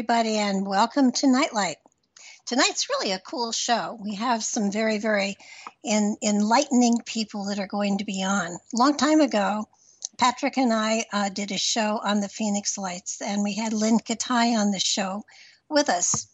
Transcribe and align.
everybody, 0.00 0.38
and 0.38 0.66
welcome 0.66 1.12
to 1.12 1.26
Nightlight. 1.26 1.76
Tonight's 2.46 2.88
really 2.88 3.12
a 3.12 3.18
cool 3.18 3.52
show. 3.52 3.98
We 4.00 4.14
have 4.14 4.42
some 4.42 4.72
very, 4.72 4.96
very 4.96 5.36
in, 5.84 6.16
enlightening 6.22 7.00
people 7.04 7.44
that 7.44 7.58
are 7.58 7.66
going 7.66 7.98
to 7.98 8.06
be 8.06 8.22
on. 8.22 8.56
Long 8.72 8.96
time 8.96 9.20
ago, 9.20 9.68
Patrick 10.16 10.56
and 10.56 10.72
I 10.72 11.04
uh, 11.12 11.28
did 11.28 11.50
a 11.50 11.58
show 11.58 12.00
on 12.02 12.20
the 12.20 12.30
Phoenix 12.30 12.78
Lights, 12.78 13.20
and 13.20 13.42
we 13.42 13.52
had 13.52 13.74
Lynne 13.74 13.98
Kitei 13.98 14.58
on 14.58 14.70
the 14.70 14.80
show 14.80 15.22
with 15.68 15.90
us. 15.90 16.28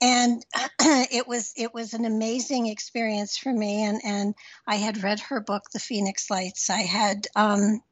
And 0.00 0.42
it 0.80 1.28
was 1.28 1.52
it 1.54 1.74
was 1.74 1.92
an 1.92 2.06
amazing 2.06 2.68
experience 2.68 3.36
for 3.36 3.52
me, 3.52 3.84
and, 3.84 4.00
and 4.06 4.34
I 4.66 4.76
had 4.76 5.02
read 5.02 5.20
her 5.20 5.40
book, 5.42 5.64
The 5.70 5.80
Phoenix 5.80 6.30
Lights. 6.30 6.70
I 6.70 6.80
had 6.80 7.26
um, 7.36 7.82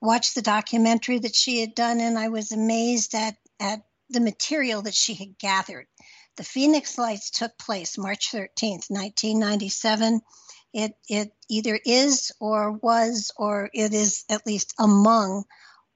watched 0.00 0.36
the 0.36 0.42
documentary 0.42 1.18
that 1.18 1.34
she 1.34 1.60
had 1.60 1.74
done, 1.74 1.98
and 1.98 2.16
I 2.16 2.28
was 2.28 2.52
amazed 2.52 3.16
at 3.16 3.34
at 3.62 3.82
the 4.10 4.20
material 4.20 4.82
that 4.82 4.94
she 4.94 5.14
had 5.14 5.38
gathered. 5.38 5.86
The 6.36 6.44
Phoenix 6.44 6.98
Lights 6.98 7.30
took 7.30 7.56
place 7.56 7.96
March 7.96 8.30
13th, 8.30 8.90
1997 8.90 10.20
it 10.72 10.96
it 11.08 11.32
either 11.48 11.78
is 11.84 12.32
or 12.40 12.72
was 12.72 13.32
or 13.36 13.70
it 13.74 13.92
is 13.92 14.24
at 14.28 14.46
least 14.46 14.74
among 14.78 15.44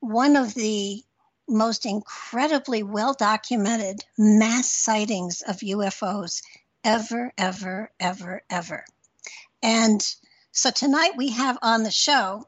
one 0.00 0.36
of 0.36 0.54
the 0.54 1.02
most 1.48 1.86
incredibly 1.86 2.82
well 2.82 3.14
documented 3.14 4.04
mass 4.18 4.70
sightings 4.70 5.42
of 5.42 5.56
UFOs 5.58 6.42
ever, 6.84 7.32
ever, 7.38 7.90
ever, 7.98 8.42
ever. 8.50 8.84
And 9.62 10.02
so 10.52 10.70
tonight 10.70 11.16
we 11.16 11.30
have 11.30 11.58
on 11.62 11.82
the 11.82 11.90
show 11.90 12.46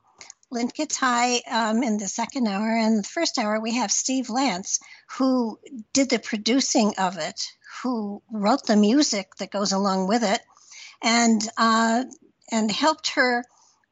Lynne 0.50 0.70
Kitei 0.70 1.40
um, 1.50 1.82
in 1.82 1.98
the 1.98 2.08
second 2.08 2.46
hour, 2.48 2.76
and 2.76 2.98
the 2.98 3.08
first 3.08 3.38
hour 3.38 3.60
we 3.60 3.74
have 3.74 3.90
Steve 3.90 4.28
Lantz, 4.28 4.80
who 5.18 5.58
did 5.92 6.08
the 6.08 6.18
producing 6.18 6.94
of 6.98 7.18
it, 7.18 7.40
who 7.82 8.22
wrote 8.30 8.66
the 8.66 8.76
music 8.76 9.34
that 9.36 9.50
goes 9.50 9.72
along 9.72 10.08
with 10.08 10.24
it, 10.24 10.40
and 11.02 11.46
uh, 11.58 12.04
and 12.50 12.70
helped 12.70 13.10
her 13.10 13.44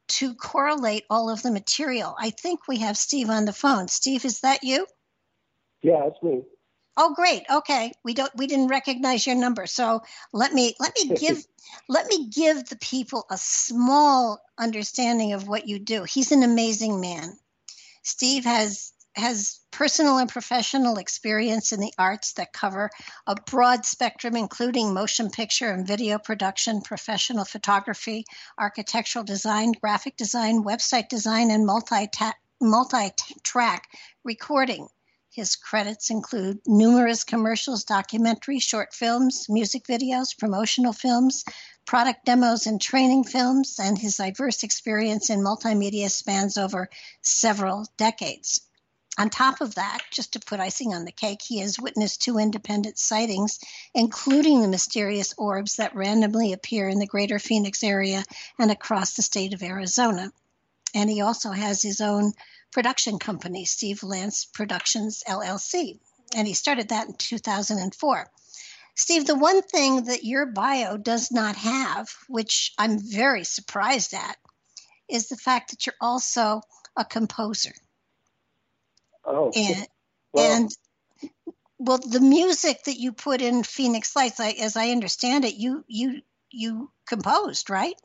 to 0.07 0.33
correlate 0.33 1.03
all 1.09 1.29
of 1.29 1.43
the 1.43 1.51
material. 1.51 2.15
I 2.17 2.31
think 2.31 2.67
we 2.67 2.79
have 2.79 2.97
Steve 2.97 3.29
on 3.29 3.45
the 3.45 3.53
phone. 3.53 3.87
Steve, 3.87 4.25
is 4.25 4.39
that 4.41 4.63
you? 4.63 4.87
Yeah, 5.81 6.07
it's 6.07 6.21
me. 6.23 6.43
Oh, 6.99 7.13
great. 7.13 7.43
Okay, 7.47 7.91
we 8.03 8.15
don't 8.15 8.35
we 8.35 8.47
didn't 8.47 8.69
recognize 8.69 9.27
your 9.27 9.35
number, 9.35 9.67
so 9.67 10.01
let 10.33 10.51
me 10.51 10.73
let 10.79 10.95
me 10.95 11.15
give 11.15 11.45
let 11.87 12.07
me 12.07 12.27
give 12.27 12.65
the 12.65 12.75
people 12.77 13.25
a 13.29 13.37
small 13.37 14.41
understanding 14.57 15.33
of 15.33 15.47
what 15.47 15.67
you 15.67 15.77
do. 15.77 16.03
He's 16.03 16.31
an 16.31 16.41
amazing 16.41 16.99
man. 16.99 17.37
Steve 18.01 18.45
has 18.45 18.93
has 19.15 19.59
personal 19.69 20.17
and 20.17 20.29
professional 20.29 20.97
experience 20.97 21.71
in 21.71 21.79
the 21.79 21.93
arts 21.99 22.33
that 22.33 22.51
cover 22.51 22.89
a 23.27 23.35
broad 23.35 23.85
spectrum, 23.85 24.35
including 24.35 24.91
motion 24.91 25.29
picture 25.29 25.69
and 25.69 25.85
video 25.85 26.17
production, 26.17 26.81
professional 26.81 27.45
photography, 27.45 28.25
architectural 28.57 29.23
design, 29.23 29.71
graphic 29.71 30.17
design, 30.17 30.63
website 30.63 31.09
design, 31.09 31.51
and 31.51 31.63
multi 31.63 32.09
multi 32.59 33.11
track 33.43 33.87
recording. 34.23 34.87
His 35.37 35.55
credits 35.55 36.09
include 36.09 36.61
numerous 36.65 37.23
commercials, 37.23 37.85
documentaries, 37.85 38.63
short 38.63 38.91
films, 38.91 39.45
music 39.47 39.83
videos, 39.85 40.35
promotional 40.35 40.93
films, 40.93 41.45
product 41.85 42.25
demos, 42.25 42.65
and 42.65 42.81
training 42.81 43.23
films, 43.23 43.77
and 43.77 43.99
his 43.99 44.17
diverse 44.17 44.63
experience 44.63 45.29
in 45.29 45.41
multimedia 45.41 46.09
spans 46.09 46.57
over 46.57 46.89
several 47.21 47.85
decades. 47.97 48.61
On 49.19 49.29
top 49.29 49.61
of 49.61 49.75
that, 49.75 49.99
just 50.11 50.33
to 50.33 50.39
put 50.39 50.59
icing 50.59 50.95
on 50.95 51.05
the 51.05 51.11
cake, 51.11 51.43
he 51.43 51.59
has 51.59 51.79
witnessed 51.79 52.23
two 52.23 52.39
independent 52.39 52.97
sightings, 52.97 53.59
including 53.93 54.63
the 54.63 54.67
mysterious 54.67 55.35
orbs 55.37 55.75
that 55.75 55.95
randomly 55.95 56.51
appear 56.51 56.89
in 56.89 56.97
the 56.97 57.05
greater 57.05 57.37
Phoenix 57.37 57.83
area 57.83 58.23
and 58.57 58.71
across 58.71 59.13
the 59.13 59.21
state 59.21 59.53
of 59.53 59.61
Arizona. 59.61 60.31
And 60.95 61.11
he 61.11 61.21
also 61.21 61.51
has 61.51 61.83
his 61.83 62.01
own 62.01 62.33
production 62.71 63.19
company, 63.19 63.65
Steve 63.65 64.01
Lantz 64.01 64.45
Productions 64.53 65.23
LLC. 65.27 65.99
And 66.35 66.47
he 66.47 66.53
started 66.53 66.89
that 66.89 67.07
in 67.07 67.13
2004. 67.13 68.27
Steve, 68.95 69.27
the 69.27 69.35
one 69.35 69.61
thing 69.61 70.05
that 70.05 70.23
your 70.23 70.47
bio 70.47 70.97
does 70.97 71.31
not 71.31 71.55
have, 71.55 72.09
which 72.27 72.73
I'm 72.77 72.99
very 72.99 73.43
surprised 73.43 74.13
at, 74.13 74.37
is 75.07 75.29
the 75.29 75.37
fact 75.37 75.71
that 75.71 75.85
you're 75.85 75.95
also 76.01 76.61
a 76.95 77.05
composer. 77.05 77.73
Oh. 79.23 79.51
And, 79.55 79.87
well. 80.33 80.51
and 80.51 80.71
well, 81.77 81.99
the 81.99 82.19
music 82.19 82.83
that 82.85 82.99
you 82.99 83.11
put 83.11 83.41
in 83.41 83.63
Phoenix 83.63 84.15
Lights, 84.15 84.39
I, 84.39 84.51
as 84.51 84.75
I 84.75 84.89
understand 84.89 85.45
it, 85.45 85.55
you 85.55 85.83
you 85.87 86.21
you 86.51 86.91
composed, 87.07 87.69
right? 87.69 87.95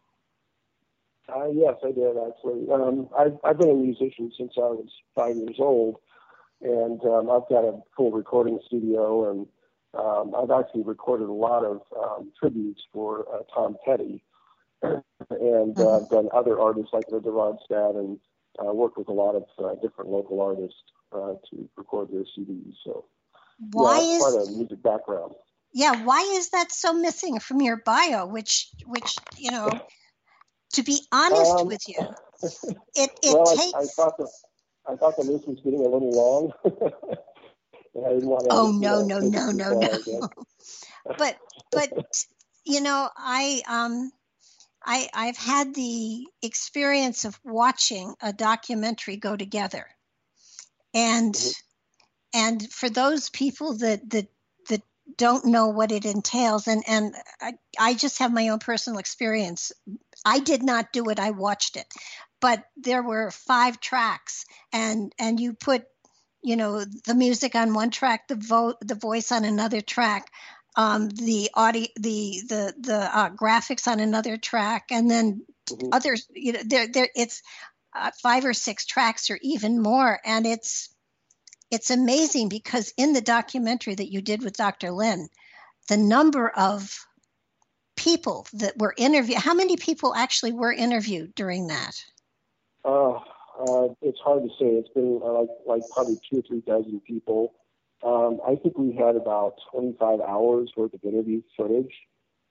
Uh, 1.34 1.48
yes, 1.52 1.74
I 1.84 1.92
did 1.92 2.16
actually. 2.16 2.66
Um, 2.70 3.08
I've, 3.18 3.38
I've 3.44 3.58
been 3.58 3.70
a 3.70 3.74
musician 3.74 4.30
since 4.36 4.52
I 4.56 4.60
was 4.60 4.88
five 5.14 5.36
years 5.36 5.56
old, 5.58 5.96
and 6.60 7.00
um, 7.04 7.30
I've 7.30 7.48
got 7.48 7.64
a 7.64 7.80
full 7.96 8.10
recording 8.10 8.58
studio, 8.66 9.30
and 9.30 9.46
um, 9.94 10.34
I've 10.34 10.50
actually 10.50 10.82
recorded 10.82 11.28
a 11.28 11.32
lot 11.32 11.64
of 11.64 11.82
um, 11.98 12.32
tributes 12.38 12.82
for 12.92 13.24
uh, 13.32 13.42
Tom 13.54 13.76
Petty, 13.84 14.22
and 14.82 15.78
uh. 15.78 15.96
I've 15.96 16.08
done 16.10 16.28
other 16.34 16.60
artists 16.60 16.92
like 16.92 17.04
Linda 17.10 17.30
Ronstadt, 17.30 17.98
and 17.98 18.18
uh, 18.58 18.72
worked 18.72 18.98
with 18.98 19.08
a 19.08 19.12
lot 19.12 19.34
of 19.34 19.44
uh, 19.58 19.74
different 19.80 20.10
local 20.10 20.40
artists 20.40 20.82
uh, 21.12 21.34
to 21.50 21.68
record 21.76 22.08
their 22.12 22.24
CDs. 22.36 22.74
So, 22.84 23.06
why 23.70 24.00
yeah, 24.00 24.16
is 24.16 24.22
quite 24.22 24.48
a 24.48 24.50
music 24.50 24.82
background? 24.82 25.34
Yeah, 25.74 26.04
why 26.04 26.20
is 26.36 26.50
that 26.50 26.70
so 26.70 26.92
missing 26.92 27.38
from 27.40 27.62
your 27.62 27.78
bio? 27.78 28.26
Which, 28.26 28.68
which 28.84 29.16
you 29.38 29.50
know, 29.50 29.70
to 30.72 30.82
be 30.82 31.00
honest 31.12 31.52
um, 31.52 31.66
with 31.66 31.88
you, 31.88 31.98
it 32.94 33.10
it 33.22 33.34
well, 33.34 33.56
takes. 33.56 33.74
I, 33.74 33.80
I, 33.80 33.84
thought 33.84 34.16
the 34.18 34.28
I 34.88 34.96
thought 34.96 35.16
the 35.16 35.24
list 35.24 35.48
was 35.48 35.60
getting 35.60 35.80
a 35.80 35.88
little 35.88 36.10
long. 36.10 36.52
and 37.94 38.06
I 38.06 38.10
didn't 38.10 38.28
want 38.28 38.44
to. 38.44 38.48
Oh 38.50 38.72
no 38.72 39.02
no 39.04 39.18
no 39.18 39.50
no 39.50 39.78
no! 39.78 40.28
but 41.18 41.36
but 41.70 41.90
you 42.64 42.80
know 42.80 43.08
I 43.16 43.62
um 43.68 44.10
I 44.84 45.08
I've 45.14 45.36
had 45.36 45.74
the 45.74 46.26
experience 46.42 47.24
of 47.24 47.38
watching 47.44 48.14
a 48.20 48.32
documentary 48.32 49.16
go 49.16 49.36
together 49.36 49.86
and 50.94 51.34
mm-hmm. 51.34 52.38
and 52.38 52.72
for 52.72 52.88
those 52.88 53.30
people 53.30 53.78
that 53.78 54.08
that 54.10 54.26
that 54.30 54.31
don't 55.16 55.46
know 55.46 55.68
what 55.68 55.92
it 55.92 56.04
entails. 56.04 56.68
And 56.68 56.82
and 56.86 57.14
I, 57.40 57.54
I 57.78 57.94
just 57.94 58.18
have 58.18 58.32
my 58.32 58.48
own 58.48 58.58
personal 58.58 58.98
experience. 58.98 59.72
I 60.24 60.40
did 60.40 60.62
not 60.62 60.92
do 60.92 61.08
it. 61.10 61.18
I 61.18 61.30
watched 61.30 61.76
it. 61.76 61.86
But 62.40 62.64
there 62.76 63.02
were 63.02 63.30
five 63.30 63.80
tracks 63.80 64.44
and 64.72 65.12
and 65.18 65.38
you 65.38 65.54
put 65.54 65.84
you 66.42 66.56
know 66.56 66.84
the 67.06 67.14
music 67.14 67.54
on 67.54 67.74
one 67.74 67.90
track 67.90 68.26
the 68.28 68.34
vote 68.34 68.76
the 68.80 68.96
voice 68.96 69.30
on 69.30 69.44
another 69.44 69.80
track 69.80 70.26
um, 70.74 71.08
the 71.08 71.50
audio 71.54 71.86
the 71.96 72.42
the 72.48 72.74
the 72.80 73.16
uh, 73.16 73.30
graphics 73.30 73.86
on 73.86 74.00
another 74.00 74.36
track 74.36 74.86
and 74.90 75.08
then 75.08 75.42
mm-hmm. 75.70 75.88
others 75.92 76.26
you 76.34 76.52
know 76.52 76.60
there 76.64 76.88
there 76.88 77.08
it's 77.14 77.42
uh, 77.94 78.10
five 78.22 78.44
or 78.44 78.54
six 78.54 78.86
tracks 78.86 79.30
or 79.30 79.38
even 79.42 79.82
more. 79.82 80.18
And 80.24 80.46
it's 80.46 80.91
it's 81.72 81.90
amazing 81.90 82.48
because 82.48 82.94
in 82.96 83.12
the 83.12 83.20
documentary 83.20 83.94
that 83.94 84.12
you 84.12 84.22
did 84.22 84.44
with 84.44 84.56
dr 84.56 84.90
lynne 84.90 85.28
the 85.88 85.96
number 85.96 86.48
of 86.50 87.06
people 87.96 88.46
that 88.52 88.76
were 88.78 88.94
interviewed 88.96 89.38
how 89.38 89.54
many 89.54 89.76
people 89.76 90.14
actually 90.14 90.52
were 90.52 90.72
interviewed 90.72 91.34
during 91.34 91.68
that? 91.68 91.92
Uh, 92.84 93.12
uh, 93.12 93.88
it's 94.00 94.18
hard 94.24 94.42
to 94.42 94.48
say. 94.58 94.66
It's 94.66 94.88
been 94.88 95.20
uh, 95.22 95.32
like 95.32 95.48
like 95.66 95.82
probably 95.92 96.18
two 96.28 96.38
or 96.38 96.42
three 96.42 96.62
dozen 96.66 97.00
people. 97.06 97.54
Um, 98.04 98.40
i 98.44 98.56
think 98.56 98.76
we 98.76 98.96
had 98.96 99.14
about 99.14 99.54
25 99.70 100.20
hours 100.20 100.72
worth 100.76 100.92
of 100.92 101.04
interview 101.04 101.40
footage 101.56 101.92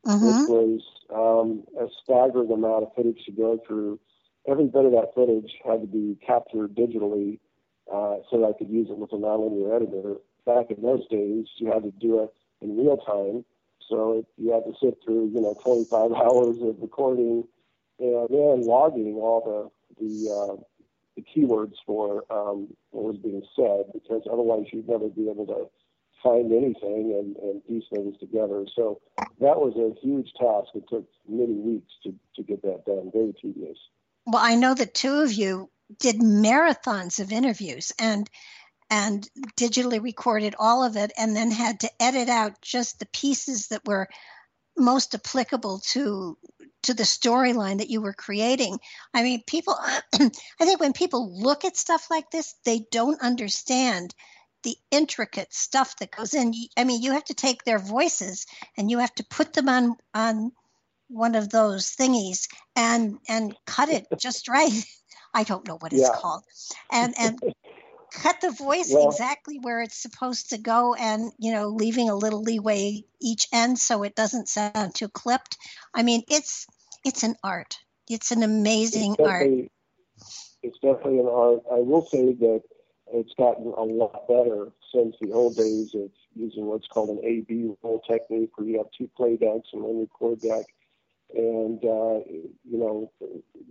mm-hmm. 0.06 0.25
which 0.25 0.50
was 0.50 0.81
um, 1.13 1.63
a 1.78 1.88
staggering 2.01 2.51
amount 2.51 2.84
of 2.84 2.95
footage 2.95 3.19
to 3.25 3.31
go 3.34 3.60
through. 3.68 4.00
Every 4.48 4.66
bit 4.66 4.86
of 4.86 4.92
that 4.94 5.12
footage 5.13 5.51
had 5.66 5.81
to 5.81 5.88
be 5.88 6.18
captured 6.25 6.74
digitally 6.74 7.40
uh, 7.92 8.18
so 8.30 8.48
I 8.48 8.58
could 8.58 8.70
use 8.70 8.88
it 8.90 8.98
with 8.98 9.12
a 9.12 9.18
nonlinear 9.18 9.76
editor. 9.76 10.16
Back 10.46 10.72
in 10.72 10.82
those 10.82 11.08
days, 11.10 11.46
you 11.58 11.72
had 11.72 11.84
to 11.84 11.92
do 11.92 12.24
it 12.24 12.34
in 12.62 12.78
real 12.78 12.98
time, 12.98 13.46
so 13.90 14.20
it, 14.20 14.26
you 14.38 14.52
had 14.52 14.64
to 14.64 14.74
sit 14.82 14.98
through 15.04 15.32
you 15.34 15.42
know 15.42 15.56
25 15.64 16.12
hours 16.16 16.58
of 16.62 16.78
recording 16.82 17.44
and 18.00 18.28
then 18.30 18.66
logging 18.66 19.16
all 19.16 19.72
the 20.00 20.04
the 20.04 20.32
uh, 20.32 20.56
the 21.16 21.24
keywords 21.24 21.76
for 21.86 22.24
um, 22.32 22.68
what 22.92 23.14
was 23.14 23.18
being 23.18 23.44
said, 23.56 23.92
because 23.94 24.24
otherwise 24.32 24.66
you'd 24.72 24.88
never 24.88 25.10
be 25.10 25.30
able 25.30 25.46
to 25.46 25.70
find 26.24 26.52
anything 26.52 27.14
and, 27.18 27.36
and 27.38 27.66
piece 27.68 27.84
things 27.94 28.16
together. 28.20 28.66
So 28.76 29.02
that 29.18 29.58
was 29.58 29.76
a 29.76 30.00
huge 30.02 30.32
task. 30.40 30.70
It 30.76 30.84
took 30.88 31.06
many 31.28 31.56
weeks 31.56 31.92
to, 32.04 32.14
to 32.36 32.44
get 32.44 32.62
that 32.62 32.86
done. 32.86 33.12
Very 33.12 33.34
tedious 33.42 33.78
well, 34.26 34.44
I 34.44 34.56
know 34.56 34.74
that 34.76 34.94
two 34.94 35.22
of 35.22 35.34
you 35.34 35.70
did 36.00 36.18
marathons 36.18 37.20
of 37.20 37.32
interviews, 37.32 37.92
and 38.00 38.30
and 38.90 39.30
digitally 39.58 40.02
recorded 40.02 40.54
all 40.60 40.84
of 40.84 40.98
it 40.98 41.14
and 41.18 41.36
then 41.36 41.50
had 41.50 41.80
to 41.80 41.90
edit 42.02 42.28
out 42.28 42.62
just 42.62 43.00
the 43.00 43.08
pieces 43.08 43.68
that 43.68 43.88
were 43.88 44.08
most 44.78 45.16
applicable 45.16 45.80
to 45.80 46.38
to 46.84 46.94
the 46.94 47.04
storyline 47.04 47.78
that 47.78 47.90
you 47.90 48.02
were 48.02 48.14
creating. 48.14 48.80
I 49.14 49.24
mean, 49.24 49.44
people 49.46 49.76
I 50.14 50.30
think 50.60 50.80
when 50.80 50.94
people 50.94 51.42
look 51.42 51.64
at 51.66 51.78
stuff 51.78 52.08
like 52.10 52.32
this, 52.32 52.56
they 52.66 52.86
don't 52.92 53.22
understand 53.22 54.14
the 54.64 54.76
intricate 54.92 55.54
stuff 55.54 55.96
that 55.98 56.16
goes 56.16 56.34
in. 56.34 56.54
I 56.78 56.84
mean, 56.84 57.02
you 57.02 57.14
have 57.14 57.26
to 57.26 57.34
take 57.34 57.64
their 57.64 57.80
voices 57.80 58.46
and 58.78 58.92
you 58.92 59.00
have 59.00 59.14
to 59.16 59.26
put 59.26 59.54
them 59.54 59.70
on 59.70 59.96
on 60.14 60.52
one 61.08 61.36
of 61.36 61.50
those 61.50 61.96
thingies 61.96 62.48
and 62.76 63.18
and 63.28 63.56
cut 63.66 63.90
it 63.90 64.08
just 64.18 64.48
right. 64.50 64.72
I 65.33 65.44
don't 65.44 65.68
know 65.68 65.78
what 65.78 65.94
it's 65.94 66.01
yeah. 66.01 66.16
called. 66.16 66.44
And 66.92 67.13
and 67.18 67.39
cut 68.13 68.42
the 68.42 68.51
voice 68.51 68.92
well, 68.94 69.07
exactly 69.07 69.60
where 69.60 69.81
it's 69.81 70.01
supposed 70.01 70.50
to 70.50 70.57
go 70.57 70.94
and 70.95 71.31
you 71.38 71.54
know 71.54 71.69
leaving 71.69 72.10
a 72.10 72.16
little 72.16 72.42
leeway 72.42 73.04
each 73.22 73.48
end 73.54 73.80
so 73.80 74.04
it 74.04 74.16
doesn't 74.16 74.50
sound 74.50 74.95
too 74.95 75.07
clipped. 75.10 75.57
I 75.94 76.04
mean 76.04 76.24
it's 76.30 76.68
it's 77.06 77.24
an 77.24 77.36
art. 77.44 77.78
It's 78.10 78.31
an 78.31 78.44
amazing 78.44 79.16
it's 79.18 79.28
art. 79.28 79.48
it's 80.63 80.78
definitely 80.81 81.19
an 81.19 81.28
art. 81.28 81.62
I 81.72 81.80
will 81.80 82.06
say 82.06 82.33
that 82.33 82.62
it's 83.13 83.33
gotten 83.38 83.68
a 83.68 83.83
lot 83.83 84.28
better 84.28 84.72
since 84.94 85.16
the 85.22 85.31
old 85.31 85.56
days 85.56 85.94
of 85.95 86.10
using 86.36 86.66
what's 86.66 86.88
called 86.88 87.10
an 87.10 87.19
a 87.24 87.42
b 87.42 87.69
roll 87.81 88.01
technique 88.01 88.57
where 88.57 88.68
you 88.68 88.78
have 88.78 88.88
two 88.98 89.10
playbacks 89.19 89.74
and 89.74 89.81
one 89.81 90.00
record 90.00 90.42
deck 90.42 90.66
and, 91.33 91.80
uh, 91.83 92.19
you 92.28 92.78
know, 92.78 93.12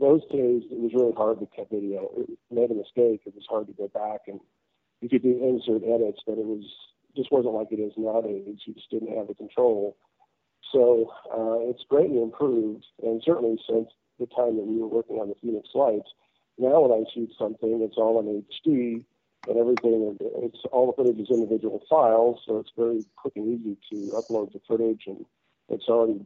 those 0.01 0.23
days 0.33 0.63
it 0.71 0.79
was 0.79 0.93
really 0.95 1.13
hard 1.13 1.41
to 1.41 1.49
cut 1.55 1.71
video. 1.71 2.11
You 2.17 2.39
made 2.51 2.71
a 2.71 2.75
mistake, 2.75 3.23
it 3.27 3.35
was 3.35 3.47
hard 3.49 3.67
to 3.67 3.73
go 3.73 3.89
back 3.89 4.23
and 4.27 4.41
you 5.01 5.09
could 5.09 5.23
do 5.23 5.41
insert 5.43 5.83
edits, 5.83 6.21
but 6.27 6.39
it 6.39 6.45
was 6.45 6.65
just 7.17 7.33
wasn't 7.33 7.55
like 7.55 7.69
it 7.71 7.81
is 7.81 7.93
nowadays. 7.97 8.61
You 8.67 8.75
just 8.75 8.91
didn't 8.91 9.17
have 9.17 9.29
the 9.29 9.35
control. 9.35 9.97
So 10.73 11.11
uh, 11.33 11.69
it's 11.71 11.83
greatly 11.89 12.23
improved, 12.23 12.85
and 13.03 13.23
certainly 13.25 13.59
since 13.69 13.89
the 14.19 14.27
time 14.27 14.57
that 14.57 14.67
we 14.67 14.79
were 14.79 14.87
working 14.87 15.17
on 15.17 15.29
the 15.29 15.35
Phoenix 15.41 15.69
Lights. 15.75 16.11
Now 16.59 16.83
when 16.83 16.93
I 16.93 17.05
shoot 17.13 17.33
something, 17.39 17.81
it's 17.83 17.97
all 17.97 18.21
in 18.21 18.45
HD, 18.45 19.05
and 19.49 19.57
everything. 19.59 20.17
It's 20.21 20.59
all 20.71 20.87
the 20.87 20.93
footage 20.93 21.19
is 21.19 21.31
individual 21.31 21.83
files, 21.89 22.41
so 22.47 22.59
it's 22.59 22.71
very 22.77 23.05
quick 23.17 23.35
and 23.37 23.49
easy 23.49 23.77
to 23.91 24.13
upload 24.13 24.53
the 24.53 24.61
footage, 24.69 25.05
and 25.07 25.25
it's 25.69 25.89
already 25.89 26.21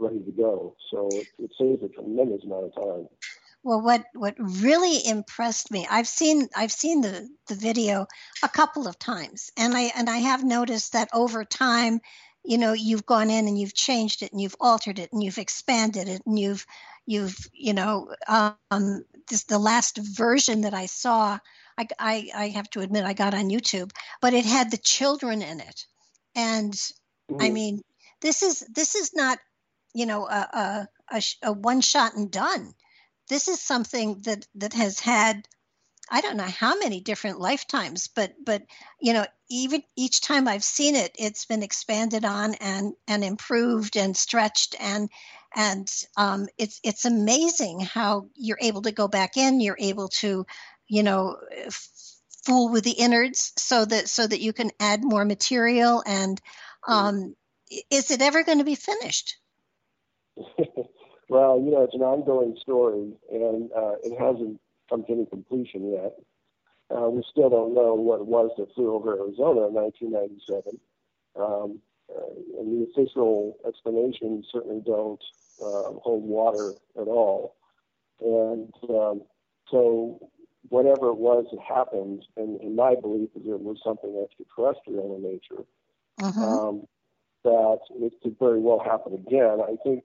ready 0.00 0.20
to 0.20 0.32
go. 0.32 0.76
So 0.90 1.08
it, 1.12 1.26
it 1.38 1.50
saves 1.58 1.82
a 1.82 1.88
tremendous 1.88 2.44
amount 2.44 2.66
of 2.66 2.74
time. 2.74 3.08
Well, 3.62 3.82
what 3.82 4.06
what 4.14 4.34
really 4.38 5.06
impressed 5.06 5.70
me, 5.70 5.86
I've 5.90 6.08
seen 6.08 6.48
I've 6.56 6.72
seen 6.72 7.02
the 7.02 7.28
the 7.48 7.54
video 7.54 8.06
a 8.42 8.48
couple 8.48 8.88
of 8.88 8.98
times, 8.98 9.50
and 9.56 9.76
I 9.76 9.92
and 9.94 10.08
I 10.08 10.16
have 10.18 10.42
noticed 10.42 10.94
that 10.94 11.10
over 11.12 11.44
time, 11.44 12.00
you 12.42 12.56
know, 12.56 12.72
you've 12.72 13.04
gone 13.04 13.28
in 13.28 13.46
and 13.48 13.58
you've 13.58 13.74
changed 13.74 14.22
it 14.22 14.32
and 14.32 14.40
you've 14.40 14.56
altered 14.60 14.98
it 14.98 15.12
and 15.12 15.22
you've 15.22 15.38
expanded 15.38 16.08
it 16.08 16.22
and 16.24 16.38
you've 16.38 16.64
you've 17.04 17.36
you 17.52 17.74
know 17.74 18.14
um, 18.28 19.04
this 19.28 19.44
the 19.44 19.58
last 19.58 19.98
version 19.98 20.62
that 20.62 20.74
I 20.74 20.86
saw. 20.86 21.38
I, 21.78 21.86
I, 21.98 22.30
I 22.34 22.48
have 22.48 22.68
to 22.70 22.80
admit 22.80 23.04
I 23.04 23.14
got 23.14 23.32
on 23.32 23.48
YouTube, 23.48 23.90
but 24.20 24.34
it 24.34 24.44
had 24.44 24.70
the 24.70 24.78
children 24.78 25.42
in 25.42 25.60
it, 25.60 25.86
and. 26.34 26.74
I 27.38 27.50
mean 27.50 27.80
this 28.20 28.42
is 28.42 28.58
this 28.74 28.96
is 28.96 29.14
not 29.14 29.38
you 29.94 30.06
know 30.06 30.26
a, 30.28 30.88
a, 31.10 31.16
a, 31.16 31.22
a 31.44 31.52
one 31.52 31.80
shot 31.80 32.14
and 32.14 32.30
done. 32.30 32.74
This 33.28 33.48
is 33.48 33.60
something 33.60 34.20
that 34.22 34.46
that 34.56 34.74
has 34.74 35.00
had 35.00 35.46
I 36.10 36.20
don't 36.20 36.36
know 36.36 36.44
how 36.44 36.76
many 36.76 37.00
different 37.00 37.40
lifetimes, 37.40 38.08
but 38.08 38.34
but 38.44 38.62
you 39.00 39.12
know, 39.12 39.26
even 39.48 39.82
each 39.96 40.20
time 40.20 40.48
I've 40.48 40.64
seen 40.64 40.96
it, 40.96 41.14
it's 41.18 41.46
been 41.46 41.62
expanded 41.62 42.24
on 42.24 42.54
and 42.56 42.94
and 43.08 43.24
improved 43.24 43.96
and 43.96 44.16
stretched 44.16 44.74
and 44.80 45.08
and 45.54 45.88
um, 46.16 46.48
it's 46.58 46.80
it's 46.82 47.04
amazing 47.04 47.80
how 47.80 48.28
you're 48.36 48.58
able 48.60 48.82
to 48.82 48.92
go 48.92 49.08
back 49.08 49.36
in. 49.36 49.60
You're 49.60 49.76
able 49.78 50.08
to, 50.20 50.46
you 50.88 51.02
know, 51.02 51.36
f- 51.66 51.88
fool 52.44 52.70
with 52.70 52.84
the 52.84 52.92
innards 52.92 53.52
so 53.56 53.84
that 53.84 54.08
so 54.08 54.26
that 54.26 54.40
you 54.40 54.52
can 54.52 54.70
add 54.80 55.04
more 55.04 55.24
material. 55.24 56.02
And 56.06 56.40
um, 56.88 57.36
is 57.90 58.10
it 58.10 58.22
ever 58.22 58.42
going 58.42 58.58
to 58.58 58.64
be 58.64 58.74
finished? 58.74 59.36
well, 61.28 61.60
you 61.60 61.70
know, 61.70 61.82
it's 61.82 61.94
an 61.94 62.02
ongoing 62.02 62.56
story, 62.60 63.12
and 63.30 63.70
uh, 63.76 63.94
it 64.02 64.18
hasn't 64.18 64.60
come 64.88 65.04
to 65.04 65.12
any 65.12 65.26
completion 65.26 65.92
yet. 65.92 66.14
Uh, 66.90 67.08
we 67.08 67.22
still 67.30 67.48
don't 67.48 67.74
know 67.74 67.94
what 67.94 68.20
it 68.20 68.26
was 68.26 68.50
that 68.58 68.74
flew 68.74 68.94
over 68.94 69.16
Arizona 69.16 69.68
in 69.68 69.74
1997. 69.74 70.80
Um, 71.36 71.80
uh, 72.10 72.60
and 72.60 72.72
the 72.72 72.90
official 72.90 73.56
explanations 73.66 74.46
certainly 74.52 74.82
don't 74.84 75.22
uh, 75.62 75.94
hold 76.02 76.24
water 76.24 76.72
at 77.00 77.06
all. 77.06 77.54
And 78.20 78.72
um, 78.88 79.22
so, 79.70 80.18
whatever 80.68 81.08
it 81.08 81.16
was 81.16 81.46
that 81.52 81.60
happened, 81.60 82.24
and, 82.36 82.60
and 82.60 82.74
my 82.74 82.94
belief 83.00 83.30
is 83.36 83.42
it 83.46 83.60
was 83.60 83.78
something 83.84 84.24
extraterrestrial 84.24 85.16
in 85.16 85.22
nature, 85.22 85.64
uh-huh. 86.20 86.68
um, 86.68 86.86
that 87.44 87.78
it 88.00 88.12
could 88.22 88.36
very 88.38 88.60
well 88.60 88.80
happen 88.80 89.14
again. 89.14 89.60
I 89.62 89.76
think 89.84 90.02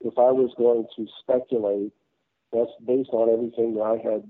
if 0.00 0.14
I 0.18 0.30
was 0.30 0.54
going 0.56 0.86
to 0.96 1.06
speculate, 1.20 1.92
that's 2.52 2.70
based 2.86 3.10
on 3.12 3.28
everything 3.32 3.74
that 3.74 3.82
I 3.82 3.96
had 3.96 4.24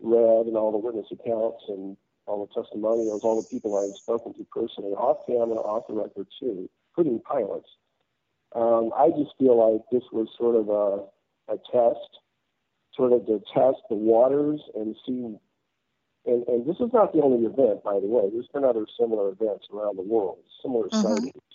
read 0.00 0.46
and 0.46 0.56
all 0.56 0.72
the 0.72 0.78
witness 0.78 1.06
accounts 1.12 1.64
and 1.68 1.96
all 2.26 2.46
the 2.46 2.62
testimonials, 2.62 3.22
all 3.22 3.40
the 3.40 3.48
people 3.48 3.76
I 3.76 3.86
had 3.86 3.96
spoken 3.96 4.34
to 4.34 4.46
personally, 4.52 4.92
off 4.92 5.26
camera, 5.26 5.56
off 5.56 5.86
the 5.88 5.94
record 5.94 6.26
too, 6.38 6.68
including 6.90 7.20
pilots. 7.20 7.68
Um, 8.54 8.90
I 8.96 9.10
just 9.10 9.36
feel 9.38 9.54
like 9.54 9.82
this 9.92 10.08
was 10.12 10.28
sort 10.36 10.56
of 10.56 10.68
a, 10.68 11.54
a 11.54 11.58
test, 11.70 12.18
sort 12.94 13.12
of 13.12 13.26
to 13.26 13.40
test 13.54 13.82
the 13.88 13.96
waters 13.96 14.60
and 14.74 14.96
see. 15.06 15.36
And, 16.26 16.46
and 16.48 16.66
this 16.66 16.76
is 16.76 16.92
not 16.92 17.12
the 17.12 17.22
only 17.22 17.46
event, 17.46 17.82
by 17.82 17.94
the 17.94 18.06
way. 18.06 18.28
There's 18.32 18.48
been 18.52 18.64
other 18.64 18.86
similar 18.98 19.30
events 19.30 19.66
around 19.72 19.96
the 19.96 20.02
world, 20.02 20.38
similar 20.62 20.88
mm-hmm. 20.88 21.02
sightings. 21.02 21.49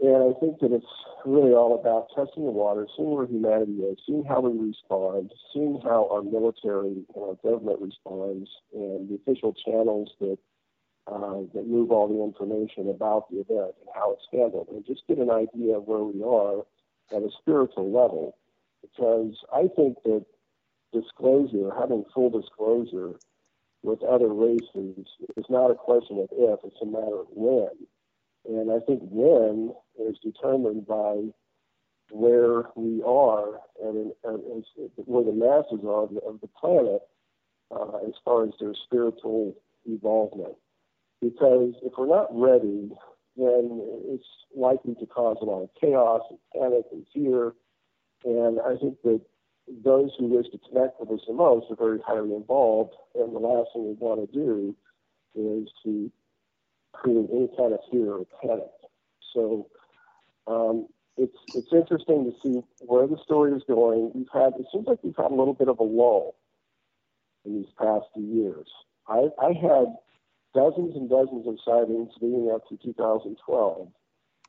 And 0.00 0.30
I 0.30 0.38
think 0.38 0.60
that 0.60 0.72
it's 0.72 0.86
really 1.26 1.52
all 1.52 1.74
about 1.74 2.08
testing 2.14 2.44
the 2.44 2.52
water, 2.52 2.86
seeing 2.96 3.10
where 3.10 3.26
humanity 3.26 3.82
is, 3.82 3.98
seeing 4.06 4.24
how 4.24 4.40
we 4.40 4.68
respond, 4.68 5.32
seeing 5.52 5.80
how 5.82 6.08
our 6.12 6.22
military 6.22 7.02
and 7.14 7.18
our 7.18 7.34
government 7.42 7.80
responds, 7.80 8.48
and 8.72 9.08
the 9.08 9.16
official 9.16 9.54
channels 9.66 10.10
that 10.20 10.38
uh, 11.08 11.40
that 11.54 11.66
move 11.66 11.90
all 11.90 12.06
the 12.06 12.22
information 12.22 12.90
about 12.90 13.30
the 13.30 13.38
event 13.38 13.74
and 13.80 13.88
how 13.94 14.12
it's 14.12 14.26
handled, 14.30 14.68
and 14.70 14.86
just 14.86 15.02
get 15.08 15.18
an 15.18 15.30
idea 15.30 15.76
of 15.76 15.88
where 15.88 16.04
we 16.04 16.22
are 16.22 16.60
at 17.16 17.22
a 17.22 17.30
spiritual 17.40 17.90
level. 17.90 18.36
Because 18.82 19.34
I 19.52 19.66
think 19.74 19.96
that 20.04 20.24
disclosure, 20.92 21.72
having 21.76 22.04
full 22.14 22.30
disclosure 22.30 23.18
with 23.82 24.02
other 24.04 24.28
races, 24.28 25.06
is 25.36 25.46
not 25.48 25.72
a 25.72 25.74
question 25.74 26.18
of 26.20 26.28
if; 26.30 26.60
it's 26.62 26.82
a 26.82 26.86
matter 26.86 27.18
of 27.18 27.26
when 27.34 27.70
and 28.48 28.72
I 28.72 28.80
think 28.86 29.00
when 29.04 29.72
is 30.00 30.16
determined 30.22 30.86
by 30.86 31.24
where 32.10 32.64
we 32.74 33.02
are 33.02 33.60
and, 33.82 34.12
and, 34.24 34.42
and 34.44 34.64
where 34.96 35.24
the 35.24 35.32
masses 35.32 35.84
are 35.86 36.04
of 36.04 36.14
the, 36.14 36.20
of 36.20 36.40
the 36.40 36.48
planet 36.48 37.02
uh, 37.70 37.98
as 38.06 38.14
far 38.24 38.44
as 38.44 38.50
their 38.58 38.72
spiritual 38.86 39.54
evolvement. 39.84 40.54
Because 41.20 41.74
if 41.82 41.92
we're 41.98 42.06
not 42.06 42.28
ready, 42.32 42.90
then 43.36 43.82
it's 44.06 44.24
likely 44.56 44.94
to 44.94 45.06
cause 45.06 45.36
a 45.42 45.44
lot 45.44 45.64
of 45.64 45.70
chaos 45.78 46.22
and 46.30 46.38
panic 46.54 46.84
and 46.90 47.04
fear. 47.12 47.52
And 48.24 48.58
I 48.60 48.76
think 48.80 49.02
that 49.02 49.20
those 49.84 50.10
who 50.18 50.28
wish 50.28 50.46
to 50.52 50.58
connect 50.70 50.98
with 51.00 51.10
us 51.10 51.24
the 51.26 51.34
most 51.34 51.66
are 51.70 51.76
very 51.76 52.00
highly 52.06 52.34
involved. 52.34 52.94
And 53.14 53.34
the 53.34 53.40
last 53.40 53.70
thing 53.74 53.86
we 53.86 53.96
want 53.98 54.32
to 54.32 54.32
do 54.32 54.74
is 55.34 55.68
to 55.84 56.10
create 57.00 57.28
any 57.32 57.48
kind 57.56 57.72
of 57.72 57.80
fear 57.90 58.12
or 58.12 58.26
panic. 58.42 58.70
So 59.34 59.68
um, 60.46 60.88
it's 61.16 61.36
it's 61.54 61.72
interesting 61.72 62.24
to 62.24 62.32
see 62.42 62.62
where 62.80 63.06
the 63.06 63.18
story 63.22 63.52
is 63.52 63.62
going. 63.68 64.12
We've 64.14 64.26
had 64.32 64.54
it 64.58 64.66
seems 64.72 64.86
like 64.86 64.98
we've 65.02 65.16
had 65.16 65.30
a 65.30 65.34
little 65.34 65.54
bit 65.54 65.68
of 65.68 65.78
a 65.78 65.84
lull 65.84 66.34
in 67.44 67.56
these 67.56 67.72
past 67.78 68.06
few 68.14 68.24
years. 68.24 68.68
I, 69.08 69.28
I 69.40 69.52
had 69.52 69.96
dozens 70.54 70.94
and 70.96 71.08
dozens 71.08 71.46
of 71.46 71.56
sightings 71.64 72.10
leading 72.20 72.50
up 72.54 72.68
to 72.68 72.76
2012, 72.76 73.88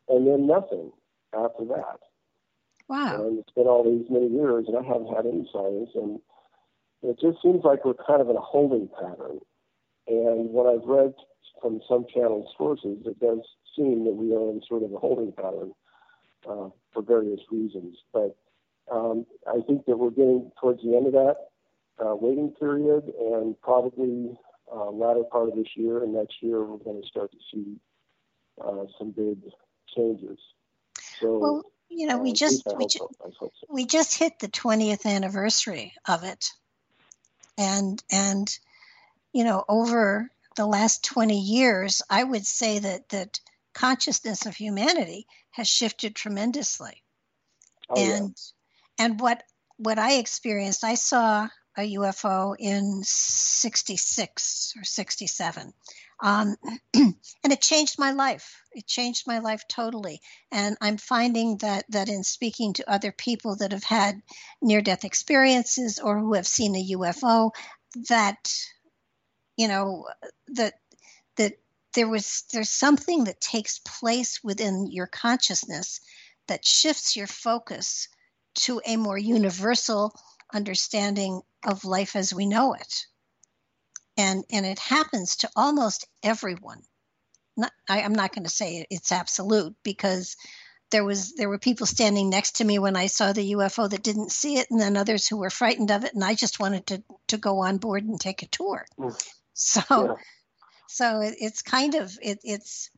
and 0.10 0.27
then 0.27 0.48
nothing 0.48 0.91
after 1.34 1.65
that. 1.65 2.00
Wow! 2.88 3.25
And 3.25 3.39
it's 3.39 3.51
been 3.51 3.68
all 3.68 3.84
these 3.84 4.10
many 4.10 4.27
years, 4.27 4.65
and 4.68 4.77
I 4.77 4.84
haven't 4.84 5.13
had 5.13 5.25
any 5.25 5.48
sightings, 5.53 5.89
and 5.96 6.20
it 7.03 7.20
just 7.20 7.41
seems 7.41 7.63
like 7.63 7.86
we're 7.86 7.94
kind 7.94 8.22
of 8.22 8.29
in 8.29 8.36
a 8.36 8.41
holding 8.41 8.89
pattern. 8.89 9.39
And 10.08 10.50
what 10.50 10.65
I've 10.65 10.88
read 10.88 11.13
from 11.62 11.82
some 11.88 12.06
channel 12.13 12.50
sources, 12.58 12.98
it 13.06 13.20
does 13.20 13.39
seem 13.75 14.06
that 14.06 14.16
we 14.16 14.34
are 14.34 14.50
in 14.50 14.62
sort 14.68 14.84
of 14.84 14.94
a 14.94 14.98
holding 14.98 15.32
pattern 15.32 15.72
uh, 16.50 16.70
for 16.94 17.01
various 17.01 17.39
reasons. 17.51 17.98
But 18.13 18.36
um, 18.92 19.25
I 19.48 19.60
think 19.68 19.86
that 19.86 19.98
we're 19.98 20.10
getting 20.10 20.51
towards 20.60 20.82
the 20.84 20.96
end 20.96 21.08
of 21.08 21.13
that 21.13 21.36
uh, 22.00 22.16
waiting 22.16 22.51
period, 22.60 23.12
and 23.20 23.60
probably 23.62 24.38
uh, 24.74 24.89
latter 24.92 25.24
part 25.24 25.50
of 25.50 25.56
this 25.56 25.68
year 25.75 26.04
and 26.04 26.13
next 26.13 26.36
year, 26.42 26.63
we're 26.63 26.78
going 26.78 27.01
to 27.01 27.08
start 27.08 27.32
to 27.32 27.38
see 27.51 27.75
uh, 28.63 28.86
some 28.98 29.12
big 29.12 29.38
changes. 29.96 30.38
So, 31.20 31.39
well, 31.39 31.63
you 31.89 32.08
know, 32.08 32.18
we 32.18 32.32
uh, 32.32 32.36
just 32.36 32.68
we, 32.78 32.88
ju- 32.88 33.08
so. 33.39 33.51
we 33.70 33.86
just 33.86 34.18
hit 34.18 34.39
the 34.39 34.48
20th 34.48 35.06
anniversary 35.06 35.94
of 36.08 36.24
it, 36.24 36.51
and 37.58 38.01
and 38.12 38.50
you 39.34 39.44
know, 39.44 39.63
over 39.68 40.30
the 40.60 40.66
last 40.66 41.06
20 41.06 41.39
years, 41.39 42.01
I 42.10 42.22
would 42.22 42.46
say 42.46 42.80
that 42.80 43.08
that 43.10 43.39
consciousness 43.74 44.46
of 44.46 44.58
humanity 44.58 45.25
has 45.51 45.70
shifted 45.70 46.16
tremendously. 46.16 47.01
Oh, 47.89 47.96
and 47.98 48.36
yeah. 49.00 49.06
and 49.06 49.20
what 49.22 49.42
what 49.78 49.98
I 49.98 50.16
experienced, 50.16 50.84
I 50.84 50.96
saw 50.96 51.48
a 51.78 51.94
UFO 51.96 52.58
in 52.60 53.00
66 53.06 54.74
or 54.75 54.84
67. 54.84 55.74
Um, 56.22 56.58
and 56.94 57.16
it 57.46 57.62
changed 57.62 57.98
my 57.98 58.12
life. 58.12 58.62
It 58.74 58.86
changed 58.86 59.28
my 59.28 59.39
life 59.39 59.63
totally. 59.70 60.20
And 60.51 60.75
I'm 60.82 60.98
finding 60.98 61.56
that, 61.60 61.86
that 61.88 62.10
in 62.10 62.25
speaking 62.25 62.74
to 62.74 62.92
other 62.92 63.13
people 63.13 63.56
that 63.58 63.72
have 63.72 63.86
had 63.86 64.22
near 64.62 64.82
death 64.82 65.06
experiences 65.06 66.00
or 66.00 66.20
who 66.20 66.34
have 66.34 66.48
seen 66.48 66.75
a 66.75 66.89
UFO, 66.98 67.51
that, 68.10 68.54
you 69.60 69.68
know, 69.68 70.06
that, 70.48 70.75
that 71.36 71.51
there 71.94 72.08
was, 72.08 72.46
there's 72.54 72.70
something 72.70 73.25
that 73.25 73.42
takes 73.42 73.80
place 73.80 74.39
within 74.42 74.88
your 74.89 75.06
consciousness 75.06 76.00
that 76.48 76.66
shifts 76.66 77.18
your 77.18 77.28
focus 77.28 78.08
to 78.56 78.82
a 78.86 78.96
more 78.96 79.18
universal 79.18 80.16
understanding 80.54 81.42
of 81.68 81.84
life 81.84 82.16
as 82.16 82.34
we 82.34 82.46
know 82.46 82.74
it. 82.74 83.06
And, 84.16 84.46
and 84.50 84.66
it 84.66 84.80
happens 84.80 85.36
to 85.38 85.50
almost 85.58 86.08
everyone. 86.24 86.82
Not, 87.58 87.74
I, 87.89 88.04
I'm 88.04 88.16
not 88.16 88.34
going 88.34 88.46
to 88.46 88.50
say 88.50 88.88
it's 88.89 89.12
absolute 89.12 89.75
because 89.84 90.38
there 90.92 91.04
was 91.04 91.34
there 91.34 91.50
were 91.50 91.60
people 91.60 91.86
standing 91.86 92.30
next 92.30 92.58
to 92.58 92.63
me 92.63 92.80
when 92.80 92.96
I 92.96 93.08
saw 93.08 93.34
the 93.34 93.54
UFO 93.54 93.89
that 93.89 94.01
didn't 94.01 94.32
see 94.32 94.58
it, 94.58 94.68
and 94.72 94.80
then 94.80 94.98
others 94.98 95.28
who 95.28 95.38
were 95.38 95.50
frightened 95.50 95.92
of 95.92 96.04
it, 96.04 96.13
and 96.13 96.24
I 96.24 96.34
just 96.34 96.60
wanted 96.60 96.88
to 96.88 97.04
to 97.28 97.38
go 97.38 97.60
on 97.60 97.78
board 97.78 98.06
and 98.06 98.20
take 98.20 98.42
a 98.42 98.48
tour. 98.48 98.86
Mm. 98.98 99.16
So, 99.62 99.82
yeah. 99.92 100.13
so 100.88 101.20
it, 101.20 101.36
it's 101.39 101.62
kind 101.62 101.96
of 101.96 102.18
it, 102.22 102.39
it's 102.46 102.89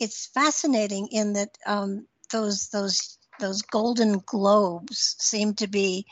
it's 0.00 0.26
fascinating 0.26 1.08
in 1.12 1.34
that 1.34 1.56
um, 1.64 2.06
those 2.32 2.68
those 2.70 3.18
those 3.38 3.62
golden 3.62 4.18
globes 4.26 5.14
seem 5.20 5.54
to 5.54 5.68
be 5.68 6.06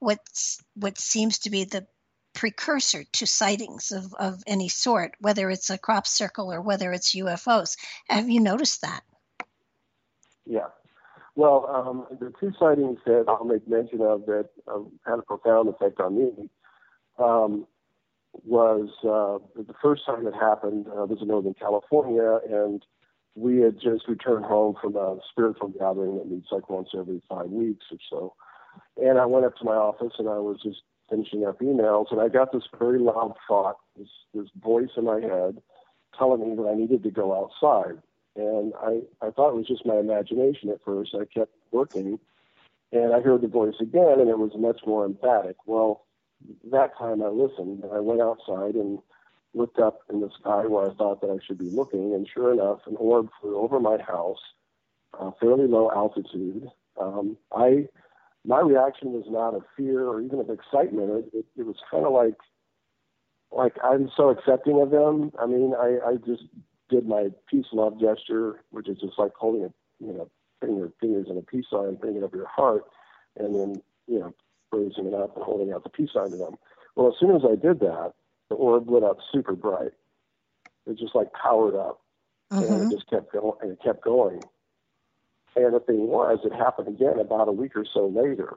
what's 0.00 0.60
what 0.74 0.98
seems 0.98 1.38
to 1.40 1.50
be 1.50 1.62
the 1.62 1.86
precursor 2.34 3.04
to 3.12 3.26
sightings 3.26 3.92
of, 3.92 4.12
of 4.14 4.42
any 4.48 4.68
sort, 4.68 5.14
whether 5.20 5.48
it's 5.48 5.70
a 5.70 5.78
crop 5.78 6.08
circle 6.08 6.52
or 6.52 6.60
whether 6.60 6.92
it's 6.92 7.14
UFOs. 7.14 7.76
Have 8.08 8.28
you 8.28 8.40
noticed 8.40 8.80
that? 8.82 9.02
Yeah. 10.44 10.68
Well, 11.36 11.66
um, 11.68 12.18
the 12.18 12.32
two 12.40 12.52
sightings 12.58 12.98
that 13.06 13.26
I'll 13.28 13.44
make 13.44 13.68
mention 13.68 14.00
of 14.00 14.26
that 14.26 14.48
um, 14.66 14.90
had 15.06 15.20
a 15.20 15.22
profound 15.22 15.68
effect 15.68 16.00
on 16.00 16.18
me 16.18 16.50
um, 17.18 17.66
was 18.44 18.88
uh, 19.04 19.38
the 19.60 19.74
first 19.82 20.04
time 20.06 20.26
it 20.26 20.34
happened 20.34 20.86
uh, 20.88 21.04
was 21.04 21.18
in 21.20 21.28
Northern 21.28 21.54
California, 21.54 22.40
and 22.50 22.84
we 23.34 23.58
had 23.58 23.80
just 23.80 24.08
returned 24.08 24.44
home 24.44 24.74
from 24.80 24.96
a 24.96 25.18
spiritual 25.30 25.68
gathering 25.68 26.16
that 26.18 26.30
meets 26.30 26.48
like 26.50 26.68
once 26.68 26.88
every 26.96 27.22
five 27.28 27.48
weeks 27.48 27.86
or 27.90 27.98
so. 28.10 28.34
And 28.96 29.18
I 29.18 29.26
went 29.26 29.46
up 29.46 29.56
to 29.56 29.64
my 29.64 29.74
office 29.74 30.14
and 30.18 30.28
I 30.28 30.38
was 30.38 30.60
just 30.62 30.82
finishing 31.08 31.44
up 31.46 31.60
emails, 31.60 32.10
and 32.10 32.20
I 32.20 32.28
got 32.28 32.52
this 32.52 32.64
very 32.78 32.98
loud 32.98 33.34
thought, 33.46 33.76
this, 33.98 34.08
this 34.34 34.48
voice 34.62 34.90
in 34.96 35.04
my 35.04 35.20
head 35.20 35.60
telling 36.18 36.48
me 36.48 36.56
that 36.56 36.68
I 36.68 36.74
needed 36.74 37.02
to 37.02 37.10
go 37.10 37.34
outside. 37.34 38.02
And 38.34 38.72
I, 38.80 39.00
I 39.26 39.30
thought 39.30 39.50
it 39.50 39.56
was 39.56 39.66
just 39.66 39.84
my 39.84 39.98
imagination 39.98 40.70
at 40.70 40.82
first. 40.84 41.14
I 41.14 41.24
kept 41.26 41.52
working, 41.70 42.18
and 42.92 43.14
I 43.14 43.20
heard 43.20 43.42
the 43.42 43.48
voice 43.48 43.74
again, 43.80 44.20
and 44.20 44.28
it 44.28 44.38
was 44.38 44.52
much 44.56 44.80
more 44.86 45.04
emphatic. 45.04 45.56
Well, 45.66 46.04
that 46.70 46.96
time 46.98 47.22
I 47.22 47.28
listened, 47.28 47.84
and 47.84 47.92
I 47.92 48.00
went 48.00 48.20
outside 48.20 48.74
and 48.74 48.98
looked 49.54 49.78
up 49.78 50.00
in 50.10 50.20
the 50.20 50.30
sky 50.40 50.66
where 50.66 50.90
I 50.90 50.94
thought 50.94 51.20
that 51.20 51.30
I 51.30 51.44
should 51.46 51.58
be 51.58 51.70
looking, 51.70 52.14
and 52.14 52.26
sure 52.32 52.52
enough, 52.52 52.80
an 52.86 52.96
orb 52.96 53.28
flew 53.40 53.56
over 53.56 53.78
my 53.80 53.98
house, 53.98 54.40
uh, 55.18 55.30
fairly 55.40 55.66
low 55.66 55.90
altitude. 55.90 56.68
Um, 57.00 57.36
I 57.54 57.88
my 58.44 58.60
reaction 58.60 59.12
was 59.12 59.24
not 59.28 59.54
of 59.54 59.62
fear 59.76 60.06
or 60.06 60.20
even 60.20 60.40
of 60.40 60.50
excitement. 60.50 61.10
It, 61.10 61.38
it, 61.38 61.46
it 61.58 61.66
was 61.66 61.76
kind 61.90 62.04
of 62.04 62.12
like 62.12 62.36
like 63.50 63.76
I'm 63.84 64.10
so 64.16 64.30
accepting 64.30 64.80
of 64.80 64.90
them. 64.90 65.32
I 65.38 65.46
mean, 65.46 65.74
I, 65.78 65.98
I 66.06 66.14
just 66.16 66.44
did 66.88 67.06
my 67.06 67.28
peace 67.48 67.66
love 67.72 68.00
gesture, 68.00 68.64
which 68.70 68.88
is 68.88 68.98
just 68.98 69.18
like 69.18 69.32
holding 69.34 69.62
it, 69.62 69.72
you 70.00 70.12
know, 70.12 70.30
putting 70.60 70.76
your 70.76 70.92
fingers 71.00 71.26
in 71.30 71.36
a 71.36 71.42
peace 71.42 71.66
sign, 71.70 71.96
bringing 71.96 72.22
it 72.22 72.24
up 72.24 72.34
your 72.34 72.48
heart, 72.48 72.84
and 73.36 73.54
then 73.54 73.82
you 74.06 74.18
know 74.18 74.34
raising 74.72 75.06
it 75.06 75.14
up 75.14 75.36
and 75.36 75.44
holding 75.44 75.72
out 75.72 75.84
the 75.84 75.90
peace 75.90 76.10
sign 76.12 76.30
to 76.30 76.36
them. 76.36 76.56
Well, 76.96 77.08
as 77.08 77.14
soon 77.18 77.34
as 77.34 77.42
I 77.44 77.54
did 77.54 77.80
that, 77.80 78.12
the 78.48 78.56
orb 78.56 78.88
lit 78.88 79.02
up 79.02 79.18
super 79.32 79.54
bright. 79.54 79.92
It 80.86 80.98
just 80.98 81.14
like 81.14 81.28
powered 81.32 81.74
up, 81.74 82.00
and 82.50 82.64
it 82.64 82.70
mm-hmm. 82.70 82.90
just 82.90 83.08
kept 83.08 83.32
going, 83.32 83.56
and 83.62 83.72
it 83.72 83.78
kept 83.82 84.04
going. 84.04 84.40
And 85.54 85.74
the 85.74 85.80
thing 85.80 86.08
was, 86.08 86.40
it 86.44 86.52
happened 86.52 86.88
again 86.88 87.18
about 87.18 87.48
a 87.48 87.52
week 87.52 87.76
or 87.76 87.84
so 87.84 88.06
later. 88.06 88.56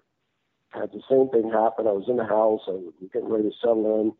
I 0.73 0.79
had 0.79 0.91
the 0.91 1.01
same 1.09 1.29
thing 1.29 1.51
happen. 1.51 1.87
I 1.87 1.91
was 1.91 2.05
in 2.07 2.17
the 2.17 2.25
house. 2.25 2.61
I 2.67 2.71
was 2.71 2.93
getting 3.13 3.29
ready 3.29 3.49
to 3.49 3.55
settle 3.61 4.01
in, 4.01 4.13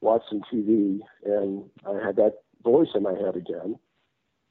watch 0.00 0.22
some 0.28 0.42
TV, 0.52 1.00
and 1.24 1.64
I 1.86 2.04
had 2.04 2.16
that 2.16 2.38
voice 2.62 2.88
in 2.94 3.02
my 3.02 3.14
head 3.14 3.36
again. 3.36 3.78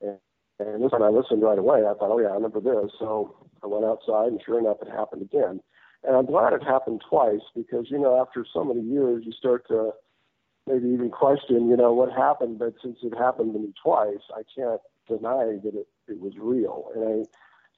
And, 0.01 0.17
and 0.59 0.83
this 0.83 0.91
time 0.91 1.03
I 1.03 1.09
listened 1.09 1.41
right 1.41 1.57
away. 1.57 1.79
I 1.79 1.93
thought, 1.93 2.11
oh, 2.11 2.19
yeah, 2.19 2.29
I 2.29 2.35
remember 2.35 2.59
this. 2.59 2.91
So 2.99 3.35
I 3.63 3.67
went 3.67 3.85
outside, 3.85 4.27
and 4.27 4.41
sure 4.45 4.59
enough, 4.59 4.77
it 4.81 4.89
happened 4.89 5.21
again. 5.21 5.61
And 6.03 6.15
I'm 6.15 6.25
glad 6.25 6.53
it 6.53 6.63
happened 6.63 7.01
twice 7.07 7.41
because, 7.55 7.87
you 7.89 7.99
know, 7.99 8.19
after 8.21 8.45
so 8.53 8.63
many 8.63 8.81
years, 8.81 9.23
you 9.25 9.33
start 9.33 9.67
to 9.67 9.91
maybe 10.65 10.87
even 10.89 11.09
question, 11.09 11.69
you 11.69 11.75
know, 11.75 11.91
what 11.91 12.11
happened. 12.11 12.59
But 12.59 12.75
since 12.81 12.99
it 13.03 13.17
happened 13.17 13.53
to 13.53 13.59
me 13.59 13.73
twice, 13.81 14.23
I 14.33 14.43
can't 14.55 14.81
deny 15.07 15.57
that 15.63 15.73
it, 15.75 15.87
it 16.07 16.19
was 16.19 16.33
real. 16.37 16.89
And 16.95 17.27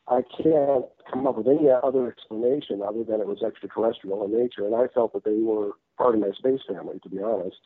I, 0.07 0.17
I 0.17 0.21
can't 0.43 0.85
come 1.11 1.25
up 1.25 1.37
with 1.37 1.47
any 1.47 1.69
other 1.69 2.07
explanation 2.07 2.81
other 2.87 3.03
than 3.03 3.21
it 3.21 3.27
was 3.27 3.41
extraterrestrial 3.41 4.25
in 4.25 4.37
nature. 4.37 4.65
And 4.65 4.75
I 4.75 4.87
felt 4.93 5.13
that 5.13 5.23
they 5.23 5.39
were 5.39 5.71
part 5.97 6.15
of 6.15 6.21
my 6.21 6.31
space 6.37 6.61
family, 6.67 6.99
to 7.01 7.09
be 7.09 7.21
honest. 7.21 7.57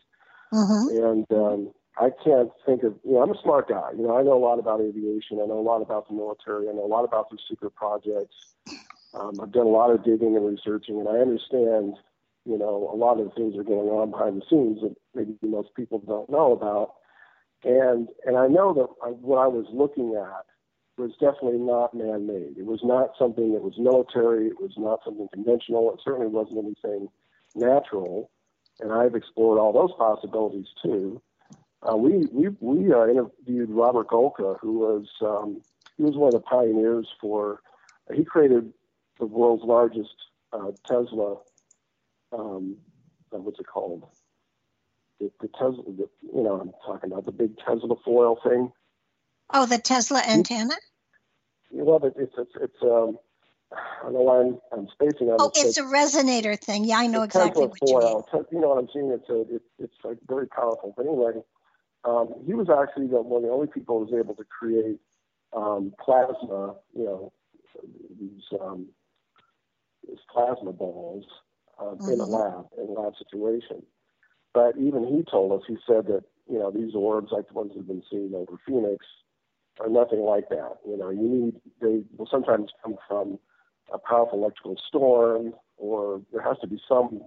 Mm-hmm. 0.54 1.04
And 1.04 1.26
um, 1.32 1.72
I 1.98 2.10
can't 2.24 2.52
think 2.66 2.84
of, 2.84 2.96
you 3.04 3.14
know, 3.14 3.24
I'm 3.24 3.32
a 3.32 3.42
smart 3.42 3.68
guy. 3.68 3.90
You 3.98 4.04
know, 4.04 4.18
I 4.18 4.24
know 4.24 4.38
a 4.38 4.44
lot 4.44 4.60
about 4.60 4.82
aviation. 4.82 5.40
I 5.42 5.48
know 5.48 5.60
a 5.60 5.68
lot 5.68 5.82
about 5.82 6.08
the 6.08 6.14
military. 6.14 6.70
I 6.70 6.74
know 6.74 6.86
a 6.86 6.88
lot 6.88 7.04
about 7.04 7.30
the 7.30 7.38
secret 7.50 7.74
projects. 7.76 8.56
Um, 9.18 9.40
I've 9.42 9.52
done 9.52 9.68
a 9.68 9.70
lot 9.70 9.92
of 9.92 10.04
digging 10.04 10.36
and 10.36 10.46
researching, 10.46 11.00
and 11.00 11.08
I 11.08 11.20
understand, 11.20 11.96
you 12.46 12.58
know, 12.58 12.90
a 12.94 12.98
lot 12.98 13.20
of 13.20 13.34
things 13.34 13.58
are 13.58 13.64
going 13.64 13.90
on 13.90 14.12
behind 14.12 14.42
the 14.42 14.46
scenes 14.50 14.82
that 14.82 14.96
maybe 15.14 15.36
most 15.42 15.74
people 15.76 16.00
don't 16.00 16.30
know 16.30 16.52
about. 16.52 16.96
And 17.64 18.10
and 18.26 18.38
I 18.38 18.48
know 18.48 18.74
that 18.74 18.88
I, 19.04 19.10
what 19.10 19.38
I 19.38 19.48
was 19.48 19.66
looking 19.72 20.16
at 20.16 20.46
was 20.98 21.12
definitely 21.14 21.60
not 21.60 21.94
man-made. 21.94 22.58
It 22.58 22.66
was 22.66 22.82
not 22.84 23.12
something 23.18 23.54
that 23.54 23.62
was 23.62 23.78
military. 23.78 24.48
It 24.48 24.62
was 24.62 24.74
not 24.78 25.00
something 25.04 25.28
conventional. 25.34 25.94
It 25.94 26.02
certainly 26.04 26.28
wasn't 26.28 26.66
anything 26.66 27.10
natural. 27.56 28.30
And 28.80 28.92
I've 28.92 29.16
explored 29.16 29.60
all 29.60 29.74
those 29.74 29.94
possibilities 29.98 30.68
too. 30.84 31.22
Uh, 31.82 31.96
we 31.96 32.26
we 32.32 32.50
we 32.60 32.94
uh, 32.94 33.08
interviewed 33.08 33.70
Robert 33.70 34.08
Golka, 34.08 34.60
who 34.60 34.80
was 34.80 35.08
um, 35.22 35.62
he 35.98 36.04
was 36.04 36.16
one 36.16 36.28
of 36.28 36.34
the 36.34 36.40
pioneers 36.42 37.08
for. 37.22 37.62
He 38.14 38.24
created 38.24 38.72
the 39.20 39.26
world's 39.26 39.64
largest 39.64 40.16
uh, 40.54 40.72
Tesla. 40.88 41.38
Um, 42.32 42.78
uh, 43.34 43.38
what's 43.38 43.60
it 43.60 43.68
called? 43.68 44.06
The, 45.20 45.32
the 45.42 45.48
Tesla. 45.48 45.84
The, 45.86 46.10
you 46.34 46.44
know, 46.44 46.60
I'm 46.60 46.72
talking 46.86 47.12
about 47.12 47.26
the 47.26 47.32
big 47.32 47.58
Tesla 47.58 47.96
coil 48.04 48.40
thing. 48.44 48.72
Oh, 49.54 49.66
the 49.66 49.78
Tesla 49.78 50.22
antenna. 50.28 50.76
Well, 51.72 52.00
it's 52.04 52.34
it's 52.38 52.52
it's 52.62 52.84
um, 52.84 53.18
I 53.72 54.04
don't 54.04 54.14
know 54.14 54.22
why 54.22 54.42
I'm, 54.42 54.60
I'm 54.72 54.88
spacing 54.94 55.30
on 55.30 55.38
oh. 55.40 55.52
Oh, 55.56 55.62
it's 55.62 55.78
a 55.78 55.84
resonator 55.84 56.58
thing. 56.60 56.86
Yeah, 56.86 57.00
I 57.00 57.08
know 57.08 57.24
exactly 57.24 57.68
what 57.68 57.78
you 57.82 57.98
mean. 57.98 58.24
You 58.52 58.60
know 58.60 58.70
what 58.70 58.78
I'm 58.80 58.90
saying? 58.94 59.12
It's 59.12 59.30
a, 59.30 59.56
it, 59.56 59.62
it's 59.80 59.96
like 60.04 60.18
very 60.28 60.48
powerful. 60.48 60.94
But 60.96 61.06
anyway, 61.06 61.42
um, 62.04 62.34
he 62.46 62.54
was 62.54 62.70
actually 62.70 63.08
the, 63.08 63.22
one 63.22 63.44
of 63.44 63.50
the 63.50 63.54
only 63.54 63.68
people 63.68 64.00
who 64.00 64.06
was 64.06 64.14
able 64.14 64.36
to 64.36 64.46
create 64.46 65.00
um, 65.54 65.94
plasma. 66.00 66.76
You 66.96 67.06
know, 67.06 67.34
these 68.20 68.44
um, 68.62 68.88
these 70.08 70.20
plasma 70.32 70.72
balls 70.72 71.26
uh, 71.80 71.84
mm-hmm. 71.84 72.12
in 72.12 72.20
a 72.20 72.24
mm-hmm. 72.24 72.34
lab 72.34 72.66
in 72.78 72.96
a 72.96 73.00
lab 73.00 73.14
situation. 73.18 73.84
But 74.54 74.78
even 74.78 75.06
he 75.06 75.24
told 75.30 75.52
us, 75.52 75.66
he 75.68 75.78
said 75.86 76.08
that 76.08 76.24
you 76.50 76.60
know 76.60 76.72
these 76.72 76.96
orbs, 76.96 77.32
like 77.32 77.48
the 77.48 77.54
ones 77.54 77.74
we've 77.76 77.88
been 77.88 78.04
seeing 78.10 78.34
over 78.34 78.58
Phoenix, 78.66 79.06
are 79.80 79.90
nothing 79.90 80.22
like 80.22 80.50
that. 80.50 80.78
You 80.88 80.98
know, 80.98 81.10
you 81.10 81.28
need 81.28 81.56
they 81.82 82.04
will 82.18 82.28
sometimes 82.30 82.72
come 82.84 82.96
from 83.08 83.40
a 83.94 83.98
powerful 84.00 84.40
electrical 84.40 84.76
storm, 84.88 85.54
or 85.78 86.22
there 86.32 86.42
has 86.42 86.58
to 86.60 86.68
be 86.68 86.80
some 86.88 87.22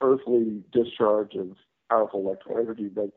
earthly 0.00 0.62
discharge 0.72 1.34
of 1.34 1.56
powerful 1.90 2.20
electrical 2.20 2.58
energy. 2.58 2.88
But 2.94 3.10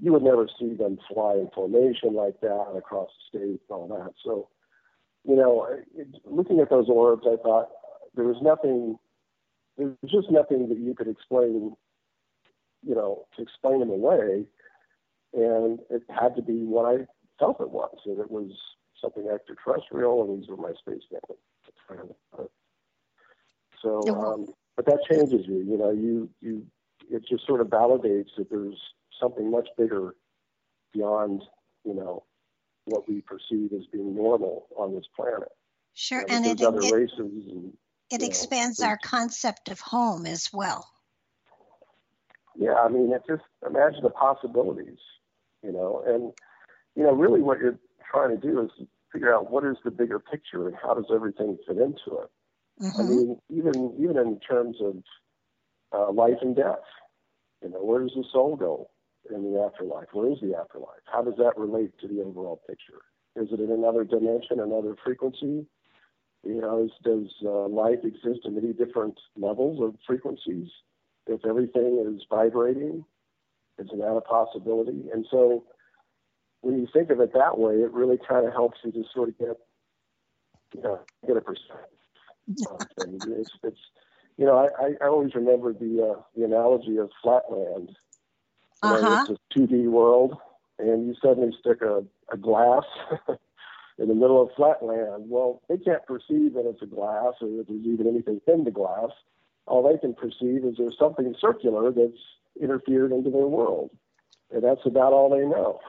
you 0.00 0.12
would 0.12 0.22
never 0.22 0.48
see 0.58 0.74
them 0.74 0.98
fly 1.12 1.34
in 1.34 1.48
formation 1.54 2.14
like 2.14 2.40
that 2.40 2.72
across 2.76 3.10
the 3.32 3.38
state 3.38 3.60
and 3.68 3.70
all 3.70 3.88
that. 3.88 4.12
So, 4.24 4.48
you 5.24 5.36
know, 5.36 5.68
looking 6.24 6.58
at 6.60 6.70
those 6.70 6.88
orbs, 6.88 7.24
I 7.24 7.36
thought 7.36 7.68
there 8.14 8.24
was 8.24 8.36
nothing, 8.42 8.98
there 9.76 9.88
was 10.02 10.10
just 10.10 10.30
nothing 10.30 10.68
that 10.68 10.78
you 10.78 10.94
could 10.94 11.08
explain, 11.08 11.74
you 12.86 12.94
know, 12.94 13.26
to 13.36 13.42
explain 13.42 13.80
them 13.80 13.90
away. 13.90 14.44
And 15.34 15.78
it 15.88 16.02
had 16.10 16.36
to 16.36 16.42
be 16.42 16.64
what 16.64 16.84
I 16.84 17.06
felt 17.38 17.60
it 17.60 17.70
was, 17.70 17.96
and 18.04 18.18
it 18.18 18.30
was 18.30 18.52
something 19.00 19.28
extraterrestrial, 19.32 20.22
and 20.22 20.42
these 20.42 20.48
were 20.48 20.56
my 20.56 20.72
space 20.78 21.02
family. 21.88 22.46
So, 23.82 24.00
um, 24.14 24.46
but 24.76 24.86
that 24.86 25.00
changes 25.10 25.46
you. 25.46 25.58
You 25.58 25.76
know, 25.76 25.90
you 25.90 26.30
you 26.40 26.66
it 27.10 27.24
just 27.28 27.46
sort 27.46 27.60
of 27.60 27.66
validates 27.68 28.30
that 28.36 28.48
there's 28.50 28.78
something 29.20 29.50
much 29.50 29.68
bigger 29.76 30.14
beyond 30.92 31.42
you 31.84 31.94
know 31.94 32.24
what 32.84 33.08
we 33.08 33.20
perceive 33.22 33.72
as 33.72 33.86
being 33.92 34.14
normal 34.14 34.66
on 34.76 34.94
this 34.94 35.04
planet. 35.14 35.48
Sure, 35.94 36.20
know, 36.20 36.36
and 36.36 36.46
it, 36.46 36.62
other 36.62 36.80
it, 36.80 36.92
races 36.92 37.18
and, 37.18 37.72
it 38.12 38.22
expands 38.22 38.80
know, 38.80 38.88
our 38.88 38.98
concept 39.02 39.70
of 39.70 39.80
home 39.80 40.26
as 40.26 40.50
well. 40.52 40.88
Yeah, 42.54 42.74
I 42.74 42.88
mean, 42.88 43.12
it 43.12 43.22
just 43.26 43.42
imagine 43.66 44.02
the 44.02 44.10
possibilities, 44.10 44.98
you 45.62 45.72
know, 45.72 46.02
and 46.06 46.32
you 46.94 47.02
know, 47.02 47.12
really 47.12 47.40
what 47.40 47.58
you're 47.58 47.78
trying 48.10 48.30
to 48.30 48.36
do 48.36 48.60
is 48.60 48.86
figure 49.12 49.34
out 49.34 49.50
what 49.50 49.64
is 49.64 49.76
the 49.84 49.90
bigger 49.90 50.18
picture 50.18 50.68
and 50.68 50.76
how 50.80 50.94
does 50.94 51.06
everything 51.12 51.56
fit 51.66 51.78
into 51.78 52.18
it. 52.18 52.30
Mm-hmm. 52.80 53.00
I 53.00 53.04
mean, 53.04 53.38
even 53.50 53.94
even 53.98 54.16
in 54.16 54.40
terms 54.40 54.76
of 54.80 55.02
uh, 55.92 56.12
life 56.12 56.38
and 56.42 56.54
death, 56.54 56.84
you 57.62 57.70
know, 57.70 57.82
where 57.82 58.00
does 58.00 58.12
the 58.14 58.24
soul 58.32 58.56
go 58.56 58.90
in 59.30 59.52
the 59.52 59.60
afterlife? 59.60 60.08
Where 60.12 60.30
is 60.32 60.38
the 60.40 60.56
afterlife? 60.56 61.02
How 61.04 61.22
does 61.22 61.34
that 61.38 61.56
relate 61.56 61.92
to 62.00 62.08
the 62.08 62.22
overall 62.22 62.60
picture? 62.68 63.00
Is 63.36 63.48
it 63.52 63.60
in 63.60 63.70
another 63.70 64.04
dimension, 64.04 64.60
another 64.60 64.96
frequency? 65.02 65.66
You 66.44 66.60
know, 66.60 66.84
is, 66.84 66.90
does 67.04 67.32
uh, 67.44 67.68
life 67.68 68.00
exist 68.04 68.40
in 68.44 68.54
many 68.56 68.72
different 68.72 69.18
levels 69.36 69.80
of 69.80 69.94
frequencies? 70.06 70.68
If 71.26 71.44
everything 71.46 72.04
is 72.14 72.24
vibrating, 72.28 73.04
isn't 73.78 73.98
that 73.98 74.16
a 74.16 74.20
possibility? 74.20 75.04
And 75.12 75.24
so 75.30 75.64
when 76.62 76.78
you 76.78 76.88
think 76.92 77.10
of 77.10 77.20
it 77.20 77.32
that 77.34 77.58
way, 77.58 77.74
it 77.74 77.92
really 77.92 78.18
kind 78.28 78.46
of 78.46 78.52
helps 78.52 78.78
you 78.84 78.90
to 78.92 79.04
sort 79.14 79.28
of 79.28 79.38
get, 79.38 79.56
you 80.74 80.82
know, 80.82 81.00
get 81.26 81.36
a 81.36 81.40
perspective. 81.40 81.98
it's, 82.48 83.50
it's, 83.62 83.78
you 84.36 84.46
know, 84.46 84.58
I, 84.58 85.04
I 85.04 85.08
always 85.08 85.34
remember 85.34 85.72
the 85.72 86.14
uh, 86.16 86.22
the 86.36 86.44
analogy 86.44 86.96
of 86.96 87.10
flatland. 87.22 87.90
You 88.82 88.90
know, 88.90 88.96
uh-huh. 88.96 89.26
It's 89.28 89.40
a 89.40 89.58
2D 89.58 89.84
world, 89.84 90.36
and 90.78 91.06
you 91.06 91.14
suddenly 91.22 91.54
stick 91.60 91.82
a, 91.82 92.02
a 92.32 92.36
glass 92.36 92.84
in 93.98 94.08
the 94.08 94.14
middle 94.14 94.42
of 94.42 94.50
flatland. 94.56 95.24
Well, 95.28 95.62
they 95.68 95.78
can't 95.78 96.04
perceive 96.06 96.54
that 96.54 96.66
it's 96.66 96.82
a 96.82 96.86
glass 96.86 97.34
or 97.40 97.48
that 97.58 97.66
there's 97.68 97.86
even 97.86 98.06
anything 98.06 98.40
in 98.46 98.64
the 98.64 98.70
glass. 98.70 99.10
All 99.66 99.82
they 99.82 99.98
can 99.98 100.14
perceive 100.14 100.64
is 100.64 100.76
there's 100.78 100.98
something 100.98 101.34
circular 101.40 101.92
that's 101.92 102.18
interfered 102.60 103.12
into 103.12 103.30
their 103.30 103.46
world 103.46 103.90
and 104.52 104.62
that's 104.62 104.84
about 104.84 105.12
all 105.12 105.30
they 105.30 105.44
know. 105.44 105.80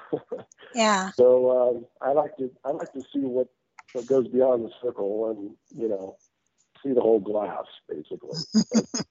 yeah. 0.75 1.11
So 1.11 1.75
um, 1.75 1.85
I 2.01 2.13
like 2.13 2.35
to 2.37 2.49
I 2.63 2.71
like 2.71 2.91
to 2.93 3.01
see 3.13 3.19
what 3.19 3.47
what 3.93 4.07
goes 4.07 4.27
beyond 4.27 4.65
the 4.65 4.71
circle, 4.81 5.29
and 5.29 5.55
you 5.79 5.89
know, 5.89 6.15
see 6.81 6.93
the 6.93 7.01
whole 7.01 7.19
glass 7.19 7.65
basically. 7.87 8.37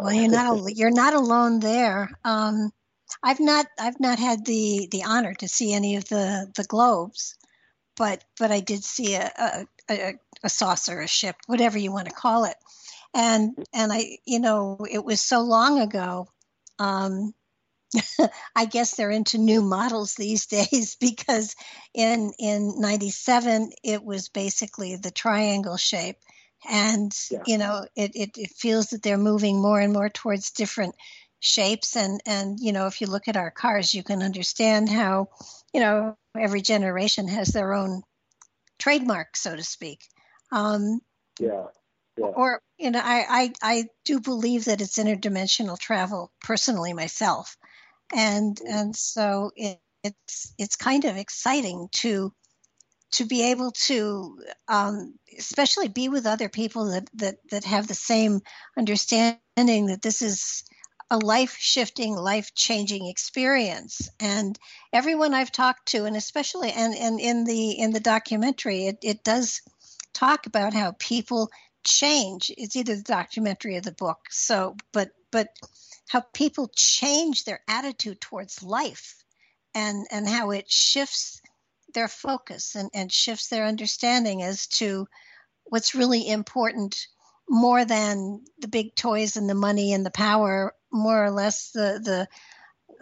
well, 0.00 0.12
you're 0.12 0.30
not 0.30 0.62
you're 0.76 0.90
not 0.90 1.14
alone 1.14 1.60
there. 1.60 2.10
Um, 2.24 2.72
I've 3.22 3.40
not 3.40 3.66
I've 3.78 4.00
not 4.00 4.18
had 4.18 4.44
the 4.44 4.88
the 4.90 5.04
honor 5.04 5.34
to 5.34 5.48
see 5.48 5.72
any 5.72 5.96
of 5.96 6.04
the 6.06 6.50
the 6.56 6.64
globes, 6.64 7.36
but 7.96 8.24
but 8.38 8.50
I 8.50 8.60
did 8.60 8.84
see 8.84 9.14
a 9.14 9.66
a, 9.88 10.14
a, 10.42 10.48
saucer, 10.48 11.00
a 11.00 11.08
ship, 11.08 11.36
whatever 11.46 11.78
you 11.78 11.92
want 11.92 12.08
to 12.08 12.14
call 12.14 12.44
it, 12.44 12.56
and 13.14 13.56
and 13.72 13.92
I 13.92 14.18
you 14.24 14.40
know 14.40 14.86
it 14.90 15.04
was 15.04 15.20
so 15.20 15.40
long 15.40 15.80
ago. 15.80 16.28
Um, 16.78 17.34
I 18.56 18.64
guess 18.64 18.94
they're 18.94 19.10
into 19.10 19.38
new 19.38 19.60
models 19.60 20.14
these 20.14 20.46
days 20.70 20.96
because 20.98 21.54
in 21.94 22.32
in 22.38 22.80
97 22.80 23.72
it 23.84 24.02
was 24.02 24.28
basically 24.28 24.96
the 24.96 25.10
triangle 25.10 25.76
shape 25.76 26.16
and 26.68 27.12
yeah. 27.30 27.42
you 27.46 27.58
know 27.58 27.86
it, 27.96 28.12
it, 28.14 28.38
it 28.38 28.50
feels 28.50 28.90
that 28.90 29.02
they're 29.02 29.18
moving 29.18 29.60
more 29.60 29.80
and 29.80 29.92
more 29.92 30.08
towards 30.08 30.52
different 30.52 30.94
shapes 31.40 31.96
and 31.96 32.20
and 32.24 32.60
you 32.60 32.72
know 32.72 32.86
if 32.86 33.00
you 33.00 33.06
look 33.06 33.28
at 33.28 33.36
our 33.36 33.50
cars 33.50 33.92
you 33.92 34.02
can 34.02 34.22
understand 34.22 34.88
how 34.88 35.28
you 35.74 35.80
know 35.80 36.16
every 36.38 36.62
generation 36.62 37.28
has 37.28 37.48
their 37.48 37.72
own 37.74 38.02
trademark 38.78 39.36
so 39.36 39.54
to 39.54 39.64
speak 39.64 40.00
um, 40.52 41.00
yeah 41.38 41.64
yeah. 42.18 42.26
Or 42.26 42.60
you 42.76 42.90
know, 42.90 43.00
I, 43.02 43.52
I 43.62 43.74
I 43.76 43.84
do 44.04 44.20
believe 44.20 44.66
that 44.66 44.82
it's 44.82 44.98
interdimensional 44.98 45.78
travel 45.78 46.30
personally 46.42 46.92
myself 46.92 47.56
and 48.12 48.60
and 48.60 48.94
so 48.94 49.50
it, 49.56 49.78
it's 50.04 50.52
it's 50.58 50.76
kind 50.76 51.04
of 51.04 51.16
exciting 51.16 51.88
to 51.92 52.32
to 53.12 53.24
be 53.24 53.50
able 53.50 53.72
to 53.72 54.38
um, 54.68 55.14
especially 55.38 55.88
be 55.88 56.08
with 56.08 56.26
other 56.26 56.48
people 56.48 56.86
that, 56.90 57.08
that 57.14 57.36
that 57.50 57.64
have 57.64 57.86
the 57.86 57.94
same 57.94 58.40
understanding 58.76 59.86
that 59.86 60.02
this 60.02 60.22
is 60.22 60.64
a 61.12 61.18
life 61.18 61.58
shifting 61.58 62.16
life 62.16 62.54
changing 62.54 63.06
experience. 63.06 64.08
And 64.18 64.58
everyone 64.94 65.34
i've 65.34 65.52
talked 65.52 65.86
to 65.88 66.06
and 66.06 66.16
especially 66.16 66.72
and, 66.72 66.94
and 66.94 67.20
in 67.20 67.44
the 67.44 67.72
in 67.72 67.92
the 67.92 68.00
documentary 68.00 68.86
it, 68.86 68.98
it 69.02 69.22
does 69.22 69.60
talk 70.14 70.46
about 70.46 70.72
how 70.72 70.94
people 70.98 71.50
change. 71.84 72.50
It's 72.56 72.76
either 72.76 72.96
the 72.96 73.02
documentary 73.02 73.76
or 73.76 73.82
the 73.82 73.92
book. 73.92 74.20
So 74.30 74.74
but 74.92 75.10
but 75.30 75.48
how 76.08 76.22
people 76.32 76.70
change 76.74 77.44
their 77.44 77.60
attitude 77.68 78.20
towards 78.20 78.62
life 78.62 79.22
and, 79.74 80.06
and 80.10 80.26
how 80.26 80.50
it 80.50 80.70
shifts 80.70 81.42
their 81.92 82.08
focus 82.08 82.74
and, 82.74 82.90
and 82.94 83.12
shifts 83.12 83.48
their 83.48 83.66
understanding 83.66 84.42
as 84.42 84.66
to 84.66 85.06
what's 85.64 85.94
really 85.94 86.26
important 86.26 87.06
more 87.48 87.84
than 87.84 88.42
the 88.58 88.68
big 88.68 88.94
toys 88.94 89.36
and 89.36 89.48
the 89.48 89.54
money 89.54 89.92
and 89.92 90.06
the 90.06 90.10
power, 90.10 90.74
more 90.92 91.24
or 91.24 91.30
less 91.30 91.70
the, 91.70 92.00
the 92.02 92.28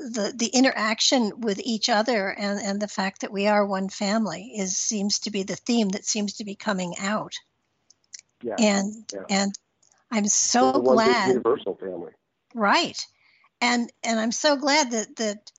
the 0.00 0.33
the 0.35 0.46
interaction 0.46 1.40
with 1.40 1.61
each 1.62 1.88
other 1.88 2.31
and, 2.31 2.59
and 2.61 2.81
the 2.81 2.88
fact 2.88 3.20
that 3.20 3.33
we 3.33 3.46
are 3.46 3.66
one 3.66 3.88
family 3.88 4.53
is 4.57 4.76
seems 4.76 5.18
to 5.20 5.31
be 5.31 5.42
the 5.42 5.57
theme 5.57 5.90
that 5.90 6.07
seems 6.07 6.35
to 6.35 6.44
be 6.44 6.55
coming 6.55 6.94
out. 6.98 7.35
Yeah. 8.42 8.55
And 8.59 8.94
yeah. 9.12 9.20
and 9.29 9.53
I'm 10.11 10.26
so 10.26 10.81
glad 10.81 11.29
universal 11.29 11.76
family. 11.76 12.12
Right. 12.55 12.98
And 13.61 13.92
and 14.03 14.18
I'm 14.18 14.33
so 14.33 14.57
glad 14.57 14.92
that 14.92 15.16
that 15.16 15.53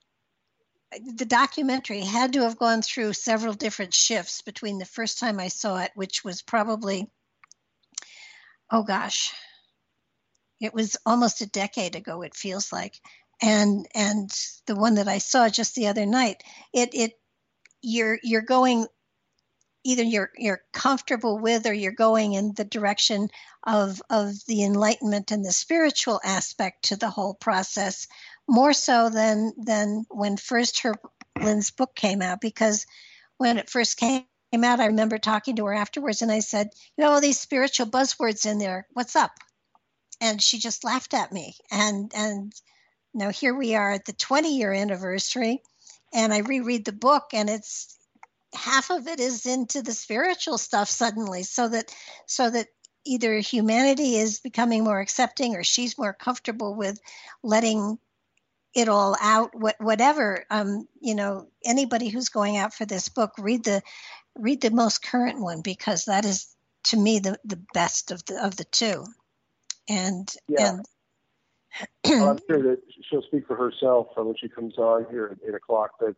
the 1.15 1.25
documentary 1.25 2.01
had 2.01 2.33
to 2.33 2.41
have 2.41 2.57
gone 2.57 2.81
through 2.81 3.13
several 3.13 3.53
different 3.53 3.93
shifts 3.93 4.41
between 4.41 4.77
the 4.77 4.85
first 4.85 5.19
time 5.19 5.39
I 5.39 5.47
saw 5.47 5.81
it, 5.81 5.91
which 5.93 6.23
was 6.23 6.41
probably 6.41 7.09
oh 8.71 8.83
gosh, 8.83 9.33
it 10.61 10.73
was 10.73 10.95
almost 11.05 11.41
a 11.41 11.47
decade 11.47 11.95
ago. 11.95 12.21
It 12.21 12.35
feels 12.35 12.71
like, 12.71 13.01
and 13.41 13.87
and 13.95 14.29
the 14.67 14.75
one 14.75 14.95
that 14.95 15.07
I 15.07 15.17
saw 15.17 15.49
just 15.49 15.75
the 15.75 15.87
other 15.87 16.05
night, 16.05 16.43
it 16.71 16.93
it 16.93 17.19
you're 17.81 18.19
you're 18.21 18.43
going 18.43 18.85
either 19.83 20.03
you're 20.03 20.31
you're 20.37 20.61
comfortable 20.71 21.39
with 21.39 21.65
or 21.65 21.73
you're 21.73 21.91
going 21.91 22.33
in 22.33 22.53
the 22.53 22.63
direction 22.63 23.29
of 23.63 24.01
of 24.11 24.33
the 24.47 24.63
enlightenment 24.63 25.31
and 25.31 25.43
the 25.43 25.51
spiritual 25.51 26.21
aspect 26.23 26.85
to 26.85 26.95
the 26.95 27.09
whole 27.09 27.33
process 27.33 28.07
more 28.47 28.73
so 28.73 29.09
than 29.09 29.53
than 29.57 30.05
when 30.09 30.37
first 30.37 30.81
her 30.81 30.93
Lynne's 31.41 31.71
book 31.71 31.95
came 31.95 32.21
out. 32.21 32.39
Because 32.39 32.85
when 33.37 33.57
it 33.57 33.69
first 33.69 33.97
came 33.97 34.25
out 34.63 34.79
I 34.79 34.85
remember 34.87 35.17
talking 35.17 35.55
to 35.55 35.65
her 35.65 35.73
afterwards 35.73 36.21
and 36.21 36.31
I 36.31 36.41
said 36.41 36.69
you 36.95 37.03
know 37.03 37.11
all 37.11 37.21
these 37.21 37.39
spiritual 37.39 37.87
buzzwords 37.87 38.45
in 38.45 38.59
there. 38.59 38.85
What's 38.93 39.15
up 39.15 39.31
and 40.21 40.41
she 40.41 40.59
just 40.59 40.83
laughed 40.83 41.13
at 41.13 41.33
me. 41.33 41.55
And 41.71 42.11
and 42.15 42.53
now 43.13 43.31
here 43.31 43.53
we 43.53 43.75
are 43.75 43.91
at 43.91 44.05
the 44.05 44.13
20 44.13 44.55
year 44.55 44.71
anniversary 44.71 45.61
and 46.13 46.33
I 46.33 46.39
reread 46.39 46.85
the 46.85 46.93
book 46.93 47.31
and 47.33 47.49
it's 47.49 47.97
half 48.53 48.91
of 48.91 49.07
it 49.07 49.19
is 49.19 49.45
into 49.45 49.81
the 49.81 49.93
spiritual 49.93 50.57
stuff 50.57 50.89
suddenly 50.89 51.43
so 51.43 51.67
that 51.69 51.93
so 52.27 52.49
that 52.49 52.67
either 53.03 53.39
humanity 53.39 54.15
is 54.15 54.39
becoming 54.39 54.83
more 54.83 54.99
accepting 54.99 55.55
or 55.55 55.63
she's 55.63 55.97
more 55.97 56.13
comfortable 56.13 56.75
with 56.75 56.99
letting 57.43 57.97
it 58.73 58.87
all 58.87 59.17
out. 59.19 59.55
What, 59.55 59.75
whatever 59.79 60.45
um, 60.49 60.87
you 61.01 61.15
know 61.15 61.47
anybody 61.65 62.09
who's 62.09 62.29
going 62.29 62.57
out 62.57 62.73
for 62.73 62.85
this 62.85 63.09
book 63.09 63.33
read 63.39 63.63
the 63.63 63.81
read 64.35 64.61
the 64.61 64.71
most 64.71 65.03
current 65.03 65.41
one 65.41 65.61
because 65.61 66.05
that 66.05 66.25
is 66.25 66.55
to 66.83 66.97
me 66.97 67.19
the, 67.19 67.37
the 67.43 67.59
best 67.73 68.11
of 68.11 68.23
the 68.25 68.43
of 68.43 68.55
the 68.55 68.63
two 68.65 69.05
and 69.89 70.29
yeah. 70.47 70.69
and 70.69 70.85
well, 72.05 72.29
I'm 72.31 72.39
sure 72.47 72.61
that 72.63 72.81
she'll 73.09 73.23
speak 73.23 73.47
for 73.47 73.55
herself 73.55 74.07
when 74.15 74.35
she 74.39 74.49
comes 74.49 74.77
on 74.77 75.05
here 75.09 75.29
at 75.31 75.47
eight 75.47 75.55
o'clock. 75.55 75.91
But 75.99 76.15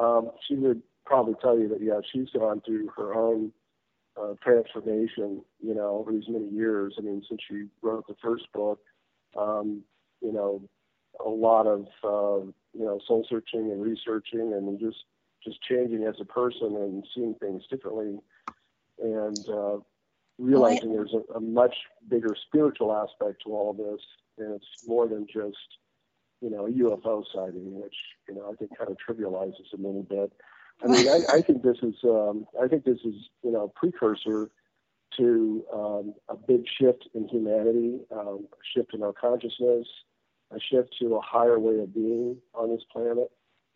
um, 0.00 0.30
she 0.46 0.54
would 0.54 0.82
probably 1.04 1.34
tell 1.40 1.58
you 1.58 1.68
that 1.68 1.82
yeah, 1.82 2.00
she's 2.12 2.30
gone 2.30 2.62
through 2.64 2.88
her 2.96 3.14
own 3.14 3.52
uh, 4.20 4.34
transformation. 4.42 5.42
You 5.62 5.74
know, 5.74 5.98
over 5.98 6.12
these 6.12 6.28
many 6.28 6.48
years. 6.48 6.94
I 6.98 7.02
mean, 7.02 7.22
since 7.28 7.40
she 7.48 7.64
wrote 7.82 8.06
the 8.06 8.16
first 8.22 8.50
book, 8.52 8.80
um, 9.38 9.82
you 10.20 10.32
know, 10.32 10.62
a 11.24 11.28
lot 11.28 11.66
of 11.66 11.86
uh, 12.02 12.46
you 12.72 12.84
know 12.84 12.98
soul 13.06 13.26
searching 13.28 13.70
and 13.72 13.82
researching 13.82 14.52
and 14.52 14.78
just 14.80 15.04
just 15.44 15.62
changing 15.62 16.04
as 16.04 16.16
a 16.20 16.24
person 16.24 16.74
and 16.76 17.06
seeing 17.14 17.34
things 17.34 17.62
differently 17.70 18.18
and 18.98 19.48
uh, 19.48 19.78
realizing 20.38 20.92
there's 20.92 21.14
a, 21.14 21.34
a 21.34 21.40
much 21.40 21.74
bigger 22.08 22.36
spiritual 22.46 22.92
aspect 22.92 23.42
to 23.44 23.52
all 23.52 23.70
of 23.70 23.76
this 23.76 24.00
and 24.38 24.54
it's 24.54 24.86
more 24.86 25.08
than 25.08 25.26
just 25.26 25.78
you 26.40 26.50
know 26.50 26.66
a 26.66 26.70
UFO 26.70 27.24
sighting, 27.34 27.80
which 27.80 27.94
you 28.28 28.34
know 28.34 28.50
I 28.50 28.54
think 28.56 28.76
kind 28.76 28.90
of 28.90 28.96
trivializes 28.96 29.72
a 29.72 29.76
little 29.76 30.02
bit. 30.02 30.32
I 30.84 30.88
mean, 30.88 31.08
I, 31.08 31.36
I 31.36 31.40
think 31.40 31.62
this 31.62 31.78
is 31.82 31.94
um, 32.04 32.46
I 32.62 32.68
think 32.68 32.84
this 32.84 32.98
is 33.04 33.14
you 33.42 33.52
know 33.52 33.64
a 33.64 33.68
precursor 33.68 34.50
to 35.16 35.64
um, 35.72 36.14
a 36.28 36.36
big 36.36 36.64
shift 36.78 37.08
in 37.14 37.28
humanity, 37.28 38.00
um, 38.12 38.46
a 38.52 38.64
shift 38.74 38.92
in 38.92 39.02
our 39.02 39.12
consciousness, 39.12 39.86
a 40.50 40.60
shift 40.60 40.94
to 41.00 41.16
a 41.16 41.20
higher 41.20 41.58
way 41.58 41.78
of 41.78 41.94
being 41.94 42.36
on 42.54 42.70
this 42.70 42.82
planet. 42.92 43.30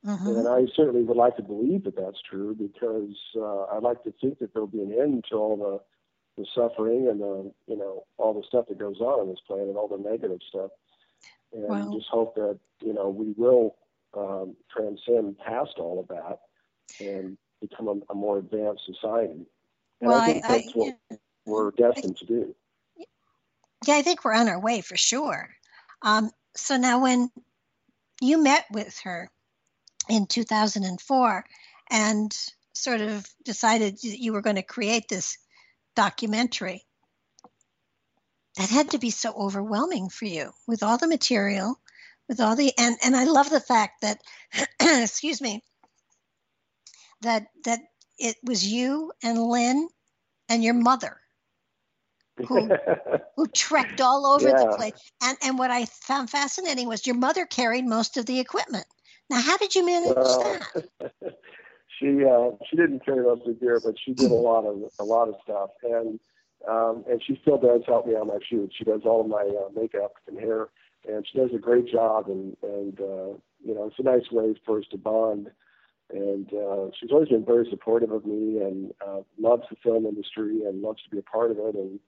Mm-hmm. 0.04 0.28
And 0.28 0.48
I 0.48 0.64
certainly 0.74 1.02
would 1.02 1.16
like 1.16 1.36
to 1.36 1.42
believe 1.42 1.84
that 1.84 1.94
that's 1.94 2.20
true 2.28 2.54
because 2.54 3.14
uh, 3.36 3.76
I'd 3.76 3.82
like 3.82 4.02
to 4.04 4.14
think 4.20 4.38
that 4.38 4.52
there'll 4.52 4.66
be 4.66 4.80
an 4.80 4.94
end 4.98 5.24
to 5.30 5.36
all 5.36 5.56
the 5.56 5.80
the 6.40 6.46
suffering 6.54 7.08
and 7.08 7.20
the 7.20 7.52
you 7.66 7.76
know 7.76 8.04
all 8.16 8.34
the 8.34 8.46
stuff 8.46 8.66
that 8.68 8.78
goes 8.78 9.00
on 9.00 9.20
on 9.20 9.28
this 9.28 9.40
planet, 9.46 9.76
all 9.76 9.88
the 9.88 9.98
negative 9.98 10.40
stuff, 10.48 10.70
and 11.52 11.92
just 11.92 12.08
hope 12.10 12.34
that 12.34 12.58
you 12.80 12.92
know 12.92 13.08
we 13.08 13.34
will 13.36 13.76
um, 14.16 14.56
transcend 14.74 15.38
past 15.38 15.74
all 15.78 16.00
of 16.00 16.08
that 16.08 16.40
and 17.04 17.36
become 17.60 17.88
a, 17.88 18.12
a 18.12 18.14
more 18.14 18.38
advanced 18.38 18.82
society. 18.86 19.46
And 20.00 20.10
well, 20.10 20.20
I 20.20 20.26
think 20.26 20.44
I, 20.44 20.48
that's 20.48 20.68
I, 20.68 20.70
what 20.78 20.96
yeah, 21.10 21.16
we're 21.46 21.70
destined 21.72 22.16
I, 22.16 22.20
to 22.20 22.26
do. 22.26 22.54
Yeah, 23.86 23.96
I 23.96 24.02
think 24.02 24.24
we're 24.24 24.34
on 24.34 24.48
our 24.48 24.60
way 24.60 24.80
for 24.80 24.96
sure. 24.96 25.48
Um, 26.02 26.30
so 26.56 26.76
now, 26.76 27.02
when 27.02 27.30
you 28.20 28.42
met 28.42 28.66
with 28.72 28.98
her 29.04 29.30
in 30.08 30.26
2004 30.26 31.44
and 31.90 32.36
sort 32.72 33.00
of 33.00 33.26
decided 33.44 33.94
that 33.96 34.18
you 34.18 34.32
were 34.32 34.42
going 34.42 34.56
to 34.56 34.62
create 34.62 35.08
this 35.08 35.38
documentary, 36.00 36.82
that 38.56 38.70
had 38.70 38.90
to 38.92 38.98
be 38.98 39.10
so 39.10 39.34
overwhelming 39.34 40.08
for 40.08 40.24
you 40.24 40.50
with 40.66 40.82
all 40.82 40.96
the 40.96 41.06
material, 41.06 41.78
with 42.26 42.40
all 42.40 42.56
the 42.56 42.72
and 42.78 42.96
and 43.04 43.14
I 43.14 43.24
love 43.24 43.50
the 43.50 43.60
fact 43.60 44.00
that 44.00 44.18
excuse 44.80 45.42
me 45.42 45.62
that 47.20 47.48
that 47.64 47.80
it 48.18 48.36
was 48.42 48.66
you 48.66 49.12
and 49.22 49.38
Lynne 49.42 49.90
and 50.48 50.64
your 50.64 50.72
mother 50.72 51.20
who 52.48 52.70
who 53.36 53.46
trekked 53.48 54.00
all 54.00 54.26
over 54.26 54.48
yeah. 54.48 54.56
the 54.56 54.76
place. 54.78 55.12
And 55.22 55.36
and 55.42 55.58
what 55.58 55.70
I 55.70 55.84
found 55.84 56.30
fascinating 56.30 56.88
was 56.88 57.06
your 57.06 57.16
mother 57.16 57.44
carried 57.44 57.84
most 57.84 58.16
of 58.16 58.24
the 58.24 58.40
equipment. 58.40 58.86
Now, 59.28 59.42
how 59.42 59.58
did 59.58 59.74
you 59.74 59.84
manage 59.84 60.14
that? 60.14 60.84
she 62.00 62.24
uh, 62.24 62.50
she 62.68 62.76
didn't 62.76 63.04
carry 63.04 63.22
most 63.22 63.46
of 63.46 63.54
the 63.54 63.60
gear, 63.60 63.80
but 63.84 63.94
she 64.02 64.12
did 64.14 64.30
a 64.30 64.34
lot 64.34 64.64
of 64.64 64.90
a 64.98 65.04
lot 65.04 65.28
of 65.28 65.34
stuff, 65.44 65.70
and 65.82 66.18
um, 66.68 67.04
and 67.08 67.22
she 67.24 67.38
still 67.42 67.58
does 67.58 67.82
help 67.86 68.06
me 68.06 68.14
on 68.14 68.28
my 68.28 68.38
shoots. 68.48 68.74
She 68.76 68.84
does 68.84 69.02
all 69.04 69.20
of 69.20 69.28
my 69.28 69.42
uh, 69.42 69.68
makeup 69.74 70.14
and 70.26 70.38
hair, 70.38 70.68
and 71.08 71.26
she 71.30 71.38
does 71.38 71.50
a 71.54 71.58
great 71.58 71.86
job. 71.86 72.28
And 72.28 72.56
and 72.62 73.00
uh, 73.00 73.36
you 73.64 73.74
know, 73.74 73.86
it's 73.86 73.98
a 73.98 74.02
nice 74.02 74.30
way 74.30 74.54
for 74.64 74.78
us 74.78 74.86
to 74.90 74.98
bond. 74.98 75.50
And 76.12 76.52
uh, 76.52 76.90
she's 76.98 77.12
always 77.12 77.28
been 77.28 77.44
very 77.44 77.68
supportive 77.70 78.10
of 78.10 78.26
me 78.26 78.58
and 78.58 78.92
uh, 79.06 79.20
loves 79.38 79.62
the 79.70 79.76
film 79.80 80.06
industry 80.06 80.64
and 80.64 80.82
loves 80.82 81.00
to 81.04 81.10
be 81.10 81.18
a 81.18 81.22
part 81.22 81.52
of 81.52 81.58
it. 81.58 81.74
And 81.74 82.00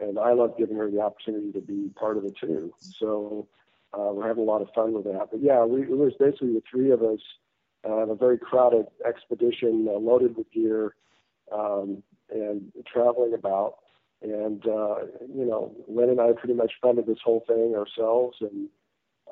and 0.00 0.18
I 0.18 0.32
love 0.32 0.58
giving 0.58 0.76
her 0.76 0.90
the 0.90 1.00
opportunity 1.00 1.52
to 1.52 1.60
be 1.60 1.90
part 1.98 2.16
of 2.16 2.24
it 2.24 2.34
too. 2.40 2.72
So 2.98 3.48
uh, 3.94 4.12
we're 4.12 4.28
having 4.28 4.42
a 4.42 4.46
lot 4.46 4.62
of 4.62 4.68
fun 4.74 4.92
with 4.92 5.04
that. 5.04 5.28
But 5.30 5.42
yeah, 5.42 5.64
we, 5.64 5.82
it 5.82 5.96
was 5.96 6.12
basically 6.18 6.52
the 6.52 6.62
three 6.70 6.90
of 6.90 7.02
us 7.02 7.20
a 7.88 8.14
very 8.14 8.38
crowded 8.38 8.86
expedition, 9.06 9.88
uh, 9.88 9.98
loaded 9.98 10.36
with 10.36 10.50
gear, 10.52 10.94
um, 11.52 12.02
and 12.30 12.72
traveling 12.92 13.34
about. 13.34 13.76
And 14.22 14.66
uh, 14.66 14.96
you 15.32 15.46
know, 15.46 15.74
Lynne 15.86 16.10
and 16.10 16.20
I 16.20 16.32
pretty 16.32 16.54
much 16.54 16.72
funded 16.82 17.06
this 17.06 17.18
whole 17.24 17.44
thing 17.46 17.74
ourselves. 17.76 18.38
And 18.40 18.68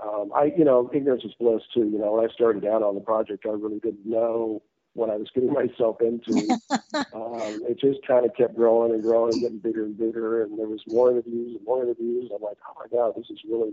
um, 0.02 0.30
I, 0.34 0.52
you 0.56 0.64
know, 0.64 0.90
ignorance 0.94 1.24
is 1.24 1.34
bliss 1.38 1.62
too. 1.74 1.88
You 1.88 1.98
know, 1.98 2.12
when 2.12 2.28
I 2.28 2.32
started 2.32 2.64
out 2.64 2.82
on 2.82 2.94
the 2.94 3.00
project, 3.00 3.46
I 3.46 3.50
really 3.50 3.80
didn't 3.80 4.06
know 4.06 4.62
what 4.94 5.10
I 5.10 5.16
was 5.16 5.28
getting 5.34 5.52
myself 5.52 6.00
into. 6.00 6.58
um, 7.14 7.62
it 7.68 7.80
just 7.80 8.06
kind 8.06 8.24
of 8.24 8.34
kept 8.36 8.54
growing 8.54 8.92
and 8.92 9.02
growing 9.02 9.32
and 9.32 9.42
getting 9.42 9.58
bigger 9.58 9.84
and 9.84 9.96
bigger. 9.96 10.42
And 10.42 10.58
there 10.58 10.68
was 10.68 10.82
more 10.86 11.10
interviews 11.10 11.56
and 11.56 11.64
more 11.64 11.82
interviews. 11.82 12.30
I'm 12.34 12.42
like, 12.42 12.58
oh 12.68 12.74
my 12.78 12.96
god, 12.96 13.14
this 13.16 13.30
is 13.30 13.40
really 13.48 13.72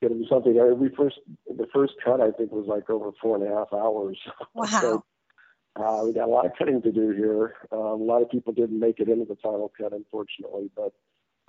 going 0.00 0.12
to 0.12 0.18
be 0.18 0.26
something. 0.28 0.78
We 0.78 0.90
first 0.96 1.18
the 1.46 1.66
first 1.72 1.94
cut 2.04 2.20
I 2.20 2.30
think 2.32 2.52
was 2.52 2.66
like 2.66 2.90
over 2.90 3.10
four 3.20 3.36
and 3.36 3.46
a 3.46 3.54
half 3.54 3.72
hours. 3.72 4.18
Wow. 4.54 4.66
so, 4.66 5.04
uh, 5.76 6.02
we 6.04 6.12
got 6.14 6.28
a 6.28 6.30
lot 6.30 6.46
of 6.46 6.52
cutting 6.58 6.80
to 6.80 6.92
do 6.92 7.10
here. 7.10 7.54
Um, 7.70 7.78
a 7.78 7.94
lot 8.04 8.22
of 8.22 8.30
people 8.30 8.54
didn't 8.54 8.80
make 8.80 8.98
it 8.98 9.08
into 9.08 9.26
the 9.26 9.36
final 9.42 9.70
cut, 9.76 9.92
unfortunately, 9.92 10.70
but 10.74 10.92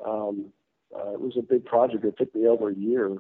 um, 0.06 0.52
uh, 0.94 1.14
it 1.14 1.22
was 1.22 1.38
a 1.38 1.42
big 1.42 1.64
project. 1.66 2.04
It 2.04 2.18
took 2.18 2.36
me 2.36 2.46
over 2.48 2.70
a 2.70 2.76
year. 2.76 3.18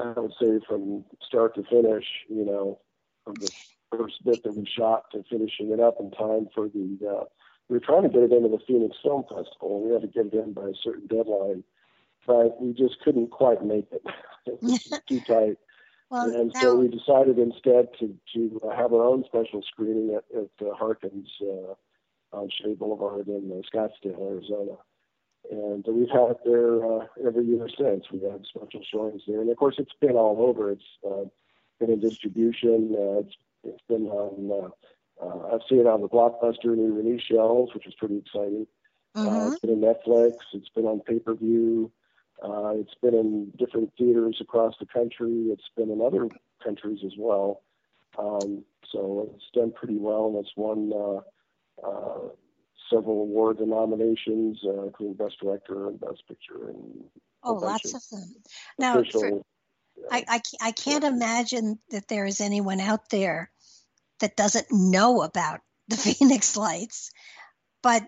I 0.00 0.18
would 0.18 0.32
say 0.40 0.60
from 0.66 1.04
start 1.26 1.54
to 1.56 1.62
finish, 1.64 2.04
you 2.28 2.44
know, 2.44 2.80
from 3.24 3.34
the 3.34 3.50
first 3.90 4.24
bit 4.24 4.42
that 4.42 4.56
we 4.56 4.66
shot 4.66 5.10
to 5.12 5.24
finishing 5.30 5.70
it 5.72 5.80
up 5.80 5.96
in 6.00 6.10
time 6.10 6.48
for 6.54 6.68
the. 6.68 6.98
Uh, 7.06 7.24
we 7.68 7.78
were 7.78 7.84
trying 7.84 8.04
to 8.04 8.08
get 8.08 8.22
it 8.22 8.32
into 8.32 8.48
the 8.48 8.60
Phoenix 8.66 8.96
Film 9.02 9.24
Festival. 9.24 9.78
and 9.78 9.86
We 9.86 9.92
had 9.92 10.02
to 10.02 10.08
get 10.08 10.26
it 10.26 10.34
in 10.34 10.52
by 10.52 10.68
a 10.68 10.74
certain 10.84 11.06
deadline, 11.08 11.64
but 12.26 12.60
we 12.60 12.72
just 12.72 13.00
couldn't 13.00 13.30
quite 13.30 13.64
make 13.64 13.86
it. 13.92 14.02
it 14.46 14.62
was 14.62 15.00
too 15.06 15.20
tight. 15.20 15.56
Well, 16.08 16.32
and 16.32 16.52
so 16.60 16.76
we 16.76 16.86
decided 16.86 17.36
instead 17.36 17.88
to 17.98 18.16
to 18.34 18.60
have 18.76 18.92
our 18.92 19.02
own 19.02 19.24
special 19.24 19.60
screening 19.62 20.14
at, 20.14 20.24
at 20.38 20.64
uh, 20.64 20.72
Harkins 20.72 21.28
uh, 21.42 21.74
on 22.32 22.48
Shea 22.48 22.74
Boulevard 22.74 23.26
in 23.26 23.50
uh, 23.50 23.76
Scottsdale, 23.76 24.30
Arizona. 24.30 24.76
And 25.50 25.84
we've 25.88 26.08
had 26.08 26.30
it 26.30 26.38
there 26.44 26.84
uh, 26.84 27.06
every 27.26 27.46
year 27.46 27.68
since. 27.76 28.04
We 28.12 28.20
have 28.20 28.32
had 28.32 28.46
special 28.46 28.82
showings 28.88 29.22
there, 29.26 29.40
and 29.40 29.50
of 29.50 29.56
course, 29.56 29.76
it's 29.78 29.94
been 30.00 30.16
all 30.16 30.36
over. 30.46 30.70
It's 30.70 30.84
uh, 31.04 31.24
been 31.80 31.90
in 31.90 32.00
distribution. 32.00 32.94
Uh, 32.96 33.20
it's 33.20 33.36
it's 33.64 33.82
been 33.88 34.06
on. 34.06 34.50
Uh, 35.20 35.24
uh, 35.24 35.54
I've 35.54 35.62
seen 35.68 35.80
it 35.80 35.86
on 35.86 36.02
the 36.02 36.08
Blockbuster 36.08 36.76
new 36.76 36.92
release 36.92 37.22
shelves, 37.22 37.72
which 37.74 37.86
is 37.86 37.94
pretty 37.94 38.18
exciting. 38.18 38.66
Uh, 39.14 39.20
mm-hmm. 39.20 39.36
Uh, 39.36 39.50
it's 39.50 39.60
been 39.60 39.70
on 39.70 39.94
Netflix. 39.94 40.34
It's 40.52 40.68
been 40.68 40.84
on 40.84 41.00
pay 41.00 41.18
per 41.18 41.34
view. 41.34 41.90
Uh, 42.42 42.74
it's 42.76 42.94
been 43.02 43.14
in 43.14 43.52
different 43.58 43.92
theaters 43.96 44.38
across 44.40 44.74
the 44.78 44.86
country. 44.86 45.48
It's 45.50 45.68
been 45.76 45.90
in 45.90 46.00
other 46.00 46.28
countries 46.62 47.00
as 47.04 47.12
well. 47.18 47.62
Um, 48.18 48.64
so 48.92 49.30
it's 49.34 49.44
done 49.54 49.72
pretty 49.72 49.96
well, 49.98 50.26
and 50.26 50.36
it's 50.36 50.56
won 50.56 50.92
uh, 50.92 51.86
uh, 51.86 52.28
several 52.90 53.22
awards 53.22 53.60
and 53.60 53.70
nominations, 53.70 54.58
uh, 54.64 54.84
including 54.84 55.14
Best 55.14 55.40
Director 55.40 55.88
and 55.88 56.00
Best 56.00 56.26
Picture. 56.28 56.68
And 56.68 57.04
oh, 57.42 57.54
lots 57.54 57.92
of, 57.92 57.96
of 57.96 58.08
them. 58.10 58.34
Now, 58.78 59.02
for, 59.10 59.42
I, 60.10 60.24
I, 60.28 60.40
I 60.60 60.72
can't 60.72 61.04
imagine 61.04 61.78
that 61.90 62.08
there 62.08 62.26
is 62.26 62.40
anyone 62.40 62.80
out 62.80 63.08
there 63.10 63.50
that 64.20 64.36
doesn't 64.36 64.66
know 64.70 65.22
about 65.22 65.60
the 65.88 65.96
Phoenix 65.96 66.56
Lights, 66.56 67.10
but 67.82 68.02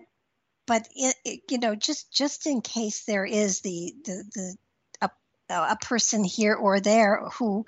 but 0.69 0.87
it, 0.95 1.15
it, 1.25 1.39
you 1.49 1.57
know 1.57 1.73
just 1.73 2.13
just 2.13 2.45
in 2.45 2.61
case 2.61 3.03
there 3.05 3.25
is 3.25 3.61
the 3.61 3.91
the, 4.05 4.23
the 4.35 4.55
a, 5.01 5.71
a 5.71 5.77
person 5.81 6.23
here 6.23 6.53
or 6.53 6.79
there 6.79 7.23
who 7.39 7.65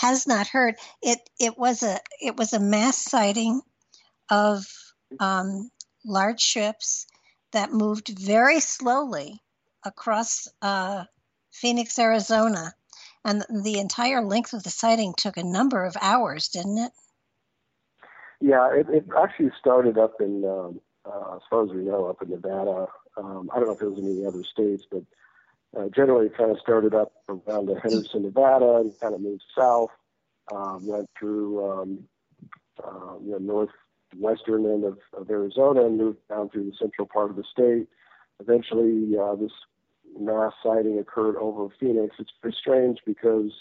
has 0.00 0.28
not 0.28 0.46
heard 0.46 0.76
it 1.02 1.18
it 1.40 1.58
was 1.58 1.82
a 1.82 1.98
it 2.22 2.36
was 2.36 2.52
a 2.52 2.60
mass 2.60 2.96
sighting 2.96 3.60
of 4.30 4.64
um, 5.18 5.70
large 6.06 6.40
ships 6.40 7.08
that 7.52 7.72
moved 7.72 8.16
very 8.16 8.60
slowly 8.60 9.42
across 9.84 10.46
uh, 10.62 11.04
Phoenix, 11.52 11.98
Arizona, 11.98 12.72
and 13.24 13.44
the 13.64 13.80
entire 13.80 14.22
length 14.22 14.52
of 14.52 14.62
the 14.62 14.70
sighting 14.70 15.14
took 15.16 15.36
a 15.36 15.42
number 15.42 15.84
of 15.84 15.96
hours, 16.00 16.48
didn't 16.48 16.78
it? 16.78 16.92
Yeah, 18.40 18.70
it, 18.72 18.86
it 18.88 19.04
actually 19.20 19.50
started 19.58 19.98
up 19.98 20.14
in, 20.20 20.44
um, 20.44 20.80
uh, 21.04 21.36
as 21.36 21.42
far 21.48 21.64
as 21.64 21.70
we 21.70 21.82
know, 21.82 22.06
up 22.06 22.22
in 22.22 22.30
Nevada. 22.30 22.86
Um, 23.16 23.50
I 23.52 23.58
don't 23.58 23.68
know 23.68 23.74
if 23.74 23.82
it 23.82 23.90
was 23.90 23.98
in 23.98 24.06
any 24.06 24.26
other 24.26 24.44
states, 24.44 24.84
but 24.90 25.02
uh, 25.76 25.88
generally 25.94 26.26
it 26.26 26.36
kind 26.36 26.50
of 26.50 26.58
started 26.60 26.94
up 26.94 27.12
around 27.28 27.68
Henderson, 27.82 28.22
Nevada, 28.22 28.76
and 28.76 28.98
kind 29.00 29.14
of 29.14 29.20
moved 29.20 29.42
south, 29.56 29.90
um, 30.52 30.86
went 30.86 31.08
through 31.18 31.70
um, 31.70 32.04
uh, 32.82 33.14
northwestern 33.38 34.66
end 34.66 34.84
of, 34.84 34.98
of 35.16 35.30
Arizona 35.30 35.86
and 35.86 35.98
moved 35.98 36.18
down 36.28 36.48
through 36.50 36.64
the 36.64 36.76
central 36.78 37.06
part 37.06 37.30
of 37.30 37.36
the 37.36 37.44
state. 37.50 37.88
Eventually, 38.40 39.16
uh, 39.18 39.34
this 39.36 39.52
mass 40.18 40.52
sighting 40.62 40.98
occurred 40.98 41.36
over 41.36 41.72
Phoenix. 41.78 42.16
It's 42.18 42.32
pretty 42.40 42.56
strange 42.58 42.98
because 43.06 43.52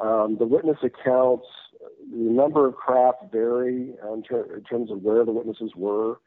um, 0.00 0.36
the 0.38 0.46
witness 0.46 0.78
accounts, 0.82 1.46
the 2.10 2.16
number 2.16 2.66
of 2.66 2.76
craft 2.76 3.32
vary 3.32 3.94
in, 4.12 4.22
ter- 4.22 4.56
in 4.56 4.62
terms 4.62 4.90
of 4.90 5.02
where 5.02 5.24
the 5.24 5.32
witnesses 5.32 5.72
were. 5.76 6.18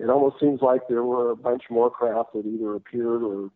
It 0.00 0.08
almost 0.08 0.38
seems 0.40 0.62
like 0.62 0.82
there 0.88 1.02
were 1.02 1.30
a 1.30 1.36
bunch 1.36 1.64
more 1.70 1.90
craft 1.90 2.32
that 2.34 2.46
either 2.46 2.74
appeared 2.74 3.22
or 3.22 3.50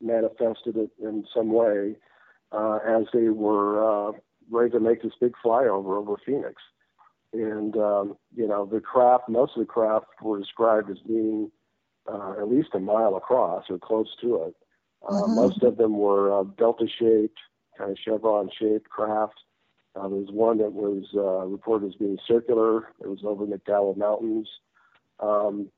manifested 0.00 0.76
it 0.76 0.90
in 1.00 1.24
some 1.34 1.52
way 1.52 1.96
uh, 2.50 2.78
as 2.86 3.04
they 3.12 3.28
were 3.28 4.08
uh, 4.08 4.12
ready 4.50 4.70
to 4.70 4.80
make 4.80 5.02
this 5.02 5.12
big 5.20 5.34
flyover 5.44 5.98
over 5.98 6.16
Phoenix. 6.24 6.62
And, 7.32 7.76
um, 7.76 8.16
you 8.34 8.46
know, 8.46 8.66
the 8.66 8.80
craft, 8.80 9.28
most 9.28 9.52
of 9.56 9.60
the 9.60 9.66
craft 9.66 10.06
were 10.22 10.38
described 10.38 10.90
as 10.90 10.98
being 11.06 11.50
uh, 12.10 12.32
at 12.38 12.50
least 12.50 12.70
a 12.74 12.80
mile 12.80 13.16
across 13.16 13.64
or 13.70 13.78
close 13.78 14.08
to 14.20 14.44
it. 14.44 14.54
Uh, 15.06 15.12
mm-hmm. 15.12 15.34
Most 15.34 15.62
of 15.62 15.76
them 15.76 15.98
were 15.98 16.40
uh, 16.40 16.44
delta 16.58 16.86
shaped, 16.86 17.38
kind 17.76 17.90
of 17.90 17.98
chevron 17.98 18.50
shaped 18.58 18.88
craft. 18.88 19.34
Uh, 19.94 20.08
there 20.08 20.18
was 20.18 20.30
one 20.30 20.58
that 20.58 20.72
was 20.72 21.04
uh, 21.14 21.46
reported 21.46 21.88
as 21.88 21.94
being 21.96 22.18
circular. 22.26 22.88
It 23.00 23.08
was 23.08 23.20
over 23.24 23.46
McDowell 23.46 23.96
Mountains. 23.96 24.48
Um, 25.20 25.68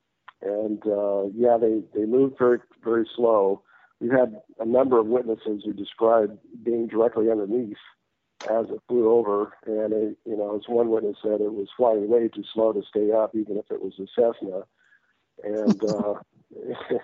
and 0.45 0.83
uh, 0.87 1.25
yeah, 1.35 1.57
they, 1.59 1.81
they 1.95 2.07
moved 2.07 2.37
very, 2.39 2.59
very 2.83 3.09
slow. 3.17 3.63
We've 4.01 4.13
had 4.13 4.41
a 4.61 4.67
number 4.67 4.99
of 4.99 5.07
witnesses 5.07 5.63
who 5.65 5.73
described 5.73 6.39
being 6.63 6.87
directly 6.87 7.31
underneath 7.31 7.79
as 8.51 8.67
it 8.69 8.81
flew 8.89 9.11
over. 9.11 9.55
And, 9.67 9.93
it, 9.93 10.19
you 10.27 10.37
know, 10.37 10.57
as 10.57 10.63
one 10.69 10.91
witness 10.91 11.17
said, 11.23 11.41
it 11.41 11.53
was 11.53 11.69
flying 11.77 12.09
way 12.09 12.29
too 12.29 12.45
slow 12.53 12.73
to 12.73 12.83
stay 12.89 13.11
up, 13.13 13.35
even 13.35 13.57
if 13.57 13.65
it 13.71 13.81
was 13.83 13.95
a 13.99 14.07
Cessna. 14.15 14.65
And, 15.43 15.83
uh, 15.85 16.15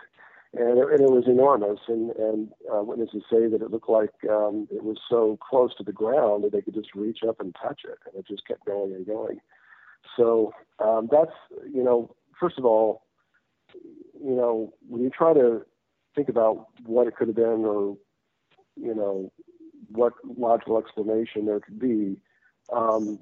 and, 0.53 0.79
it, 0.79 0.91
and 0.93 1.01
it 1.01 1.11
was 1.11 1.25
enormous. 1.27 1.81
And, 1.89 2.11
and 2.11 2.49
uh, 2.73 2.83
witnesses 2.83 3.23
say 3.31 3.47
that 3.47 3.63
it 3.63 3.71
looked 3.71 3.89
like 3.89 4.13
um, 4.29 4.69
it 4.71 4.85
was 4.85 4.99
so 5.09 5.39
close 5.49 5.75
to 5.77 5.85
the 5.85 5.93
ground 5.93 6.45
that 6.45 6.53
they 6.53 6.61
could 6.61 6.75
just 6.75 6.95
reach 6.95 7.21
up 7.27 7.41
and 7.41 7.57
touch 7.63 7.83
it. 7.85 7.99
And 8.07 8.17
it 8.17 8.29
just 8.29 8.47
kept 8.47 8.67
going 8.67 8.93
and 8.93 9.07
going. 9.07 9.41
So 10.17 10.53
um, 10.79 11.09
that's, 11.11 11.33
you 11.73 11.83
know, 11.83 12.15
first 12.39 12.59
of 12.59 12.65
all, 12.65 13.03
you 13.75 14.35
know, 14.35 14.75
when 14.89 15.03
you 15.03 15.11
try 15.11 15.33
to 15.33 15.65
think 16.15 16.29
about 16.29 16.69
what 16.85 17.07
it 17.07 17.17
could 17.17 17.29
have 17.29 17.37
been 17.37 17.65
or, 17.65 17.97
you 18.77 18.95
know, 18.95 19.33
what 19.89 20.13
logical 20.25 20.79
explanation 20.79 21.47
there 21.47 21.61
could 21.61 21.79
be. 21.79 22.21
Um, 22.73 23.21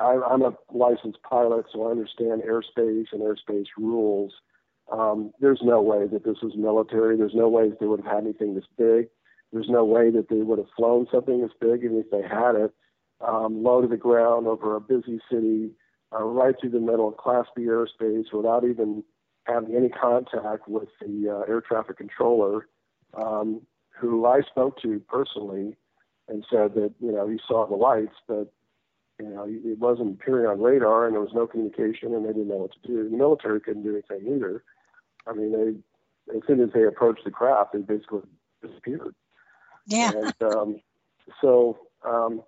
I, 0.00 0.20
I'm 0.30 0.42
a 0.42 0.54
licensed 0.72 1.22
pilot, 1.22 1.66
so 1.72 1.86
I 1.86 1.90
understand 1.90 2.42
airspace 2.42 3.06
and 3.12 3.22
airspace 3.22 3.66
rules. 3.76 4.32
Um, 4.92 5.32
there's 5.40 5.60
no 5.62 5.80
way 5.80 6.06
that 6.06 6.24
this 6.24 6.38
was 6.42 6.54
military. 6.56 7.16
There's 7.16 7.34
no 7.34 7.48
way 7.48 7.68
that 7.68 7.80
they 7.80 7.86
would 7.86 8.00
have 8.00 8.12
had 8.12 8.24
anything 8.24 8.54
this 8.54 8.64
big. 8.76 9.08
There's 9.52 9.68
no 9.68 9.84
way 9.84 10.10
that 10.10 10.28
they 10.28 10.36
would 10.36 10.58
have 10.58 10.68
flown 10.76 11.06
something 11.12 11.40
this 11.40 11.50
big, 11.60 11.84
even 11.84 11.98
if 11.98 12.10
they 12.10 12.22
had 12.22 12.54
it, 12.54 12.72
um, 13.20 13.62
low 13.62 13.80
to 13.80 13.88
the 13.88 13.96
ground 13.96 14.46
over 14.46 14.76
a 14.76 14.80
busy 14.80 15.20
city, 15.30 15.70
uh, 16.12 16.22
right 16.22 16.54
through 16.60 16.70
the 16.70 16.80
middle 16.80 17.08
of 17.08 17.16
Class 17.16 17.46
B 17.54 17.62
airspace 17.62 18.32
without 18.32 18.64
even 18.64 19.02
having 19.52 19.74
any 19.74 19.88
contact 19.88 20.68
with 20.68 20.88
the 21.00 21.28
uh, 21.28 21.50
air 21.50 21.60
traffic 21.60 21.98
controller, 21.98 22.68
um, 23.14 23.62
who 23.98 24.26
I 24.26 24.40
spoke 24.42 24.80
to 24.82 25.00
personally 25.08 25.76
and 26.28 26.44
said 26.50 26.74
that 26.74 26.92
you 27.00 27.12
know 27.12 27.28
he 27.28 27.38
saw 27.46 27.66
the 27.66 27.76
lights, 27.76 28.14
but 28.26 28.52
you 29.18 29.28
know 29.28 29.44
it 29.46 29.78
wasn't 29.78 30.20
appearing 30.20 30.46
on 30.46 30.62
radar, 30.62 31.06
and 31.06 31.14
there 31.14 31.20
was 31.20 31.34
no 31.34 31.46
communication, 31.46 32.14
and 32.14 32.24
they 32.24 32.32
didn't 32.32 32.48
know 32.48 32.56
what 32.56 32.72
to 32.72 32.88
do. 32.88 33.08
The 33.08 33.16
military 33.16 33.60
couldn't 33.60 33.82
do 33.82 33.92
anything 33.92 34.34
either. 34.34 34.62
I 35.26 35.32
mean, 35.34 35.52
they 35.52 36.36
as 36.36 36.42
soon 36.46 36.60
as 36.60 36.70
they 36.72 36.84
approached 36.84 37.24
the 37.24 37.30
craft, 37.30 37.72
they 37.72 37.80
basically 37.80 38.20
disappeared. 38.62 39.14
Yeah. 39.86 40.12
And 40.14 40.54
um, 40.54 40.80
so 41.40 41.78
um, 42.04 42.42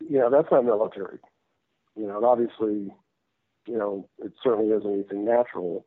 you 0.00 0.18
know 0.18 0.30
that's 0.30 0.48
not 0.50 0.64
military. 0.64 1.18
You 1.96 2.08
know, 2.08 2.16
and 2.16 2.26
obviously, 2.26 2.92
you 3.66 3.78
know, 3.78 4.08
it 4.18 4.32
certainly 4.42 4.74
isn't 4.74 4.92
anything 4.92 5.24
natural. 5.24 5.86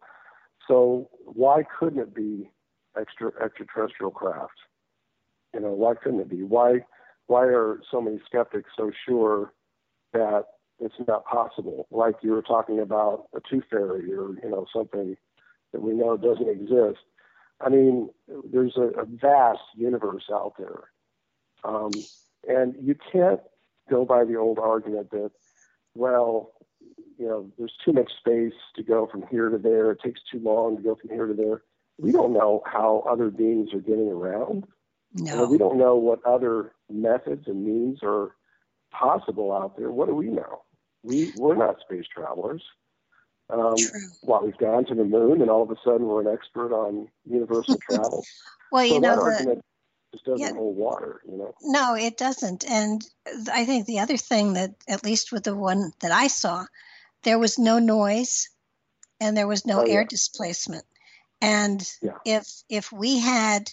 So 0.67 1.10
why 1.25 1.63
couldn't 1.80 1.99
it 1.99 2.13
be 2.13 2.49
extra 2.99 3.32
extraterrestrial 3.43 4.12
craft? 4.12 4.60
You 5.53 5.62
know, 5.62 5.71
why 5.71 5.93
couldn't 5.95 6.19
it 6.19 6.30
be? 6.30 6.43
Why 6.43 6.82
why 7.27 7.43
are 7.45 7.82
so 7.91 8.01
many 8.01 8.19
skeptics 8.25 8.69
so 8.77 8.91
sure 9.08 9.53
that 10.13 10.45
it's 10.80 10.95
not 11.08 11.25
possible? 11.25 11.88
Like 11.91 12.15
you 12.21 12.32
were 12.32 12.41
talking 12.41 12.80
about 12.80 13.27
a 13.36 13.39
tooth 13.49 13.63
fairy 13.69 14.13
or 14.13 14.34
you 14.43 14.49
know 14.49 14.65
something 14.73 15.15
that 15.71 15.82
we 15.82 15.93
know 15.93 16.17
doesn't 16.17 16.49
exist. 16.49 16.99
I 17.60 17.69
mean, 17.69 18.10
there's 18.51 18.77
a, 18.77 19.01
a 19.01 19.06
vast 19.06 19.62
universe 19.75 20.25
out 20.32 20.53
there, 20.60 20.91
um, 21.63 21.91
and 22.47 22.75
you 22.80 22.95
can't 23.12 23.39
go 23.89 24.06
by 24.06 24.25
the 24.25 24.36
old 24.36 24.60
argument 24.60 25.10
that, 25.12 25.32
well, 25.95 26.53
you 27.17 27.27
know, 27.27 27.51
there's 27.58 27.73
too 27.84 27.93
much 27.93 28.12
space 28.19 28.53
to 28.75 28.84
go 28.84 29.08
from 29.08 29.25
here 29.30 29.49
to 29.49 29.58
there. 29.58 29.91
It 29.91 29.99
takes 30.03 30.21
too 30.32 30.39
long 30.39 30.77
to 30.77 30.84
go 30.84 30.95
from 30.95 31.10
here 31.10 31.27
to 31.27 31.34
there. 31.34 31.63
We 31.97 32.12
don't 32.12 32.34
know 32.34 32.62
how 32.65 33.03
other 33.10 33.30
beings 33.30 33.73
are 33.73 33.80
getting 33.80 34.10
around. 34.10 34.65
No. 35.13 35.49
we 35.49 35.58
don't 35.58 35.77
know 35.77 35.95
what 35.95 36.23
other 36.25 36.73
methods 36.89 37.47
and 37.47 37.65
means 37.65 37.99
are 38.03 38.36
possible 38.91 39.51
out 39.51 39.77
there. 39.77 39.89
What 39.89 40.08
do 40.08 40.15
we 40.15 40.27
know? 40.27 40.63
We 41.03 41.32
we're 41.38 41.56
not 41.56 41.80
space 41.80 42.06
travelers. 42.13 42.62
Um, 43.49 43.75
well, 44.23 44.41
we've 44.43 44.58
gone 44.58 44.86
to 44.88 44.95
the 44.95 45.06
moon, 45.06 45.41
and 45.41 45.49
all 45.49 45.63
of 45.63 45.71
a 45.71 45.77
sudden 45.84 46.06
we're 46.06 46.21
an 46.21 46.27
expert 46.27 46.73
on 46.73 47.08
universal 47.25 47.77
travel. 47.89 48.25
well, 48.71 48.88
so 48.88 48.93
you 48.93 48.99
know, 48.99 49.15
that 49.15 49.15
the, 49.15 49.32
argument 49.32 49.65
just 50.12 50.25
doesn't 50.25 50.39
yeah, 50.41 50.53
hold 50.53 50.75
water. 50.75 51.21
You 51.27 51.38
know. 51.38 51.53
No, 51.62 51.95
it 51.95 52.17
doesn't. 52.17 52.69
And 52.69 53.01
I 53.51 53.65
think 53.65 53.86
the 53.86 53.99
other 53.99 54.17
thing 54.17 54.53
that, 54.53 54.75
at 54.89 55.06
least 55.06 55.32
with 55.32 55.45
the 55.45 55.56
one 55.56 55.93
that 56.01 56.12
I 56.12 56.27
saw, 56.27 56.65
there 57.23 57.39
was 57.39 57.60
no 57.60 57.80
noise, 57.80 58.49
and 59.19 59.36
there 59.36 59.47
was 59.47 59.65
no 59.65 59.82
oh, 59.82 59.86
air 59.86 60.01
yeah. 60.01 60.08
displacement. 60.10 60.86
And 61.41 61.88
yeah. 62.01 62.17
if 62.25 62.47
if 62.69 62.91
we 62.91 63.19
had 63.19 63.71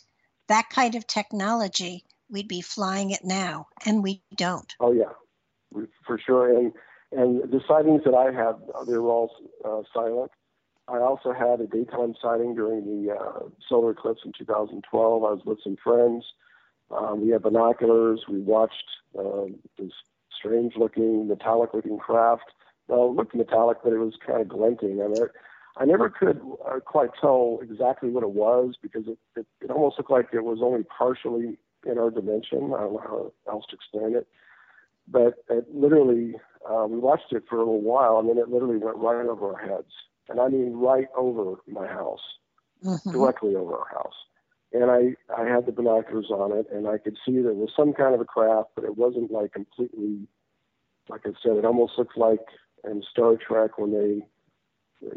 that 0.49 0.69
kind 0.71 0.95
of 0.95 1.07
technology, 1.07 2.05
we'd 2.31 2.49
be 2.49 2.61
flying 2.61 3.11
it 3.11 3.25
now, 3.25 3.69
and 3.87 4.03
we 4.03 4.23
don't. 4.37 4.75
Oh 4.81 4.93
yeah, 4.93 5.13
for 6.07 6.19
sure. 6.19 6.57
And 6.57 6.73
and 7.13 7.51
the 7.51 7.61
sightings 7.69 8.03
that 8.05 8.15
I 8.15 8.33
had, 8.33 8.57
they 8.87 8.99
were 8.99 9.11
all 9.11 9.31
uh, 9.65 9.83
silent. 9.93 10.31
I 10.89 10.99
also 10.99 11.33
had 11.33 11.61
a 11.61 11.67
daytime 11.67 12.15
sighting 12.21 12.55
during 12.55 12.85
the 12.85 13.15
uh, 13.15 13.49
solar 13.69 13.93
eclipse 13.93 14.21
in 14.25 14.33
2012. 14.37 15.25
I 15.25 15.31
was 15.31 15.41
with 15.47 15.59
some 15.65 15.77
friends. 15.83 16.25
Um, 16.91 17.23
we 17.23 17.31
had 17.31 17.43
binoculars. 17.43 18.25
We 18.29 18.41
watched 18.41 18.85
uh, 19.19 19.47
this 19.79 19.93
strange-looking, 20.39 21.29
metallic-looking 21.29 21.99
craft. 21.99 22.45
Well, 22.89 23.07
it 23.07 23.13
looked 23.13 23.35
metallic, 23.35 23.79
but 23.83 23.93
it 23.93 23.99
was 23.99 24.15
kind 24.25 24.41
of 24.41 24.49
glinting. 24.49 25.01
I 25.03 25.09
mean, 25.09 25.27
I 25.77 25.85
never 25.85 26.09
could 26.09 26.41
uh, 26.67 26.81
quite 26.81 27.11
tell 27.21 27.59
exactly 27.63 28.11
what 28.11 28.23
it 28.23 28.31
was 28.31 28.75
because 28.81 29.05
it, 29.09 29.19
it, 29.37 29.47
it 29.61 29.71
almost 29.71 29.99
looked 29.99 30.11
like 30.11 30.29
it 30.33 30.45
was 30.45 30.59
only 30.63 30.85
partially 30.85 31.59
in 31.87 31.99
our 31.99 32.11
dimension. 32.11 32.73
I 32.75 32.81
don't 32.81 32.93
know 32.95 33.33
how 33.47 33.53
else 33.53 33.65
to 33.71 33.77
explain 33.77 34.15
it. 34.15 34.29
But 35.09 35.45
it 35.51 35.67
literally, 35.75 36.35
uh, 36.69 36.87
we 36.89 36.99
watched 36.99 37.33
it 37.33 37.45
for 37.49 37.57
a 37.57 37.61
little 37.61 37.83
while, 37.83 38.19
and 38.19 38.29
then 38.29 38.39
it 38.39 38.49
literally 38.49 38.79
went 38.79 38.97
right 38.97 39.27
over 39.27 39.55
our 39.55 39.61
heads. 39.61 39.93
And 40.29 40.41
I 40.41 40.49
mean 40.49 40.75
right 40.77 41.09
over 41.17 41.61
my 41.67 41.87
house, 41.87 42.23
Mhm. 42.83 43.13
directly 43.13 43.57
over 43.57 43.77
our 43.77 43.89
house. 43.89 44.15
And 44.73 44.91
I, 44.91 45.15
I 45.37 45.45
had 45.45 45.67
the 45.67 45.73
binoculars 45.73 46.31
on 46.31 46.53
it, 46.53 46.67
and 46.71 46.89
I 46.89 46.99
could 46.99 47.17
see 47.25 47.41
there 47.41 47.53
was 47.53 47.71
some 47.77 47.93
kind 47.93 48.15
of 48.15 48.21
a 48.21 48.25
craft, 48.25 48.71
but 48.75 48.85
it 48.85 48.97
wasn't 48.97 49.31
like 49.31 49.53
completely, 49.53 50.27
like 51.09 51.27
I 51.27 51.33
said, 51.43 51.57
it 51.57 51.65
almost 51.65 51.99
looked 51.99 52.17
like 52.17 52.47
in 52.91 53.03
Star 53.11 53.37
Trek 53.37 53.79
when 53.79 53.93
they 53.93 54.27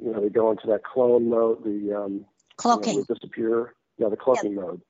you 0.01 0.11
know, 0.11 0.21
they 0.21 0.29
go 0.29 0.51
into 0.51 0.67
that 0.67 0.83
clone 0.83 1.29
mode, 1.29 1.63
the 1.63 1.95
um, 1.95 2.25
Cloaking. 2.57 2.93
You 2.93 3.05
know, 3.07 3.15
disappear. 3.15 3.73
Yeah, 3.97 4.09
the 4.09 4.17
cloaking 4.17 4.55
mode, 4.55 4.81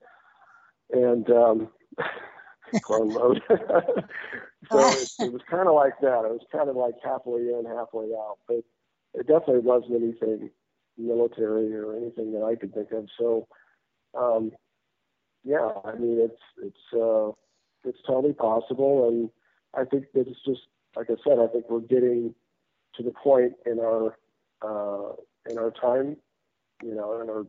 and 0.92 1.30
um, 1.30 1.70
clone 2.82 3.14
mode. 3.14 3.42
so 3.50 4.80
it, 4.80 5.10
it 5.20 5.32
was 5.32 5.42
kind 5.50 5.68
of 5.68 5.76
like 5.76 5.94
that. 6.02 6.26
It 6.26 6.32
was 6.32 6.46
kind 6.52 6.70
of 6.70 6.76
like 6.76 6.96
halfway 7.04 7.42
in, 7.42 7.64
halfway 7.66 8.08
out, 8.08 8.38
but 8.48 8.64
it 9.14 9.28
definitely 9.28 9.60
wasn't 9.60 10.04
anything 10.04 10.50
military 10.98 11.74
or 11.74 11.96
anything 11.96 12.34
that 12.34 12.44
I 12.44 12.56
could 12.56 12.74
think 12.74 12.92
of. 12.92 13.08
So, 13.18 13.48
um, 14.18 14.52
yeah, 15.46 15.70
I 15.86 15.96
mean, 15.96 16.20
it's 16.20 16.42
it's 16.62 16.94
uh, 16.94 17.32
it's 17.86 18.00
totally 18.06 18.34
possible, 18.34 19.08
and 19.08 19.30
I 19.74 19.86
think 19.90 20.06
that 20.14 20.28
it's 20.28 20.44
just 20.46 20.68
like 20.98 21.08
I 21.10 21.16
said. 21.24 21.40
I 21.40 21.48
think 21.48 21.70
we're 21.70 21.80
getting 21.80 22.36
to 22.98 23.04
the 23.04 23.12
point 23.12 23.54
in 23.66 23.80
our 23.80 24.18
uh, 24.62 25.14
in 25.50 25.58
our 25.58 25.72
time, 25.72 26.18
you 26.84 26.96
know, 26.96 27.22
in 27.22 27.30
our 27.30 27.46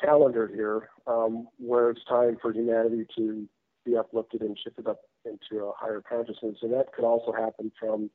calendar 0.00 0.50
here, 0.52 0.88
um, 1.06 1.48
where 1.58 1.90
it's 1.90 2.04
time 2.08 2.36
for 2.42 2.52
humanity 2.52 3.06
to 3.16 3.48
be 3.84 3.96
uplifted 3.96 4.42
and 4.42 4.58
shifted 4.62 4.86
up 4.86 5.00
into 5.24 5.64
a 5.64 5.72
higher 5.76 6.02
consciousness. 6.06 6.56
And 6.62 6.72
that 6.72 6.92
could 6.92 7.04
also 7.04 7.32
happen 7.32 7.70
from 7.78 8.10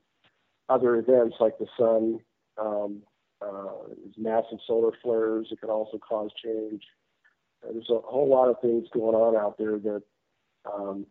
other 0.67 0.95
events 0.97 1.37
like 1.39 1.57
the 1.57 1.67
sun, 1.77 2.19
um, 2.57 3.01
uh, 3.41 3.93
massive 4.17 4.59
solar 4.67 4.91
flares. 5.01 5.47
It 5.51 5.61
could 5.61 5.69
also 5.69 5.97
cause 5.97 6.31
change. 6.43 6.83
there's 7.63 7.89
a 7.89 7.99
whole 7.99 8.29
lot 8.29 8.49
of 8.49 8.59
things 8.61 8.87
going 8.93 9.15
on 9.15 9.35
out 9.35 9.57
there 9.57 9.79
that 9.79 10.03
um, 10.65 11.05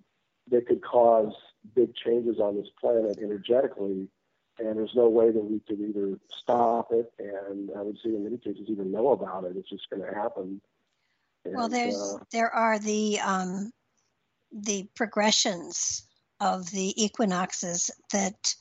that 0.50 0.66
could 0.66 0.82
cause 0.82 1.32
big 1.74 1.94
changes 1.94 2.38
on 2.38 2.56
this 2.56 2.68
planet 2.80 3.18
energetically, 3.22 4.08
and 4.58 4.76
there's 4.76 4.94
no 4.94 5.08
way 5.08 5.30
that 5.30 5.44
we 5.44 5.60
could 5.60 5.80
either 5.80 6.18
stop 6.40 6.92
it, 6.92 7.12
and 7.18 7.70
I 7.76 7.82
would 7.82 7.96
say 8.02 8.10
in 8.10 8.24
many 8.24 8.38
cases 8.38 8.66
even 8.68 8.90
know 8.90 9.10
about 9.10 9.44
it. 9.44 9.56
It's 9.56 9.68
just 9.68 9.88
going 9.90 10.02
to 10.02 10.14
happen. 10.14 10.60
And, 11.44 11.54
well, 11.54 11.68
there's 11.68 11.96
uh, 11.96 12.24
there 12.32 12.52
are 12.52 12.78
the 12.78 13.20
um, 13.20 13.72
the 14.52 14.88
progressions 14.94 16.06
of 16.40 16.70
the 16.70 17.02
equinoxes 17.02 17.90
that 18.12 18.54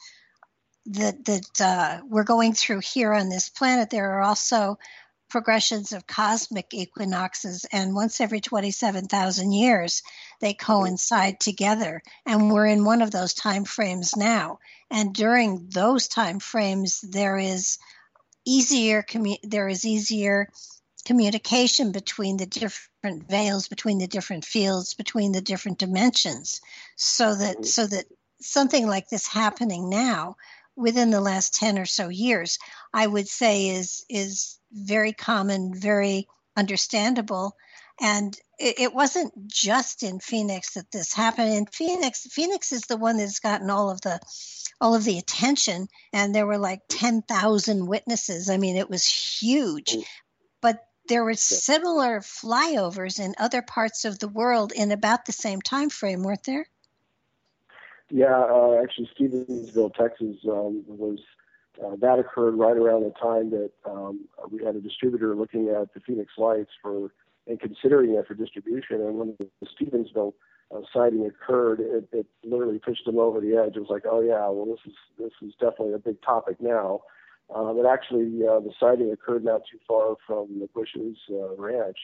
that 0.87 1.25
that 1.25 1.61
uh, 1.61 2.01
we're 2.07 2.23
going 2.23 2.53
through 2.53 2.79
here 2.79 3.13
on 3.13 3.29
this 3.29 3.49
planet. 3.49 3.89
There 3.89 4.13
are 4.13 4.21
also 4.21 4.77
progressions 5.29 5.91
of 5.91 6.07
cosmic 6.07 6.73
equinoxes, 6.73 7.65
and 7.71 7.95
once 7.95 8.21
every 8.21 8.39
27,000 8.39 9.51
years, 9.51 10.03
they 10.39 10.53
coincide 10.53 11.39
together. 11.39 12.01
And 12.25 12.51
we're 12.51 12.67
in 12.67 12.85
one 12.85 13.01
of 13.01 13.11
those 13.11 13.33
time 13.33 13.65
frames 13.65 14.15
now. 14.15 14.59
And 14.89 15.13
during 15.13 15.67
those 15.69 16.07
time 16.07 16.39
frames, 16.39 17.01
there 17.01 17.37
is 17.37 17.77
easier 18.45 19.03
commu- 19.03 19.39
there 19.43 19.67
is 19.67 19.85
easier 19.85 20.47
communication 21.05 21.91
between 21.91 22.37
the 22.37 22.45
different 22.45 23.29
veils, 23.29 23.67
between 23.67 23.97
the 23.97 24.07
different 24.07 24.45
fields, 24.45 24.93
between 24.93 25.31
the 25.31 25.41
different 25.41 25.79
dimensions, 25.79 26.61
so 26.95 27.35
that 27.35 27.55
mm-hmm. 27.55 27.63
so 27.63 27.87
that 27.87 28.05
something 28.41 28.87
like 28.87 29.09
this 29.09 29.27
happening 29.27 29.89
now 29.89 30.35
within 30.77 31.09
the 31.09 31.21
last 31.21 31.53
10 31.55 31.79
or 31.79 31.85
so 31.85 32.07
years 32.07 32.57
i 32.93 33.05
would 33.05 33.27
say 33.27 33.69
is 33.69 34.05
is 34.09 34.59
very 34.71 35.11
common 35.11 35.73
very 35.73 36.27
understandable. 36.57 37.55
And 38.01 38.37
it, 38.59 38.79
it, 38.79 38.93
wasn't 38.93 39.47
just 39.47 40.03
in 40.03 40.19
phoenix 40.19 40.73
that 40.73 40.91
this 40.91 41.13
happened. 41.13 41.53
In 41.53 41.65
phoenix 41.67 42.27
phoenix 42.29 42.71
is 42.71 42.81
the 42.81 42.97
one 42.97 43.17
that's 43.17 43.39
gotten 43.39 43.69
all 43.69 43.89
of 43.89 44.01
the 44.01 44.19
all 44.81 44.93
of 44.93 45.03
the 45.03 45.17
attention. 45.17 45.87
And 46.11 46.35
there 46.35 46.45
were 46.45 46.57
like 46.57 46.81
10,000 46.89 47.87
witnesses. 47.87 48.49
I 48.49 48.57
mean 48.57 48.75
it 48.75 48.89
was 48.89 49.05
huge. 49.05 49.93
Mm. 49.93 50.03
But 50.61 50.83
there 51.07 51.23
were 51.23 51.35
similar 51.35 52.19
flyovers 52.19 53.19
in 53.19 53.33
other 53.37 53.61
parts 53.61 54.03
of 54.03 54.19
the 54.19 54.27
world 54.27 54.73
in 54.73 54.91
about 54.91 55.25
the 55.25 55.31
same 55.31 55.61
time 55.61 55.89
frame 55.89 56.23
weren't 56.23 56.43
there 56.43 56.67
yeah, 58.09 58.45
uh, 58.49 58.79
actually, 58.81 59.09
Stevensville, 59.17 59.93
Texas, 59.93 60.37
um, 60.47 60.83
was 60.87 61.19
uh, 61.83 61.95
that 61.99 62.19
occurred 62.19 62.55
right 62.55 62.77
around 62.77 63.03
the 63.03 63.13
time 63.21 63.51
that 63.51 63.71
um, 63.85 64.27
we 64.49 64.63
had 64.63 64.75
a 64.75 64.81
distributor 64.81 65.35
looking 65.35 65.69
at 65.69 65.93
the 65.93 65.99
Phoenix 65.99 66.31
Lights 66.37 66.71
for 66.81 67.11
and 67.47 67.59
considering 67.59 68.15
that 68.15 68.27
for 68.27 68.33
distribution. 68.33 69.01
And 69.01 69.15
when 69.15 69.35
the 69.39 69.67
Stevensville 69.67 70.33
uh, 70.73 70.81
sighting 70.93 71.25
occurred, 71.25 71.79
it, 71.79 72.09
it 72.11 72.25
literally 72.43 72.79
pushed 72.79 73.05
them 73.05 73.17
over 73.17 73.39
the 73.39 73.55
edge. 73.55 73.75
It 73.75 73.79
was 73.79 73.89
like, 73.89 74.03
oh 74.09 74.21
yeah, 74.21 74.49
well 74.49 74.65
this 74.65 74.79
is 74.85 74.97
this 75.17 75.31
is 75.41 75.53
definitely 75.59 75.93
a 75.93 75.99
big 75.99 76.21
topic 76.21 76.57
now. 76.59 77.01
Uh, 77.53 77.71
but 77.73 77.85
actually, 77.85 78.45
uh, 78.45 78.59
the 78.59 78.71
sighting 78.77 79.11
occurred 79.11 79.45
not 79.45 79.61
too 79.71 79.77
far 79.87 80.15
from 80.25 80.59
the 80.59 80.67
Bush's 80.73 81.17
uh, 81.29 81.55
ranch. 81.55 81.97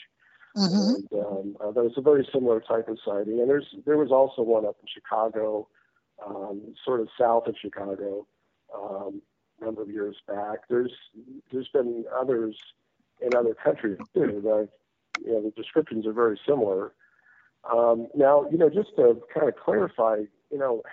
Mm-hmm. 0.55 1.15
And 1.15 1.25
um, 1.25 1.57
uh, 1.59 1.71
there 1.71 1.83
was 1.83 1.93
a 1.97 2.01
very 2.01 2.27
similar 2.31 2.61
type 2.61 2.87
of 2.87 2.97
sighting. 3.03 3.39
And 3.39 3.49
there's 3.49 3.75
there 3.85 3.97
was 3.97 4.11
also 4.11 4.41
one 4.41 4.65
up 4.65 4.77
in 4.81 4.87
Chicago 4.87 5.67
um, 6.25 6.73
sort 6.83 7.01
of 7.01 7.09
south 7.19 7.47
of 7.47 7.55
Chicago 7.59 8.25
um, 8.75 9.21
a 9.61 9.65
number 9.65 9.81
of 9.81 9.89
years 9.89 10.15
back. 10.27 10.67
There's 10.69 10.93
there's 11.51 11.69
been 11.69 12.05
others 12.15 12.57
in 13.21 13.35
other 13.35 13.53
countries 13.53 13.99
too. 14.13 14.67
You 15.23 15.31
know 15.31 15.41
the 15.41 15.53
descriptions 15.55 16.07
are 16.07 16.13
very 16.13 16.39
similar. 16.47 16.93
Um, 17.71 18.07
now 18.15 18.45
you 18.51 18.57
know 18.57 18.69
just 18.69 18.95
to 18.97 19.21
kind 19.33 19.47
of 19.47 19.55
clarify, 19.55 20.23
you 20.51 20.57
know 20.57 20.83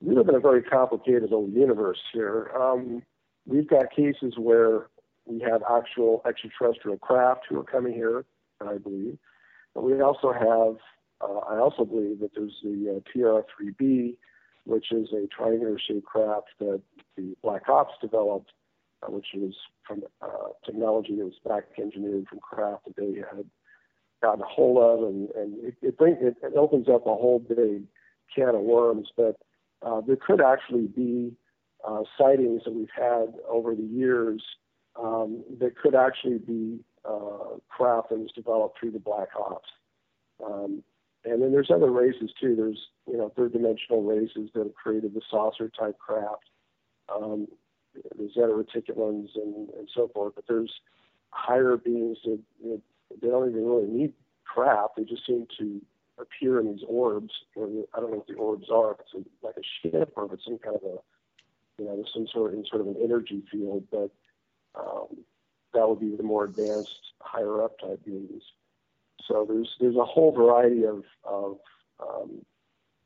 we 0.00 0.14
live 0.14 0.28
in 0.28 0.34
a 0.34 0.40
very 0.40 0.62
complicated 0.62 1.32
old 1.32 1.52
universe 1.52 2.00
here. 2.12 2.50
Um, 2.58 3.02
we've 3.46 3.68
got 3.68 3.90
cases 3.90 4.34
where 4.38 4.88
we 5.26 5.40
have 5.40 5.62
actual 5.70 6.22
extraterrestrial 6.26 6.98
craft 6.98 7.42
who 7.48 7.58
are 7.58 7.64
coming 7.64 7.92
here, 7.92 8.24
I 8.60 8.78
believe. 8.78 9.18
But 9.74 9.84
we 9.84 10.00
also 10.00 10.32
have 10.32 10.78
uh, 11.20 11.38
I 11.50 11.58
also 11.58 11.84
believe 11.84 12.20
that 12.20 12.30
there's 12.34 12.56
the 12.62 12.96
uh, 12.96 13.10
TR-3B, 13.12 14.16
which 14.70 14.92
is 14.92 15.08
a 15.12 15.26
triangular 15.26 15.78
shaped 15.78 16.06
craft 16.06 16.48
that 16.60 16.80
the 17.16 17.34
Black 17.42 17.68
Ops 17.68 17.94
developed, 18.00 18.52
uh, 19.02 19.10
which 19.10 19.26
is 19.34 19.54
from 19.86 20.02
uh, 20.22 20.50
technology 20.64 21.16
that 21.16 21.24
was 21.24 21.34
back 21.44 21.64
engineered 21.76 22.28
from 22.28 22.38
craft 22.38 22.84
that 22.84 22.96
they 22.96 23.18
had 23.18 23.44
gotten 24.22 24.42
a 24.42 24.46
hold 24.46 24.78
of, 24.78 25.08
and, 25.08 25.28
and 25.30 25.64
it, 25.64 25.74
it, 25.82 25.98
bring, 25.98 26.16
it, 26.20 26.36
it 26.42 26.56
opens 26.56 26.88
up 26.88 27.02
a 27.06 27.14
whole 27.14 27.40
big 27.40 27.82
can 28.34 28.54
of 28.54 28.60
worms. 28.60 29.08
But 29.16 29.36
uh, 29.82 30.02
there 30.06 30.16
could 30.16 30.40
actually 30.40 30.86
be 30.86 31.32
uh, 31.86 32.02
sightings 32.16 32.62
that 32.64 32.74
we've 32.74 32.88
had 32.94 33.34
over 33.48 33.74
the 33.74 33.82
years 33.82 34.42
um, 35.02 35.42
that 35.58 35.76
could 35.76 35.96
actually 35.96 36.38
be 36.38 36.78
uh, 37.04 37.56
craft 37.68 38.10
that 38.10 38.18
was 38.18 38.30
developed 38.36 38.78
through 38.78 38.92
the 38.92 38.98
Black 38.98 39.28
Ops. 39.36 39.68
Um, 40.44 40.84
and 41.24 41.42
then 41.42 41.52
there's 41.52 41.70
other 41.70 41.90
races 41.90 42.30
too. 42.40 42.54
There's 42.56 42.88
you 43.06 43.16
know 43.16 43.32
third 43.36 43.52
dimensional 43.52 44.02
races 44.02 44.50
that 44.54 44.64
have 44.64 44.74
created 44.74 45.14
the 45.14 45.20
saucer 45.30 45.70
type 45.70 45.98
craft, 45.98 46.44
um, 47.14 47.46
the 47.94 48.28
Zeta 48.28 48.48
Reticulans 48.48 49.28
and, 49.34 49.68
and 49.70 49.88
so 49.94 50.08
forth. 50.14 50.34
But 50.34 50.44
there's 50.48 50.72
higher 51.30 51.76
beings 51.76 52.18
that 52.24 52.40
you 52.62 52.70
know, 52.70 52.80
they 53.20 53.28
don't 53.28 53.50
even 53.50 53.64
really 53.64 53.88
need 53.88 54.12
craft. 54.44 54.94
They 54.96 55.04
just 55.04 55.26
seem 55.26 55.46
to 55.58 55.80
appear 56.18 56.60
in 56.60 56.72
these 56.72 56.84
orbs. 56.88 57.32
Or 57.54 57.66
I 57.94 58.00
don't 58.00 58.10
know 58.10 58.18
what 58.18 58.26
the 58.26 58.34
orbs 58.34 58.68
are. 58.72 58.92
If 58.92 59.00
it's 59.00 59.14
a, 59.14 59.46
like 59.46 59.56
a 59.56 59.88
ship 59.88 60.12
or 60.16 60.26
if 60.26 60.32
it's 60.32 60.44
some 60.44 60.58
kind 60.58 60.76
of 60.76 60.82
a 60.82 60.96
you 61.78 61.86
know 61.86 62.04
some 62.12 62.26
sort 62.32 62.54
of 62.54 62.66
sort 62.68 62.80
of 62.80 62.88
an 62.88 62.96
energy 63.02 63.42
field. 63.50 63.84
But 63.90 64.10
um, 64.74 65.18
that 65.74 65.88
would 65.88 66.00
be 66.00 66.16
the 66.16 66.22
more 66.22 66.44
advanced, 66.44 67.12
higher 67.20 67.62
up 67.62 67.78
type 67.78 68.04
beings. 68.04 68.42
So 69.30 69.46
there's 69.48 69.68
there's 69.80 69.96
a 69.96 70.04
whole 70.04 70.32
variety 70.32 70.84
of 70.84 71.04
of 71.24 71.58
um, 72.00 72.44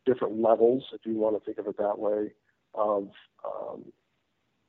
different 0.06 0.40
levels, 0.40 0.84
if 0.92 1.00
you 1.04 1.16
want 1.16 1.36
to 1.36 1.44
think 1.44 1.58
of 1.58 1.66
it 1.66 1.76
that 1.78 1.98
way, 1.98 2.32
of 2.74 3.10
um, 3.44 3.84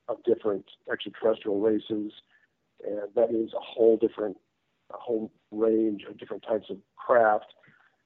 of 0.08 0.22
different 0.24 0.66
extraterrestrial 0.92 1.60
races, 1.60 2.12
and 2.84 3.00
that 3.14 3.32
means 3.32 3.52
a 3.54 3.60
whole 3.60 3.96
different 3.96 4.36
a 4.92 4.98
whole 4.98 5.32
range 5.50 6.02
of 6.08 6.18
different 6.18 6.44
types 6.46 6.66
of 6.68 6.76
craft, 6.96 7.54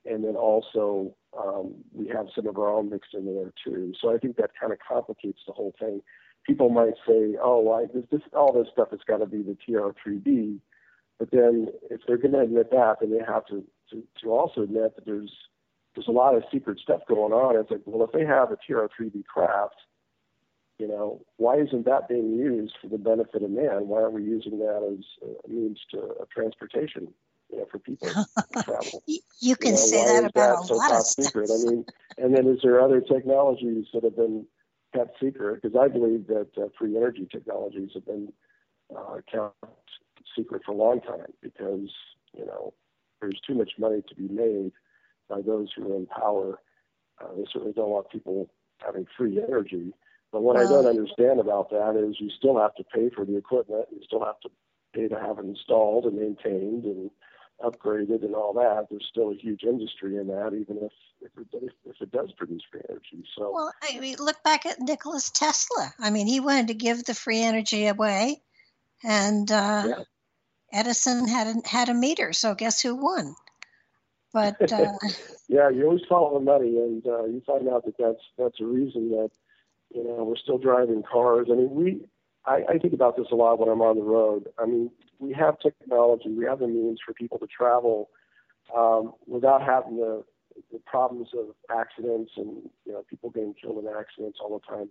and 0.06 0.24
then 0.24 0.36
also 0.36 1.14
um, 1.36 1.74
we 1.92 2.06
have 2.08 2.26
some 2.34 2.46
of 2.46 2.56
our 2.56 2.72
own 2.72 2.88
mixed 2.88 3.14
in 3.14 3.26
there 3.26 3.52
too. 3.64 3.92
So 4.00 4.14
I 4.14 4.18
think 4.18 4.36
that 4.36 4.50
kind 4.58 4.72
of 4.72 4.78
complicates 4.86 5.40
the 5.46 5.52
whole 5.52 5.74
thing. 5.78 6.00
People 6.46 6.70
might 6.70 6.94
say, 7.06 7.36
"Oh, 7.42 7.58
why 7.58 7.86
this, 7.92 8.04
this 8.12 8.22
all 8.32 8.52
this 8.52 8.72
stuff 8.72 8.90
has 8.92 9.00
got 9.06 9.18
to 9.18 9.26
be 9.26 9.42
the 9.42 9.56
TR3B," 9.66 10.60
But 11.20 11.30
then 11.32 11.68
if 11.90 12.00
they're 12.06 12.16
going 12.16 12.32
to 12.32 12.40
admit 12.40 12.70
that, 12.70 12.96
then 13.00 13.10
they 13.10 13.22
have 13.24 13.46
to, 13.48 13.62
to, 13.90 14.02
to 14.22 14.30
also 14.30 14.62
admit 14.62 14.96
that 14.96 15.04
there's 15.04 15.30
there's 15.94 16.08
a 16.08 16.12
lot 16.12 16.34
of 16.34 16.44
secret 16.50 16.78
stuff 16.78 17.00
going 17.08 17.32
on. 17.32 17.56
It's 17.56 17.70
like, 17.70 17.80
well, 17.84 18.06
if 18.06 18.12
they 18.12 18.24
have 18.24 18.52
a 18.52 18.56
TR3B 18.56 19.24
craft, 19.26 19.74
you 20.78 20.88
know, 20.88 21.20
why 21.36 21.56
isn't 21.56 21.84
that 21.84 22.08
being 22.08 22.32
used 22.32 22.74
for 22.80 22.88
the 22.88 22.96
benefit 22.96 23.42
of 23.42 23.50
man? 23.50 23.88
Why 23.88 24.02
aren't 24.02 24.14
we 24.14 24.22
using 24.22 24.60
that 24.60 24.96
as 24.96 25.04
a 25.46 25.52
means 25.52 25.80
to 25.90 25.98
of 25.98 26.30
transportation, 26.30 27.08
you 27.50 27.58
know, 27.58 27.66
for 27.70 27.80
people 27.80 28.08
to 28.08 28.62
travel? 28.62 29.02
you 29.06 29.56
can 29.56 29.72
you 29.72 29.72
know, 29.72 29.76
say 29.76 30.04
that 30.04 30.30
about 30.30 30.68
that 30.68 30.72
a 30.72 30.74
lot 30.74 30.92
of 30.92 31.02
secret? 31.02 31.48
Stuff. 31.48 31.60
I 31.66 31.70
mean, 31.70 31.84
and 32.16 32.34
then 32.34 32.46
is 32.46 32.60
there 32.62 32.80
other 32.80 33.02
technologies 33.02 33.86
that 33.92 34.04
have 34.04 34.16
been 34.16 34.46
kept 34.94 35.20
secret? 35.20 35.60
Because 35.60 35.76
I 35.78 35.88
believe 35.88 36.28
that 36.28 36.48
uh, 36.56 36.68
free 36.78 36.96
energy 36.96 37.28
technologies 37.30 37.90
have 37.94 38.06
been 38.06 38.32
uh, 38.96 39.16
kept 39.30 39.56
secret 40.36 40.62
for 40.64 40.72
a 40.72 40.76
long 40.76 41.00
time 41.00 41.32
because 41.42 41.90
you 42.36 42.46
know 42.46 42.72
there's 43.20 43.40
too 43.46 43.54
much 43.54 43.72
money 43.78 44.02
to 44.08 44.14
be 44.14 44.28
made 44.28 44.72
by 45.28 45.40
those 45.40 45.68
who 45.74 45.92
are 45.92 45.96
in 45.96 46.06
power. 46.06 46.58
Uh, 47.20 47.28
they 47.36 47.44
certainly 47.52 47.72
don't 47.72 47.90
want 47.90 48.10
people 48.10 48.50
having 48.78 49.06
free 49.16 49.40
energy. 49.42 49.92
But 50.32 50.42
what 50.42 50.56
I 50.56 50.62
don't 50.62 50.86
understand 50.86 51.40
about 51.40 51.70
that 51.70 51.96
is 51.96 52.20
you 52.20 52.30
still 52.30 52.58
have 52.58 52.74
to 52.76 52.84
pay 52.84 53.10
for 53.10 53.24
the 53.24 53.36
equipment. 53.36 53.86
You 53.90 54.00
still 54.04 54.24
have 54.24 54.38
to 54.40 54.50
pay 54.94 55.08
to 55.08 55.18
have 55.18 55.38
it 55.38 55.44
installed 55.44 56.04
and 56.04 56.16
maintained 56.16 56.84
and 56.84 57.10
upgraded 57.64 58.24
and 58.24 58.34
all 58.34 58.52
that. 58.54 58.86
There's 58.90 59.06
still 59.10 59.30
a 59.30 59.34
huge 59.34 59.64
industry 59.64 60.16
in 60.16 60.28
that, 60.28 60.54
even 60.54 60.78
if 60.78 60.92
if 61.20 61.30
it, 61.36 61.72
if 61.84 62.00
it 62.00 62.12
does 62.12 62.32
produce 62.32 62.62
free 62.70 62.80
energy. 62.88 63.24
So, 63.36 63.52
well, 63.52 63.72
I 63.82 63.98
mean, 63.98 64.16
look 64.18 64.42
back 64.42 64.66
at 64.66 64.80
Nicholas 64.80 65.30
Tesla. 65.30 65.92
I 65.98 66.10
mean, 66.10 66.26
he 66.26 66.40
wanted 66.40 66.68
to 66.68 66.74
give 66.74 67.04
the 67.04 67.14
free 67.14 67.42
energy 67.42 67.86
away, 67.88 68.40
and 69.04 69.50
uh, 69.50 69.84
yeah. 69.88 70.04
Edison 70.72 71.26
had 71.28 71.46
a, 71.46 71.68
had 71.68 71.88
a 71.88 71.94
meter, 71.94 72.32
so 72.32 72.54
guess 72.54 72.80
who 72.80 72.94
won? 72.94 73.34
But 74.32 74.60
uh, 74.72 74.92
yeah, 75.48 75.70
you 75.70 75.86
always 75.86 76.02
follow 76.08 76.38
the 76.38 76.44
money, 76.44 76.78
and 76.78 77.04
uh, 77.06 77.24
you 77.24 77.42
find 77.46 77.68
out 77.68 77.84
that 77.84 77.96
that's 77.98 78.22
that's 78.38 78.60
a 78.60 78.64
reason 78.64 79.10
that 79.10 79.30
you 79.92 80.04
know 80.04 80.24
we're 80.24 80.36
still 80.36 80.58
driving 80.58 81.02
cars. 81.02 81.48
I 81.50 81.56
mean, 81.56 81.70
we 81.70 82.00
I, 82.46 82.64
I 82.68 82.78
think 82.78 82.94
about 82.94 83.16
this 83.16 83.26
a 83.32 83.34
lot 83.34 83.58
when 83.58 83.68
I'm 83.68 83.82
on 83.82 83.96
the 83.96 84.02
road. 84.02 84.48
I 84.58 84.66
mean, 84.66 84.90
we 85.18 85.32
have 85.34 85.58
technology, 85.58 86.30
we 86.30 86.44
have 86.46 86.60
the 86.60 86.68
means 86.68 87.00
for 87.04 87.12
people 87.12 87.38
to 87.38 87.46
travel 87.46 88.10
um, 88.76 89.12
without 89.26 89.62
having 89.62 89.96
the, 89.96 90.24
the 90.72 90.78
problems 90.86 91.28
of 91.38 91.54
accidents 91.70 92.32
and 92.36 92.70
you 92.84 92.92
know 92.92 93.02
people 93.08 93.30
getting 93.30 93.54
killed 93.54 93.84
in 93.84 93.90
accidents 93.90 94.38
all 94.42 94.58
the 94.58 94.66
time. 94.66 94.88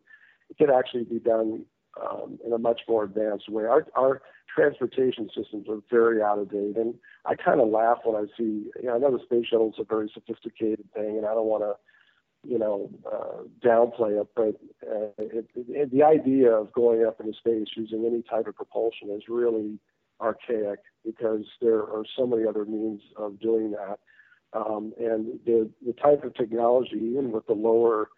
It 0.49 0.57
could 0.57 0.69
actually 0.69 1.03
be 1.03 1.19
done 1.19 1.65
um, 2.01 2.39
in 2.45 2.53
a 2.53 2.57
much 2.57 2.81
more 2.87 3.03
advanced 3.03 3.49
way. 3.49 3.65
Our, 3.65 3.87
our 3.95 4.21
transportation 4.53 5.29
systems 5.35 5.67
are 5.69 5.79
very 5.89 6.21
out 6.21 6.39
of 6.39 6.51
date, 6.51 6.77
and 6.77 6.95
I 7.25 7.35
kind 7.35 7.61
of 7.61 7.69
laugh 7.69 7.99
when 8.03 8.15
I 8.15 8.27
see. 8.37 8.69
You 8.81 8.87
know, 8.87 8.95
I 8.95 8.97
know 8.97 9.11
the 9.11 9.23
space 9.23 9.47
shuttle 9.49 9.69
is 9.69 9.79
a 9.79 9.83
very 9.83 10.11
sophisticated 10.13 10.85
thing, 10.93 11.17
and 11.17 11.25
I 11.25 11.33
don't 11.33 11.45
want 11.45 11.63
to, 11.63 12.49
you 12.49 12.57
know, 12.57 12.89
uh, 13.05 13.43
downplay 13.65 14.19
it, 14.21 14.27
but 14.35 14.55
uh, 14.89 15.11
it, 15.17 15.49
it, 15.55 15.91
the 15.91 16.03
idea 16.03 16.51
of 16.51 16.71
going 16.71 17.05
up 17.05 17.19
into 17.19 17.33
space 17.33 17.67
using 17.75 18.05
any 18.05 18.23
type 18.23 18.47
of 18.47 18.55
propulsion 18.55 19.09
is 19.11 19.23
really 19.27 19.79
archaic 20.21 20.79
because 21.05 21.45
there 21.61 21.79
are 21.79 22.03
so 22.17 22.25
many 22.25 22.45
other 22.47 22.65
means 22.65 23.01
of 23.17 23.39
doing 23.39 23.71
that. 23.71 23.99
Um, 24.51 24.93
and 24.97 25.39
the 25.45 25.69
the 25.85 25.93
type 25.93 26.23
of 26.23 26.33
technology, 26.33 26.95
even 26.95 27.31
with 27.31 27.45
the 27.45 27.53
lower 27.53 28.09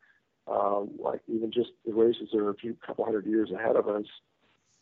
um, 0.48 0.92
like 1.00 1.22
even 1.28 1.52
just 1.52 1.72
the 1.86 1.94
races 1.94 2.30
that 2.32 2.40
are 2.40 2.50
a 2.50 2.56
few 2.56 2.76
couple 2.86 3.06
hundred 3.06 3.26
years 3.26 3.52
ahead 3.52 3.76
of 3.76 3.88
us, 3.88 4.06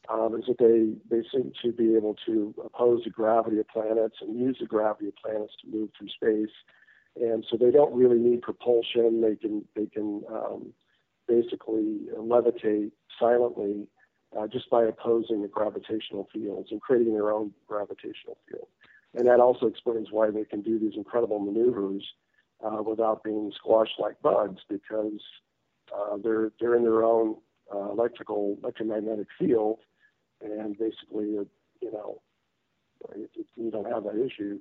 um, 0.09 0.35
is 0.35 0.45
that 0.47 0.57
they 0.57 0.93
they 1.09 1.23
seem 1.29 1.51
to 1.61 1.71
be 1.71 1.95
able 1.95 2.15
to 2.25 2.53
oppose 2.63 3.03
the 3.03 3.09
gravity 3.09 3.59
of 3.59 3.67
planets 3.67 4.15
and 4.21 4.39
use 4.39 4.57
the 4.59 4.65
gravity 4.65 5.07
of 5.07 5.15
planets 5.15 5.53
to 5.61 5.69
move 5.69 5.89
through 5.97 6.09
space, 6.09 6.55
and 7.15 7.45
so 7.49 7.57
they 7.57 7.71
don't 7.71 7.93
really 7.93 8.19
need 8.19 8.41
propulsion. 8.41 9.21
They 9.21 9.35
can 9.35 9.65
they 9.75 9.85
can 9.85 10.23
um, 10.31 10.73
basically 11.27 11.99
levitate 12.17 12.91
silently 13.19 13.87
uh, 14.37 14.47
just 14.47 14.69
by 14.69 14.83
opposing 14.85 15.41
the 15.41 15.47
gravitational 15.47 16.27
fields 16.33 16.69
and 16.71 16.81
creating 16.81 17.13
their 17.13 17.31
own 17.31 17.51
gravitational 17.67 18.37
field. 18.49 18.67
And 19.15 19.27
that 19.27 19.39
also 19.39 19.65
explains 19.65 20.09
why 20.11 20.29
they 20.29 20.43
can 20.43 20.61
do 20.61 20.77
these 20.77 20.93
incredible 20.95 21.39
maneuvers 21.39 22.05
uh, 22.63 22.83
without 22.83 23.23
being 23.23 23.51
squashed 23.55 23.99
like 23.99 24.21
bugs 24.21 24.61
because 24.69 25.21
uh, 25.95 26.17
they're 26.23 26.51
they're 26.59 26.75
in 26.75 26.83
their 26.83 27.03
own 27.03 27.35
uh, 27.73 27.91
electrical 27.91 28.57
electromagnetic 28.63 29.27
field, 29.37 29.79
and 30.41 30.77
basically, 30.77 31.37
uh, 31.37 31.43
you 31.81 31.91
know, 31.91 32.21
it, 33.15 33.29
it, 33.35 33.45
you 33.55 33.71
don't 33.71 33.91
have 33.91 34.03
that 34.03 34.23
issue. 34.23 34.59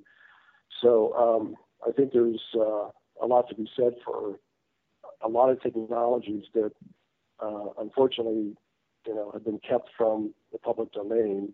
So 0.81 1.15
um, 1.15 1.57
I 1.87 1.93
think 1.93 2.13
there's 2.13 2.41
uh, 2.55 2.91
a 3.23 3.27
lot 3.27 3.49
to 3.49 3.55
be 3.55 3.69
said 3.77 3.95
for 4.05 4.39
a 5.23 5.29
lot 5.29 5.51
of 5.51 5.61
technologies 5.61 6.45
that, 6.55 6.73
uh, 7.41 7.71
unfortunately, 7.79 8.55
you 9.07 9.15
know, 9.15 9.31
have 9.33 9.45
been 9.45 9.61
kept 9.69 9.91
from 9.97 10.35
the 10.53 10.59
public 10.59 10.93
domain, 10.93 11.53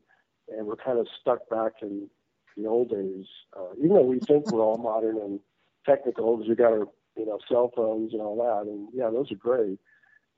and 0.48 0.66
we're 0.66 0.76
kind 0.76 0.98
of 0.98 1.06
stuck 1.20 1.48
back 1.48 1.74
in 1.82 2.08
the 2.56 2.66
old 2.66 2.90
days. 2.90 3.26
Uh, 3.56 3.72
even 3.78 3.94
though 3.94 4.02
we 4.02 4.18
think 4.20 4.50
we're 4.50 4.60
all 4.62 4.78
modern 4.78 5.18
and 5.18 5.40
technical, 5.86 6.36
because 6.36 6.48
we 6.48 6.54
got 6.54 6.72
our 6.72 6.86
you 7.16 7.26
know, 7.26 7.38
cell 7.48 7.70
phones 7.74 8.12
and 8.12 8.22
all 8.22 8.36
that. 8.36 8.70
And 8.70 8.88
yeah, 8.92 9.10
those 9.10 9.30
are 9.32 9.36
great. 9.36 9.78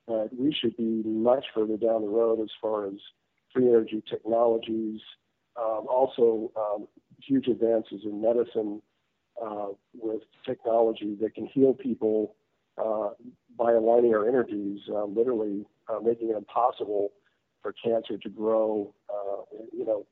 But 0.07 0.35
we 0.37 0.53
should 0.53 0.77
be 0.77 1.03
much 1.05 1.47
further 1.55 1.77
down 1.77 2.03
the 2.03 2.09
road 2.09 2.41
as 2.41 2.51
far 2.61 2.87
as 2.87 2.95
free 3.53 3.69
energy 3.69 4.03
technologies, 4.09 5.01
um, 5.57 5.87
also 5.89 6.53
um, 6.57 6.87
huge 7.21 7.49
advances 7.49 8.03
in 8.05 8.21
medicine 8.21 8.83
uh, 9.43 9.69
with 9.95 10.23
technology 10.45 11.17
that 11.21 11.35
can 11.35 11.47
heal 11.47 11.75
people 11.75 12.37
uh, 12.79 13.11
by 13.59 13.73
aligning 13.73 14.15
our 14.15 14.29
energies, 14.29 14.81
uh, 14.91 15.05
literally 15.05 15.65
uh, 15.89 15.99
making 16.01 16.31
it 16.31 16.37
impossible 16.37 17.13
for 17.63 17.73
cancer 17.73 18.19
to 18.19 18.29
grow. 18.29 18.95
Uh, 19.09 19.43
you 19.73 19.85
know, 19.85 20.07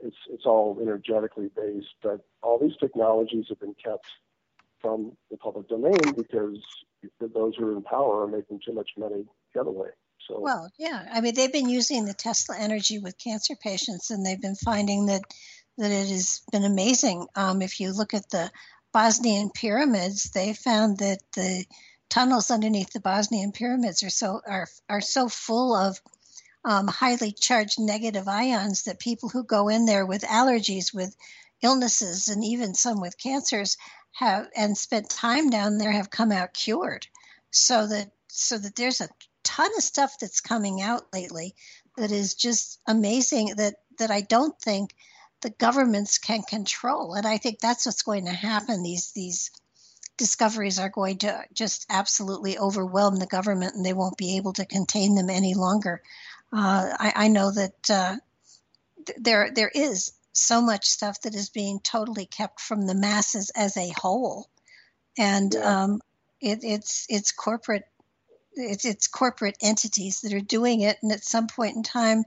it's 0.00 0.16
it's 0.30 0.44
all 0.44 0.78
energetically 0.80 1.50
based, 1.56 1.94
but 2.02 2.24
all 2.42 2.58
these 2.58 2.76
technologies 2.78 3.46
have 3.48 3.60
been 3.60 3.74
kept 3.82 4.06
from 4.80 5.12
the 5.30 5.36
public 5.36 5.68
domain 5.68 6.14
because 6.16 6.58
those 7.20 7.56
who 7.56 7.66
are 7.66 7.76
in 7.76 7.82
power 7.82 8.22
are 8.22 8.26
making 8.26 8.60
too 8.64 8.72
much 8.72 8.90
money 8.96 9.24
the 9.54 9.60
other 9.60 9.70
way. 9.70 9.88
So 10.26 10.40
well, 10.40 10.70
yeah, 10.78 11.08
I 11.12 11.20
mean 11.20 11.34
they've 11.34 11.52
been 11.52 11.68
using 11.68 12.04
the 12.04 12.14
Tesla 12.14 12.56
energy 12.58 12.98
with 12.98 13.18
cancer 13.18 13.54
patients, 13.56 14.10
and 14.10 14.24
they've 14.24 14.40
been 14.40 14.56
finding 14.56 15.06
that 15.06 15.22
that 15.78 15.90
it 15.90 16.08
has 16.08 16.42
been 16.52 16.64
amazing. 16.64 17.26
Um, 17.34 17.62
if 17.62 17.80
you 17.80 17.92
look 17.92 18.14
at 18.14 18.28
the 18.30 18.50
Bosnian 18.92 19.50
pyramids, 19.50 20.30
they 20.30 20.52
found 20.52 20.98
that 20.98 21.20
the 21.34 21.64
tunnels 22.08 22.50
underneath 22.50 22.92
the 22.92 23.00
Bosnian 23.00 23.52
pyramids 23.52 24.02
are 24.02 24.10
so 24.10 24.40
are 24.46 24.66
are 24.88 25.00
so 25.00 25.28
full 25.28 25.74
of 25.74 26.00
um, 26.64 26.88
highly 26.88 27.32
charged 27.32 27.78
negative 27.78 28.28
ions 28.28 28.84
that 28.84 28.98
people 28.98 29.28
who 29.28 29.44
go 29.44 29.68
in 29.68 29.86
there 29.86 30.04
with 30.04 30.22
allergies, 30.22 30.92
with 30.92 31.16
illnesses, 31.62 32.28
and 32.28 32.44
even 32.44 32.74
some 32.74 33.00
with 33.00 33.16
cancers 33.18 33.76
have 34.12 34.48
and 34.56 34.76
spent 34.76 35.10
time 35.10 35.50
down 35.50 35.78
there 35.78 35.92
have 35.92 36.10
come 36.10 36.32
out 36.32 36.54
cured. 36.54 37.06
So 37.50 37.86
that 37.86 38.10
so 38.28 38.58
that 38.58 38.76
there's 38.76 39.00
a 39.00 39.08
ton 39.42 39.70
of 39.76 39.82
stuff 39.82 40.16
that's 40.20 40.40
coming 40.40 40.82
out 40.82 41.12
lately 41.12 41.54
that 41.96 42.12
is 42.12 42.34
just 42.34 42.80
amazing 42.86 43.54
that 43.56 43.76
that 43.98 44.10
I 44.10 44.20
don't 44.20 44.58
think 44.60 44.94
the 45.40 45.50
governments 45.50 46.18
can 46.18 46.42
control. 46.42 47.14
And 47.14 47.26
I 47.26 47.38
think 47.38 47.60
that's 47.60 47.86
what's 47.86 48.02
going 48.02 48.26
to 48.26 48.32
happen. 48.32 48.82
These 48.82 49.12
these 49.12 49.50
discoveries 50.16 50.78
are 50.78 50.88
going 50.88 51.18
to 51.18 51.44
just 51.52 51.86
absolutely 51.88 52.58
overwhelm 52.58 53.16
the 53.16 53.26
government, 53.26 53.74
and 53.74 53.84
they 53.84 53.92
won't 53.92 54.16
be 54.16 54.36
able 54.36 54.52
to 54.54 54.66
contain 54.66 55.14
them 55.14 55.30
any 55.30 55.54
longer. 55.54 56.02
Uh, 56.52 56.90
I, 56.98 57.12
I, 57.14 57.28
know 57.28 57.52
that 57.52 57.90
uh, 57.90 58.16
there 59.18 59.50
there 59.54 59.70
is 59.72 60.12
so 60.38 60.60
much 60.60 60.86
stuff 60.86 61.20
that 61.22 61.34
is 61.34 61.50
being 61.50 61.80
totally 61.80 62.26
kept 62.26 62.60
from 62.60 62.86
the 62.86 62.94
masses 62.94 63.50
as 63.54 63.76
a 63.76 63.92
whole, 63.96 64.48
and 65.16 65.54
yeah. 65.54 65.82
um, 65.82 66.00
it, 66.40 66.60
it's 66.62 67.06
it's 67.08 67.32
corporate 67.32 67.84
it's 68.52 68.84
it's 68.84 69.06
corporate 69.06 69.56
entities 69.62 70.20
that 70.20 70.32
are 70.32 70.40
doing 70.40 70.80
it, 70.80 70.98
and 71.02 71.12
at 71.12 71.24
some 71.24 71.46
point 71.46 71.76
in 71.76 71.82
time, 71.82 72.24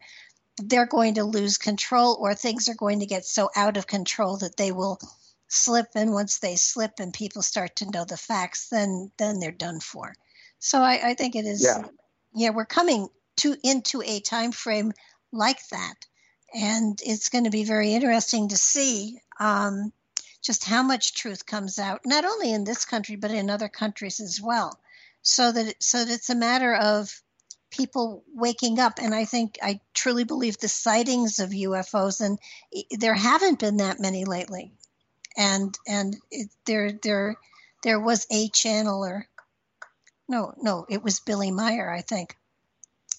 they're 0.57 0.85
going 0.85 1.15
to 1.15 1.23
lose 1.23 1.57
control, 1.57 2.17
or 2.19 2.33
things 2.33 2.69
are 2.69 2.75
going 2.75 2.99
to 2.99 3.05
get 3.05 3.25
so 3.25 3.49
out 3.55 3.77
of 3.77 3.87
control 3.87 4.37
that 4.37 4.57
they 4.57 4.71
will 4.71 4.99
slip. 5.47 5.87
And 5.95 6.11
once 6.11 6.39
they 6.39 6.55
slip, 6.55 6.99
and 6.99 7.13
people 7.13 7.41
start 7.41 7.77
to 7.77 7.89
know 7.89 8.05
the 8.05 8.17
facts, 8.17 8.69
then 8.69 9.11
then 9.17 9.39
they're 9.39 9.51
done 9.51 9.79
for. 9.79 10.13
So 10.59 10.79
I, 10.79 11.09
I 11.09 11.13
think 11.15 11.35
it 11.35 11.45
is. 11.45 11.63
Yeah. 11.63 11.87
yeah, 12.33 12.49
we're 12.51 12.65
coming 12.65 13.07
to 13.37 13.55
into 13.63 14.01
a 14.05 14.19
time 14.19 14.51
frame 14.51 14.91
like 15.31 15.65
that 15.69 16.05
and 16.53 16.99
it's 17.03 17.29
going 17.29 17.45
to 17.45 17.49
be 17.49 17.63
very 17.63 17.93
interesting 17.93 18.49
to 18.49 18.57
see 18.57 19.19
um, 19.39 19.91
just 20.41 20.65
how 20.65 20.83
much 20.83 21.13
truth 21.13 21.45
comes 21.45 21.79
out, 21.79 22.01
not 22.05 22.25
only 22.25 22.51
in 22.51 22.63
this 22.63 22.85
country 22.85 23.15
but 23.15 23.31
in 23.31 23.49
other 23.49 23.69
countries 23.69 24.19
as 24.19 24.39
well. 24.41 24.79
So 25.21 25.51
that 25.51 25.81
so 25.81 26.03
that 26.03 26.13
it's 26.13 26.29
a 26.29 26.35
matter 26.35 26.73
of 26.73 27.21
people 27.69 28.23
waking 28.33 28.79
up, 28.79 28.99
and 28.99 29.13
I 29.13 29.25
think 29.25 29.59
I 29.61 29.79
truly 29.93 30.23
believe 30.23 30.57
the 30.57 30.67
sightings 30.67 31.39
of 31.39 31.51
UFOs, 31.51 32.21
and 32.21 32.39
there 32.91 33.13
haven't 33.13 33.59
been 33.59 33.77
that 33.77 33.99
many 33.99 34.25
lately, 34.25 34.71
and 35.37 35.77
and 35.87 36.17
it, 36.31 36.49
there 36.65 36.91
there 36.91 37.35
there 37.83 37.99
was 37.99 38.25
a 38.31 38.49
channeler. 38.49 39.25
No, 40.27 40.53
no, 40.61 40.85
it 40.89 41.03
was 41.03 41.19
Billy 41.19 41.51
Meier, 41.51 41.91
I 41.91 42.01
think 42.01 42.35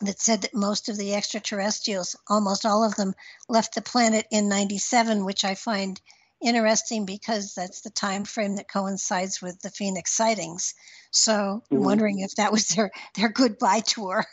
that 0.06 0.20
said 0.20 0.42
that 0.42 0.54
most 0.54 0.88
of 0.88 0.96
the 0.96 1.14
extraterrestrials, 1.14 2.16
almost 2.28 2.66
all 2.66 2.84
of 2.84 2.96
them, 2.96 3.14
left 3.48 3.74
the 3.74 3.82
planet 3.82 4.26
in 4.30 4.48
97, 4.48 5.24
which 5.24 5.44
I 5.44 5.54
find 5.54 6.00
interesting 6.42 7.06
because 7.06 7.54
that's 7.54 7.82
the 7.82 7.90
time 7.90 8.24
frame 8.24 8.56
that 8.56 8.70
coincides 8.70 9.40
with 9.40 9.60
the 9.60 9.70
Phoenix 9.70 10.12
sightings. 10.12 10.74
So 11.10 11.32
mm-hmm. 11.32 11.76
I'm 11.76 11.82
wondering 11.82 12.20
if 12.20 12.34
that 12.36 12.52
was 12.52 12.68
their, 12.68 12.90
their 13.16 13.28
goodbye 13.28 13.80
tour. 13.80 14.24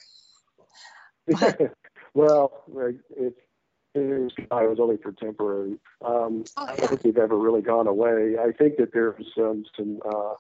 But, 1.27 1.59
well, 2.13 2.63
it, 3.15 3.35
it 3.95 4.31
was 4.49 4.79
only 4.79 4.97
for 4.97 5.11
temporary. 5.11 5.77
Um, 6.03 6.45
oh, 6.57 6.65
yeah. 6.65 6.71
I 6.71 6.75
don't 6.75 6.87
think 6.87 7.01
they've 7.01 7.17
ever 7.17 7.37
really 7.37 7.61
gone 7.61 7.87
away. 7.87 8.35
I 8.39 8.51
think 8.51 8.77
that 8.77 8.93
there's 8.93 9.25
um, 9.37 9.63
some 9.75 9.99
uh, 10.05 10.33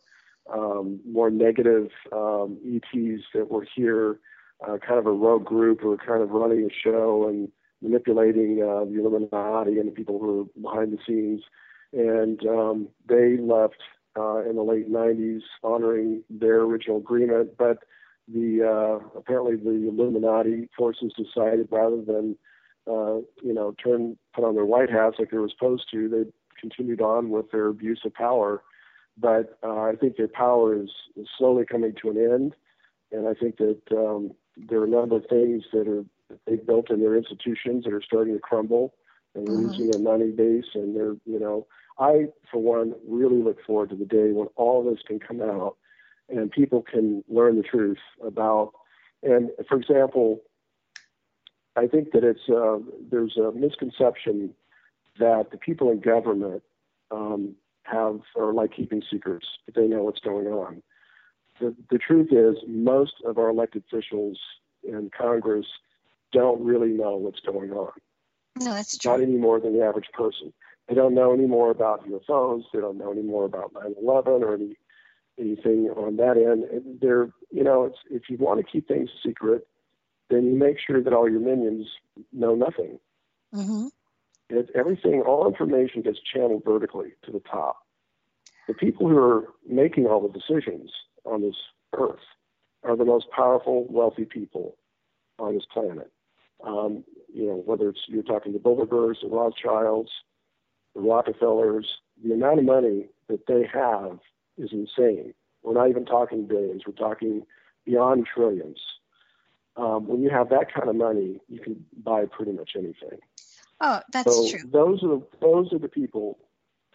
um, 0.51 0.99
more 1.07 1.29
negative 1.29 1.89
um, 2.11 2.57
ETs 2.65 3.23
that 3.33 3.49
were 3.49 3.65
here 3.75 4.19
uh, 4.67 4.77
kind 4.77 4.99
of 4.99 5.05
a 5.05 5.11
rogue 5.11 5.45
group 5.45 5.81
who 5.81 5.91
are 5.91 5.97
kind 5.97 6.21
of 6.21 6.31
running 6.31 6.65
a 6.69 6.73
show 6.83 7.27
and 7.27 7.49
manipulating 7.81 8.61
uh, 8.61 8.85
the 8.85 8.99
Illuminati 8.99 9.79
and 9.79 9.87
the 9.87 9.93
people 9.93 10.19
who 10.19 10.41
are 10.41 10.61
behind 10.61 10.93
the 10.93 10.99
scenes. 11.07 11.41
And 11.93 12.45
um, 12.45 12.89
they 13.07 13.37
left 13.37 13.81
uh, 14.17 14.41
in 14.47 14.55
the 14.55 14.63
late 14.63 14.91
90s 14.91 15.41
honoring 15.63 16.23
their 16.29 16.61
original 16.61 16.97
agreement, 16.97 17.57
but 17.57 17.79
the 18.31 18.63
uh, 18.63 19.17
apparently 19.17 19.55
the 19.55 19.87
Illuminati 19.87 20.69
forces 20.77 21.13
decided 21.17 21.67
rather 21.71 22.01
than 22.01 22.37
uh, 22.87 23.17
you 23.41 23.53
know 23.53 23.73
turn 23.83 24.17
put 24.33 24.43
on 24.43 24.55
their 24.55 24.65
white 24.65 24.89
hats 24.89 25.15
like 25.19 25.31
they 25.31 25.37
were 25.37 25.49
supposed 25.49 25.85
to, 25.91 26.09
they 26.09 26.31
continued 26.59 27.01
on 27.01 27.29
with 27.29 27.49
their 27.51 27.67
abuse 27.67 28.01
of 28.05 28.13
power. 28.13 28.61
But 29.17 29.57
uh, 29.63 29.81
I 29.81 29.95
think 29.99 30.15
their 30.15 30.27
power 30.27 30.81
is, 30.81 30.89
is 31.17 31.27
slowly 31.37 31.65
coming 31.65 31.93
to 32.01 32.09
an 32.09 32.17
end, 32.17 32.53
and 33.11 33.27
I 33.27 33.33
think 33.33 33.57
that 33.57 33.81
um, 33.91 34.31
there 34.67 34.79
are 34.79 34.85
a 34.85 34.89
number 34.89 35.17
of 35.17 35.25
things 35.27 35.63
that 35.73 35.87
are 35.87 36.05
that 36.29 36.39
they 36.45 36.55
built 36.57 36.91
in 36.91 36.99
their 36.99 37.17
institutions 37.17 37.85
that 37.85 37.93
are 37.93 38.01
starting 38.01 38.33
to 38.33 38.39
crumble 38.39 38.93
and 39.35 39.47
mm-hmm. 39.47 39.67
losing 39.67 39.91
their 39.91 40.01
money 40.01 40.31
base, 40.31 40.69
and 40.75 40.95
they're 40.95 41.15
you 41.25 41.39
know. 41.39 41.67
I, 42.01 42.27
for 42.49 42.61
one, 42.61 42.93
really 43.05 43.43
look 43.43 43.57
forward 43.65 43.89
to 43.89 43.95
the 43.97 44.05
day 44.05 44.31
when 44.31 44.47
all 44.55 44.89
this 44.89 45.01
can 45.05 45.19
come 45.19 45.41
out 45.41 45.75
and 46.29 46.51
people 46.51 46.81
can 46.81 47.23
learn 47.27 47.57
the 47.57 47.63
truth 47.63 47.97
about. 48.25 48.73
And 49.23 49.49
for 49.67 49.77
example, 49.77 50.41
I 51.75 51.87
think 51.87 52.11
that 52.11 52.23
it's 52.23 52.47
uh, 52.49 52.79
there's 53.09 53.37
a 53.37 53.51
misconception 53.51 54.53
that 55.19 55.51
the 55.51 55.57
people 55.57 55.91
in 55.91 55.99
government 55.99 56.63
um, 57.11 57.55
have 57.83 58.21
are 58.37 58.53
like 58.53 58.73
keeping 58.75 59.01
secrets. 59.11 59.47
That 59.65 59.75
they 59.75 59.87
know 59.87 60.03
what's 60.03 60.19
going 60.19 60.47
on. 60.47 60.81
The, 61.59 61.75
the 61.89 61.97
truth 61.97 62.29
is, 62.31 62.57
most 62.67 63.13
of 63.25 63.37
our 63.37 63.49
elected 63.49 63.83
officials 63.91 64.39
in 64.83 65.11
Congress 65.15 65.65
don't 66.31 66.63
really 66.63 66.89
know 66.89 67.15
what's 67.15 67.39
going 67.39 67.71
on. 67.71 67.91
No, 68.59 68.73
that's 68.73 68.97
true. 68.97 69.11
Not 69.11 69.21
any 69.21 69.37
more 69.37 69.59
than 69.59 69.77
the 69.77 69.83
average 69.83 70.09
person. 70.13 70.53
They 70.87 70.95
don't 70.95 71.13
know 71.13 71.33
any 71.33 71.45
more 71.45 71.69
about 71.69 72.07
UFOs. 72.07 72.63
They 72.73 72.79
don't 72.79 72.97
know 72.97 73.11
any 73.11 73.21
more 73.21 73.45
about 73.45 73.73
9/11 73.73 74.41
or 74.41 74.55
any 74.55 74.75
anything 75.39 75.89
on 75.95 76.17
that 76.17 76.37
end. 76.37 76.99
They're, 77.01 77.31
you 77.51 77.63
know, 77.63 77.93
if 78.09 78.23
you 78.29 78.37
want 78.37 78.59
to 78.59 78.69
keep 78.69 78.87
things 78.87 79.09
secret, 79.25 79.67
then 80.29 80.45
you 80.45 80.55
make 80.55 80.77
sure 80.79 81.01
that 81.01 81.13
all 81.13 81.29
your 81.29 81.39
minions 81.39 81.87
know 82.33 82.55
nothing. 82.55 82.99
Mm-hmm. 83.53 83.87
It, 84.49 84.69
everything, 84.75 85.21
all 85.21 85.47
information 85.47 86.01
gets 86.01 86.19
channeled 86.33 86.63
vertically 86.65 87.13
to 87.23 87.31
the 87.31 87.39
top. 87.39 87.77
The 88.67 88.73
people 88.73 89.07
who 89.07 89.17
are 89.17 89.53
making 89.67 90.05
all 90.07 90.27
the 90.27 90.37
decisions 90.37 90.91
on 91.29 91.41
this 91.41 91.55
earth 91.93 92.19
are 92.83 92.95
the 92.95 93.05
most 93.05 93.29
powerful, 93.31 93.85
wealthy 93.89 94.25
people 94.25 94.77
on 95.37 95.55
this 95.55 95.65
planet. 95.71 96.11
Um, 96.65 97.03
you 97.33 97.47
know, 97.47 97.63
whether 97.65 97.89
it's 97.89 98.01
you're 98.07 98.23
talking 98.23 98.53
the 98.53 98.59
Bilderbergs, 98.59 99.21
the 99.21 99.27
Rothschilds, 99.29 100.11
the 100.95 101.01
Rockefellers, 101.01 101.87
the 102.23 102.33
amount 102.33 102.59
of 102.59 102.65
money 102.65 103.07
that 103.27 103.47
they 103.47 103.65
have 103.71 104.19
is 104.57 104.71
insane. 104.71 105.33
We're 105.63 105.73
not 105.73 105.89
even 105.89 106.05
talking 106.05 106.47
billions. 106.47 106.83
We're 106.85 106.93
talking 106.93 107.45
beyond 107.85 108.27
trillions. 108.33 108.79
Um, 109.77 110.07
when 110.07 110.21
you 110.21 110.29
have 110.29 110.49
that 110.49 110.73
kind 110.73 110.89
of 110.89 110.95
money, 110.95 111.39
you 111.47 111.59
can 111.59 111.85
buy 112.03 112.25
pretty 112.25 112.51
much 112.51 112.71
anything. 112.75 113.19
Oh, 113.79 114.01
that's 114.11 114.35
so 114.35 114.49
true. 114.49 114.69
Those 114.69 115.03
are 115.03 115.07
the 115.07 115.27
those 115.39 115.71
are 115.71 115.79
the 115.79 115.87
people 115.87 116.37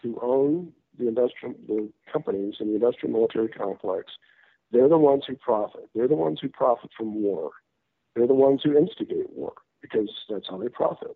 who 0.03 0.19
own 0.21 0.71
the 0.97 1.07
industrial 1.07 1.55
the 1.67 1.89
companies 2.11 2.55
in 2.59 2.69
the 2.69 2.75
industrial 2.75 3.13
military 3.13 3.49
complex. 3.49 4.13
They're 4.71 4.89
the 4.89 4.97
ones 4.97 5.23
who 5.27 5.35
profit. 5.35 5.89
They're 5.93 6.07
the 6.07 6.15
ones 6.15 6.39
who 6.41 6.49
profit 6.49 6.91
from 6.97 7.21
war. 7.21 7.51
They're 8.15 8.27
the 8.27 8.33
ones 8.33 8.61
who 8.63 8.77
instigate 8.77 9.29
war 9.31 9.53
because 9.81 10.09
that's 10.29 10.47
how 10.49 10.57
they 10.57 10.69
profit. 10.69 11.15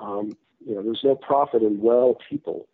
Um, 0.00 0.36
you 0.64 0.74
know, 0.74 0.82
there's 0.82 1.00
no 1.02 1.14
profit 1.14 1.62
in 1.62 1.80
well 1.80 2.16
people. 2.28 2.68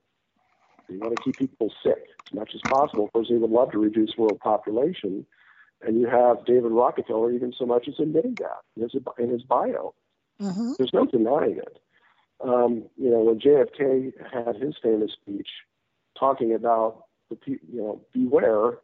You 0.88 0.98
want 0.98 1.16
to 1.16 1.22
keep 1.22 1.38
people 1.38 1.72
sick 1.82 2.06
as 2.26 2.34
much 2.34 2.50
as 2.54 2.60
possible. 2.62 3.06
Of 3.06 3.12
course, 3.12 3.28
they 3.28 3.36
would 3.36 3.50
love 3.50 3.72
to 3.72 3.78
reduce 3.78 4.16
world 4.18 4.40
population, 4.40 5.24
and 5.80 6.00
you 6.00 6.06
have 6.06 6.44
David 6.44 6.72
Rockefeller 6.72 7.32
even 7.32 7.54
so 7.58 7.64
much 7.64 7.88
as 7.88 7.94
admitting 7.98 8.34
that 8.36 8.60
in 8.76 8.82
his, 8.82 8.94
in 9.18 9.30
his 9.30 9.42
bio. 9.42 9.94
Mm-hmm. 10.40 10.72
There's 10.76 10.92
no 10.92 11.06
denying 11.06 11.58
it. 11.58 11.78
Um, 12.40 12.84
you 12.96 13.10
know, 13.10 13.20
when 13.20 13.38
JFK 13.38 14.12
had 14.30 14.56
his 14.56 14.74
famous 14.82 15.12
speech 15.12 15.48
talking 16.18 16.54
about 16.54 17.04
the 17.30 17.36
you 17.46 17.80
know 17.80 18.00
beware, 18.12 18.78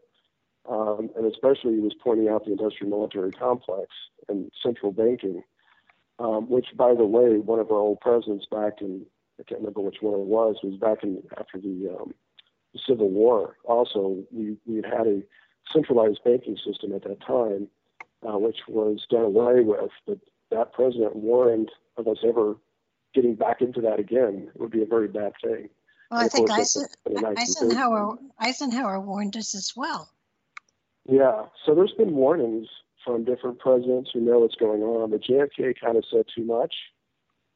um, 0.68 1.11
and 1.16 1.26
especially 1.26 1.74
he 1.74 1.81
was 1.81 1.95
pointing 2.03 2.28
out 2.28 2.45
the 2.45 2.53
industrial 2.53 2.91
military 2.91 3.33
complex 3.33 3.89
and 4.28 4.51
central 4.62 4.93
banking, 4.93 5.43
um, 6.18 6.49
which, 6.49 6.66
by 6.76 6.95
the 6.95 7.05
way, 7.05 7.39
one 7.39 7.59
of 7.59 7.70
our 7.70 7.78
old 7.78 8.01
presidents 8.01 8.47
back 8.51 8.81
in 8.81 9.07
I 9.41 9.43
can't 9.45 9.61
remember 9.61 9.81
which 9.81 9.97
one 10.01 10.14
it 10.14 10.26
was. 10.26 10.57
Was 10.62 10.76
back 10.76 11.03
in 11.03 11.22
after 11.39 11.59
the, 11.59 11.97
um, 11.99 12.14
the 12.74 12.81
Civil 12.87 13.09
War. 13.09 13.57
Also, 13.64 14.22
we 14.31 14.57
we 14.66 14.76
had 14.76 14.85
had 14.85 15.07
a 15.07 15.22
centralized 15.72 16.20
banking 16.24 16.57
system 16.57 16.93
at 16.93 17.05
that 17.05 17.20
time, 17.26 17.68
uh, 18.26 18.39
which 18.39 18.59
was 18.68 19.07
done 19.09 19.22
away 19.22 19.62
with. 19.62 19.91
But 20.07 20.18
that 20.51 20.72
president 20.72 21.16
warned 21.16 21.70
of 21.97 22.07
us 22.07 22.18
ever 22.26 22.57
getting 23.14 23.35
back 23.35 23.61
into 23.61 23.81
that 23.81 23.99
again. 23.99 24.51
It 24.55 24.61
would 24.61 24.70
be 24.70 24.83
a 24.83 24.87
very 24.87 25.09
bad 25.09 25.33
thing. 25.43 25.68
Well, 26.11 26.20
I 26.20 26.28
think 26.28 26.50
Eisen, 26.50 26.86
Eisenhower 27.36 28.16
Eisenhower 28.38 29.00
warned 29.00 29.36
us 29.36 29.54
as 29.54 29.72
well. 29.76 30.11
Yeah, 31.06 31.46
so 31.64 31.74
there's 31.74 31.92
been 31.92 32.14
warnings 32.14 32.68
from 33.04 33.24
different 33.24 33.58
presidents 33.58 34.11
who 34.12 34.20
know 34.20 34.40
what's 34.40 34.56
going 34.56 34.82
on, 34.82 35.11
but 35.11 35.22
JFK 35.22 35.74
kind 35.80 35.96
of 35.96 36.04
said 36.11 36.24
too 36.34 36.44
much 36.44 36.74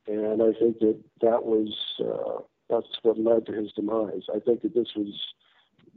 and 0.07 0.43
I 0.43 0.53
think 0.59 0.79
that 0.81 0.99
that 1.23 1.45
was 1.45 1.73
uh, 2.01 2.43
that's 2.69 2.87
what 3.03 3.19
led 3.19 3.47
to 3.47 3.53
his 3.53 3.73
demise. 3.73 4.23
I 4.35 4.39
think 4.39 4.63
that 4.63 4.75
this 4.75 4.89
was 4.97 5.15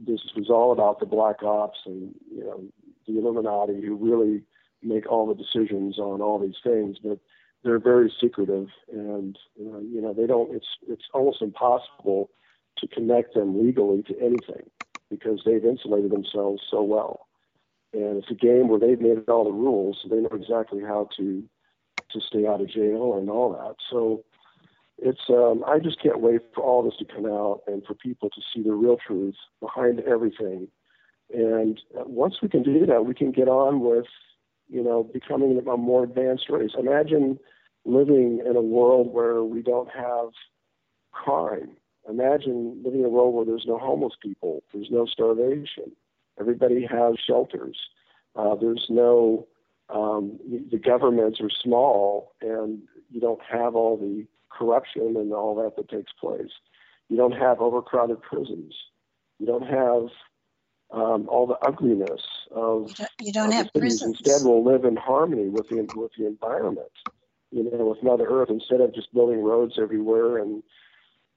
this 0.00 0.20
was 0.36 0.48
all 0.48 0.72
about 0.72 1.00
the 1.00 1.06
black 1.06 1.42
ops 1.42 1.78
and 1.86 2.14
you 2.32 2.44
know 2.44 2.64
the 3.06 3.18
Illuminati 3.18 3.80
who 3.84 3.96
really 3.96 4.42
make 4.82 5.10
all 5.10 5.26
the 5.26 5.34
decisions 5.34 5.98
on 5.98 6.20
all 6.22 6.38
these 6.38 6.58
things, 6.62 6.98
but 7.02 7.18
they're 7.64 7.80
very 7.80 8.12
secretive 8.20 8.68
and 8.92 9.36
uh, 9.60 9.78
you 9.78 10.00
know 10.00 10.14
they 10.14 10.26
don't. 10.26 10.54
It's 10.54 10.68
it's 10.88 11.04
almost 11.12 11.42
impossible 11.42 12.30
to 12.80 12.88
connect 12.88 13.34
them 13.34 13.62
legally 13.64 14.02
to 14.04 14.14
anything 14.18 14.70
because 15.10 15.40
they've 15.44 15.64
insulated 15.64 16.10
themselves 16.10 16.62
so 16.70 16.82
well. 16.82 17.28
And 17.92 18.22
it's 18.22 18.30
a 18.30 18.34
game 18.34 18.68
where 18.68 18.78
they've 18.78 19.00
made 19.00 19.28
all 19.28 19.44
the 19.44 19.50
rules, 19.50 19.98
so 20.02 20.08
they 20.08 20.20
know 20.20 20.30
exactly 20.32 20.82
how 20.82 21.08
to 21.16 21.42
to 22.10 22.20
stay 22.20 22.46
out 22.46 22.60
of 22.60 22.70
jail 22.70 23.16
and 23.18 23.28
all 23.28 23.52
that. 23.52 23.76
So 23.90 24.24
it's 24.98 25.20
um, 25.28 25.64
I 25.66 25.78
just 25.78 26.02
can't 26.02 26.20
wait 26.20 26.40
for 26.54 26.62
all 26.62 26.82
this 26.82 26.96
to 26.98 27.04
come 27.04 27.26
out 27.26 27.60
and 27.66 27.84
for 27.86 27.94
people 27.94 28.30
to 28.30 28.40
see 28.52 28.62
the 28.62 28.72
real 28.72 28.96
truth 29.06 29.36
behind 29.60 30.00
everything. 30.00 30.68
And 31.32 31.80
once 31.92 32.36
we 32.42 32.48
can 32.48 32.62
do 32.62 32.84
that, 32.86 33.04
we 33.04 33.14
can 33.14 33.30
get 33.30 33.48
on 33.48 33.80
with 33.80 34.06
you 34.68 34.82
know 34.82 35.02
becoming 35.02 35.58
a 35.58 35.76
more 35.76 36.04
advanced 36.04 36.50
race. 36.50 36.72
Imagine 36.78 37.38
living 37.84 38.42
in 38.44 38.56
a 38.56 38.60
world 38.60 39.12
where 39.12 39.42
we 39.42 39.62
don't 39.62 39.88
have 39.90 40.28
crime. 41.12 41.76
Imagine 42.08 42.80
living 42.84 43.00
in 43.00 43.06
a 43.06 43.10
world 43.10 43.34
where 43.34 43.44
there's 43.44 43.66
no 43.66 43.78
homeless 43.78 44.14
people, 44.22 44.62
there's 44.72 44.90
no 44.90 45.06
starvation, 45.06 45.92
everybody 46.40 46.86
has 46.86 47.14
shelters, 47.26 47.78
uh, 48.34 48.54
there's 48.54 48.86
no 48.88 49.46
um, 49.90 50.38
the 50.70 50.78
governments 50.78 51.40
are 51.40 51.50
small 51.50 52.34
and 52.42 52.82
you 53.10 53.20
don't 53.20 53.40
have 53.42 53.74
all 53.74 53.96
the 53.96 54.26
corruption 54.50 55.16
and 55.16 55.32
all 55.32 55.54
that 55.56 55.76
that 55.76 55.88
takes 55.88 56.12
place. 56.12 56.50
You 57.08 57.16
don't 57.16 57.32
have 57.32 57.60
overcrowded 57.60 58.20
prisons. 58.20 58.74
You 59.38 59.46
don't 59.46 59.66
have 59.66 60.08
um, 60.90 61.28
all 61.28 61.46
the 61.46 61.58
ugliness 61.66 62.22
of. 62.54 62.88
You 62.88 62.94
don't, 62.94 63.10
you 63.20 63.32
don't 63.32 63.52
have 63.52 63.72
prisons. 63.72 64.20
Instead, 64.20 64.42
we'll 64.44 64.64
live 64.64 64.84
in 64.84 64.96
harmony 64.96 65.48
with 65.48 65.68
the 65.68 65.88
with 65.94 66.12
the 66.18 66.26
environment. 66.26 66.88
You 67.50 67.64
know, 67.64 67.86
with 67.86 68.02
Mother 68.02 68.26
Earth, 68.28 68.50
instead 68.50 68.82
of 68.82 68.94
just 68.94 69.12
building 69.14 69.42
roads 69.42 69.78
everywhere 69.80 70.38
and 70.38 70.62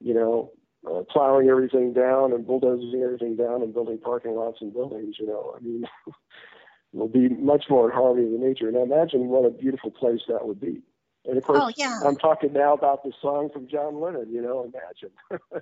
you 0.02 0.14
know 0.14 0.52
uh, 0.90 1.02
plowing 1.10 1.50
everything 1.50 1.94
down 1.94 2.34
and 2.34 2.46
bulldozing 2.46 3.02
everything 3.04 3.36
down 3.36 3.62
and 3.62 3.74
building 3.74 3.98
parking 3.98 4.36
lots 4.36 4.60
and 4.62 4.74
buildings. 4.74 5.16
You 5.20 5.28
know, 5.28 5.56
I 5.58 5.64
mean. 5.64 5.86
will 6.94 7.08
be 7.08 7.30
much 7.30 7.66
more 7.70 7.90
in 7.90 7.96
harmony 7.96 8.28
with 8.28 8.42
nature. 8.42 8.68
And 8.68 8.76
imagine 8.76 9.28
what 9.28 9.46
a 9.46 9.50
beautiful 9.50 9.92
place 9.92 10.20
that 10.28 10.46
would 10.46 10.60
be. 10.60 10.82
And 11.26 11.38
of 11.38 11.44
course, 11.44 11.60
oh, 11.62 11.72
yeah. 11.78 12.00
I'm 12.04 12.16
talking 12.16 12.52
now 12.54 12.74
about 12.74 13.04
the 13.04 13.12
song 13.22 13.50
from 13.54 13.68
John 13.68 14.02
Lennon. 14.02 14.32
You 14.32 14.42
know, 14.42 14.64
imagine. 14.64 15.12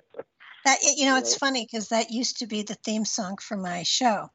that 0.64 0.78
you 0.96 1.04
know, 1.04 1.18
it's 1.18 1.36
funny 1.36 1.66
because 1.66 1.88
that 1.88 2.10
used 2.10 2.38
to 2.38 2.46
be 2.46 2.62
the 2.62 2.74
theme 2.74 3.04
song 3.04 3.36
for 3.36 3.56
my 3.56 3.82
show, 3.82 4.30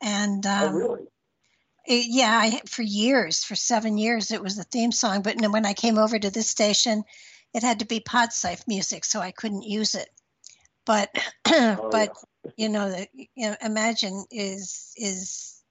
and 0.00 0.44
oh, 0.46 0.50
um, 0.50 0.74
oh, 0.74 0.78
really? 0.78 1.02
It, 1.86 2.06
yeah, 2.08 2.38
I, 2.42 2.60
for 2.66 2.82
years, 2.82 3.44
for 3.44 3.56
seven 3.56 3.98
years, 3.98 4.30
it 4.30 4.42
was 4.42 4.56
the 4.56 4.64
theme 4.64 4.92
song. 4.92 5.20
But 5.20 5.36
when 5.38 5.66
I 5.66 5.74
came 5.74 5.98
over 5.98 6.18
to 6.18 6.30
this 6.30 6.48
station, 6.48 7.04
it 7.54 7.62
had 7.62 7.80
to 7.80 7.86
be 7.86 8.00
podsafe 8.00 8.66
music, 8.66 9.04
so 9.04 9.20
I 9.20 9.30
couldn't 9.30 9.62
use 9.62 9.94
it. 9.94 10.08
But, 10.84 11.10
oh, 11.48 11.88
but 11.90 12.12
yeah. 12.44 12.50
you 12.56 12.68
know, 12.68 12.90
the, 12.90 13.08
you 13.14 13.50
know, 13.50 13.56
Imagine 13.62 14.24
is 14.30 14.92
is 14.96 15.62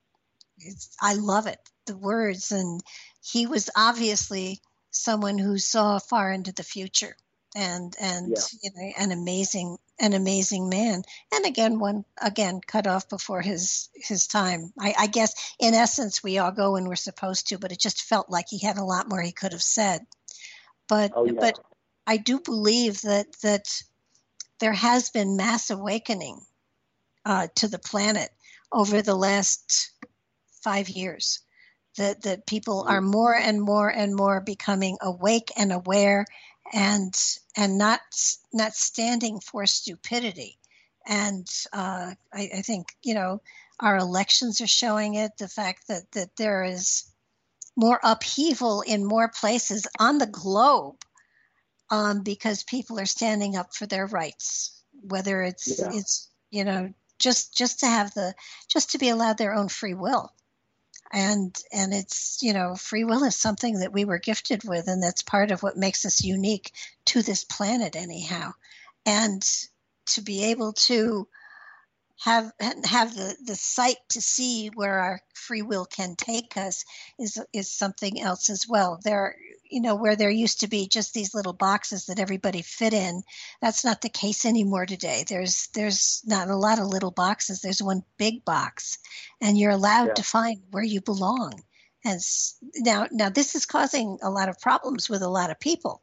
it's, 0.60 0.96
I 1.02 1.14
love 1.14 1.48
it, 1.48 1.60
the 1.86 1.98
words. 1.98 2.52
And 2.52 2.82
he 3.22 3.46
was 3.46 3.70
obviously 3.76 4.62
someone 4.92 5.38
who 5.38 5.58
saw 5.58 6.00
far 6.00 6.32
into 6.32 6.52
the 6.52 6.64
future 6.64 7.16
and 7.56 7.96
and 8.00 8.30
yeah. 8.36 8.42
you 8.62 8.72
know 8.76 8.94
an 9.00 9.12
amazing 9.12 9.78
an 10.00 10.14
amazing 10.14 10.70
man 10.70 11.02
and 11.34 11.46
again 11.46 11.80
one 11.80 12.04
again 12.22 12.60
cut 12.66 12.88
off 12.88 13.08
before 13.10 13.42
his 13.42 13.90
his 13.96 14.28
time 14.28 14.72
I, 14.80 14.94
I 14.98 15.08
guess 15.08 15.56
in 15.60 15.74
essence 15.74 16.22
we 16.22 16.38
all 16.40 16.52
go 16.52 16.74
when 16.74 16.86
we're 16.86 16.96
supposed 16.96 17.48
to 17.48 17.58
but 17.58 17.72
it 17.72 17.80
just 17.80 18.04
felt 18.04 18.30
like 18.30 18.46
he 18.50 18.60
had 18.60 18.78
a 18.78 18.84
lot 18.84 19.10
more 19.10 19.22
he 19.22 19.32
could 19.32 19.54
have 19.54 19.64
said 19.64 20.06
but 20.88 21.12
oh, 21.16 21.26
yeah. 21.26 21.34
but 21.40 21.60
i 22.06 22.18
do 22.18 22.40
believe 22.40 23.02
that 23.02 23.28
that 23.44 23.68
there 24.60 24.74
has 24.74 25.10
been 25.10 25.38
mass 25.38 25.70
awakening 25.70 26.40
uh, 27.26 27.48
to 27.56 27.68
the 27.68 27.80
planet 27.80 28.30
over 28.72 29.02
the 29.02 29.16
last 29.16 29.92
five 30.64 30.90
years. 30.90 31.42
That, 31.98 32.22
that 32.24 32.46
people 32.46 32.86
are 32.88 33.02
more 33.02 33.36
and 33.36 33.60
more 33.60 33.90
and 33.90 34.16
more 34.16 34.40
becoming 34.40 35.00
awake 35.02 35.52
and 35.58 35.74
aware 35.74 36.28
and 36.72 37.12
and 37.56 37.80
not 37.80 38.02
not 38.54 38.76
standing 38.76 39.40
for 39.40 39.66
stupidity. 39.66 40.60
And 41.08 41.48
uh, 41.74 42.14
I, 42.32 42.50
I 42.58 42.62
think 42.62 42.96
you 43.02 43.16
know 43.16 43.42
our 43.80 43.98
elections 43.98 44.62
are 44.62 44.68
showing 44.68 45.16
it. 45.16 45.32
The 45.40 45.48
fact 45.48 45.88
that 45.88 46.04
that 46.12 46.36
there 46.36 46.64
is 46.64 47.12
more 47.78 48.00
upheaval 48.04 48.82
in 48.82 49.06
more 49.06 49.30
places 49.30 49.88
on 50.00 50.18
the 50.18 50.26
globe 50.26 50.96
um, 51.90 52.24
because 52.24 52.64
people 52.64 53.00
are 53.00 53.06
standing 53.06 53.56
up 53.56 53.74
for 53.74 53.86
their 53.86 54.08
rights, 54.08 54.84
whether 55.04 55.42
it's 55.44 55.80
yeah. 55.80 55.92
it's 55.94 56.30
you 56.52 56.66
know 56.66 56.92
just 57.20 57.56
just 57.56 57.80
to 57.80 57.86
have 57.86 58.14
the 58.14 58.34
just 58.68 58.92
to 58.92 58.98
be 58.98 59.10
allowed 59.10 59.38
their 59.38 59.54
own 59.54 59.70
free 59.70 59.94
will 59.94 60.34
and 61.12 61.56
and 61.72 61.94
it's 61.94 62.40
you 62.42 62.54
know 62.54 62.76
free 62.76 63.04
will 63.04 63.24
is 63.24 63.36
something 63.36 63.80
that 63.80 63.94
we 63.94 64.06
were 64.06 64.20
gifted 64.20 64.64
with 64.68 64.88
and 64.88 65.02
that's 65.02 65.22
part 65.22 65.52
of 65.52 65.64
what 65.64 65.78
makes 65.78 66.06
us 66.06 66.24
unique 66.24 66.72
to 67.06 67.22
this 67.22 67.44
planet 67.44 67.96
anyhow 67.96 68.52
and 69.06 69.42
to 70.06 70.22
be 70.22 70.46
able 70.46 70.74
to 70.74 71.28
have 72.20 72.52
have 72.84 73.14
the, 73.14 73.36
the 73.46 73.56
sight 73.56 73.98
to 74.10 74.22
see 74.22 74.70
where 74.74 75.00
our 75.00 75.22
free 75.36 75.62
will 75.62 75.86
can 75.86 76.16
take 76.16 76.58
us 76.58 76.84
is 77.20 77.40
is 77.54 77.70
something 77.70 78.20
else 78.20 78.50
as 78.50 78.66
well. 78.68 79.00
There, 79.04 79.36
you 79.70 79.82
know, 79.82 79.96
where 79.96 80.16
there 80.16 80.32
used 80.32 80.62
to 80.62 80.68
be 80.68 80.88
just 80.88 81.14
these 81.14 81.36
little 81.36 81.54
boxes 81.54 82.08
that 82.08 82.20
everybody 82.20 82.64
fit 82.64 82.94
in, 82.94 83.22
that's 83.62 83.86
not 83.86 84.02
the 84.02 84.10
case 84.10 84.46
anymore 84.46 84.88
today. 84.88 85.26
There's 85.30 85.68
there's 85.76 86.24
not 86.26 86.50
a 86.50 86.56
lot 86.56 86.80
of 86.80 86.88
little 86.88 87.12
boxes. 87.12 87.62
There's 87.62 87.84
one 87.84 88.04
big 88.18 88.44
box, 88.44 88.98
and 89.40 89.58
you're 89.58 89.72
allowed 89.72 90.08
yeah. 90.08 90.14
to 90.16 90.24
find 90.24 90.62
where 90.72 90.84
you 90.84 91.02
belong. 91.02 91.62
And 92.04 92.20
now 92.78 93.08
now 93.12 93.30
this 93.30 93.54
is 93.54 93.68
causing 93.68 94.18
a 94.24 94.32
lot 94.32 94.50
of 94.50 94.60
problems 94.60 95.08
with 95.08 95.22
a 95.22 95.30
lot 95.30 95.52
of 95.52 95.60
people, 95.60 96.02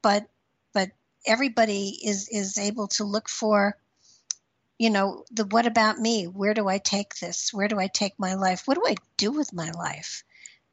but 0.00 0.28
but 0.72 0.90
everybody 1.26 1.98
is 2.04 2.28
is 2.28 2.56
able 2.56 2.86
to 2.88 3.04
look 3.04 3.28
for 3.28 3.76
you 4.80 4.88
know, 4.88 5.24
the 5.30 5.44
what 5.44 5.66
about 5.66 5.98
me? 5.98 6.24
Where 6.24 6.54
do 6.54 6.66
I 6.66 6.78
take 6.78 7.14
this? 7.16 7.52
Where 7.52 7.68
do 7.68 7.78
I 7.78 7.88
take 7.88 8.14
my 8.18 8.32
life? 8.32 8.62
What 8.64 8.76
do 8.76 8.84
I 8.86 8.94
do 9.18 9.30
with 9.30 9.52
my 9.52 9.70
life? 9.72 10.24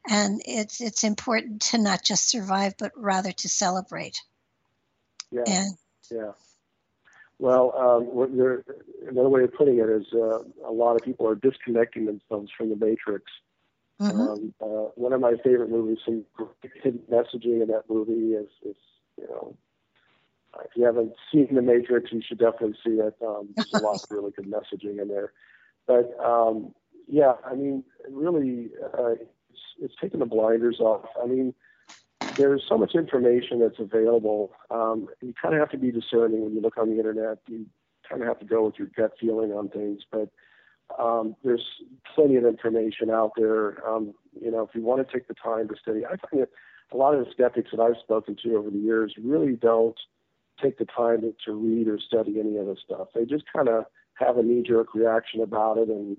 And 0.08 0.40
it's 0.46 0.80
it's 0.80 1.04
important 1.04 1.60
to 1.72 1.78
not 1.78 2.02
just 2.02 2.30
survive, 2.30 2.72
but 2.78 2.92
rather 2.96 3.32
to 3.32 3.48
celebrate. 3.50 4.18
Yeah. 5.30 5.42
And, 5.46 5.74
yeah. 6.10 6.32
Well, 7.38 7.74
um, 7.76 8.72
another 9.06 9.28
way 9.28 9.44
of 9.44 9.52
putting 9.52 9.78
it 9.78 9.90
is 9.90 10.06
uh, 10.14 10.38
a 10.64 10.72
lot 10.72 10.96
of 10.96 11.02
people 11.02 11.28
are 11.28 11.34
disconnecting 11.34 12.06
themselves 12.06 12.50
from 12.56 12.70
the 12.70 12.76
matrix. 12.76 13.24
Mm-hmm. 14.00 14.20
Um, 14.20 14.54
uh, 14.58 14.88
one 14.94 15.12
of 15.12 15.20
my 15.20 15.34
favorite 15.44 15.68
movies, 15.68 15.98
some 16.06 16.24
hidden 16.82 17.02
messaging 17.12 17.60
in 17.60 17.68
that 17.68 17.84
movie 17.90 18.32
is, 18.32 18.48
is 18.64 18.76
you 19.18 19.28
know, 19.28 19.54
if 20.64 20.70
you 20.76 20.84
haven't 20.84 21.12
seen 21.32 21.54
The 21.54 21.62
Matrix, 21.62 22.12
you 22.12 22.22
should 22.26 22.38
definitely 22.38 22.76
see 22.84 22.94
it. 22.94 23.14
Um, 23.24 23.48
there's 23.56 23.72
a 23.74 23.78
lot 23.78 23.96
of 23.96 24.10
really 24.10 24.32
good 24.32 24.46
messaging 24.46 25.00
in 25.00 25.08
there. 25.08 25.32
But 25.86 26.18
um, 26.22 26.74
yeah, 27.06 27.34
I 27.44 27.54
mean, 27.54 27.84
really, 28.10 28.70
uh, 28.98 29.12
it's, 29.12 29.60
it's 29.80 29.94
taking 30.00 30.20
the 30.20 30.26
blinders 30.26 30.80
off. 30.80 31.06
I 31.22 31.26
mean, 31.26 31.54
there's 32.36 32.62
so 32.68 32.76
much 32.76 32.94
information 32.94 33.60
that's 33.60 33.78
available. 33.78 34.52
Um, 34.70 35.08
you 35.20 35.32
kind 35.40 35.54
of 35.54 35.60
have 35.60 35.70
to 35.70 35.78
be 35.78 35.90
discerning 35.90 36.42
when 36.42 36.54
you 36.54 36.60
look 36.60 36.76
on 36.76 36.90
the 36.90 36.96
internet. 36.96 37.38
You 37.48 37.66
kind 38.08 38.22
of 38.22 38.28
have 38.28 38.38
to 38.40 38.46
go 38.46 38.66
with 38.66 38.74
your 38.78 38.88
gut 38.96 39.12
feeling 39.20 39.52
on 39.52 39.68
things. 39.68 40.02
But 40.10 40.28
um, 40.98 41.36
there's 41.42 41.64
plenty 42.14 42.36
of 42.36 42.44
information 42.44 43.10
out 43.10 43.32
there. 43.36 43.86
Um, 43.88 44.14
you 44.40 44.50
know, 44.50 44.62
if 44.62 44.74
you 44.74 44.82
want 44.82 45.06
to 45.06 45.12
take 45.12 45.28
the 45.28 45.34
time 45.34 45.68
to 45.68 45.74
study, 45.80 46.04
I 46.04 46.16
find 46.16 46.42
that 46.42 46.50
a 46.92 46.96
lot 46.96 47.14
of 47.14 47.24
the 47.24 47.30
skeptics 47.30 47.70
that 47.72 47.80
I've 47.80 48.00
spoken 48.02 48.36
to 48.44 48.56
over 48.56 48.70
the 48.70 48.78
years 48.78 49.14
really 49.22 49.56
don't 49.56 49.98
take 50.62 50.78
the 50.78 50.84
time 50.84 51.20
to, 51.22 51.34
to 51.44 51.52
read 51.52 51.88
or 51.88 51.98
study 51.98 52.40
any 52.40 52.56
of 52.56 52.66
this 52.66 52.78
stuff. 52.84 53.08
They 53.14 53.24
just 53.24 53.44
kind 53.54 53.68
of 53.68 53.84
have 54.14 54.36
a 54.36 54.42
knee 54.42 54.62
jerk 54.62 54.94
reaction 54.94 55.40
about 55.40 55.78
it 55.78 55.88
and 55.88 56.16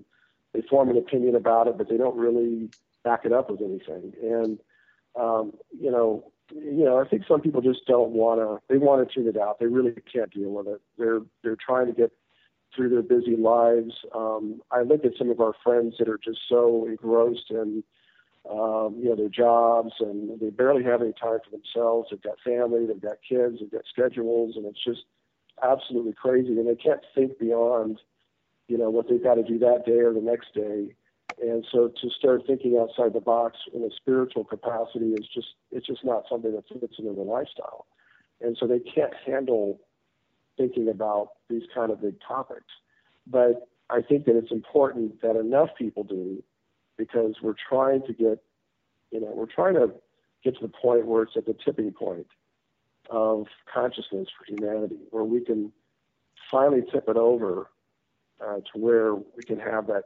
they 0.52 0.62
form 0.62 0.88
an 0.90 0.96
opinion 0.96 1.36
about 1.36 1.68
it, 1.68 1.78
but 1.78 1.88
they 1.88 1.96
don't 1.96 2.16
really 2.16 2.70
back 3.04 3.24
it 3.24 3.32
up 3.32 3.50
with 3.50 3.60
anything. 3.60 4.12
And, 4.22 4.58
um, 5.18 5.52
you 5.78 5.90
know, 5.90 6.32
you 6.52 6.84
know, 6.84 6.98
I 7.00 7.06
think 7.06 7.22
some 7.28 7.40
people 7.40 7.60
just 7.60 7.86
don't 7.86 8.10
want 8.10 8.40
to, 8.40 8.60
they 8.68 8.78
want 8.78 9.06
to 9.06 9.14
tune 9.14 9.28
it 9.28 9.40
out. 9.40 9.60
They 9.60 9.66
really 9.66 9.94
can't 10.12 10.32
deal 10.32 10.50
with 10.50 10.66
it. 10.66 10.80
They're, 10.98 11.20
they're 11.42 11.56
trying 11.56 11.86
to 11.86 11.92
get 11.92 12.12
through 12.74 12.88
their 12.88 13.02
busy 13.02 13.36
lives. 13.36 13.94
Um, 14.14 14.60
I 14.70 14.82
look 14.82 15.04
at 15.04 15.12
some 15.16 15.30
of 15.30 15.40
our 15.40 15.54
friends 15.62 15.96
that 15.98 16.08
are 16.08 16.18
just 16.18 16.40
so 16.48 16.86
engrossed 16.86 17.50
in, 17.50 17.84
um, 18.48 18.96
you 18.98 19.10
know, 19.10 19.16
their 19.16 19.28
jobs 19.28 19.92
and 20.00 20.40
they 20.40 20.50
barely 20.50 20.82
have 20.82 21.02
any 21.02 21.12
time 21.12 21.38
for 21.44 21.50
themselves. 21.50 22.08
They've 22.10 22.22
got 22.22 22.40
family, 22.44 22.86
they've 22.86 23.00
got 23.00 23.18
kids, 23.26 23.58
they've 23.60 23.70
got 23.70 23.82
schedules, 23.90 24.56
and 24.56 24.64
it's 24.64 24.82
just 24.82 25.04
absolutely 25.62 26.14
crazy. 26.14 26.48
And 26.58 26.66
they 26.66 26.74
can't 26.74 27.02
think 27.14 27.38
beyond, 27.38 28.00
you 28.68 28.78
know, 28.78 28.88
what 28.90 29.08
they've 29.08 29.22
got 29.22 29.34
to 29.34 29.42
do 29.42 29.58
that 29.58 29.84
day 29.84 29.98
or 30.00 30.14
the 30.14 30.20
next 30.20 30.54
day. 30.54 30.94
And 31.42 31.64
so 31.70 31.88
to 31.88 32.10
start 32.10 32.42
thinking 32.46 32.78
outside 32.80 33.12
the 33.12 33.20
box 33.20 33.58
in 33.72 33.82
a 33.82 33.90
spiritual 33.94 34.44
capacity 34.44 35.12
is 35.12 35.26
just, 35.32 35.48
it's 35.70 35.86
just 35.86 36.04
not 36.04 36.24
something 36.28 36.52
that 36.52 36.68
fits 36.68 36.98
into 36.98 37.12
their 37.12 37.24
lifestyle. 37.24 37.86
And 38.40 38.56
so 38.58 38.66
they 38.66 38.80
can't 38.80 39.12
handle 39.26 39.80
thinking 40.56 40.88
about 40.88 41.28
these 41.48 41.62
kind 41.74 41.92
of 41.92 42.00
big 42.00 42.16
topics. 42.26 42.72
But 43.26 43.68
I 43.90 44.02
think 44.02 44.24
that 44.26 44.36
it's 44.36 44.50
important 44.50 45.20
that 45.22 45.36
enough 45.36 45.70
people 45.78 46.04
do 46.04 46.42
because 47.00 47.36
we're 47.42 47.54
trying 47.68 48.02
to 48.06 48.12
get, 48.12 48.42
you 49.10 49.20
know, 49.20 49.32
we're 49.34 49.46
trying 49.46 49.74
to 49.74 49.90
get 50.44 50.54
to 50.56 50.60
the 50.60 50.68
point 50.68 51.06
where 51.06 51.22
it's 51.22 51.32
at 51.34 51.46
the 51.46 51.56
tipping 51.64 51.92
point 51.92 52.26
of 53.08 53.46
consciousness 53.72 54.28
for 54.36 54.44
humanity, 54.46 54.98
where 55.10 55.24
we 55.24 55.40
can 55.42 55.72
finally 56.50 56.82
tip 56.92 57.08
it 57.08 57.16
over 57.16 57.70
uh, 58.46 58.56
to 58.56 58.78
where 58.78 59.14
we 59.14 59.42
can 59.46 59.58
have 59.58 59.86
that 59.86 60.04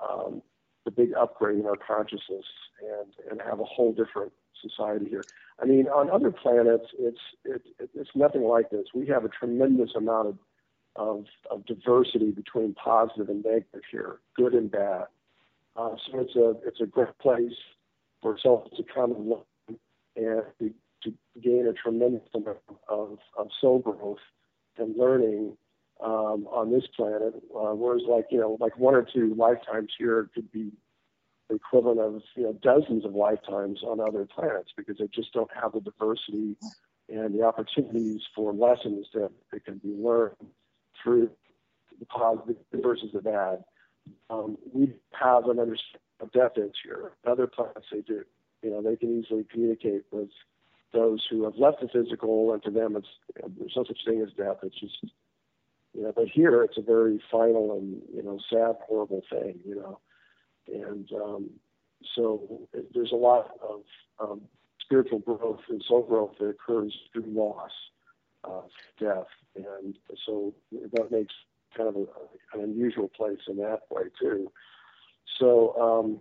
um, 0.00 0.42
the 0.84 0.90
big 0.90 1.10
upgrade 1.14 1.58
in 1.60 1.66
our 1.66 1.76
consciousness 1.76 2.44
and 2.80 3.30
and 3.30 3.40
have 3.48 3.60
a 3.60 3.64
whole 3.64 3.92
different 3.92 4.32
society 4.60 5.08
here. 5.08 5.26
I 5.62 5.64
mean, 5.64 5.86
on 5.86 6.10
other 6.10 6.32
planets, 6.32 6.86
it's 6.98 7.20
it, 7.44 7.62
it's 7.94 8.10
nothing 8.16 8.42
like 8.42 8.70
this. 8.70 8.86
We 8.94 9.06
have 9.06 9.24
a 9.24 9.28
tremendous 9.28 9.90
amount 9.96 10.28
of, 10.28 10.38
of 10.96 11.24
of 11.52 11.66
diversity 11.66 12.32
between 12.32 12.74
positive 12.74 13.28
and 13.28 13.44
negative 13.44 13.82
here, 13.92 14.16
good 14.36 14.54
and 14.54 14.68
bad. 14.70 15.06
Uh, 15.76 15.94
so 16.06 16.20
it's 16.20 16.36
a 16.36 16.54
it's 16.66 16.80
a 16.80 16.86
great 16.86 17.16
place 17.18 17.52
for 18.22 18.38
self 18.42 18.64
to 18.76 18.82
come 18.94 19.12
and 19.12 19.28
learn 19.28 19.78
and 20.16 20.42
to, 20.58 20.72
to 21.02 21.14
gain 21.42 21.66
a 21.66 21.72
tremendous 21.72 22.22
amount 22.34 22.58
of, 22.88 23.18
of 23.36 23.48
soul 23.60 23.80
growth 23.80 24.18
and 24.78 24.96
learning 24.96 25.56
um, 26.02 26.46
on 26.50 26.72
this 26.72 26.84
planet. 26.96 27.34
Uh, 27.54 27.74
whereas, 27.74 28.02
like 28.08 28.26
you 28.30 28.40
know, 28.40 28.56
like 28.60 28.76
one 28.78 28.94
or 28.94 29.06
two 29.14 29.34
lifetimes 29.36 29.92
here 29.98 30.30
could 30.34 30.50
be 30.50 30.72
the 31.48 31.56
equivalent 31.56 32.00
of 32.00 32.22
you 32.36 32.44
know 32.44 32.52
dozens 32.62 33.04
of 33.04 33.14
lifetimes 33.14 33.80
on 33.82 34.00
other 34.00 34.26
planets 34.26 34.70
because 34.76 34.96
they 34.98 35.08
just 35.14 35.32
don't 35.32 35.50
have 35.54 35.72
the 35.72 35.80
diversity 35.80 36.56
and 37.08 37.38
the 37.38 37.42
opportunities 37.42 38.22
for 38.34 38.52
lessons 38.52 39.06
that, 39.14 39.30
that 39.52 39.64
can 39.64 39.78
be 39.78 39.90
learned 39.90 40.34
through 41.02 41.30
the 42.00 42.06
positive 42.06 42.56
versus 42.74 43.10
the 43.12 43.20
bad 43.20 43.62
um, 44.30 44.58
we 44.72 44.92
have 45.12 45.44
an 45.44 45.58
understanding 45.58 46.00
of 46.20 46.32
death 46.32 46.52
is 46.56 46.72
here. 46.82 47.12
Other 47.26 47.46
planets, 47.46 47.86
they 47.92 48.00
do. 48.00 48.24
You 48.62 48.70
know, 48.70 48.82
they 48.82 48.96
can 48.96 49.22
easily 49.22 49.44
communicate 49.50 50.04
with 50.10 50.30
those 50.92 51.24
who 51.30 51.44
have 51.44 51.56
left 51.56 51.80
the 51.80 51.88
physical, 51.88 52.52
and 52.52 52.62
to 52.62 52.70
them, 52.70 52.96
it's 52.96 53.08
you 53.34 53.42
know, 53.42 53.52
there's 53.58 53.74
no 53.76 53.84
such 53.84 53.98
thing 54.06 54.22
as 54.22 54.32
death. 54.36 54.58
It's 54.62 54.80
just, 54.80 54.96
you 55.94 56.02
know, 56.02 56.12
but 56.14 56.28
here 56.28 56.62
it's 56.62 56.78
a 56.78 56.82
very 56.82 57.22
final 57.30 57.76
and 57.78 58.00
you 58.14 58.22
know 58.22 58.38
sad, 58.50 58.76
horrible 58.86 59.22
thing. 59.30 59.60
You 59.64 59.76
know, 59.76 60.00
and 60.72 61.08
um, 61.12 61.50
so 62.14 62.68
it, 62.72 62.92
there's 62.94 63.12
a 63.12 63.16
lot 63.16 63.50
of 63.62 63.82
um, 64.18 64.40
spiritual 64.80 65.18
growth 65.18 65.60
and 65.68 65.84
soul 65.86 66.02
growth 66.02 66.32
that 66.40 66.46
occurs 66.46 66.94
through 67.12 67.24
loss, 67.26 67.72
uh, 68.44 68.62
death, 68.98 69.26
and 69.54 69.96
so 70.24 70.54
that 70.72 71.10
makes 71.10 71.34
kind 71.76 71.88
of 71.88 71.96
a, 71.96 72.06
an 72.56 72.64
unusual 72.64 73.08
place 73.08 73.38
in 73.48 73.56
that 73.58 73.80
way 73.90 74.04
too. 74.20 74.50
So 75.38 75.74
um, 75.80 76.20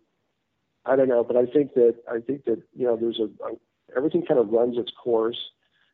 I 0.86 0.96
don't 0.96 1.10
know, 1.10 1.24
but 1.24 1.38
I 1.38 1.46
think 1.46 1.74
that 1.74 1.96
I 2.10 2.20
think 2.20 2.46
that 2.46 2.62
you 2.74 2.86
know 2.86 2.96
there's 2.96 3.20
a, 3.20 3.26
a 3.46 3.56
everything 3.96 4.26
kind 4.26 4.40
of 4.40 4.50
runs 4.50 4.78
its 4.78 4.92
course, 4.92 5.38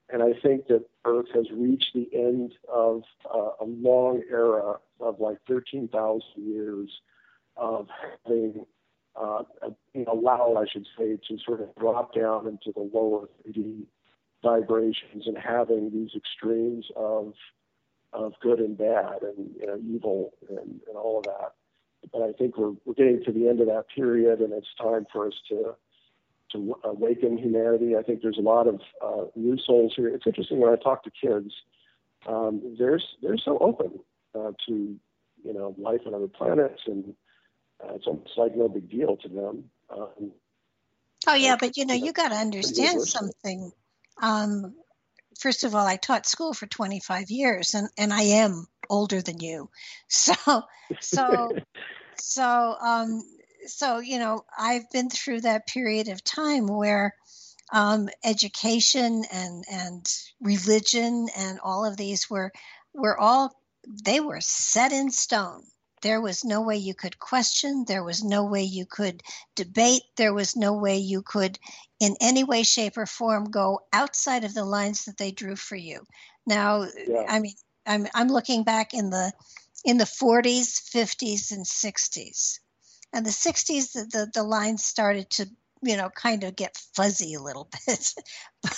and 0.10 0.22
I 0.22 0.34
think 0.41 0.68
that 0.68 0.86
Earth 1.06 1.28
has 1.34 1.45
reached 1.52 1.91
the 1.93 2.10
end 2.14 2.54
of 2.72 3.04
uh, 3.34 3.52
a 3.62 3.66
long 3.66 4.22
era 4.30 4.76
of 4.99 5.20
like 5.20 5.38
13,000 5.47 6.22
years 6.38 6.89
of 7.58 7.88
having 8.26 8.66
uh, 9.20 9.43
being 9.93 10.08
allowed, 10.08 10.56
I 10.58 10.66
should 10.72 10.88
say, 10.97 11.18
to 11.28 11.38
sort 11.45 11.62
of 11.62 11.76
drop 11.76 12.14
down 12.14 12.47
into 12.47 12.72
the 12.74 12.89
lower 12.93 13.28
3D 13.47 13.86
vibrations 14.43 15.28
and 15.28 15.38
having 15.38 15.91
these 15.91 16.12
extremes 16.16 16.86
of 16.95 17.34
of 18.14 18.34
good 18.41 18.59
and 18.59 18.78
bad 18.78 19.22
and 19.22 19.55
you 19.59 19.68
know 19.68 19.80
evil 19.88 20.34
and, 20.49 20.82
and 20.88 20.97
all 20.97 21.20
of 21.20 21.26
that. 21.26 21.53
But 22.12 22.24
I 22.24 22.32
think 22.34 22.57
we're 22.57 22.74
we're 22.86 22.93
getting 22.93 23.24
to 23.26 23.32
the 23.32 23.47
end 23.47 23.62
of 23.62 23.68
that 23.68 23.86
period, 23.93 24.39
and 24.39 24.53
it's 24.53 24.74
time 24.80 25.05
for 25.12 25.28
us 25.28 25.34
to 25.49 25.76
to 26.51 26.76
awaken 26.84 27.38
humanity. 27.38 27.95
I 27.95 28.03
think 28.03 28.22
there's 28.22 28.38
a 28.38 28.41
lot 28.41 28.68
of 28.68 28.82
uh, 29.03 29.26
new 29.36 29.57
souls 29.57 29.93
here. 29.95 30.09
It's 30.09 30.28
interesting 30.28 30.59
when 30.59 30.72
I 30.72 30.76
talk 30.76 31.03
to 31.03 31.12
kids, 31.12 31.53
um, 32.28 32.76
they're 32.78 32.99
they're 33.22 33.38
so 33.38 33.57
open 33.59 33.99
uh, 34.36 34.51
to 34.68 34.99
you 35.43 35.53
know 35.53 35.76
life 35.78 36.01
on 36.05 36.14
other 36.14 36.28
planets, 36.28 36.82
and 36.86 37.14
uh, 37.84 37.93
it's 37.95 38.07
almost 38.07 38.32
like 38.38 38.55
no 38.55 38.68
big 38.68 38.89
deal 38.89 39.18
to 39.18 39.28
them. 39.28 39.64
Um, 39.89 40.32
oh 41.28 41.34
yeah, 41.34 41.55
but 41.59 41.78
you 41.78 41.86
know 41.86 41.93
you 41.93 42.14
got 42.14 42.30
to 42.30 42.36
understand 42.36 43.01
something. 43.01 43.72
Um, 44.22 44.76
first 45.39 45.63
of 45.63 45.75
all, 45.75 45.86
I 45.86 45.97
taught 45.97 46.25
school 46.25 46.53
for 46.53 46.67
25 46.67 47.32
years, 47.32 47.73
and 47.73 47.89
and 47.97 48.13
I 48.13 48.21
am 48.21 48.67
older 48.89 49.21
than 49.21 49.39
you, 49.39 49.69
so 50.07 50.63
so 50.99 51.57
so 52.15 52.75
um, 52.82 53.21
so 53.65 53.99
you 53.99 54.19
know 54.19 54.45
I've 54.57 54.89
been 54.91 55.09
through 55.09 55.41
that 55.41 55.67
period 55.67 56.07
of 56.07 56.23
time 56.23 56.67
where 56.67 57.15
um, 57.71 58.09
education 58.23 59.23
and 59.32 59.63
and 59.71 60.05
religion 60.41 61.27
and 61.38 61.59
all 61.63 61.86
of 61.86 61.97
these 61.97 62.29
were 62.29 62.51
were 62.93 63.19
all 63.19 63.55
they 64.05 64.19
were 64.19 64.41
set 64.41 64.91
in 64.91 65.11
stone. 65.11 65.63
There 66.01 66.21
was 66.21 66.43
no 66.43 66.61
way 66.61 66.77
you 66.77 66.95
could 66.95 67.19
question. 67.19 67.86
There 67.88 68.03
was 68.03 68.23
no 68.23 68.43
way 68.43 68.63
you 68.63 68.86
could 68.86 69.21
debate. 69.55 70.01
There 70.17 70.34
was 70.34 70.55
no 70.55 70.73
way 70.73 70.97
you 70.97 71.21
could, 71.21 71.59
in 72.02 72.18
any 72.20 72.43
way, 72.43 72.64
shape, 72.64 72.97
or 72.97 73.06
form, 73.06 73.45
go 73.45 73.80
outside 73.93 74.43
of 74.43 74.56
the 74.56 74.66
lines 74.66 75.06
that 75.06 75.18
they 75.18 75.32
drew 75.32 75.56
for 75.56 75.76
you. 75.76 76.02
Now, 76.47 76.88
yeah. 77.08 77.26
I 77.30 77.39
mean, 77.39 77.54
I'm 77.86 78.08
I'm 78.14 78.28
looking 78.28 78.64
back 78.64 78.93
in 78.93 79.12
the 79.12 79.32
in 79.86 79.97
the 79.97 80.06
40s, 80.06 80.82
50s, 80.93 81.52
and 81.52 81.66
60s. 81.66 82.60
And 83.14 83.26
the 83.26 83.32
60s, 83.32 83.93
the, 83.93 84.08
the, 84.12 84.32
the 84.34 84.43
lines 84.43 84.84
started 84.84 85.30
to 85.32 85.47
you 85.84 85.95
know 85.95 86.10
kind 86.10 86.43
of 86.43 86.56
get 86.56 86.78
fuzzy 86.95 87.34
a 87.34 87.41
little 87.41 87.68
bit 87.88 88.14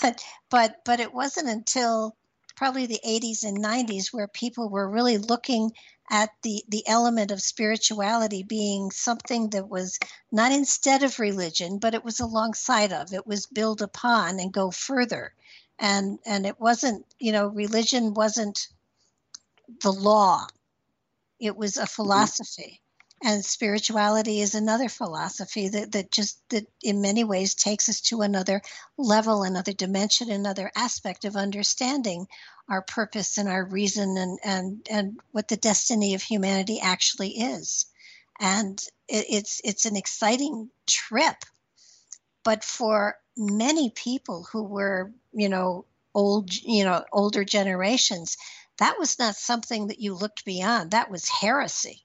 but 0.02 0.24
but 0.50 0.76
but 0.86 1.02
it 1.02 1.14
wasn't 1.14 1.50
until 1.50 2.16
probably 2.56 2.86
the 2.86 3.00
80s 3.06 3.44
and 3.44 3.64
90s 3.64 4.14
where 4.14 4.28
people 4.28 4.70
were 4.70 4.90
really 4.90 5.18
looking 5.18 5.72
at 6.10 6.30
the 6.44 6.64
the 6.68 6.88
element 6.88 7.32
of 7.32 7.42
spirituality 7.42 8.44
being 8.44 8.92
something 8.92 9.50
that 9.50 9.70
was 9.70 9.98
not 10.32 10.52
instead 10.52 11.02
of 11.02 11.20
religion 11.20 11.80
but 11.80 11.94
it 11.94 12.04
was 12.04 12.20
alongside 12.20 12.92
of 12.92 13.14
it 13.14 13.26
was 13.26 13.48
build 13.48 13.82
upon 13.82 14.40
and 14.40 14.54
go 14.54 14.70
further. 14.70 15.34
And 15.80 16.20
and 16.26 16.46
it 16.46 16.60
wasn't 16.60 17.06
you 17.20 17.32
know 17.32 17.48
religion 17.48 18.14
wasn't 18.14 18.68
the 19.82 19.92
law. 19.92 20.46
It 21.40 21.56
was 21.56 21.78
a 21.78 21.82
mm-hmm. 21.82 21.88
philosophy 21.88 22.83
and 23.26 23.46
spirituality 23.46 24.42
is 24.42 24.54
another 24.54 24.90
philosophy 24.90 25.70
that, 25.70 25.94
that 25.94 26.12
just 26.12 26.38
that 26.50 26.66
in 26.84 27.02
many 27.02 27.24
ways 27.24 27.56
takes 27.56 27.88
us 27.88 28.02
to 28.02 28.22
another 28.22 28.62
level 28.98 29.44
another 29.44 29.72
dimension 29.72 30.30
another 30.30 30.70
aspect 30.76 31.24
of 31.24 31.38
understanding 31.38 32.28
our 32.70 32.82
purpose 32.82 33.38
and 33.38 33.48
our 33.48 33.64
reason 33.64 34.18
and 34.18 34.40
and 34.44 34.88
and 34.90 35.20
what 35.32 35.48
the 35.48 35.56
destiny 35.56 36.14
of 36.14 36.22
humanity 36.22 36.80
actually 36.82 37.30
is. 37.30 37.86
And 38.40 38.82
it, 39.08 39.26
it's 39.30 39.62
it's 39.64 39.86
an 39.86 39.96
exciting 39.96 40.70
trip. 40.86 41.38
But 42.44 42.64
for 42.64 43.18
many 43.38 43.90
people 43.90 44.46
who 44.52 44.64
were 44.64 45.12
you 45.32 45.48
know 45.50 45.86
old 46.14 46.54
you 46.54 46.84
know 46.84 47.06
older 47.12 47.46
generations 47.46 48.38
that 48.78 48.98
was 48.98 49.20
not 49.20 49.36
something 49.36 49.88
that 49.88 50.00
you 50.00 50.14
looked 50.14 50.46
beyond. 50.46 50.92
That 50.92 51.10
was 51.10 51.30
heresy 51.30 52.03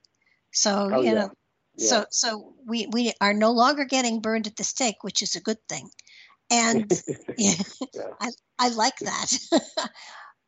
so 0.58 0.90
oh, 0.92 1.00
you 1.00 1.14
know, 1.14 1.30
yeah. 1.76 1.88
so 1.88 2.04
so 2.10 2.54
we 2.66 2.88
we 2.90 3.12
are 3.20 3.32
no 3.32 3.52
longer 3.52 3.84
getting 3.84 4.20
burned 4.20 4.48
at 4.48 4.56
the 4.56 4.64
stake, 4.64 5.02
which 5.02 5.22
is 5.22 5.36
a 5.36 5.40
good 5.40 5.58
thing, 5.68 5.88
and 6.50 6.92
yeah. 7.38 7.54
I 8.20 8.30
I 8.58 8.68
like 8.70 8.98
that. 8.98 9.38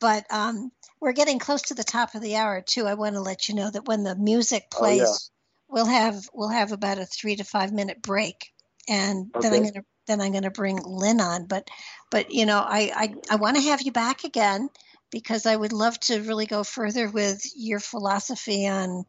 but 0.00 0.24
um, 0.30 0.72
we're 1.00 1.12
getting 1.12 1.38
close 1.38 1.62
to 1.62 1.74
the 1.74 1.84
top 1.84 2.16
of 2.16 2.22
the 2.22 2.34
hour 2.34 2.60
too. 2.60 2.86
I 2.86 2.94
want 2.94 3.14
to 3.14 3.20
let 3.20 3.48
you 3.48 3.54
know 3.54 3.70
that 3.70 3.86
when 3.86 4.02
the 4.02 4.16
music 4.16 4.64
plays, 4.72 5.02
oh, 5.02 5.06
yeah. 5.06 5.74
we'll 5.74 5.86
have 5.86 6.28
we'll 6.34 6.48
have 6.48 6.72
about 6.72 6.98
a 6.98 7.06
three 7.06 7.36
to 7.36 7.44
five 7.44 7.72
minute 7.72 8.02
break, 8.02 8.52
and 8.88 9.30
okay. 9.36 9.48
then 9.48 9.54
I'm 9.54 9.62
gonna 9.62 9.84
then 10.08 10.20
I'm 10.20 10.32
gonna 10.32 10.50
bring 10.50 10.82
Lynne 10.82 11.20
on. 11.20 11.46
But 11.46 11.70
but 12.10 12.32
you 12.32 12.46
know 12.46 12.58
I 12.58 12.90
I, 12.96 13.14
I 13.30 13.36
want 13.36 13.58
to 13.58 13.62
have 13.62 13.82
you 13.82 13.92
back 13.92 14.24
again 14.24 14.70
because 15.12 15.46
I 15.46 15.54
would 15.54 15.72
love 15.72 16.00
to 16.00 16.20
really 16.22 16.46
go 16.46 16.64
further 16.64 17.08
with 17.08 17.44
your 17.54 17.78
philosophy 17.78 18.66
on 18.66 19.04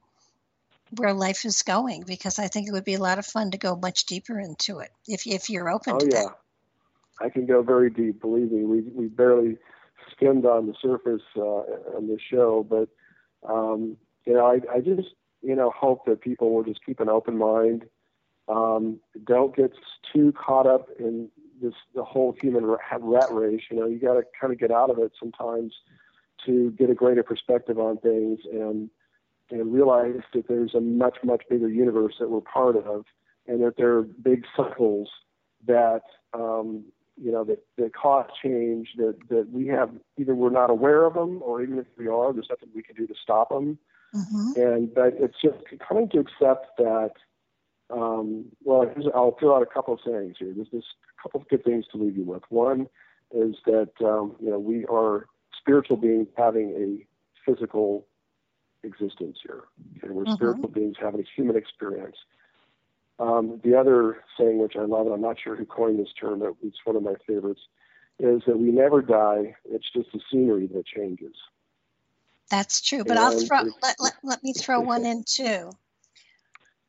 where 0.98 1.14
life 1.14 1.46
is 1.46 1.62
going 1.62 2.04
because 2.06 2.40
I 2.40 2.48
think 2.48 2.68
it 2.68 2.72
would 2.72 2.84
be 2.84 2.96
a 2.96 3.00
lot 3.00 3.20
of 3.20 3.26
fun 3.26 3.52
to 3.52 3.58
go 3.58 3.76
much 3.76 4.06
deeper 4.06 4.40
into 4.40 4.80
it 4.80 4.92
if 5.08 5.26
if 5.26 5.50
you're 5.50 5.70
open. 5.70 5.96
Oh 5.96 6.00
to 6.00 6.06
yeah, 6.06 6.24
that. 6.24 6.38
I 7.22 7.30
can 7.30 7.46
go 7.46 7.62
very 7.62 7.90
deep. 7.90 8.22
Believe 8.22 8.52
me, 8.52 8.64
we 8.64 8.82
we 8.82 9.08
barely 9.08 9.58
skimmed 10.12 10.46
on 10.46 10.68
the 10.68 10.76
surface 10.82 11.22
uh, 11.38 11.96
on 11.96 12.08
this 12.08 12.22
show, 12.22 12.66
but 12.70 12.90
um, 13.48 13.98
you 14.26 14.34
know, 14.34 14.46
I, 14.46 14.60
I 14.74 14.80
just 14.80 15.10
you 15.42 15.56
know 15.56 15.72
hope 15.72 16.06
that 16.06 16.22
people 16.22 16.54
will 16.54 16.64
just 16.64 16.84
keep 16.86 17.00
an 17.00 17.10
open 17.10 17.38
mind. 17.38 17.86
Um, 18.50 19.00
don't 19.26 19.56
get 19.56 19.72
too 20.14 20.34
caught 20.34 20.68
up 20.68 20.90
in 21.00 21.30
this 21.62 21.74
the 21.96 22.04
whole 22.04 22.36
human 22.42 22.66
rat 22.66 23.32
race. 23.32 23.62
You 23.70 23.80
know, 23.80 23.86
you 23.86 24.00
got 24.00 24.16
to 24.16 24.24
kind 24.40 24.52
of 24.52 24.60
get 24.60 24.72
out 24.72 24.90
of 24.90 24.98
it 25.00 25.12
sometimes 25.20 25.74
to 26.46 26.72
get 26.72 26.90
a 26.90 26.96
greater 26.96 27.24
perspective 27.24 27.78
on 27.78 27.98
things 27.98 28.40
and 28.52 28.90
and 29.52 29.74
realize 29.74 30.22
that 30.34 30.48
there's 30.48 30.74
a 30.74 30.82
much, 30.82 31.18
much 31.24 31.44
bigger 31.50 31.70
universe 31.70 32.16
that 32.20 32.30
we're 32.30 32.42
part 32.42 32.76
of, 32.78 33.06
and 33.48 33.62
that 33.64 33.76
there 33.78 33.98
are 33.98 34.04
big 34.04 34.46
cycles 34.56 35.10
that 35.68 36.02
um, 36.34 36.86
you 37.22 37.32
know 37.32 37.44
that, 37.44 37.64
that 37.78 37.94
cause 37.94 38.28
change 38.42 38.90
that 38.98 39.16
that 39.30 39.50
we 39.52 39.68
have 39.68 39.92
either 40.18 40.34
we're 40.34 40.50
not 40.50 40.70
aware 40.70 41.06
of 41.06 41.14
them 41.14 41.42
or 41.44 41.62
even 41.62 41.78
if 41.78 41.86
we 41.98 42.08
are, 42.08 42.34
there's 42.34 42.48
nothing 42.50 42.70
we 42.74 42.82
can 42.82 42.96
do 42.96 43.06
to 43.06 43.14
stop 43.22 43.50
them. 43.50 43.78
Mm-hmm. 44.16 44.62
And 44.62 44.94
but 44.94 45.14
it's 45.18 45.38
just 45.42 45.58
coming 45.88 46.10
to 46.10 46.20
accept 46.20 46.78
that. 46.78 47.12
Um, 47.90 48.46
well, 48.64 48.90
I'll 49.14 49.36
throw 49.38 49.58
out 49.58 49.64
a 49.64 49.66
couple 49.66 49.94
of 49.94 50.00
things 50.06 50.38
here. 50.40 50.54
There's 50.56 50.70
just 50.70 50.88
a 51.20 51.22
couple 51.22 51.42
of 51.42 51.50
good 51.50 51.64
things 51.66 51.86
to 51.92 51.98
leave 51.98 52.16
you 52.16 52.24
with. 52.24 52.44
One 52.48 52.88
is 53.34 53.56
that 53.66 53.92
um, 54.02 54.36
you 54.40 54.50
know 54.50 54.60
we 54.60 54.86
are 54.86 55.28
spiritual 55.58 55.98
beings 55.98 56.28
having 56.38 56.72
a 56.72 57.06
physical 57.46 58.06
existence 58.84 59.38
here. 59.44 59.64
Okay, 59.98 60.12
we're 60.12 60.24
mm-hmm. 60.24 60.34
spiritual 60.34 60.70
beings 60.70 60.96
having 61.00 61.22
a 61.22 61.26
human 61.36 61.56
experience. 61.56 62.18
Um, 63.20 63.62
the 63.64 63.76
other 63.76 64.24
saying, 64.38 64.60
which 64.60 64.76
I 64.76 64.86
love, 64.86 65.06
and 65.06 65.14
I'm 65.14 65.22
not 65.22 65.38
sure 65.40 65.56
who 65.56 65.66
coined 65.66 66.00
this 66.00 66.12
term, 66.20 66.40
but 66.40 66.56
it's 66.64 66.78
one 66.86 66.96
of 66.96 67.04
my 67.04 67.14
favorites, 67.28 67.62
is 68.20 68.42
that 68.48 68.58
we 68.58 68.72
never 68.72 69.02
die. 69.02 69.56
It's 69.66 69.90
just 69.92 70.12
the 70.12 70.20
scenery 70.32 70.68
that 70.74 70.86
changes. 70.86 71.36
That's 72.50 72.82
true, 72.82 73.04
but 73.04 73.12
and 73.12 73.20
I'll 73.20 73.40
throw 73.40 73.62
let, 73.82 73.96
let, 74.00 74.14
let 74.24 74.44
me 74.44 74.54
throw 74.54 74.82
one 74.82 75.06
in 75.06 75.24
too. 75.28 75.72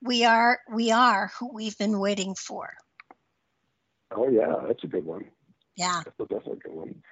We 0.03 0.25
are 0.25 0.59
we 0.73 0.91
are 0.91 1.31
who 1.39 1.53
we've 1.53 1.79
been 1.79 2.01
waiting 2.01 2.35
for. 2.35 2.75
Oh 4.11 4.29
yeah, 4.29 4.55
that's 4.67 4.83
a 4.85 4.89
good 4.89 5.05
one. 5.05 5.27
Yeah, 5.77 6.03
that's 6.05 6.19
a 6.19 6.25
definitely 6.25 6.61
good 6.65 6.75
one. 6.75 7.03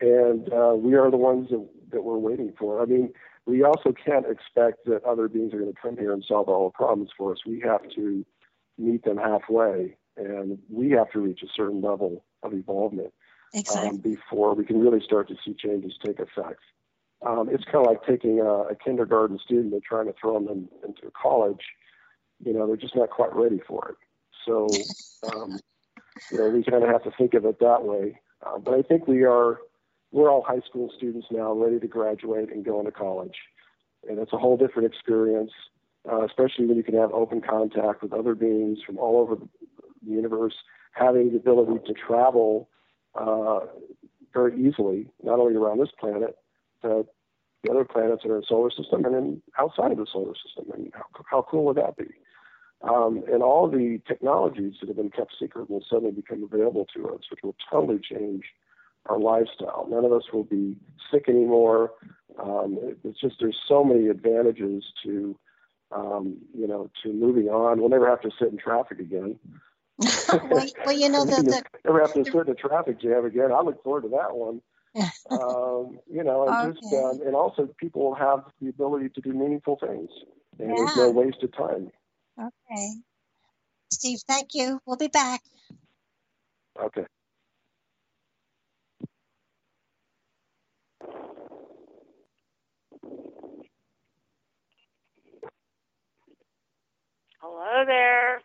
And 0.00 0.52
uh, 0.52 0.74
we 0.76 0.94
are 0.94 1.10
the 1.10 1.16
ones 1.16 1.48
that, 1.50 1.66
that 1.92 2.02
we're 2.02 2.18
waiting 2.18 2.52
for. 2.58 2.82
I 2.82 2.86
mean, 2.86 3.12
we 3.46 3.62
also 3.62 3.92
can't 3.92 4.26
expect 4.26 4.86
that 4.86 5.04
other 5.04 5.28
beings 5.28 5.52
are 5.52 5.58
going 5.58 5.72
to 5.72 5.80
come 5.80 5.96
here 5.96 6.12
and 6.12 6.24
solve 6.26 6.48
all 6.48 6.68
the 6.68 6.72
problems 6.72 7.10
for 7.16 7.32
us. 7.32 7.38
We 7.46 7.60
have 7.60 7.82
to 7.94 8.24
meet 8.78 9.04
them 9.04 9.18
halfway, 9.18 9.96
and 10.16 10.58
we 10.70 10.90
have 10.90 11.10
to 11.12 11.20
reach 11.20 11.42
a 11.42 11.48
certain 11.54 11.82
level 11.82 12.24
of 12.42 12.52
involvement 12.52 13.12
um, 13.54 13.60
exactly. 13.60 13.88
um, 13.88 13.96
before 13.98 14.54
we 14.54 14.64
can 14.64 14.80
really 14.80 15.00
start 15.04 15.28
to 15.28 15.36
see 15.44 15.54
changes 15.54 15.92
take 16.04 16.18
effect. 16.18 16.60
Um, 17.26 17.48
it's 17.50 17.64
kind 17.64 17.76
of 17.76 17.86
like 17.86 18.04
taking 18.06 18.40
a, 18.40 18.44
a, 18.44 18.74
kindergarten 18.74 19.38
student 19.38 19.72
and 19.72 19.82
trying 19.82 20.06
to 20.06 20.14
throw 20.20 20.34
them 20.34 20.48
in, 20.48 20.68
into 20.86 21.10
college. 21.20 21.62
You 22.44 22.52
know, 22.52 22.66
they're 22.66 22.76
just 22.76 22.96
not 22.96 23.08
quite 23.10 23.34
ready 23.34 23.60
for 23.66 23.90
it. 23.90 23.96
So, 24.44 24.68
um, 25.32 25.58
you 26.30 26.38
know, 26.38 26.48
we 26.48 26.62
kind 26.64 26.82
of 26.82 26.90
have 26.90 27.02
to 27.04 27.12
think 27.16 27.34
of 27.34 27.46
it 27.46 27.60
that 27.60 27.82
way. 27.82 28.20
Uh, 28.44 28.58
but 28.58 28.74
I 28.74 28.82
think 28.82 29.06
we 29.06 29.22
are 29.24 29.58
we're 30.14 30.30
all 30.30 30.44
high 30.46 30.60
school 30.60 30.92
students 30.96 31.26
now, 31.32 31.52
ready 31.52 31.80
to 31.80 31.88
graduate 31.88 32.48
and 32.52 32.64
go 32.64 32.78
into 32.78 32.92
college. 32.92 33.34
And 34.08 34.20
it's 34.20 34.32
a 34.32 34.38
whole 34.38 34.56
different 34.56 34.86
experience, 34.86 35.50
uh, 36.10 36.24
especially 36.24 36.66
when 36.66 36.76
you 36.76 36.84
can 36.84 36.94
have 36.94 37.10
open 37.12 37.40
contact 37.40 38.00
with 38.00 38.12
other 38.12 38.36
beings 38.36 38.78
from 38.86 38.96
all 38.96 39.20
over 39.20 39.34
the 39.34 39.48
universe, 40.08 40.54
having 40.92 41.32
the 41.32 41.36
ability 41.38 41.84
to 41.86 41.94
travel 41.94 42.68
uh, 43.16 43.60
very 44.32 44.54
easily, 44.56 45.08
not 45.24 45.40
only 45.40 45.56
around 45.56 45.80
this 45.80 45.90
planet, 45.98 46.38
but 46.80 47.06
the 47.64 47.72
other 47.72 47.84
planets 47.84 48.22
in 48.24 48.30
our 48.30 48.42
solar 48.48 48.70
system 48.70 49.04
and 49.04 49.14
then 49.14 49.42
outside 49.58 49.90
of 49.90 49.98
the 49.98 50.06
solar 50.12 50.34
system. 50.46 50.70
And 50.74 50.92
how, 50.94 51.24
how 51.28 51.46
cool 51.50 51.64
would 51.64 51.76
that 51.76 51.96
be? 51.96 52.06
Um, 52.82 53.24
and 53.32 53.42
all 53.42 53.68
the 53.68 54.00
technologies 54.06 54.74
that 54.80 54.86
have 54.86 54.96
been 54.96 55.10
kept 55.10 55.34
secret 55.40 55.68
will 55.68 55.84
suddenly 55.90 56.12
become 56.12 56.44
available 56.44 56.86
to 56.94 57.08
us, 57.08 57.22
which 57.32 57.40
will 57.42 57.56
totally 57.68 57.98
change 57.98 58.44
our 59.06 59.18
lifestyle. 59.18 59.86
None 59.88 60.04
of 60.04 60.12
us 60.12 60.24
will 60.32 60.44
be 60.44 60.76
sick 61.10 61.28
anymore. 61.28 61.92
Um, 62.42 62.96
it's 63.04 63.20
just 63.20 63.36
there's 63.40 63.58
so 63.68 63.84
many 63.84 64.08
advantages 64.08 64.84
to 65.04 65.38
um, 65.92 66.38
you 66.54 66.66
know 66.66 66.90
to 67.02 67.12
moving 67.12 67.48
on. 67.48 67.80
We'll 67.80 67.90
never 67.90 68.08
have 68.08 68.22
to 68.22 68.30
sit 68.38 68.48
in 68.48 68.58
traffic 68.58 68.98
again. 68.98 69.38
well, 69.98 70.66
well, 70.84 70.92
you 70.92 71.08
know, 71.10 71.24
the, 71.24 71.42
the, 71.42 71.62
ever 71.86 72.00
have 72.00 72.14
to 72.14 72.24
sit 72.24 72.34
in 72.34 72.48
a 72.48 72.54
traffic 72.54 73.00
jam 73.00 73.24
again, 73.24 73.52
I 73.52 73.60
look 73.60 73.82
forward 73.84 74.02
to 74.02 74.08
that 74.08 74.34
one. 74.34 74.60
um, 75.30 75.98
you 76.10 76.22
know, 76.22 76.46
and 76.46 76.70
okay. 76.70 76.80
just 76.80 76.94
um, 76.94 77.20
and 77.26 77.34
also 77.34 77.68
people 77.78 78.02
will 78.02 78.14
have 78.14 78.44
the 78.60 78.68
ability 78.68 79.08
to 79.10 79.20
do 79.20 79.32
meaningful 79.32 79.76
things, 79.76 80.08
and 80.58 80.68
yeah. 80.68 80.74
there's 80.76 80.96
no 80.96 81.10
waste 81.10 81.42
of 81.42 81.52
time. 81.56 81.90
Okay, 82.40 82.88
Steve, 83.90 84.20
thank 84.28 84.50
you. 84.54 84.80
We'll 84.86 84.96
be 84.96 85.08
back. 85.08 85.40
Okay. 86.80 87.06
Hello 97.46 97.84
there. 97.84 98.40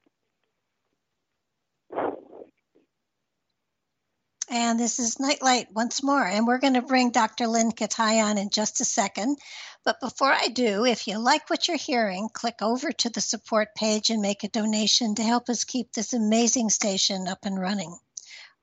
And 4.52 4.78
this 4.78 5.00
is 5.00 5.22
Nightlight 5.22 5.68
once 5.72 6.04
more. 6.04 6.26
And 6.26 6.46
we're 6.46 6.58
going 6.58 6.74
to 6.74 6.82
bring 6.82 7.12
Dr. 7.12 7.48
Lynne 7.48 7.72
Kitei 7.72 8.22
on 8.22 8.38
in 8.38 8.50
just 8.50 8.82
a 8.82 8.86
second. 8.86 9.38
But 9.86 10.02
before 10.02 10.34
I 10.34 10.50
do, 10.50 10.84
if 10.84 11.08
you 11.08 11.18
like 11.18 11.50
what 11.50 11.70
you're 11.70 11.78
hearing, 11.78 12.28
click 12.34 12.62
over 12.62 12.92
to 12.92 13.10
the 13.10 13.22
support 13.22 13.70
page 13.74 14.10
and 14.10 14.22
make 14.22 14.44
a 14.44 14.50
donation 14.50 15.16
to 15.16 15.24
help 15.24 15.48
us 15.48 15.64
keep 15.64 15.94
this 15.94 16.12
amazing 16.12 16.70
station 16.70 17.30
up 17.30 17.46
and 17.46 17.58
running. 17.58 17.98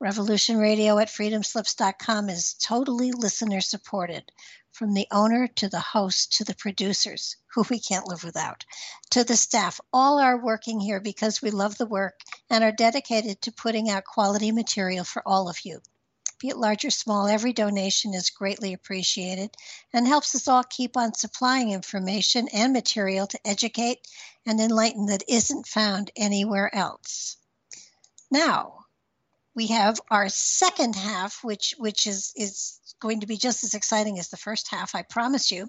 Revolution 0.00 0.58
Radio 0.58 0.98
at 0.98 1.08
freedomslips.com 1.08 2.28
is 2.28 2.52
totally 2.52 3.12
listener 3.12 3.62
supported, 3.62 4.30
from 4.76 4.92
the 4.92 5.08
owner 5.10 5.48
to 5.48 5.70
the 5.70 5.80
host 5.80 6.34
to 6.34 6.44
the 6.44 6.54
producers, 6.54 7.36
who 7.54 7.64
we 7.70 7.80
can't 7.80 8.06
live 8.06 8.22
without, 8.22 8.62
to 9.08 9.24
the 9.24 9.34
staff. 9.34 9.80
All 9.90 10.18
are 10.18 10.36
working 10.36 10.80
here 10.80 11.00
because 11.00 11.40
we 11.40 11.50
love 11.50 11.78
the 11.78 11.86
work 11.86 12.20
and 12.50 12.62
are 12.62 12.72
dedicated 12.72 13.40
to 13.40 13.52
putting 13.52 13.88
out 13.88 14.04
quality 14.04 14.52
material 14.52 15.02
for 15.02 15.26
all 15.26 15.48
of 15.48 15.64
you. 15.64 15.80
Be 16.38 16.48
it 16.48 16.58
large 16.58 16.84
or 16.84 16.90
small, 16.90 17.26
every 17.26 17.54
donation 17.54 18.12
is 18.12 18.28
greatly 18.28 18.74
appreciated 18.74 19.56
and 19.94 20.06
helps 20.06 20.34
us 20.34 20.46
all 20.46 20.62
keep 20.62 20.94
on 20.94 21.14
supplying 21.14 21.70
information 21.70 22.46
and 22.48 22.74
material 22.74 23.26
to 23.28 23.46
educate 23.46 24.06
and 24.44 24.60
enlighten 24.60 25.06
that 25.06 25.24
isn't 25.26 25.66
found 25.66 26.10
anywhere 26.14 26.72
else. 26.74 27.38
Now, 28.30 28.85
we 29.56 29.68
have 29.68 29.98
our 30.10 30.28
second 30.28 30.94
half, 30.94 31.42
which 31.42 31.74
which 31.78 32.06
is 32.06 32.32
is 32.36 32.78
going 33.00 33.20
to 33.20 33.26
be 33.26 33.38
just 33.38 33.64
as 33.64 33.72
exciting 33.72 34.18
as 34.18 34.28
the 34.28 34.36
first 34.36 34.68
half, 34.70 34.94
I 34.94 35.02
promise 35.02 35.50
you. 35.50 35.68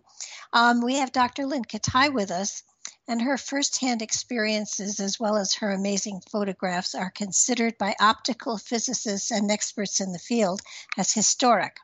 Um, 0.52 0.82
we 0.82 0.96
have 0.96 1.12
Dr. 1.14 1.46
Lynne 1.46 1.64
Kitei 1.64 2.14
with 2.14 2.30
us, 2.30 2.64
and 3.08 3.22
her 3.22 3.38
firsthand 3.38 4.02
experiences, 4.02 5.00
as 5.00 5.18
well 5.20 5.38
as 5.38 5.56
her 5.56 5.72
amazing 5.72 6.22
photographs, 6.30 6.96
are 6.96 7.12
considered 7.12 7.78
by 7.78 7.96
optical 8.00 8.58
physicists 8.58 9.32
and 9.32 9.50
experts 9.50 10.02
in 10.02 10.12
the 10.12 10.20
field 10.20 10.62
as 10.98 11.14
historic. 11.14 11.78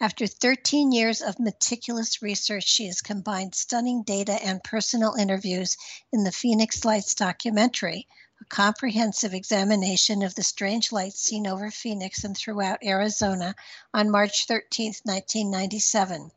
After 0.00 0.26
13 0.26 0.92
years 0.92 1.20
of 1.20 1.38
meticulous 1.38 2.22
research, 2.22 2.66
she 2.68 2.86
has 2.86 3.02
combined 3.02 3.54
stunning 3.54 4.02
data 4.04 4.32
and 4.32 4.62
personal 4.62 5.14
interviews 5.14 5.76
in 6.12 6.24
the 6.24 6.32
Phoenix 6.32 6.84
Lights 6.84 7.14
documentary, 7.14 8.06
a 8.40 8.44
comprehensive 8.46 9.34
examination 9.34 10.22
of 10.22 10.34
the 10.34 10.42
strange 10.42 10.92
lights 10.92 11.20
seen 11.20 11.46
over 11.46 11.70
Phoenix 11.70 12.24
and 12.24 12.36
throughout 12.36 12.82
Arizona 12.82 13.54
on 13.92 14.10
March 14.10 14.46
13, 14.46 14.94
1997. 15.04 16.30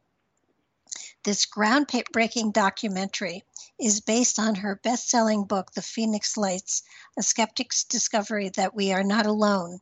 This 1.24 1.46
groundbreaking 1.46 2.52
documentary 2.52 3.44
is 3.80 4.02
based 4.02 4.38
on 4.40 4.56
her 4.56 4.76
best 4.76 5.10
selling 5.10 5.46
book, 5.46 5.72
The 5.72 5.82
Phoenix 5.82 6.36
Lights 6.36 6.84
A 7.18 7.24
Skeptic's 7.24 7.86
Discovery 7.86 8.50
That 8.50 8.76
We 8.76 8.92
Are 8.92 9.04
Not 9.04 9.26
Alone. 9.26 9.80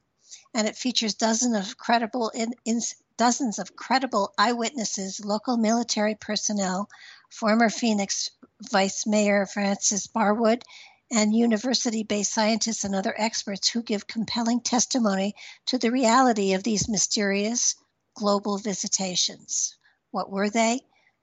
And 0.54 0.68
it 0.68 0.78
features 0.78 1.16
dozens 1.16 1.56
of 1.56 1.78
credible 1.78 2.30
in, 2.30 2.54
in, 2.66 2.82
dozens 3.18 3.60
of 3.60 3.76
credible 3.76 4.34
eyewitnesses, 4.38 5.24
local 5.24 5.56
military 5.58 6.16
personnel, 6.16 6.90
former 7.30 7.70
Phoenix 7.70 8.32
Vice 8.72 9.06
Mayor 9.06 9.46
Frances 9.46 10.08
Barwood, 10.08 10.64
and 11.12 11.36
university 11.36 12.03
based 12.03 12.34
scientists 12.34 12.84
and 12.84 12.95
other 12.95 13.14
experts 13.18 13.70
who 13.70 13.84
give 13.84 14.07
compelling 14.07 14.62
testimony 14.62 15.34
to 15.68 15.78
the 15.78 15.91
reality 15.91 16.53
of 16.53 16.64
these 16.64 16.88
mysterious 16.88 17.76
global 18.16 18.57
visitations. 18.57 19.76
What 20.12 20.30
were 20.30 20.49
they? 20.49 20.82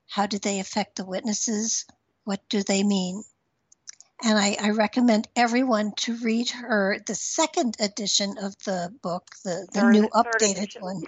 How 0.08 0.26
did 0.26 0.42
they 0.42 0.60
affect 0.60 0.96
the 0.96 1.04
witnesses? 1.04 1.86
What 2.24 2.40
do 2.48 2.62
they 2.62 2.82
mean? 2.82 3.22
And 4.24 4.36
I, 4.36 4.56
I 4.60 4.70
recommend 4.70 5.28
everyone 5.36 5.92
to 5.98 6.16
read 6.16 6.50
her 6.50 6.98
the 7.06 7.14
second 7.14 7.76
edition 7.78 8.36
of 8.38 8.56
the 8.64 8.92
book, 9.02 9.30
the, 9.44 9.66
the 9.72 9.80
third, 9.80 9.92
new 9.92 10.08
updated 10.08 10.80
one. 10.80 11.02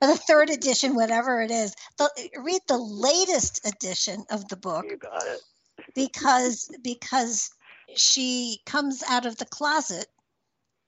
or 0.00 0.08
the 0.08 0.16
third 0.16 0.48
edition, 0.48 0.94
whatever 0.94 1.42
it 1.42 1.50
is. 1.50 1.74
The, 1.98 2.08
read 2.38 2.62
the 2.68 2.78
latest 2.78 3.66
edition 3.66 4.24
of 4.30 4.48
the 4.48 4.56
book. 4.56 4.86
You 4.88 4.96
got 4.96 5.26
it. 5.26 5.40
Because 5.94 6.70
because 6.82 7.50
she 7.96 8.60
comes 8.66 9.02
out 9.02 9.26
of 9.26 9.36
the 9.36 9.46
closet 9.46 10.06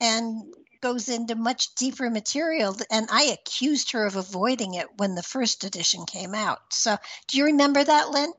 and 0.01 0.55
goes 0.80 1.09
into 1.09 1.34
much 1.34 1.74
deeper 1.74 2.09
material 2.09 2.76
and 2.90 3.09
i 3.11 3.24
accused 3.24 3.92
her 3.92 4.07
of 4.07 4.16
avoiding 4.16 4.74
it 4.74 4.86
when 4.96 5.14
the 5.14 5.22
first 5.22 5.64
edition 5.64 6.07
came 6.07 6.34
out. 6.34 6.61
So 6.72 6.96
do 7.26 7.38
you 7.38 7.44
remember 7.46 7.82
that 7.82 8.11
lynne 8.11 8.32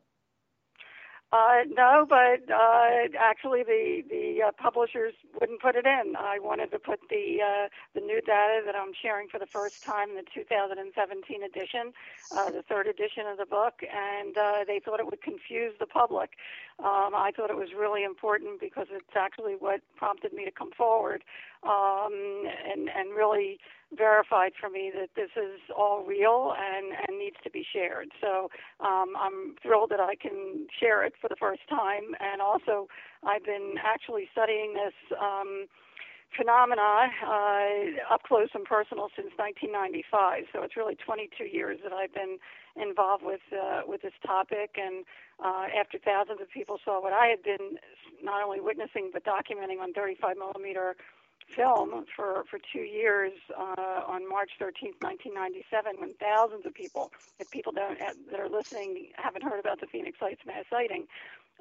uh, 1.32 1.62
no, 1.70 2.08
but 2.10 2.52
uh, 2.52 2.90
actually, 3.20 3.62
the 3.62 4.04
the 4.10 4.42
uh, 4.48 4.52
publishers 4.58 5.14
wouldn't 5.40 5.62
put 5.62 5.76
it 5.76 5.86
in. 5.86 6.16
I 6.18 6.40
wanted 6.40 6.72
to 6.72 6.80
put 6.80 7.00
the 7.10 7.38
uh, 7.46 7.68
the 7.94 8.02
new 8.02 8.20
data 8.22 8.62
that 8.66 8.76
I'm 8.76 8.94
sharing 9.00 9.28
for 9.28 9.38
the 9.38 9.46
first 9.46 9.84
time 9.84 10.10
in 10.10 10.16
the 10.16 10.24
2017 10.34 11.44
edition, 11.44 11.94
uh, 12.36 12.50
the 12.50 12.64
third 12.64 12.88
edition 12.88 13.28
of 13.28 13.38
the 13.38 13.46
book, 13.46 13.82
and 13.84 14.36
uh, 14.38 14.64
they 14.66 14.80
thought 14.80 15.00
it 15.00 15.06
would 15.06 15.22
confuse 15.22 15.74
the 15.80 15.86
public. 15.86 16.32
Um, 16.80 17.14
I 17.14 17.32
thought 17.36 17.52
it 17.52 17.58
was 17.58 17.74
really 17.78 18.04
important 18.04 18.60
because 18.60 18.88
it's 18.90 19.16
actually 19.16 19.54
what 19.54 19.82
prompted 19.98 20.34
me 20.34 20.46
to 20.46 20.52
come 20.52 20.72
forward 20.72 21.24
um, 21.62 22.46
and 22.72 22.90
and 22.90 23.16
really 23.16 23.60
verified 23.96 24.54
for 24.60 24.70
me 24.70 24.92
that 24.94 25.10
this 25.16 25.32
is 25.36 25.60
all 25.76 26.04
real 26.06 26.54
and, 26.58 26.94
and 27.08 27.18
needs 27.18 27.38
to 27.44 27.50
be 27.50 27.66
shared. 27.74 28.12
So 28.22 28.50
um, 28.80 29.14
I'm 29.18 29.56
thrilled 29.62 29.90
that 29.90 30.00
I 30.00 30.16
can 30.16 30.68
share 30.80 31.04
it 31.04 31.14
for 31.20 31.28
the 31.28 31.36
first 31.36 31.62
time. 31.70 32.16
And 32.20 32.42
also, 32.42 32.88
I've 33.24 33.44
been 33.44 33.76
actually 33.84 34.30
studying 34.32 34.74
this 34.74 34.94
um, 35.20 35.66
phenomena 36.38 37.10
uh, 37.26 38.14
up 38.14 38.24
close 38.24 38.50
and 38.54 38.66
personal 38.66 39.10
since 39.16 39.34
1995. 39.38 40.46
So 40.54 40.62
it's 40.62 40.78
really 40.78 40.96
22 40.96 41.46
years 41.46 41.80
that 41.84 41.94
I've 41.94 42.14
been 42.14 42.38
involved 42.76 43.24
with 43.26 43.42
uh, 43.52 43.82
with 43.88 44.02
this 44.04 44.14
topic. 44.26 44.78
And 44.78 45.06
uh, 45.44 45.74
after 45.74 45.98
thousands 45.98 46.42
of 46.42 46.50
people 46.50 46.78
saw 46.86 47.02
what 47.02 47.14
I 47.14 47.28
had 47.28 47.42
been 47.42 47.82
not 48.22 48.44
only 48.44 48.62
witnessing 48.62 49.10
but 49.12 49.24
documenting 49.26 49.82
on 49.82 49.94
35 49.94 50.38
millimeter 50.38 50.96
film 51.56 52.06
for, 52.16 52.44
for 52.50 52.60
two 52.72 52.82
years 52.82 53.34
uh, 53.58 54.02
on 54.08 54.28
March 54.28 54.52
13th, 54.60 55.02
1997, 55.02 55.96
when 56.00 56.14
thousands 56.16 56.66
of 56.66 56.74
people, 56.74 57.12
if 57.40 57.50
people 57.52 57.72
don't 57.72 58.00
that 58.00 58.40
are 58.40 58.50
listening 58.50 59.08
haven't 59.16 59.44
heard 59.44 59.60
about 59.60 59.80
the 59.80 59.88
Phoenix 59.88 60.22
Lights 60.22 60.42
mass 60.46 60.66
sighting, 60.70 61.08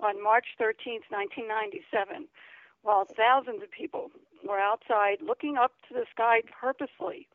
on 0.01 0.22
March 0.22 0.47
13th, 0.61 1.11
1997, 1.11 2.29
while 2.83 3.05
thousands 3.05 3.62
of 3.62 3.70
people 3.70 4.11
were 4.47 4.59
outside 4.59 5.18
looking 5.20 5.57
up 5.57 5.72
to 5.89 5.95
the 5.95 6.07
sky 6.12 6.43
purposely 6.61 7.26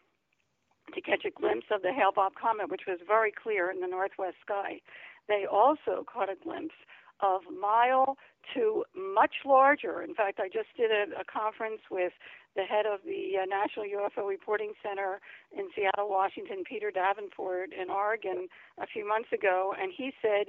to 0.94 1.02
catch 1.02 1.26
a 1.26 1.32
glimpse 1.32 1.68
of 1.72 1.82
the 1.82 1.92
Hale-Bopp 1.92 2.36
comet, 2.40 2.70
which 2.70 2.88
was 2.88 3.00
very 3.08 3.32
clear 3.32 3.72
in 3.72 3.82
the 3.82 3.88
northwest 3.88 4.38
sky, 4.42 4.80
they 5.28 5.46
also 5.46 6.06
caught 6.12 6.30
a 6.30 6.36
glimpse 6.36 6.76
of 7.20 7.42
mile 7.60 8.18
to 8.54 8.84
much 8.96 9.46
larger. 9.46 10.02
In 10.02 10.14
fact, 10.14 10.40
I 10.40 10.48
just 10.48 10.70
did 10.76 10.92
a, 10.92 11.22
a 11.22 11.24
conference 11.24 11.82
with 11.90 12.14
the 12.56 12.64
head 12.64 12.86
of 12.86 13.00
the 13.06 13.40
uh, 13.42 13.46
National 13.46 13.86
UFO 13.86 14.28
Reporting 14.28 14.74
Center 14.84 15.20
in 15.58 15.70
Seattle, 15.76 16.10
Washington, 16.10 16.64
Peter 16.68 16.92
Davenport 16.92 17.72
in 17.74 17.90
Oregon 17.90 18.48
a 18.78 18.86
few 18.86 19.08
months 19.08 19.30
ago, 19.32 19.74
and 19.80 19.92
he 19.96 20.14
said, 20.22 20.48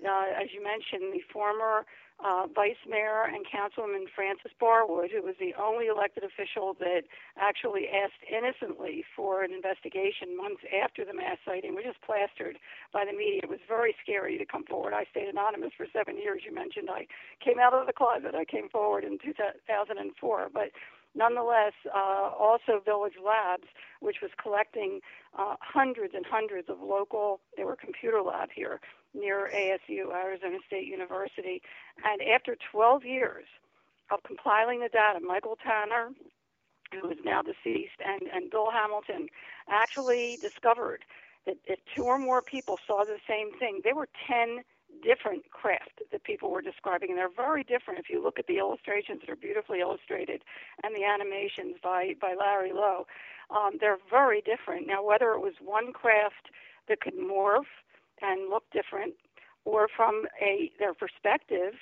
Uh, 0.03 0.27
as 0.35 0.49
you 0.53 0.63
mentioned, 0.63 1.15
the 1.15 1.23
former 1.33 1.87
uh, 2.23 2.47
Vice 2.55 2.81
Mayor 2.89 3.25
and 3.27 3.45
Councilwoman 3.45 4.07
Frances 4.15 4.53
Barwood, 4.61 5.11
who 5.11 5.23
was 5.23 5.35
the 5.41 5.55
only 5.61 5.87
elected 5.87 6.23
official 6.23 6.75
that 6.79 7.03
actually 7.37 7.89
asked 7.89 8.23
innocently 8.31 9.05
for 9.17 9.43
an 9.43 9.53
investigation 9.53 10.37
months 10.37 10.63
after 10.71 11.05
the 11.05 11.13
mass 11.13 11.39
sighting, 11.45 11.75
was 11.75 11.85
just 11.85 12.01
plastered 12.03 12.59
by 12.93 13.05
the 13.05 13.13
media. 13.13 13.41
It 13.43 13.51
was 13.51 13.61
very 13.67 13.95
scary 14.03 14.39
to 14.39 14.47
come 14.47 14.65
forward. 14.65 14.95
I 14.95 15.05
stayed 15.11 15.29
anonymous 15.29 15.73
for 15.77 15.87
seven 15.93 16.17
years. 16.17 16.43
You 16.47 16.55
mentioned 16.55 16.89
I 16.89 17.07
came 17.45 17.59
out 17.59 17.75
of 17.75 17.87
the 17.87 17.93
closet. 17.93 18.35
I 18.35 18.45
came 18.45 18.69
forward 18.69 19.05
in 19.05 19.19
2004, 19.19 20.51
but 20.53 20.71
nonetheless, 21.15 21.75
uh, 21.95 22.31
also 22.39 22.81
Village 22.85 23.19
Labs, 23.19 23.69
which 24.01 24.17
was 24.23 24.31
collecting 24.41 25.01
uh, 25.39 25.57
hundreds 25.61 26.15
and 26.15 26.25
hundreds 26.25 26.69
of 26.69 26.81
local, 26.81 27.41
they 27.57 27.65
were 27.65 27.77
computer 27.77 28.23
lab 28.23 28.51
here 28.55 28.81
near 29.15 29.51
ASU, 29.55 30.13
Arizona 30.13 30.59
State 30.67 30.87
University. 30.87 31.63
And 32.05 32.21
after 32.23 32.57
12 32.73 33.05
years 33.05 33.45
of 34.11 34.23
compiling 34.23 34.81
the 34.81 34.89
data, 34.89 35.21
Michael 35.21 35.57
Tanner, 35.63 36.11
who 36.93 37.11
is 37.11 37.19
now 37.25 37.43
deceased, 37.43 37.99
and, 38.05 38.23
and 38.33 38.51
Bill 38.51 38.71
Hamilton 38.71 39.29
actually 39.69 40.39
discovered 40.41 41.05
that 41.47 41.57
if 41.67 41.79
two 41.95 42.05
or 42.05 42.19
more 42.19 42.43
people 42.43 42.79
saw 42.87 43.05
the 43.05 43.19
same 43.29 43.53
thing, 43.59 43.81
there 43.85 43.95
were 43.95 44.09
10 44.27 44.63
different 45.03 45.51
craft 45.51 46.03
that 46.13 46.25
people 46.25 46.51
were 46.51 46.63
describing, 46.63 47.11
and 47.11 47.19
they're 47.19 47.29
very 47.29 47.65
different. 47.65 48.01
If 48.01 48.09
you 48.09 48.23
look 48.23 48.39
at 48.39 48.47
the 48.47 48.59
illustrations 48.59 49.21
that 49.21 49.31
are 49.31 49.37
beautifully 49.37 49.81
illustrated 49.81 50.43
and 50.83 50.95
the 50.95 51.05
animations 51.05 51.77
by, 51.83 52.15
by 52.21 52.35
Larry 52.39 52.73
Lowe, 52.73 53.07
um, 53.51 53.73
they're 53.81 53.99
very 54.11 54.41
different. 54.41 54.87
Now, 54.87 55.05
whether 55.05 55.33
it 55.33 55.41
was 55.41 55.55
one 55.61 55.93
craft 55.93 56.51
that 56.89 57.01
could 57.01 57.15
morph 57.15 57.71
and 58.23 58.51
look 58.51 58.65
different, 58.73 59.15
or 59.65 59.89
from 59.95 60.25
a 60.41 60.71
their 60.79 60.95
perspective 60.95 61.75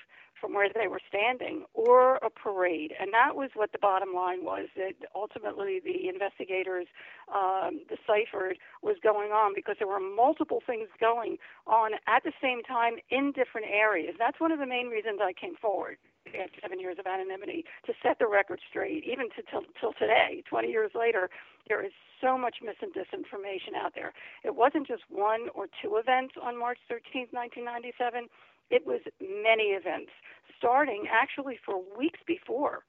from 0.43 0.55
where 0.55 0.69
they 0.75 0.89
were 0.89 1.01
standing, 1.09 1.65
or 1.73 2.17
a 2.17 2.29
parade. 2.29 2.93
And 2.99 3.15
that 3.15 3.37
was 3.37 3.51
what 3.55 3.71
the 3.71 3.79
bottom 3.79 4.13
line 4.13 4.45
was 4.45 4.67
that 4.77 4.95
ultimately 5.15 5.79
the 5.79 6.09
investigators 6.09 6.89
um, 7.33 7.81
deciphered 7.87 8.59
was 8.83 8.97
going 9.05 9.31
on 9.31 9.53
because 9.55 9.77
there 9.79 9.87
were 9.87 10.01
multiple 10.01 10.61
things 10.67 10.89
going 10.99 11.37
on 11.69 11.93
at 12.09 12.25
the 12.25 12.33
same 12.43 12.63
time 12.65 12.97
in 13.09 13.31
different 13.31 13.69
areas. 13.71 14.17
That's 14.19 14.41
one 14.41 14.51
of 14.51 14.59
the 14.59 14.67
main 14.67 14.89
reasons 14.89 15.21
I 15.23 15.33
came 15.33 15.55
forward 15.55 15.97
after 16.27 16.59
seven 16.61 16.81
years 16.81 16.97
of 16.99 17.07
anonymity 17.07 17.65
to 17.87 17.93
set 18.03 18.19
the 18.19 18.27
record 18.27 18.61
straight, 18.69 19.05
even 19.07 19.31
to 19.37 19.43
till, 19.49 19.63
till 19.79 19.93
today, 19.93 20.43
20 20.49 20.69
years 20.69 20.91
later, 20.95 21.31
there 21.69 21.85
is 21.85 21.93
so 22.21 22.39
much 22.39 22.57
mis 22.63 22.77
and 22.81 22.93
disinformation 22.93 23.75
out 23.77 23.93
there. 23.95 24.13
It 24.45 24.55
wasn't 24.55 24.87
just 24.87 25.03
one 25.09 25.49
or 25.55 25.67
two 25.83 25.97
events 25.97 26.35
on 26.41 26.59
March 26.59 26.79
13, 26.89 27.29
1997. 27.31 28.29
It 28.71 28.87
was 28.87 29.01
many 29.21 29.75
events, 29.77 30.11
starting 30.57 31.05
actually 31.11 31.59
for 31.65 31.83
weeks 31.99 32.21
before. 32.27 32.85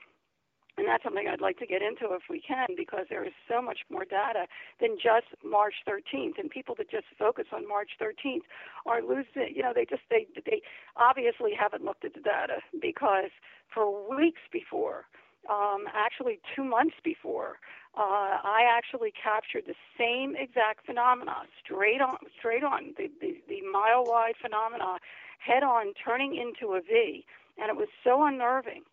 And 0.78 0.88
that's 0.88 1.04
something 1.04 1.28
I'd 1.28 1.42
like 1.42 1.60
to 1.60 1.68
get 1.68 1.84
into 1.84 2.16
if 2.16 2.24
we 2.30 2.42
can, 2.42 2.68
because 2.76 3.06
there 3.10 3.24
is 3.24 3.34
so 3.48 3.62
much 3.62 3.80
more 3.92 4.06
data 4.06 4.48
than 4.82 4.98
just 4.98 5.30
March 5.46 5.76
13th. 5.88 6.40
And 6.40 6.50
people 6.50 6.74
that 6.80 6.90
just 6.90 7.06
focus 7.20 7.46
on 7.54 7.68
March 7.68 7.92
13th 8.02 8.50
are 8.88 9.02
losing. 9.02 9.54
You 9.54 9.62
know, 9.62 9.74
they 9.76 9.86
just 9.86 10.02
they 10.10 10.26
they 10.46 10.62
obviously 10.98 11.52
haven't 11.54 11.86
looked 11.86 12.06
at 12.06 12.16
the 12.16 12.22
data 12.22 12.58
because 12.82 13.30
for 13.72 13.86
weeks 14.10 14.42
before, 14.52 15.06
um, 15.50 15.86
actually 15.94 16.40
two 16.56 16.64
months 16.64 16.96
before, 17.04 17.58
uh, 17.96 18.42
I 18.44 18.66
actually 18.70 19.12
captured 19.12 19.64
the 19.68 19.76
same 19.98 20.36
exact 20.36 20.86
phenomena 20.86 21.44
straight 21.64 22.02
on, 22.02 22.18
straight 22.38 22.64
on 22.64 22.94
the, 22.98 23.10
the, 23.22 23.38
the 23.48 23.62
mile 23.72 24.04
wide 24.06 24.34
phenomena, 24.42 24.98
head 25.40 25.64
on, 25.64 25.94
turning 26.04 26.36
into 26.36 26.74
a 26.74 26.82
V, 26.82 27.26
and 27.58 27.70
it 27.70 27.76
was 27.76 27.90
so 28.04 28.24
unnerving 28.26 28.84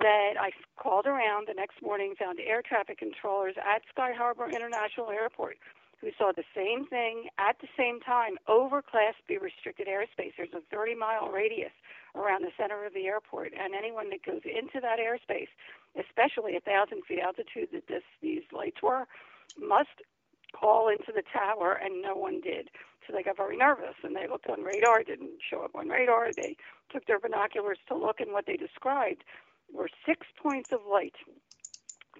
that 0.00 0.34
I 0.40 0.50
called 0.76 1.06
around 1.06 1.46
the 1.48 1.54
next 1.54 1.82
morning, 1.82 2.14
found 2.18 2.38
air 2.40 2.62
traffic 2.62 2.98
controllers 2.98 3.54
at 3.58 3.82
Sky 3.92 4.12
Harbor 4.12 4.48
International 4.48 5.10
Airport 5.10 5.56
who 6.00 6.10
saw 6.16 6.32
the 6.32 6.44
same 6.54 6.86
thing 6.86 7.28
at 7.38 7.56
the 7.60 7.68
same 7.76 8.00
time 8.00 8.36
over 8.46 8.82
Class 8.82 9.14
B 9.26 9.36
restricted 9.36 9.88
airspace. 9.88 10.32
There's 10.36 10.54
a 10.54 10.62
30 10.70 10.94
mile 10.94 11.28
radius 11.28 11.72
around 12.14 12.42
the 12.42 12.52
center 12.56 12.84
of 12.84 12.94
the 12.94 13.06
airport, 13.06 13.52
and 13.52 13.74
anyone 13.74 14.10
that 14.10 14.24
goes 14.24 14.42
into 14.44 14.80
that 14.80 14.98
airspace, 14.98 15.48
especially 15.98 16.54
at 16.54 16.66
1,000 16.66 17.02
feet 17.04 17.20
altitude 17.20 17.68
that 17.72 17.88
this, 17.88 18.04
these 18.22 18.42
lights 18.52 18.82
were, 18.82 19.06
must 19.58 20.02
call 20.58 20.88
into 20.88 21.12
the 21.14 21.22
tower, 21.32 21.78
and 21.82 22.00
no 22.02 22.14
one 22.14 22.40
did. 22.40 22.70
So 23.06 23.12
they 23.12 23.22
got 23.22 23.36
very 23.36 23.56
nervous, 23.56 23.94
and 24.02 24.14
they 24.14 24.28
looked 24.28 24.48
on 24.48 24.62
radar, 24.62 25.02
didn't 25.02 25.40
show 25.48 25.62
up 25.62 25.74
on 25.74 25.88
radar. 25.88 26.30
They 26.32 26.56
took 26.90 27.06
their 27.06 27.18
binoculars 27.18 27.78
to 27.88 27.96
look, 27.96 28.20
and 28.20 28.32
what 28.32 28.46
they 28.46 28.56
described 28.56 29.24
were 29.72 29.88
six 30.06 30.26
points 30.40 30.72
of 30.72 30.80
light, 30.90 31.14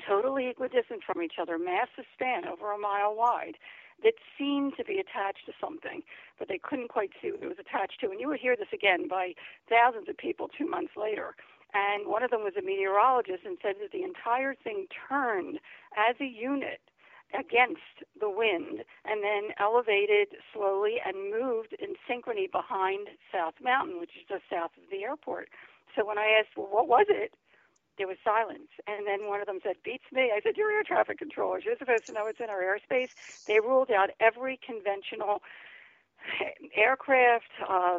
totally 0.07 0.49
equidistant 0.49 1.03
from 1.05 1.23
each 1.23 1.35
other, 1.41 1.59
massive 1.59 2.05
span 2.15 2.47
over 2.47 2.73
a 2.73 2.79
mile 2.79 3.15
wide, 3.15 3.57
that 4.03 4.15
seemed 4.39 4.75
to 4.77 4.85
be 4.85 4.99
attached 4.99 5.47
to 5.47 5.53
something, 5.61 6.03
but 6.39 6.49
they 6.49 6.59
couldn't 6.59 6.89
quite 6.89 7.11
see 7.21 7.33
what 7.33 7.43
it 7.43 7.49
was 7.49 7.59
attached 7.59 8.01
to. 8.01 8.11
And 8.11 8.21
you 8.21 8.29
would 8.29 8.41
hear 8.41 8.57
this 8.57 8.73
again 8.73 9.09
by 9.09 9.35
thousands 9.69 10.09
of 10.09 10.17
people 10.17 10.49
two 10.49 10.69
months 10.69 10.93
later. 10.97 11.35
And 11.75 12.07
one 12.07 12.23
of 12.23 12.31
them 12.31 12.45
was 12.45 12.55
a 12.57 12.63
meteorologist 12.63 13.45
and 13.45 13.59
said 13.61 13.75
that 13.83 13.93
the 13.93 14.03
entire 14.03 14.55
thing 14.55 14.87
turned 15.09 15.59
as 15.97 16.17
a 16.21 16.25
unit 16.25 16.81
against 17.39 18.07
the 18.19 18.31
wind 18.31 18.85
and 19.05 19.23
then 19.23 19.53
elevated 19.61 20.29
slowly 20.55 20.97
and 21.05 21.31
moved 21.31 21.77
in 21.79 21.93
synchrony 22.09 22.51
behind 22.51 23.09
South 23.33 23.55
Mountain, 23.63 24.01
which 24.01 24.17
is 24.17 24.25
just 24.29 24.45
south 24.51 24.71
of 24.79 24.89
the 24.91 25.05
airport. 25.05 25.51
So 25.95 26.07
when 26.07 26.19
I 26.19 26.41
asked, 26.41 26.57
well, 26.57 26.69
what 26.71 26.89
was 26.89 27.07
it? 27.11 27.35
There 27.99 28.07
was 28.07 28.17
silence. 28.25 28.69
And 28.87 29.07
then 29.07 29.29
one 29.29 29.41
of 29.41 29.47
them 29.47 29.61
said, 29.63 29.77
Beats 29.85 30.05
me. 30.13 30.33
I 30.35 30.41
said, 30.43 30.57
You're 30.57 30.73
air 30.73 30.85
traffic 30.85 31.19
controllers. 31.19 31.65
You're 31.65 31.79
supposed 31.79 32.07
to 32.07 32.13
know 32.13 32.27
it's 32.27 32.41
in 32.41 32.49
our 32.51 32.63
airspace. 32.63 33.11
They 33.47 33.61
ruled 33.61 33.91
out 33.91 34.11
every 34.21 34.59
conventional 34.65 35.43
aircraft, 36.77 37.51
uh, 37.69 37.99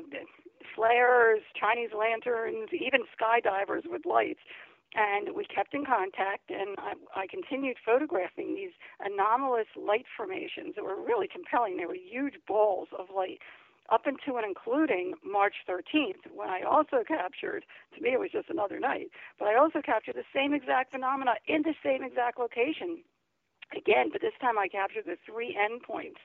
flares, 0.75 1.41
Chinese 1.59 1.91
lanterns, 1.97 2.69
even 2.73 3.01
skydivers 3.19 3.83
with 3.85 4.05
lights. 4.05 4.41
And 4.95 5.35
we 5.35 5.45
kept 5.45 5.75
in 5.75 5.85
contact, 5.85 6.49
and 6.49 6.75
I, 6.79 6.93
I 7.15 7.27
continued 7.27 7.77
photographing 7.85 8.55
these 8.55 8.71
anomalous 8.99 9.67
light 9.75 10.05
formations 10.17 10.73
that 10.75 10.83
were 10.83 10.95
really 10.99 11.27
compelling. 11.27 11.77
They 11.77 11.85
were 11.85 11.95
huge 11.95 12.35
balls 12.47 12.87
of 12.97 13.07
light 13.15 13.39
up 13.91 14.07
into 14.07 14.37
and 14.37 14.45
including 14.45 15.13
March 15.23 15.55
13th, 15.67 16.29
when 16.33 16.49
I 16.49 16.61
also 16.61 17.03
captured, 17.07 17.65
to 17.95 18.01
me 18.01 18.13
it 18.13 18.19
was 18.19 18.31
just 18.31 18.49
another 18.49 18.79
night, 18.79 19.09
but 19.37 19.47
I 19.47 19.55
also 19.55 19.81
captured 19.81 20.15
the 20.15 20.27
same 20.33 20.53
exact 20.53 20.91
phenomena 20.91 21.35
in 21.47 21.63
the 21.63 21.75
same 21.83 22.03
exact 22.03 22.39
location. 22.39 23.03
Again, 23.75 24.09
but 24.11 24.21
this 24.21 24.33
time 24.41 24.57
I 24.57 24.67
captured 24.67 25.05
the 25.05 25.17
three 25.25 25.55
endpoints 25.55 26.17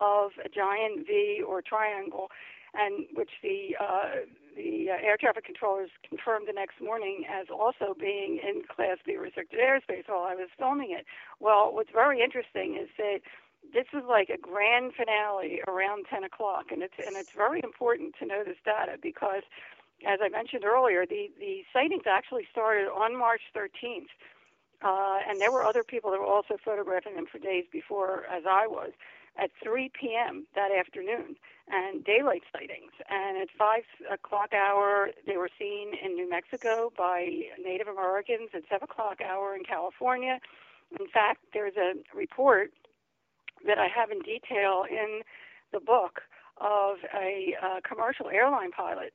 of 0.00 0.30
a 0.44 0.48
giant 0.48 1.06
V 1.06 1.42
or 1.46 1.60
triangle, 1.60 2.28
and 2.74 3.06
which 3.14 3.30
the 3.42 3.76
uh, 3.80 4.24
the 4.56 4.88
uh, 4.90 5.06
air 5.06 5.16
traffic 5.18 5.44
controllers 5.44 5.90
confirmed 6.08 6.48
the 6.48 6.52
next 6.52 6.80
morning 6.80 7.24
as 7.28 7.46
also 7.50 7.94
being 7.98 8.40
in 8.42 8.62
Class 8.74 8.98
B 9.04 9.16
restricted 9.16 9.60
airspace 9.60 10.08
while 10.08 10.24
I 10.24 10.34
was 10.34 10.48
filming 10.58 10.90
it. 10.92 11.06
Well, 11.40 11.72
what's 11.72 11.90
very 11.92 12.20
interesting 12.20 12.78
is 12.80 12.88
that 12.98 13.20
this 13.72 13.86
is 13.92 14.04
like 14.08 14.30
a 14.30 14.38
grand 14.38 14.94
finale 14.94 15.60
around 15.68 16.06
10 16.10 16.24
o'clock, 16.24 16.66
and 16.70 16.82
it's 16.82 16.94
and 17.04 17.16
it's 17.16 17.32
very 17.32 17.60
important 17.62 18.14
to 18.20 18.26
know 18.26 18.42
this 18.44 18.56
data 18.64 18.98
because, 19.02 19.42
as 20.06 20.20
I 20.22 20.28
mentioned 20.28 20.64
earlier, 20.64 21.06
the 21.06 21.30
the 21.38 21.64
sightings 21.72 22.04
actually 22.06 22.46
started 22.50 22.88
on 22.88 23.18
March 23.18 23.42
13th. 23.54 24.08
uh, 24.82 25.18
and 25.28 25.40
there 25.40 25.50
were 25.52 25.64
other 25.64 25.82
people 25.84 26.10
that 26.12 26.20
were 26.20 26.26
also 26.26 26.56
photographing 26.64 27.14
them 27.16 27.26
for 27.30 27.38
days 27.38 27.64
before, 27.72 28.24
as 28.30 28.44
I 28.48 28.66
was, 28.66 28.92
at 29.36 29.50
3 29.62 29.90
p.m. 29.98 30.46
that 30.54 30.70
afternoon, 30.72 31.36
and 31.68 32.04
daylight 32.04 32.42
sightings. 32.52 32.92
And 33.10 33.38
at 33.38 33.48
5 33.58 33.82
o'clock 34.12 34.52
hour, 34.54 35.10
they 35.26 35.36
were 35.36 35.50
seen 35.58 35.92
in 36.04 36.14
New 36.14 36.28
Mexico 36.30 36.92
by 36.96 37.28
Native 37.62 37.88
Americans. 37.88 38.50
At 38.54 38.62
7 38.70 38.84
o'clock 38.84 39.20
hour 39.20 39.54
in 39.56 39.64
California. 39.64 40.38
In 40.98 41.08
fact, 41.08 41.40
there's 41.52 41.76
a 41.76 41.94
report 42.16 42.72
that 43.66 43.78
I 43.78 43.88
have 43.88 44.10
in 44.10 44.20
detail 44.20 44.84
in 44.88 45.22
the 45.72 45.80
book 45.80 46.22
of 46.60 46.96
a 47.14 47.54
uh, 47.62 47.80
commercial 47.86 48.28
airline 48.28 48.72
pilot 48.72 49.12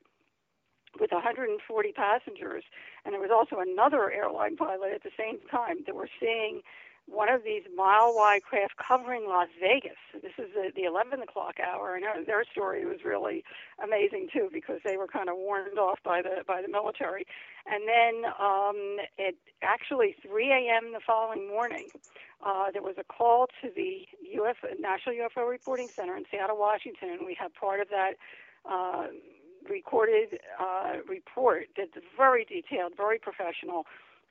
with 1.00 1.12
140 1.12 1.91
passengers, 1.91 2.64
and 3.04 3.14
there 3.14 3.22
was 3.22 3.32
also 3.34 3.60
another 3.60 4.12
airline 4.12 4.56
pilot 4.56 4.91
at 4.94 5.04
the 5.04 5.12
same 5.18 5.39
time 5.50 5.78
that 5.86 5.96
were 5.96 6.10
seeing 6.20 6.62
one 7.08 7.30
of 7.30 7.43
these 7.43 7.64
mile 7.76 8.14
wide 8.16 8.43
craft 8.43 8.76
covering 8.78 9.28
Las 9.28 9.49
Vegas. 9.60 9.97
This 10.14 10.32
is 10.38 10.54
the, 10.54 10.72
the 10.76 10.84
11 10.84 11.22
o'clock 11.22 11.56
hour, 11.60 11.95
and 11.95 12.26
their 12.26 12.43
story 12.49 12.86
was 12.86 12.99
really 13.04 13.43
amazing 13.84 14.30
too 14.32 14.49
because 14.51 14.80
they 14.86 14.97
were 14.97 15.08
kind 15.08 15.30
of 15.30 15.36
warned 15.36 15.78
off 15.78 15.99
by 16.04 16.22
the 16.22 16.43
by 16.47 16.62
the 16.62 16.70
military. 16.70 17.26
And 17.66 17.84
then 17.88 18.32
um, 18.39 18.97
at 19.20 19.36
actually 19.62 20.16
3 20.26 20.51
a.m. 20.51 20.93
the 20.93 21.01
following 21.06 21.47
morning, 21.47 21.88
uh, 22.45 22.72
there 22.72 22.82
was 22.82 22.95
a 22.97 23.04
call 23.04 23.47
to 23.62 23.70
the 23.76 24.08
UFO, 24.38 24.80
National 24.80 25.16
UFO 25.16 25.49
Reporting 25.49 25.89
Center 25.89 26.16
in 26.16 26.24
Seattle, 26.32 26.58
Washington, 26.58 27.10
and 27.10 27.26
we 27.26 27.36
have 27.39 27.54
part 27.54 27.80
of 27.80 27.89
that. 27.89 28.14
Uh, 28.70 29.08
recorded 29.70 30.39
uh, 30.60 30.95
report 31.08 31.68
that's 31.78 31.91
very 32.18 32.43
detailed, 32.43 32.93
very 32.97 33.18
professional, 33.18 33.86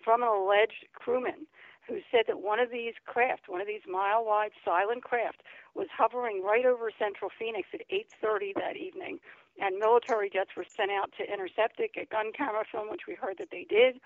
from 0.05 0.23
an 0.23 0.29
alleged 0.29 0.85
crewman 0.93 1.47
who 1.89 2.01
said 2.11 2.25
that 2.29 2.41
one 2.41 2.59
of 2.61 2.71
these 2.71 2.95
craft, 3.07 3.49
one 3.49 3.61
of 3.61 3.67
these 3.67 3.83
mile-wide 3.87 4.53
silent 4.65 5.03
craft, 5.03 5.43
was 5.75 5.89
hovering 5.97 6.43
right 6.43 6.65
over 6.65 6.91
central 6.97 7.31
Phoenix 7.39 7.69
at 7.75 7.89
8:30 7.91 8.53
that 8.55 8.77
evening, 8.77 9.21
and 9.59 9.79
military 9.79 10.31
jets 10.31 10.57
were 10.57 10.65
sent 10.65 10.91
out 10.91 11.13
to 11.19 11.33
intercept 11.33 11.81
it, 11.81 11.93
get 11.95 12.11
gun 12.11 12.33
camera 12.33 12.65
film, 12.65 12.89
which 12.89 13.07
we 13.07 13.15
heard 13.15 13.39
that 13.39 13.51
they 13.51 13.65
did. 13.65 14.01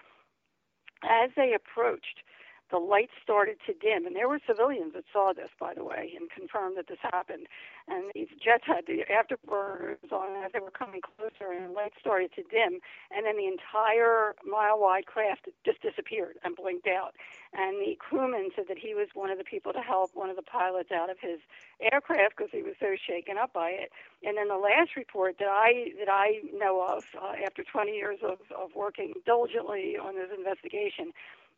As 1.03 1.31
they 1.37 1.53
approached, 1.53 2.23
the 2.71 2.79
lights 2.79 3.13
started 3.23 3.59
to 3.67 3.73
dim. 3.73 4.07
And 4.07 4.17
there 4.17 4.29
were 4.29 4.41
civilians 4.47 4.95
that 4.95 5.05
saw 5.13 5.33
this, 5.33 5.51
by 5.59 5.75
the 5.75 5.85
way, 5.85 6.13
and 6.19 6.31
confirmed 6.31 6.77
that 6.77 6.89
this 6.89 6.99
happened. 7.01 7.47
And 7.89 8.11
these 8.15 8.29
jets 8.43 8.65
had 8.67 8.87
the 8.87 9.05
afterburners 9.07 10.11
on 10.11 10.45
as 10.45 10.53
they 10.53 10.61
were 10.61 10.71
coming 10.71 11.01
closer, 11.01 11.53
and 11.53 11.71
the 11.71 11.73
lights 11.73 11.97
started 12.01 12.33
to 12.35 12.43
dim. 12.43 12.81
And 13.15 13.27
then 13.27 13.37
the 13.37 13.47
entire 13.47 14.35
mile 14.45 14.79
wide 14.79 15.07
craft 15.07 15.49
just 15.65 15.83
disappeared 15.83 16.39
and 16.43 16.57
blinked 16.57 16.89
out. 16.89 17.15
And 17.53 17.79
the 17.81 17.97
crewman 17.99 18.51
said 18.57 18.67
that 18.69 18.79
he 18.79 18.95
was 18.95 19.09
one 19.15 19.31
of 19.31 19.39
the 19.39 19.45
people 19.45 19.73
to 19.73 19.81
help 19.81 20.11
one 20.15 20.31
of 20.31 20.37
the 20.37 20.43
pilots 20.43 20.91
out 20.91 21.11
of 21.11 21.19
his 21.21 21.39
aircraft 21.81 22.37
because 22.37 22.51
he 22.53 22.63
was 22.63 22.75
so 22.81 22.97
shaken 22.97 23.39
up 23.39 23.53
by 23.53 23.71
it. 23.71 23.93
And 24.25 24.37
then 24.37 24.49
the 24.49 24.57
last 24.59 24.97
report 24.97 25.37
that 25.39 25.49
I 25.49 25.93
that 25.99 26.11
I 26.11 26.41
know 26.53 26.83
of, 26.83 27.05
uh, 27.15 27.33
after 27.45 27.63
20 27.63 27.93
years 27.93 28.19
of, 28.23 28.39
of 28.51 28.75
working 28.75 29.15
diligently 29.25 29.97
on 29.97 30.17
this 30.17 30.31
investigation, 30.37 31.13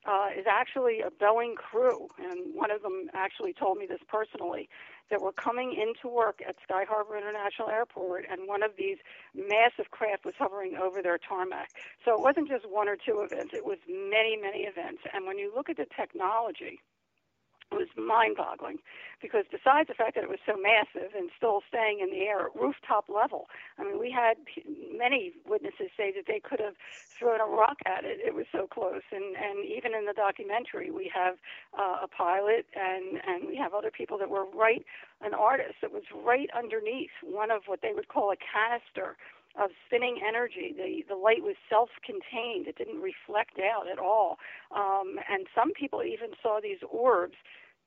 uh, 0.06 0.28
is 0.36 0.46
actually 0.48 1.00
a 1.00 1.10
Boeing 1.10 1.54
crew, 1.54 2.08
and 2.18 2.54
one 2.54 2.70
of 2.70 2.82
them 2.82 3.08
actually 3.14 3.52
told 3.52 3.78
me 3.78 3.86
this 3.86 4.00
personally, 4.08 4.68
that 5.10 5.20
were 5.20 5.32
coming 5.32 5.72
into 5.72 6.14
work 6.14 6.40
at 6.46 6.56
Sky 6.62 6.84
Harbor 6.88 7.16
International 7.16 7.68
Airport, 7.68 8.26
and 8.30 8.46
one 8.46 8.62
of 8.62 8.72
these 8.76 8.98
massive 9.34 9.90
craft 9.90 10.24
was 10.24 10.34
hovering 10.38 10.76
over 10.76 11.02
their 11.02 11.18
tarmac. 11.18 11.70
So 12.04 12.12
it 12.12 12.20
wasn't 12.20 12.48
just 12.48 12.68
one 12.68 12.88
or 12.88 12.96
two 12.96 13.20
events; 13.20 13.54
it 13.54 13.64
was 13.64 13.78
many, 13.88 14.36
many 14.36 14.60
events. 14.60 15.02
And 15.12 15.26
when 15.26 15.38
you 15.38 15.52
look 15.54 15.68
at 15.68 15.76
the 15.76 15.86
technology 15.96 16.80
was 17.70 17.88
mind-boggling 17.96 18.78
because 19.20 19.44
besides 19.50 19.88
the 19.88 19.94
fact 19.94 20.14
that 20.14 20.24
it 20.24 20.30
was 20.30 20.38
so 20.46 20.56
massive 20.56 21.12
and 21.16 21.30
still 21.36 21.62
staying 21.68 22.00
in 22.00 22.10
the 22.10 22.26
air 22.26 22.46
at 22.46 22.54
rooftop 22.54 23.08
level, 23.08 23.48
I 23.78 23.84
mean, 23.84 23.98
we 23.98 24.10
had 24.10 24.36
many 24.96 25.32
witnesses 25.46 25.90
say 25.96 26.12
that 26.12 26.26
they 26.26 26.40
could 26.40 26.60
have 26.60 26.74
thrown 27.18 27.40
a 27.40 27.46
rock 27.46 27.78
at 27.84 28.04
it. 28.04 28.20
It 28.24 28.34
was 28.34 28.46
so 28.52 28.66
close, 28.66 29.02
and 29.10 29.36
and 29.36 29.64
even 29.64 29.94
in 29.94 30.06
the 30.06 30.12
documentary, 30.12 30.90
we 30.90 31.10
have 31.14 31.36
uh, 31.78 32.04
a 32.04 32.08
pilot 32.08 32.66
and 32.74 33.20
and 33.26 33.48
we 33.48 33.56
have 33.56 33.74
other 33.74 33.90
people 33.90 34.18
that 34.18 34.30
were 34.30 34.46
right, 34.54 34.84
an 35.20 35.34
artist 35.34 35.76
that 35.82 35.92
was 35.92 36.04
right 36.14 36.48
underneath 36.56 37.10
one 37.22 37.50
of 37.50 37.62
what 37.66 37.82
they 37.82 37.92
would 37.92 38.08
call 38.08 38.30
a 38.30 38.36
canister 38.36 39.16
of 39.58 39.70
spinning 39.86 40.20
energy. 40.26 40.74
The 40.76 41.02
the 41.08 41.18
light 41.18 41.42
was 41.42 41.56
self-contained; 41.68 42.66
it 42.66 42.76
didn't 42.76 43.02
reflect 43.02 43.58
out 43.58 43.88
at 43.90 43.98
all. 43.98 44.38
Um, 44.74 45.18
and 45.28 45.46
some 45.54 45.72
people 45.72 46.02
even 46.02 46.30
saw 46.42 46.60
these 46.62 46.80
orbs 46.88 47.36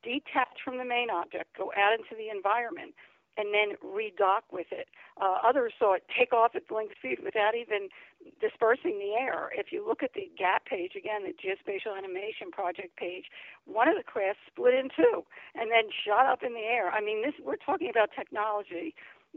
detach 0.03 0.61
from 0.63 0.77
the 0.77 0.85
main 0.85 1.09
object, 1.09 1.57
go 1.57 1.71
out 1.77 1.93
into 1.93 2.15
the 2.17 2.29
environment, 2.29 2.93
and 3.37 3.53
then 3.53 3.77
redock 3.79 4.43
with 4.51 4.67
it. 4.71 4.87
Uh, 5.21 5.37
others 5.43 5.73
saw 5.79 5.93
it 5.93 6.03
take 6.17 6.33
off 6.33 6.55
at 6.55 6.67
blink 6.67 6.91
speed 6.97 7.19
without 7.23 7.55
even 7.55 7.87
dispersing 8.41 8.99
the 8.99 9.13
air. 9.13 9.51
If 9.55 9.71
you 9.71 9.85
look 9.87 10.03
at 10.03 10.13
the 10.13 10.29
GAP 10.37 10.65
page 10.65 10.93
again, 10.97 11.23
the 11.23 11.33
Geospatial 11.33 11.97
Animation 11.97 12.51
Project 12.51 12.97
page, 12.97 13.25
one 13.65 13.87
of 13.87 13.95
the 13.95 14.03
crafts 14.03 14.41
split 14.47 14.73
in 14.73 14.89
two 14.89 15.23
and 15.55 15.71
then 15.71 15.89
shot 16.05 16.25
up 16.25 16.43
in 16.43 16.53
the 16.53 16.65
air. 16.65 16.91
I 16.91 17.01
mean, 17.01 17.21
this 17.21 17.33
we're 17.43 17.61
talking 17.61 17.89
about 17.89 18.09
technology 18.17 18.95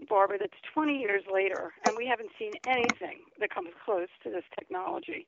Barbara, 0.09 0.39
that's 0.39 0.59
20 0.73 0.99
years 0.99 1.23
later, 1.33 1.73
and 1.87 1.97
we 1.97 2.07
haven't 2.07 2.31
seen 2.39 2.53
anything 2.67 3.21
that 3.41 3.55
comes 3.55 3.71
close 3.85 4.09
to 4.23 4.31
this 4.31 4.45
technology. 4.59 5.27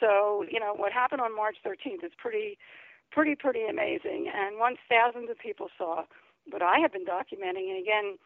So, 0.00 0.44
you 0.50 0.60
know, 0.60 0.74
what 0.74 0.92
happened 0.92 1.20
on 1.20 1.34
March 1.34 1.56
13th 1.64 2.04
is 2.04 2.12
pretty, 2.18 2.58
pretty, 3.10 3.34
pretty 3.34 3.64
amazing. 3.64 4.30
And 4.32 4.58
once 4.58 4.78
thousands 4.88 5.30
of 5.30 5.38
people 5.38 5.68
saw 5.76 6.04
what 6.50 6.62
I 6.62 6.78
have 6.80 6.92
been 6.92 7.04
documenting, 7.04 7.70
and 7.70 7.78
again, 7.78 8.18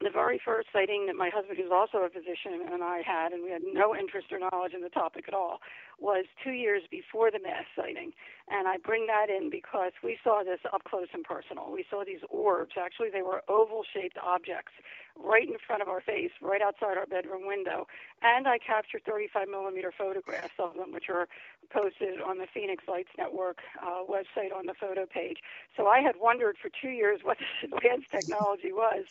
the 0.00 0.10
very 0.10 0.40
first 0.44 0.68
sighting 0.72 1.06
that 1.06 1.16
my 1.16 1.28
husband, 1.28 1.58
who's 1.58 1.72
also 1.72 1.98
a 1.98 2.08
physician, 2.08 2.62
and 2.70 2.84
I 2.84 3.02
had, 3.04 3.32
and 3.32 3.42
we 3.42 3.50
had 3.50 3.62
no 3.66 3.96
interest 3.96 4.28
or 4.30 4.38
knowledge 4.38 4.72
in 4.72 4.82
the 4.82 4.88
topic 4.88 5.24
at 5.26 5.34
all, 5.34 5.58
was 6.00 6.26
two 6.42 6.52
years 6.52 6.82
before 6.90 7.30
the 7.30 7.40
mass 7.40 7.64
sighting. 7.74 8.12
And 8.50 8.66
I 8.66 8.78
bring 8.78 9.06
that 9.08 9.28
in 9.28 9.50
because 9.50 9.92
we 10.02 10.18
saw 10.24 10.42
this 10.42 10.60
up 10.72 10.84
close 10.84 11.08
and 11.12 11.24
personal. 11.24 11.70
We 11.70 11.84
saw 11.90 12.04
these 12.04 12.20
orbs. 12.30 12.72
Actually, 12.80 13.10
they 13.10 13.22
were 13.22 13.42
oval 13.48 13.82
shaped 13.92 14.16
objects 14.22 14.72
right 15.18 15.46
in 15.48 15.56
front 15.66 15.82
of 15.82 15.88
our 15.88 16.00
face, 16.00 16.30
right 16.40 16.62
outside 16.62 16.96
our 16.96 17.06
bedroom 17.06 17.46
window. 17.46 17.86
And 18.22 18.46
I 18.46 18.58
captured 18.58 19.02
35 19.04 19.48
millimeter 19.48 19.92
photographs 19.96 20.54
of 20.58 20.74
them, 20.74 20.92
which 20.92 21.10
are 21.10 21.28
posted 21.70 22.20
on 22.20 22.38
the 22.38 22.46
Phoenix 22.52 22.84
Lights 22.88 23.10
Network 23.18 23.58
uh, 23.82 24.02
website 24.08 24.56
on 24.56 24.66
the 24.66 24.74
photo 24.74 25.04
page. 25.04 25.38
So 25.76 25.88
I 25.88 26.00
had 26.00 26.14
wondered 26.20 26.56
for 26.60 26.70
two 26.70 26.90
years 26.90 27.20
what 27.22 27.38
this 27.62 27.70
advanced 27.72 28.10
technology 28.10 28.72
was. 28.72 29.04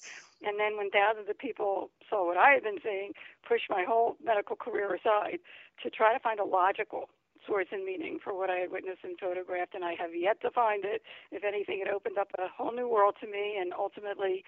And 0.44 0.60
then 0.60 0.78
when 0.78 0.90
thousands 0.90 1.30
of 1.30 1.38
people 1.38 1.90
saw 2.10 2.26
what 2.26 2.38
I 2.38 2.52
had 2.52 2.64
been 2.64 2.80
seeing, 2.84 3.14
pushed 3.48 3.70
my 3.70 3.84
whole 3.84 4.18
medical 4.24 4.56
career 4.56 4.94
aside 4.96 5.40
to 5.84 5.90
try 5.90 6.14
to 6.14 6.20
find 6.20 6.40
a 6.40 6.46
logical 6.46 7.10
source 7.46 7.68
and 7.72 7.86
meaning 7.86 8.20
for 8.22 8.38
what 8.38 8.50
I 8.50 8.58
had 8.58 8.72
witnessed 8.72 9.04
and 9.04 9.18
photographed, 9.18 9.74
and 9.74 9.86
I 9.86 9.94
have 10.00 10.14
yet 10.14 10.42
to 10.42 10.52
find 10.52 10.84
it. 10.84 11.02
If 11.32 11.44
anything, 11.44 11.82
it 11.86 11.90
opened 11.90 12.18
up 12.18 12.30
a 12.38 12.48
whole 12.48 12.74
new 12.74 12.90
world 12.90 13.16
to 13.22 13.28
me, 13.28 13.58
and 13.60 13.74
ultimately 13.74 14.44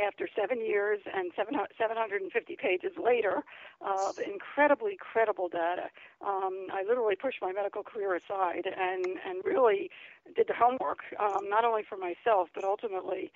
after 0.00 0.28
seven 0.34 0.64
years 0.64 1.00
and 1.12 1.32
750 1.36 2.56
pages 2.56 2.92
later 2.96 3.42
of 3.80 4.16
incredibly 4.18 4.96
credible 4.96 5.48
data, 5.48 5.90
um, 6.24 6.68
I 6.72 6.82
literally 6.86 7.16
pushed 7.16 7.42
my 7.42 7.52
medical 7.52 7.82
career 7.82 8.14
aside 8.16 8.64
and, 8.64 9.04
and 9.04 9.44
really 9.44 9.90
did 10.34 10.48
the 10.48 10.54
homework, 10.56 11.00
um, 11.20 11.48
not 11.48 11.64
only 11.64 11.82
for 11.86 11.98
myself, 11.98 12.48
but 12.54 12.64
ultimately 12.64 13.32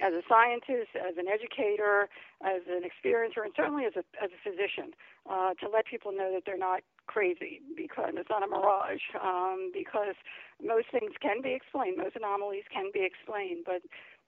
as 0.00 0.12
a 0.14 0.22
scientist, 0.28 0.96
as 0.96 1.16
an 1.18 1.28
educator, 1.28 2.08
as 2.40 2.62
an 2.68 2.82
experiencer, 2.82 3.44
and 3.44 3.52
certainly 3.54 3.84
as 3.84 3.92
a, 3.96 4.04
as 4.22 4.30
a 4.32 4.40
physician, 4.40 4.92
uh, 5.28 5.52
to 5.60 5.68
let 5.68 5.84
people 5.84 6.10
know 6.10 6.32
that 6.32 6.42
they're 6.46 6.56
not 6.56 6.80
crazy 7.06 7.60
because 7.76 8.12
it's 8.16 8.30
not 8.30 8.42
a 8.42 8.46
mirage, 8.46 9.04
um, 9.22 9.70
because 9.74 10.16
most 10.62 10.86
things 10.90 11.12
can 11.20 11.42
be 11.42 11.52
explained, 11.52 11.98
most 11.98 12.16
anomalies 12.16 12.64
can 12.72 12.90
be 12.92 13.04
explained, 13.04 13.64
but 13.66 13.82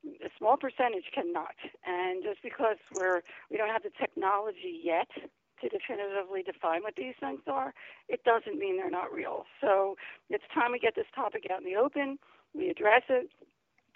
a 0.04 0.30
small 0.38 0.56
percentage 0.56 1.08
cannot. 1.14 1.56
And 1.86 2.22
just 2.22 2.42
because 2.42 2.76
we're 2.94 3.22
we 3.50 3.56
don't 3.56 3.70
have 3.70 3.82
the 3.82 3.94
technology 3.98 4.80
yet 4.82 5.08
to 5.14 5.68
definitively 5.68 6.42
define 6.42 6.82
what 6.82 6.96
these 6.96 7.14
things 7.20 7.40
are, 7.46 7.72
it 8.08 8.24
doesn't 8.24 8.58
mean 8.58 8.76
they're 8.76 8.90
not 8.90 9.12
real. 9.12 9.44
So 9.60 9.96
it's 10.28 10.44
time 10.52 10.72
we 10.72 10.80
get 10.80 10.96
this 10.96 11.06
topic 11.14 11.46
out 11.52 11.62
in 11.62 11.64
the 11.64 11.76
open. 11.78 12.18
We 12.52 12.68
address 12.68 13.02
it 13.08 13.30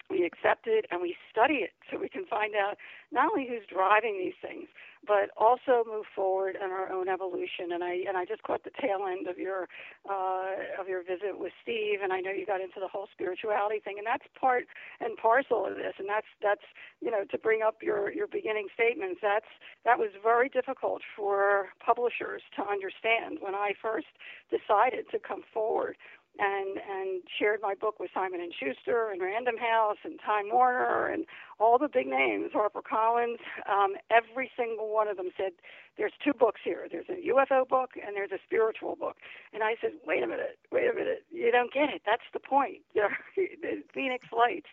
we 0.09 0.25
accept 0.25 0.67
it 0.67 0.85
and 0.91 1.01
we 1.01 1.15
study 1.31 1.65
it 1.65 1.71
so 1.91 1.99
we 1.99 2.09
can 2.09 2.25
find 2.25 2.53
out 2.55 2.77
not 3.11 3.31
only 3.31 3.47
who's 3.47 3.65
driving 3.67 4.17
these 4.17 4.35
things, 4.41 4.67
but 5.05 5.31
also 5.37 5.83
move 5.87 6.05
forward 6.13 6.55
in 6.55 6.71
our 6.71 6.91
own 6.91 7.07
evolution. 7.07 7.71
And 7.71 7.83
I 7.83 8.03
and 8.07 8.17
I 8.17 8.25
just 8.25 8.43
caught 8.43 8.63
the 8.63 8.75
tail 8.81 9.05
end 9.07 9.27
of 9.27 9.37
your 9.37 9.67
uh, 10.09 10.79
of 10.79 10.87
your 10.87 11.03
visit 11.03 11.39
with 11.39 11.53
Steve, 11.61 11.99
and 12.03 12.11
I 12.11 12.19
know 12.19 12.31
you 12.31 12.45
got 12.45 12.61
into 12.61 12.79
the 12.79 12.87
whole 12.87 13.07
spirituality 13.11 13.79
thing, 13.79 13.95
and 13.97 14.07
that's 14.07 14.25
part 14.39 14.65
and 14.99 15.15
parcel 15.17 15.65
of 15.65 15.75
this. 15.75 15.93
And 15.99 16.07
that's 16.09 16.27
that's 16.41 16.67
you 17.01 17.11
know 17.11 17.23
to 17.31 17.37
bring 17.37 17.61
up 17.61 17.81
your 17.81 18.11
your 18.11 18.27
beginning 18.27 18.67
statements. 18.73 19.19
That's 19.21 19.51
that 19.85 19.99
was 19.99 20.09
very 20.21 20.49
difficult 20.49 21.01
for 21.15 21.69
publishers 21.83 22.41
to 22.57 22.63
understand 22.63 23.39
when 23.39 23.55
I 23.55 23.73
first 23.81 24.07
decided 24.49 25.05
to 25.11 25.19
come 25.19 25.43
forward 25.53 25.95
and 26.39 26.77
and 26.77 27.21
shared 27.27 27.61
my 27.61 27.73
book 27.75 27.99
with 27.99 28.11
Simon 28.13 28.41
and 28.41 28.53
Schuster 28.53 29.09
and 29.11 29.21
Random 29.21 29.57
House 29.57 29.97
and 30.03 30.19
Time 30.19 30.49
Warner 30.51 31.07
and 31.07 31.25
all 31.59 31.77
the 31.77 31.87
big 31.87 32.07
names, 32.07 32.51
Harper 32.53 32.81
Collins. 32.81 33.39
Um, 33.67 33.95
every 34.11 34.51
single 34.55 34.93
one 34.93 35.07
of 35.07 35.17
them 35.17 35.29
said, 35.35 35.53
"There's 35.97 36.13
two 36.23 36.33
books 36.33 36.61
here. 36.63 36.87
There's 36.91 37.09
a 37.09 37.27
UFO 37.27 37.67
book 37.67 37.91
and 37.95 38.15
there's 38.15 38.31
a 38.31 38.39
spiritual 38.45 38.95
book." 38.95 39.17
And 39.53 39.63
I 39.63 39.75
said, 39.81 39.93
"Wait 40.05 40.23
a 40.23 40.27
minute, 40.27 40.59
wait 40.71 40.89
a 40.89 40.93
minute. 40.93 41.25
You 41.31 41.51
don't 41.51 41.73
get 41.73 41.89
it. 41.89 42.01
That's 42.05 42.27
the 42.33 42.39
point. 42.39 42.81
You 42.95 43.03
know, 43.03 43.81
Phoenix 43.93 44.27
Lights." 44.31 44.69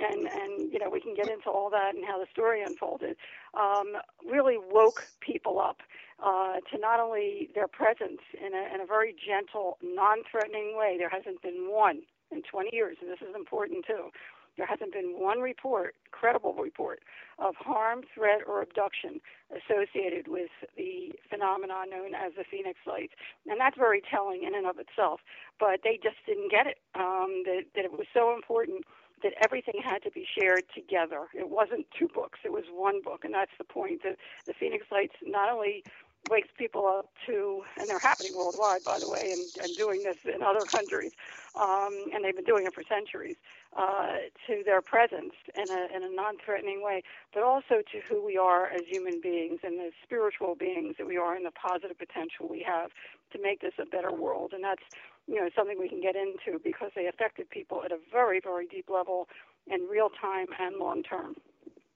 And 0.00 0.26
and 0.26 0.72
you 0.72 0.78
know 0.78 0.88
we 0.90 1.00
can 1.00 1.14
get 1.14 1.28
into 1.28 1.50
all 1.50 1.70
that 1.70 1.94
and 1.94 2.04
how 2.04 2.18
the 2.18 2.26
story 2.30 2.62
unfolded 2.62 3.16
um, 3.54 3.96
really 4.28 4.56
woke 4.58 5.06
people 5.20 5.60
up 5.60 5.78
uh, 6.22 6.56
to 6.70 6.78
not 6.78 7.00
only 7.00 7.50
their 7.54 7.68
presence 7.68 8.20
in 8.34 8.54
a, 8.54 8.74
in 8.74 8.80
a 8.80 8.86
very 8.86 9.14
gentle 9.14 9.78
non-threatening 9.82 10.76
way. 10.76 10.96
There 10.98 11.10
hasn't 11.10 11.42
been 11.42 11.68
one 11.70 12.02
in 12.30 12.42
20 12.42 12.70
years 12.72 12.96
and 13.00 13.10
this 13.10 13.20
is 13.20 13.34
important 13.34 13.84
too. 13.86 14.10
There 14.56 14.66
hasn't 14.66 14.92
been 14.92 15.18
one 15.18 15.40
report 15.40 15.94
credible 16.10 16.54
report 16.54 17.00
of 17.38 17.54
harm 17.56 18.02
threat 18.14 18.40
or 18.46 18.62
abduction 18.62 19.20
associated 19.50 20.28
with 20.28 20.50
the 20.76 21.12
phenomenon 21.28 21.90
known 21.90 22.14
as 22.14 22.32
the 22.36 22.44
phoenix 22.44 22.78
lights. 22.86 23.14
And 23.48 23.58
that's 23.58 23.76
very 23.76 24.02
telling 24.08 24.44
in 24.44 24.54
and 24.54 24.66
of 24.66 24.78
itself 24.78 25.20
but 25.58 25.80
they 25.84 25.98
just 26.02 26.16
didn't 26.26 26.50
get 26.50 26.66
it. 26.66 26.78
Um, 26.94 27.42
that, 27.46 27.64
that 27.74 27.84
it 27.84 27.92
was 27.92 28.06
so 28.12 28.34
important 28.34 28.84
that 29.22 29.34
everything 29.42 29.80
had 29.82 30.02
to 30.02 30.10
be 30.10 30.26
shared 30.38 30.64
together. 30.74 31.28
It 31.34 31.48
wasn't 31.48 31.86
two 31.98 32.08
books, 32.08 32.40
it 32.44 32.52
was 32.52 32.64
one 32.72 33.02
book, 33.02 33.24
and 33.24 33.34
that's 33.34 33.52
the 33.58 33.64
point. 33.64 34.02
The, 34.02 34.16
the 34.46 34.54
Phoenix 34.54 34.86
Lights 34.90 35.14
not 35.24 35.50
only 35.50 35.84
wakes 36.30 36.48
people 36.56 36.86
up 36.86 37.08
to, 37.26 37.62
and 37.78 37.88
they're 37.88 37.98
happening 37.98 38.32
worldwide, 38.36 38.84
by 38.84 38.98
the 38.98 39.08
way, 39.08 39.32
and, 39.32 39.64
and 39.64 39.76
doing 39.76 40.02
this 40.04 40.16
in 40.24 40.42
other 40.42 40.64
countries, 40.66 41.12
um, 41.56 42.04
and 42.14 42.24
they've 42.24 42.36
been 42.36 42.44
doing 42.44 42.64
it 42.64 42.74
for 42.74 42.84
centuries, 42.88 43.36
uh, 43.76 44.16
to 44.46 44.62
their 44.64 44.80
presence 44.80 45.32
in 45.56 45.68
a, 45.70 45.96
in 45.96 46.02
a 46.04 46.14
non-threatening 46.14 46.82
way, 46.82 47.02
but 47.34 47.42
also 47.42 47.82
to 47.90 48.00
who 48.08 48.24
we 48.24 48.36
are 48.36 48.66
as 48.66 48.82
human 48.86 49.20
beings 49.20 49.60
and 49.64 49.78
the 49.78 49.90
spiritual 50.04 50.54
beings 50.54 50.94
that 50.98 51.06
we 51.06 51.16
are 51.16 51.34
and 51.34 51.44
the 51.44 51.50
positive 51.50 51.98
potential 51.98 52.46
we 52.48 52.62
have 52.62 52.90
to 53.32 53.40
make 53.40 53.60
this 53.60 53.74
a 53.80 53.86
better 53.86 54.12
world. 54.12 54.52
And 54.52 54.62
that's 54.62 54.82
you 55.26 55.36
know 55.36 55.48
something 55.54 55.78
we 55.78 55.88
can 55.88 56.00
get 56.00 56.16
into 56.16 56.58
because 56.62 56.90
they 56.94 57.06
affected 57.06 57.48
people 57.50 57.82
at 57.84 57.92
a 57.92 57.98
very 58.10 58.40
very 58.40 58.66
deep 58.66 58.88
level 58.88 59.28
in 59.66 59.86
real 59.90 60.10
time 60.20 60.46
and 60.58 60.76
long 60.76 61.02
term. 61.02 61.34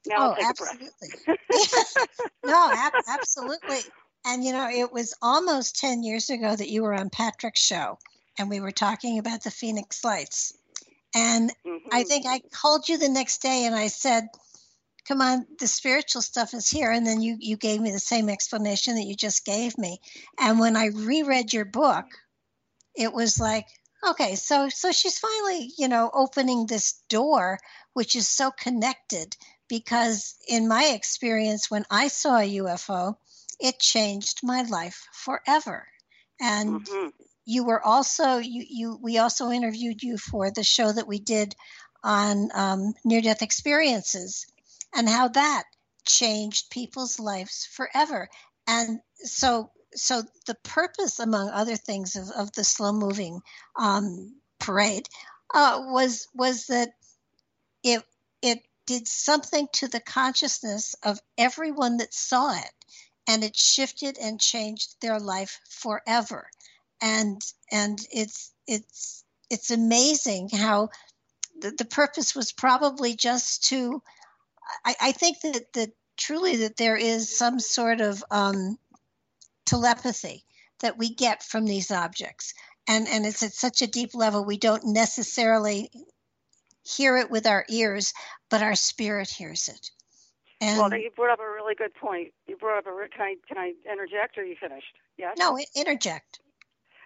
Now 0.06 0.36
oh, 0.38 0.48
absolutely. 0.48 1.08
no, 2.44 2.70
ab- 2.72 2.92
absolutely. 3.08 3.80
And 4.24 4.44
you 4.44 4.52
know, 4.52 4.68
it 4.68 4.92
was 4.92 5.14
almost 5.22 5.78
10 5.80 6.02
years 6.02 6.30
ago 6.30 6.54
that 6.54 6.68
you 6.68 6.82
were 6.82 6.94
on 6.94 7.10
Patrick's 7.10 7.60
show 7.60 7.98
and 8.38 8.48
we 8.48 8.60
were 8.60 8.72
talking 8.72 9.18
about 9.18 9.42
the 9.42 9.50
Phoenix 9.50 10.04
Lights. 10.04 10.52
And 11.14 11.50
mm-hmm. 11.66 11.88
I 11.92 12.04
think 12.04 12.26
I 12.26 12.40
called 12.52 12.88
you 12.88 12.98
the 12.98 13.08
next 13.08 13.38
day 13.42 13.64
and 13.64 13.74
I 13.74 13.88
said, 13.88 14.28
Come 15.08 15.20
on, 15.20 15.46
the 15.60 15.68
spiritual 15.68 16.20
stuff 16.20 16.52
is 16.52 16.68
here. 16.68 16.90
And 16.90 17.06
then 17.06 17.20
you, 17.20 17.36
you 17.38 17.56
gave 17.56 17.80
me 17.80 17.92
the 17.92 18.00
same 18.00 18.28
explanation 18.28 18.96
that 18.96 19.04
you 19.04 19.14
just 19.14 19.44
gave 19.44 19.78
me. 19.78 20.00
And 20.40 20.58
when 20.58 20.76
I 20.76 20.86
reread 20.86 21.52
your 21.52 21.64
book, 21.64 22.06
it 22.96 23.12
was 23.12 23.38
like 23.38 23.66
okay 24.06 24.34
so 24.34 24.68
so 24.68 24.92
she's 24.92 25.18
finally 25.18 25.70
you 25.78 25.88
know 25.88 26.10
opening 26.12 26.66
this 26.66 27.00
door 27.08 27.58
which 27.92 28.16
is 28.16 28.28
so 28.28 28.50
connected 28.50 29.36
because 29.68 30.36
in 30.48 30.68
my 30.68 30.92
experience 30.94 31.70
when 31.70 31.84
i 31.90 32.08
saw 32.08 32.38
a 32.38 32.56
ufo 32.58 33.14
it 33.60 33.78
changed 33.78 34.40
my 34.42 34.62
life 34.62 35.06
forever 35.12 35.86
and 36.40 36.86
mm-hmm. 36.86 37.08
you 37.44 37.64
were 37.64 37.82
also 37.84 38.38
you 38.38 38.64
you 38.68 38.98
we 39.02 39.18
also 39.18 39.50
interviewed 39.50 40.02
you 40.02 40.18
for 40.18 40.50
the 40.50 40.64
show 40.64 40.92
that 40.92 41.08
we 41.08 41.18
did 41.18 41.54
on 42.04 42.50
um, 42.54 42.94
near 43.04 43.20
death 43.20 43.42
experiences 43.42 44.46
and 44.94 45.08
how 45.08 45.28
that 45.28 45.64
changed 46.06 46.70
people's 46.70 47.18
lives 47.18 47.66
forever 47.72 48.28
and 48.68 49.00
so 49.18 49.70
so 49.96 50.22
the 50.46 50.56
purpose, 50.62 51.18
among 51.18 51.50
other 51.50 51.76
things, 51.76 52.16
of, 52.16 52.30
of 52.30 52.52
the 52.52 52.64
slow 52.64 52.92
moving 52.92 53.40
um, 53.76 54.36
parade 54.58 55.08
uh, 55.52 55.82
was 55.86 56.28
was 56.34 56.66
that 56.66 56.90
it 57.82 58.02
it 58.42 58.60
did 58.86 59.08
something 59.08 59.68
to 59.72 59.88
the 59.88 60.00
consciousness 60.00 60.94
of 61.02 61.18
everyone 61.36 61.96
that 61.98 62.14
saw 62.14 62.54
it, 62.54 62.70
and 63.26 63.42
it 63.42 63.56
shifted 63.56 64.18
and 64.18 64.40
changed 64.40 64.96
their 65.00 65.18
life 65.18 65.60
forever. 65.68 66.50
And 67.00 67.40
and 67.72 67.98
it's 68.10 68.52
it's 68.66 69.24
it's 69.50 69.70
amazing 69.70 70.50
how 70.50 70.90
the, 71.60 71.70
the 71.70 71.84
purpose 71.84 72.34
was 72.34 72.52
probably 72.52 73.14
just 73.14 73.64
to. 73.68 74.02
I, 74.84 74.94
I 75.00 75.12
think 75.12 75.40
that 75.42 75.72
that 75.74 75.90
truly 76.16 76.56
that 76.56 76.76
there 76.76 76.96
is 76.96 77.36
some 77.36 77.60
sort 77.60 78.00
of 78.00 78.24
um, 78.30 78.78
telepathy 79.66 80.44
that 80.80 80.98
we 80.98 81.14
get 81.14 81.42
from 81.42 81.66
these 81.66 81.90
objects. 81.90 82.54
And, 82.88 83.08
and 83.08 83.26
it's 83.26 83.42
at 83.42 83.52
such 83.52 83.82
a 83.82 83.86
deep 83.86 84.14
level, 84.14 84.44
we 84.44 84.58
don't 84.58 84.84
necessarily 84.86 85.90
hear 86.84 87.16
it 87.16 87.30
with 87.30 87.46
our 87.46 87.64
ears, 87.68 88.14
but 88.48 88.62
our 88.62 88.76
spirit 88.76 89.28
hears 89.28 89.68
it. 89.68 89.90
And 90.60 90.78
well, 90.78 90.94
you 90.94 91.10
brought 91.14 91.32
up 91.32 91.40
a 91.40 91.50
really 91.50 91.74
good 91.74 91.94
point. 91.94 92.32
You 92.46 92.56
brought 92.56 92.78
up 92.78 92.86
a. 92.86 93.08
Can 93.08 93.20
I 93.20 93.36
can 93.46 93.58
I 93.58 93.74
interject, 93.90 94.38
or 94.38 94.44
you 94.44 94.56
finished? 94.58 94.94
Yes. 95.18 95.36
No, 95.38 95.58
interject. 95.74 96.40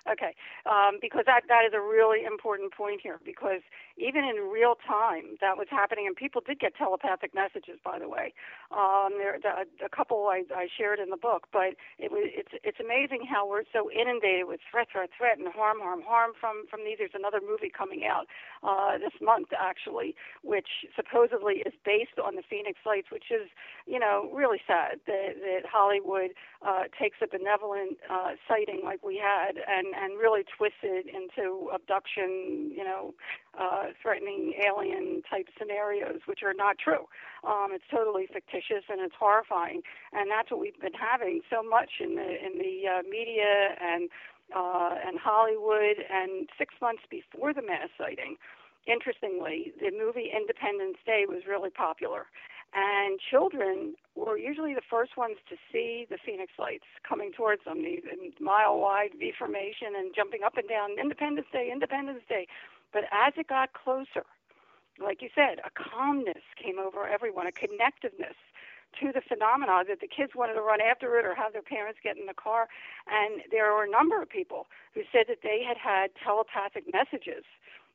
Okay, 0.08 0.34
um, 0.66 0.98
because 1.00 1.24
that 1.26 1.42
that 1.48 1.64
is 1.66 1.72
a 1.74 1.80
really 1.80 2.24
important 2.24 2.72
point 2.72 3.00
here. 3.02 3.18
Because 3.24 3.60
even 4.00 4.24
in 4.24 4.50
real 4.50 4.74
time, 4.86 5.36
that 5.40 5.56
was 5.56 5.68
happening, 5.70 6.06
and 6.06 6.16
people 6.16 6.40
did 6.40 6.58
get 6.58 6.74
telepathic 6.74 7.34
messages. 7.34 7.78
By 7.84 7.98
the 7.98 8.08
way, 8.08 8.32
um, 8.72 9.14
there 9.18 9.36
a, 9.36 9.84
a 9.84 9.88
couple 9.88 10.26
I, 10.28 10.42
I 10.54 10.66
shared 10.66 10.98
in 10.98 11.10
the 11.10 11.16
book, 11.20 11.48
but 11.52 11.76
it 11.98 12.10
was 12.10 12.24
it's 12.32 12.52
it's 12.64 12.80
amazing 12.80 13.26
how 13.28 13.46
we're 13.48 13.68
so 13.72 13.90
inundated 13.90 14.48
with 14.48 14.60
threat, 14.70 14.88
threat, 14.90 15.10
threat, 15.16 15.38
and 15.38 15.48
harm, 15.52 15.78
harm, 15.80 16.00
harm 16.00 16.32
from 16.38 16.64
from 16.70 16.80
these. 16.84 16.96
There's 16.98 17.14
another 17.14 17.40
movie 17.44 17.70
coming 17.70 18.04
out 18.04 18.26
uh, 18.62 18.98
this 18.98 19.14
month 19.20 19.48
actually, 19.52 20.16
which 20.42 20.88
supposedly 20.96 21.62
is 21.66 21.74
based 21.84 22.18
on 22.22 22.36
the 22.36 22.42
Phoenix 22.48 22.80
Lights, 22.86 23.10
which 23.12 23.30
is 23.30 23.48
you 23.86 23.98
know 23.98 24.30
really 24.32 24.60
sad 24.66 25.00
that 25.06 25.36
that 25.44 25.68
Hollywood 25.68 26.32
uh, 26.64 26.84
takes 26.98 27.18
a 27.22 27.28
benevolent 27.28 27.98
uh, 28.08 28.32
sighting 28.48 28.80
like 28.84 29.04
we 29.04 29.16
had 29.16 29.56
and 29.56 29.92
and 29.94 30.18
really 30.18 30.42
twists 30.56 30.82
it 30.82 31.06
into 31.06 31.70
abduction, 31.74 32.72
you 32.74 32.84
know, 32.84 33.14
uh, 33.58 33.89
threatening 34.02 34.54
alien 34.64 35.22
type 35.28 35.48
scenarios, 35.58 36.20
which 36.26 36.42
are 36.42 36.54
not 36.54 36.78
true. 36.78 37.06
Um, 37.44 37.68
it's 37.72 37.84
totally 37.90 38.26
fictitious 38.32 38.84
and 38.88 39.00
it's 39.00 39.14
horrifying, 39.18 39.82
and 40.12 40.30
that's 40.30 40.50
what 40.50 40.60
we've 40.60 40.80
been 40.80 40.94
having 40.94 41.40
so 41.50 41.62
much 41.62 42.00
in 42.00 42.14
the 42.16 42.30
in 42.44 42.58
the 42.58 42.88
uh, 42.88 43.02
media 43.08 43.76
and 43.80 44.10
uh, 44.54 44.94
and 45.06 45.18
Hollywood. 45.18 46.04
And 46.10 46.48
six 46.58 46.74
months 46.80 47.02
before 47.10 47.54
the 47.54 47.62
mass 47.62 47.88
sighting, 47.96 48.36
interestingly, 48.86 49.72
the 49.80 49.90
movie 49.90 50.30
Independence 50.34 50.98
Day 51.06 51.24
was 51.28 51.42
really 51.48 51.70
popular. 51.70 52.26
And 52.72 53.18
children 53.18 53.94
were 54.14 54.38
usually 54.38 54.74
the 54.74 54.86
first 54.88 55.16
ones 55.16 55.36
to 55.48 55.56
see 55.72 56.06
the 56.08 56.18
Phoenix 56.24 56.52
lights 56.56 56.86
coming 57.02 57.32
towards 57.32 57.64
them, 57.64 57.82
the 57.82 57.98
mile 58.38 58.78
wide 58.78 59.10
V 59.18 59.32
formation 59.36 59.98
and 59.98 60.14
jumping 60.14 60.42
up 60.44 60.56
and 60.56 60.68
down, 60.68 60.90
Independence 61.00 61.48
Day, 61.52 61.70
Independence 61.72 62.22
Day. 62.28 62.46
But 62.92 63.04
as 63.12 63.34
it 63.36 63.48
got 63.48 63.72
closer, 63.72 64.26
like 64.98 65.22
you 65.22 65.28
said, 65.34 65.60
a 65.64 65.70
calmness 65.70 66.42
came 66.62 66.78
over 66.78 67.06
everyone, 67.06 67.46
a 67.46 67.52
connectiveness 67.52 68.36
to 68.98 69.12
the 69.12 69.22
phenomena 69.22 69.84
that 69.86 70.00
the 70.00 70.08
kids 70.10 70.34
wanted 70.34 70.54
to 70.54 70.62
run 70.62 70.80
after 70.80 71.18
it 71.18 71.24
or 71.24 71.34
have 71.34 71.52
their 71.52 71.62
parents 71.62 72.00
get 72.02 72.16
in 72.18 72.26
the 72.26 72.34
car. 72.34 72.66
And 73.06 73.42
there 73.50 73.72
were 73.72 73.84
a 73.84 73.90
number 73.90 74.20
of 74.20 74.28
people 74.28 74.66
who 74.94 75.02
said 75.12 75.26
that 75.28 75.42
they 75.42 75.62
had 75.62 75.78
had 75.78 76.10
telepathic 76.18 76.84
messages 76.92 77.46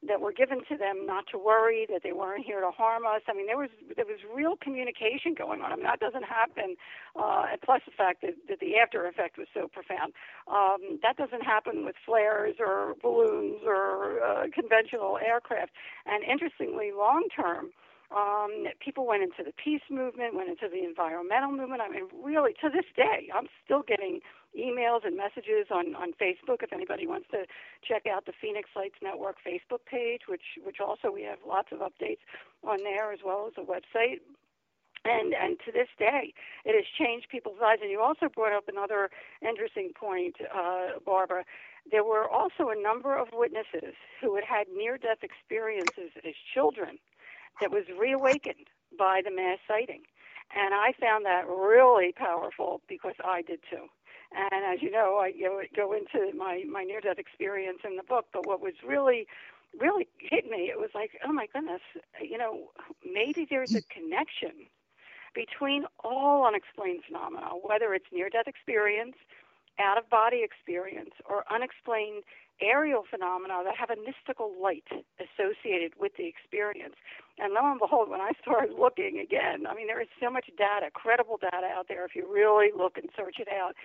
that 0.07 0.21
were 0.21 0.31
given 0.31 0.59
to 0.69 0.77
them 0.77 1.05
not 1.05 1.25
to 1.31 1.37
worry, 1.37 1.85
that 1.89 2.03
they 2.03 2.11
weren't 2.11 2.45
here 2.45 2.61
to 2.61 2.71
harm 2.71 3.03
us. 3.05 3.21
I 3.27 3.33
mean, 3.33 3.47
there 3.47 3.57
was 3.57 3.69
there 3.95 4.05
was 4.05 4.19
real 4.33 4.55
communication 4.55 5.33
going 5.33 5.61
on. 5.61 5.71
I 5.71 5.75
mean, 5.75 5.85
that 5.85 5.99
doesn't 5.99 6.25
happen. 6.25 6.75
Uh, 7.15 7.45
and 7.51 7.61
plus 7.61 7.81
the 7.85 7.91
fact 7.91 8.21
that, 8.21 8.35
that 8.49 8.59
the 8.59 8.77
after 8.77 9.07
effect 9.07 9.37
was 9.37 9.47
so 9.53 9.67
profound. 9.67 10.13
Um, 10.47 10.99
that 11.01 11.17
doesn't 11.17 11.43
happen 11.43 11.85
with 11.85 11.95
flares 12.05 12.55
or 12.59 12.95
balloons 13.01 13.61
or 13.65 14.21
uh, 14.21 14.43
conventional 14.53 15.17
aircraft. 15.17 15.71
And 16.05 16.23
interestingly, 16.23 16.91
long 16.95 17.27
term. 17.35 17.71
Um, 18.15 18.67
people 18.79 19.07
went 19.07 19.23
into 19.23 19.43
the 19.43 19.51
peace 19.51 19.81
movement, 19.89 20.35
went 20.35 20.47
into 20.47 20.69
the 20.69 20.85
environmental 20.85 21.51
movement. 21.51 21.81
I 21.81 21.89
mean, 21.89 22.03
really, 22.23 22.53
to 22.61 22.69
this 22.69 22.85
day, 22.95 23.29
I'm 23.33 23.47
still 23.65 23.81
getting 23.81 24.21
emails 24.57 25.05
and 25.05 25.17
messages 25.17 25.67
on, 25.71 25.95
on 25.95 26.13
Facebook 26.13 26.63
if 26.63 26.73
anybody 26.73 27.07
wants 27.07 27.27
to 27.31 27.45
check 27.87 28.05
out 28.07 28.25
the 28.25 28.33
Phoenix 28.41 28.69
Lights 28.75 28.95
Network 29.01 29.37
Facebook 29.45 29.85
page, 29.89 30.23
which 30.27 30.57
which 30.63 30.77
also 30.79 31.11
we 31.11 31.23
have 31.23 31.39
lots 31.47 31.69
of 31.71 31.79
updates 31.79 32.23
on 32.63 32.83
there 32.83 33.11
as 33.13 33.19
well 33.25 33.47
as 33.47 33.53
a 33.57 33.65
website. 33.65 34.19
and 35.05 35.33
and 35.33 35.59
to 35.65 35.71
this 35.71 35.89
day 35.99 36.33
it 36.65 36.75
has 36.75 36.85
changed 36.99 37.27
people's 37.29 37.59
lives. 37.61 37.81
And 37.81 37.91
you 37.91 38.01
also 38.01 38.29
brought 38.29 38.53
up 38.53 38.67
another 38.67 39.09
interesting 39.41 39.91
point 39.95 40.37
uh, 40.55 40.99
barbara. 41.05 41.45
There 41.91 42.03
were 42.03 42.29
also 42.29 42.69
a 42.69 42.81
number 42.81 43.17
of 43.17 43.29
witnesses 43.33 43.95
who 44.21 44.35
had 44.35 44.45
had 44.45 44.67
near 44.75 44.97
death 44.97 45.23
experiences 45.23 46.11
as 46.25 46.33
children 46.53 46.97
that 47.61 47.71
was 47.71 47.85
reawakened 47.99 48.67
by 48.97 49.21
the 49.23 49.31
mass 49.31 49.59
sighting. 49.67 50.03
And 50.55 50.73
i 50.73 50.93
found 50.99 51.25
that 51.25 51.47
really 51.47 52.13
powerful 52.13 52.81
because 52.87 53.15
i 53.25 53.41
did 53.41 53.59
too 53.69 53.87
and 54.31 54.65
as 54.65 54.81
you 54.81 54.91
know 54.91 55.17
i 55.17 55.31
go, 55.31 55.61
go 55.75 55.93
into 55.93 56.35
my 56.37 56.63
my 56.69 56.83
near 56.83 57.01
death 57.01 57.19
experience 57.19 57.79
in 57.83 57.95
the 57.97 58.03
book 58.03 58.25
but 58.33 58.45
what 58.45 58.61
was 58.61 58.73
really 58.85 59.27
really 59.79 60.07
hit 60.19 60.49
me 60.49 60.69
it 60.71 60.79
was 60.79 60.89
like 60.95 61.11
oh 61.27 61.33
my 61.33 61.47
goodness 61.53 61.81
you 62.21 62.37
know 62.37 62.69
maybe 63.03 63.45
there's 63.49 63.75
a 63.75 63.81
connection 63.83 64.67
between 65.35 65.85
all 66.03 66.47
unexplained 66.47 67.03
phenomena, 67.05 67.49
whether 67.61 67.93
it's 67.93 68.05
near 68.11 68.29
death 68.29 68.47
experience, 68.47 69.15
out 69.77 69.97
of 69.97 70.09
body 70.09 70.41
experience, 70.41 71.11
or 71.29 71.43
unexplained 71.53 72.23
aerial 72.61 73.03
phenomena 73.03 73.59
that 73.65 73.75
have 73.75 73.89
a 73.89 73.99
mystical 73.99 74.55
light 74.63 74.87
associated 75.19 75.91
with 75.99 76.13
the 76.17 76.25
experience. 76.25 76.95
And 77.37 77.53
lo 77.53 77.59
and 77.69 77.79
behold, 77.79 78.09
when 78.09 78.21
I 78.21 78.31
started 78.41 78.79
looking 78.79 79.19
again, 79.19 79.67
I 79.67 79.75
mean, 79.75 79.87
there 79.87 80.01
is 80.01 80.07
so 80.23 80.31
much 80.31 80.47
data, 80.57 80.87
credible 80.93 81.37
data 81.37 81.67
out 81.67 81.89
there 81.89 82.05
if 82.05 82.15
you 82.15 82.25
really 82.31 82.71
look 82.75 82.97
and 82.97 83.09
search 83.15 83.35
it 83.39 83.49
out 83.51 83.75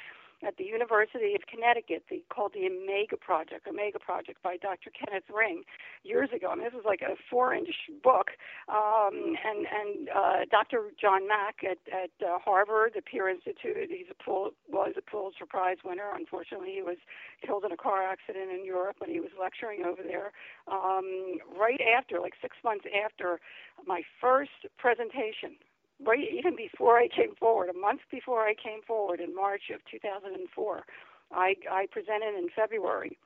at 0.47 0.57
the 0.57 0.65
University 0.65 1.35
of 1.35 1.43
Connecticut, 1.47 2.05
the, 2.09 2.23
called 2.33 2.53
the 2.55 2.67
Omega 2.67 3.17
Project, 3.17 3.67
Omega 3.69 3.99
Project 3.99 4.43
by 4.43 4.57
Dr. 4.57 4.91
Kenneth 4.91 5.29
Ring, 5.33 5.63
years 6.03 6.31
ago. 6.35 6.55
Mean, 6.55 6.65
this 6.65 6.75
was 6.75 6.85
like 6.87 7.03
a 7.03 7.15
four-inch 7.31 7.69
book, 8.03 8.33
um, 8.69 9.37
and 9.37 9.67
and 9.69 10.09
uh, 10.09 10.45
Dr. 10.51 10.91
John 11.01 11.29
Mack 11.29 11.63
at 11.65 11.79
at 11.93 12.11
uh, 12.25 12.39
Harvard, 12.39 12.93
the 12.95 13.03
Peer 13.03 13.29
Institute. 13.29 13.91
He's 13.91 14.09
a 14.11 14.23
Pul- 14.23 14.53
was 14.69 14.95
a 14.97 15.03
Pulitzer 15.03 15.47
Prize 15.47 15.79
winner. 15.85 16.11
Unfortunately, 16.15 16.73
he 16.75 16.83
was 16.83 16.99
killed 17.45 17.65
in 17.65 17.73
a 17.73 17.77
car 17.77 18.03
accident 18.03 18.51
in 18.51 18.65
Europe 18.65 18.97
when 18.99 19.11
he 19.11 19.21
was 19.21 19.31
lecturing 19.39 19.85
over 19.85 20.03
there. 20.03 20.33
Um, 20.71 21.39
right 21.59 21.81
after, 21.97 22.21
like 22.21 22.35
six 22.41 22.57
months 22.65 22.85
after 23.05 23.41
my 23.87 24.03
first 24.21 24.67
presentation 24.79 25.57
right 26.07 26.27
even 26.33 26.57
before 26.57 26.99
I 26.99 27.09
came 27.09 27.35
forward, 27.39 27.69
a 27.69 27.79
month 27.79 28.01
before 28.11 28.47
I 28.47 28.55
came 28.55 28.81
forward 28.87 29.21
in 29.21 29.35
March 29.35 29.71
of 29.75 29.81
2004. 29.91 30.85
I, 31.33 31.55
I 31.71 31.87
presented 31.93 32.37
in 32.37 32.49
February 32.55 33.17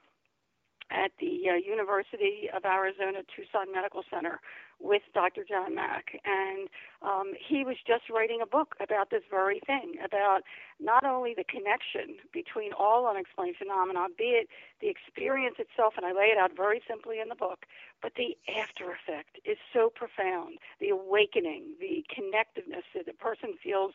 at 0.94 1.10
the 1.18 1.50
uh, 1.50 1.54
University 1.54 2.48
of 2.54 2.64
Arizona 2.64 3.20
Tucson 3.34 3.72
Medical 3.72 4.02
Center 4.08 4.40
with 4.80 5.02
Dr. 5.12 5.44
John 5.48 5.74
Mack, 5.74 6.20
and 6.24 6.68
um, 7.02 7.32
he 7.34 7.64
was 7.64 7.76
just 7.86 8.10
writing 8.10 8.40
a 8.42 8.46
book 8.46 8.74
about 8.80 9.10
this 9.10 9.22
very 9.30 9.60
thing, 9.60 9.94
about 10.04 10.42
not 10.80 11.04
only 11.04 11.34
the 11.34 11.44
connection 11.44 12.16
between 12.32 12.72
all 12.72 13.06
unexplained 13.06 13.56
phenomena, 13.56 14.06
be 14.16 14.38
it 14.38 14.48
the 14.80 14.88
experience 14.88 15.56
itself, 15.58 15.94
and 15.96 16.04
I 16.06 16.12
lay 16.12 16.26
it 16.26 16.38
out 16.38 16.52
very 16.56 16.82
simply 16.86 17.20
in 17.20 17.28
the 17.28 17.34
book, 17.34 17.66
but 18.02 18.12
the 18.16 18.36
after 18.60 18.92
effect 18.92 19.38
is 19.44 19.58
so 19.72 19.90
profound. 19.90 20.58
The 20.80 20.90
awakening, 20.90 21.74
the 21.80 22.04
connectiveness 22.10 22.84
that 22.94 23.06
the 23.06 23.14
person 23.14 23.54
feels 23.62 23.94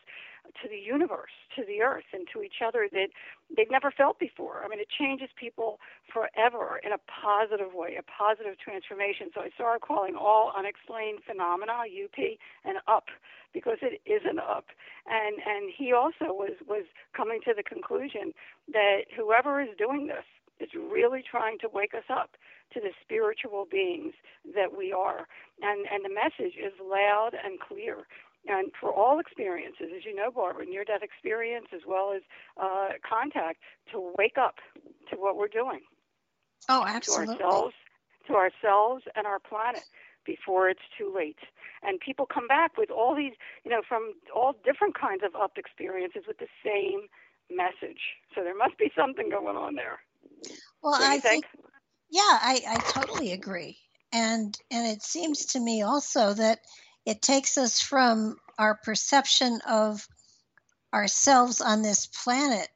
to 0.62 0.68
the 0.68 0.78
universe, 0.78 1.34
to 1.56 1.64
the 1.64 1.82
earth, 1.82 2.08
and 2.12 2.26
to 2.32 2.42
each 2.42 2.62
other 2.64 2.88
that 2.92 3.08
they've 3.54 3.70
never 3.70 3.90
felt 3.90 4.18
before. 4.18 4.62
I 4.64 4.68
mean, 4.68 4.80
it 4.80 4.88
changes 4.88 5.28
people 5.38 5.78
forever 6.12 6.80
in 6.84 6.92
a 6.92 6.98
positive 7.08 7.74
way, 7.74 7.96
a 7.98 8.02
positive 8.02 8.58
transformation. 8.58 9.30
So 9.34 9.40
I 9.42 9.50
started 9.54 9.80
calling 9.80 10.16
all 10.16 10.52
unexplained 10.56 11.20
phenomena 11.26 11.84
UP 11.86 12.18
and 12.64 12.78
up 12.88 13.06
because 13.52 13.78
it 13.82 14.00
is 14.06 14.22
an 14.24 14.38
up. 14.38 14.66
And 15.06 15.36
and 15.44 15.72
he 15.76 15.92
also 15.92 16.32
was 16.32 16.54
was 16.66 16.84
coming 17.16 17.40
to 17.44 17.54
the 17.56 17.62
conclusion 17.62 18.32
that 18.72 19.10
whoever 19.16 19.60
is 19.60 19.70
doing 19.78 20.06
this 20.06 20.26
is 20.60 20.68
really 20.74 21.22
trying 21.28 21.58
to 21.58 21.68
wake 21.72 21.94
us 21.94 22.04
up 22.10 22.36
to 22.74 22.80
the 22.80 22.90
spiritual 23.02 23.66
beings 23.70 24.12
that 24.54 24.76
we 24.76 24.92
are. 24.92 25.26
And 25.62 25.86
and 25.90 26.04
the 26.04 26.14
message 26.14 26.56
is 26.56 26.72
loud 26.80 27.30
and 27.34 27.58
clear 27.58 28.06
and 28.46 28.70
for 28.80 28.92
all 28.92 29.18
experiences, 29.18 29.88
as 29.96 30.04
you 30.04 30.14
know, 30.14 30.30
Barbara, 30.30 30.64
near 30.64 30.84
death 30.84 31.02
experience 31.02 31.66
as 31.74 31.82
well 31.86 32.12
as 32.14 32.22
uh, 32.60 32.88
contact, 33.08 33.60
to 33.92 34.12
wake 34.18 34.38
up 34.38 34.56
to 35.10 35.16
what 35.16 35.36
we're 35.36 35.48
doing. 35.48 35.80
Oh, 36.68 36.84
absolutely. 36.86 37.36
To 37.36 37.42
ourselves, 37.42 37.74
to 38.26 38.34
ourselves 38.34 39.04
and 39.14 39.26
our 39.26 39.38
planet 39.38 39.84
before 40.24 40.68
it's 40.68 40.80
too 40.96 41.12
late. 41.14 41.38
And 41.82 41.98
people 41.98 42.26
come 42.26 42.46
back 42.46 42.76
with 42.76 42.90
all 42.90 43.14
these, 43.16 43.32
you 43.64 43.70
know, 43.70 43.82
from 43.86 44.12
all 44.34 44.54
different 44.64 44.98
kinds 44.98 45.22
of 45.24 45.34
up 45.40 45.52
experiences 45.56 46.24
with 46.26 46.38
the 46.38 46.48
same 46.64 47.08
message. 47.50 48.00
So 48.34 48.44
there 48.44 48.56
must 48.56 48.78
be 48.78 48.90
something 48.96 49.30
going 49.30 49.56
on 49.56 49.74
there. 49.74 50.00
Well, 50.82 50.94
I 50.94 51.18
think? 51.18 51.46
think, 51.46 51.64
yeah, 52.10 52.20
I, 52.22 52.60
I 52.68 52.76
totally 52.92 53.32
agree. 53.32 53.78
And 54.12 54.56
and 54.70 54.88
it 54.88 55.02
seems 55.02 55.46
to 55.46 55.60
me 55.60 55.82
also 55.82 56.34
that 56.34 56.58
it 57.06 57.22
takes 57.22 57.56
us 57.58 57.80
from 57.80 58.36
our 58.58 58.78
perception 58.82 59.60
of 59.68 60.06
ourselves 60.92 61.60
on 61.60 61.82
this 61.82 62.06
planet, 62.06 62.68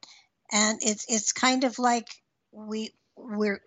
and 0.53 0.79
it's 0.83 1.05
it's 1.09 1.33
kind 1.33 1.65
of 1.65 1.79
like 1.79 2.09
we 2.53 2.91
we're 3.17 3.61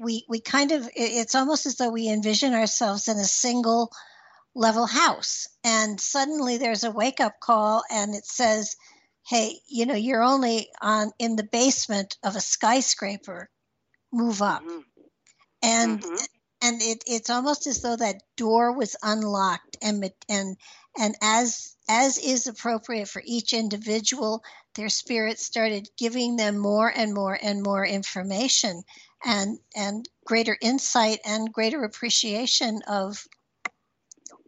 we 0.00 0.24
we 0.28 0.40
kind 0.40 0.72
of 0.72 0.88
it's 0.94 1.34
almost 1.34 1.66
as 1.66 1.76
though 1.76 1.90
we 1.90 2.08
envision 2.08 2.54
ourselves 2.54 3.08
in 3.08 3.16
a 3.18 3.24
single 3.24 3.90
level 4.54 4.86
house 4.86 5.46
and 5.62 6.00
suddenly 6.00 6.58
there's 6.58 6.82
a 6.82 6.90
wake 6.90 7.20
up 7.20 7.38
call 7.40 7.84
and 7.88 8.16
it 8.16 8.26
says 8.26 8.74
hey 9.28 9.54
you 9.68 9.86
know 9.86 9.94
you're 9.94 10.24
only 10.24 10.68
on 10.82 11.12
in 11.20 11.36
the 11.36 11.44
basement 11.44 12.16
of 12.24 12.34
a 12.34 12.40
skyscraper. 12.40 13.48
Move 14.12 14.42
up. 14.42 14.62
Mm-hmm. 14.62 14.80
and 15.62 16.02
mm-hmm 16.02 16.24
and 16.62 16.82
it, 16.82 17.02
it's 17.06 17.30
almost 17.30 17.66
as 17.66 17.80
though 17.80 17.96
that 17.96 18.22
door 18.36 18.72
was 18.72 18.96
unlocked 19.02 19.76
and 19.82 20.10
and 20.28 20.56
and 20.98 21.14
as 21.22 21.76
as 21.88 22.18
is 22.18 22.46
appropriate 22.46 23.08
for 23.08 23.22
each 23.24 23.52
individual 23.52 24.42
their 24.74 24.88
spirit 24.88 25.38
started 25.38 25.88
giving 25.96 26.36
them 26.36 26.58
more 26.58 26.92
and 26.94 27.14
more 27.14 27.38
and 27.40 27.62
more 27.62 27.84
information 27.84 28.82
and 29.24 29.58
and 29.76 30.08
greater 30.24 30.56
insight 30.60 31.18
and 31.24 31.52
greater 31.52 31.82
appreciation 31.84 32.80
of 32.86 33.26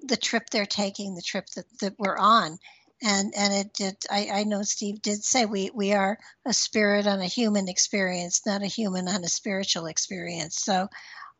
the 0.04 0.16
trip 0.16 0.50
they're 0.50 0.66
taking 0.66 1.14
the 1.14 1.22
trip 1.22 1.46
that, 1.56 1.66
that 1.80 1.94
we're 1.98 2.18
on. 2.18 2.58
And 3.04 3.34
and 3.36 3.52
it 3.52 3.72
did 3.74 3.96
I, 4.10 4.28
I 4.32 4.44
know 4.44 4.62
steve 4.62 5.02
did 5.02 5.24
say 5.24 5.44
we 5.44 5.70
we 5.74 5.92
are 5.92 6.18
a 6.46 6.52
spirit 6.52 7.08
on 7.08 7.20
a 7.20 7.26
human 7.26 7.68
experience 7.68 8.42
not 8.46 8.62
a 8.62 8.66
human 8.66 9.08
on 9.08 9.24
a 9.24 9.28
spiritual 9.28 9.86
experience. 9.86 10.56
So 10.62 10.88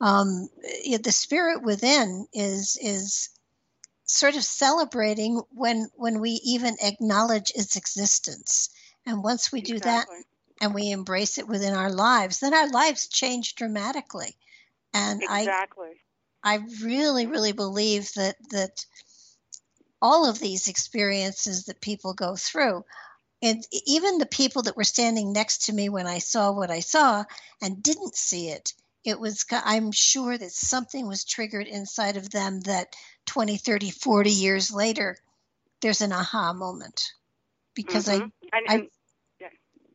um, 0.03 0.49
the 1.01 1.13
spirit 1.13 1.63
within 1.63 2.27
is 2.35 2.77
is 2.83 3.31
sort 4.05 4.35
of 4.35 4.43
celebrating 4.43 5.41
when 5.51 5.89
when 5.95 6.21
we 6.21 6.41
even 6.45 6.77
acknowledge 6.83 7.53
its 7.55 7.77
existence. 7.77 8.71
And 9.07 9.23
once 9.23 9.53
we 9.53 9.61
do 9.61 9.79
that 9.79 10.07
and 10.61 10.75
we 10.75 10.91
embrace 10.91 11.39
it 11.39 11.49
within 11.49 11.75
our 11.75 11.91
lives 11.91 12.41
then 12.41 12.53
our 12.53 12.69
lives 12.69 13.07
change 13.07 13.55
dramatically. 13.55 14.37
And 14.93 15.23
exactly. 15.23 15.89
i 16.43 16.55
i 16.55 16.61
really 16.83 17.27
really 17.27 17.53
believe 17.53 18.13
that 18.15 18.37
that 18.51 18.85
all 20.03 20.29
of 20.29 20.41
these 20.41 20.67
experiences 20.67 21.67
that 21.67 21.81
people 21.81 22.13
go 22.13 22.35
through 22.35 22.85
and 23.41 23.65
even 23.87 24.19
the 24.19 24.27
people 24.27 24.63
that 24.63 24.77
were 24.77 24.85
standing 24.85 25.33
next 25.33 25.67
to 25.67 25.73
me 25.73 25.89
when 25.89 26.09
i 26.09 26.19
saw 26.19 26.51
what 26.51 26.71
i 26.71 26.81
saw 26.81 27.25
and 27.63 27.83
didn't 27.83 28.17
see 28.17 28.49
it 28.49 28.75
it 29.05 29.19
was 29.19 29.45
i'm 29.51 29.93
sure 29.93 30.37
that 30.37 30.51
something 30.51 31.07
was 31.07 31.25
triggered 31.25 31.67
inside 31.67 32.17
of 32.17 32.31
them 32.31 32.61
that 32.61 32.95
20 33.27 33.57
30 33.57 33.91
40 33.91 34.31
years 34.31 34.73
later 34.73 35.17
there's 35.81 36.01
an 36.01 36.13
aha 36.13 36.53
moment. 36.53 37.13
Because 37.75 38.07
mm-hmm. 38.07 38.29
i 38.53 38.59
and, 38.59 38.67
and, 38.69 38.89
yeah. 39.41 39.49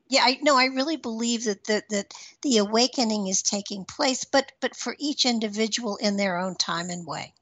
yeah 0.09 0.21
i 0.23 0.37
know 0.41 0.57
i 0.57 0.65
really 0.65 0.97
believe 0.97 1.45
that 1.45 1.63
the, 1.65 1.83
that 1.89 2.13
the 2.41 2.57
awakening 2.57 3.27
is 3.27 3.41
taking 3.41 3.85
place 3.85 4.25
but 4.25 4.51
but 4.61 4.75
for 4.75 4.95
each 4.99 5.25
individual 5.25 5.95
in 5.97 6.17
their 6.17 6.37
own 6.37 6.55
time 6.55 6.89
and 6.89 7.05
way. 7.07 7.33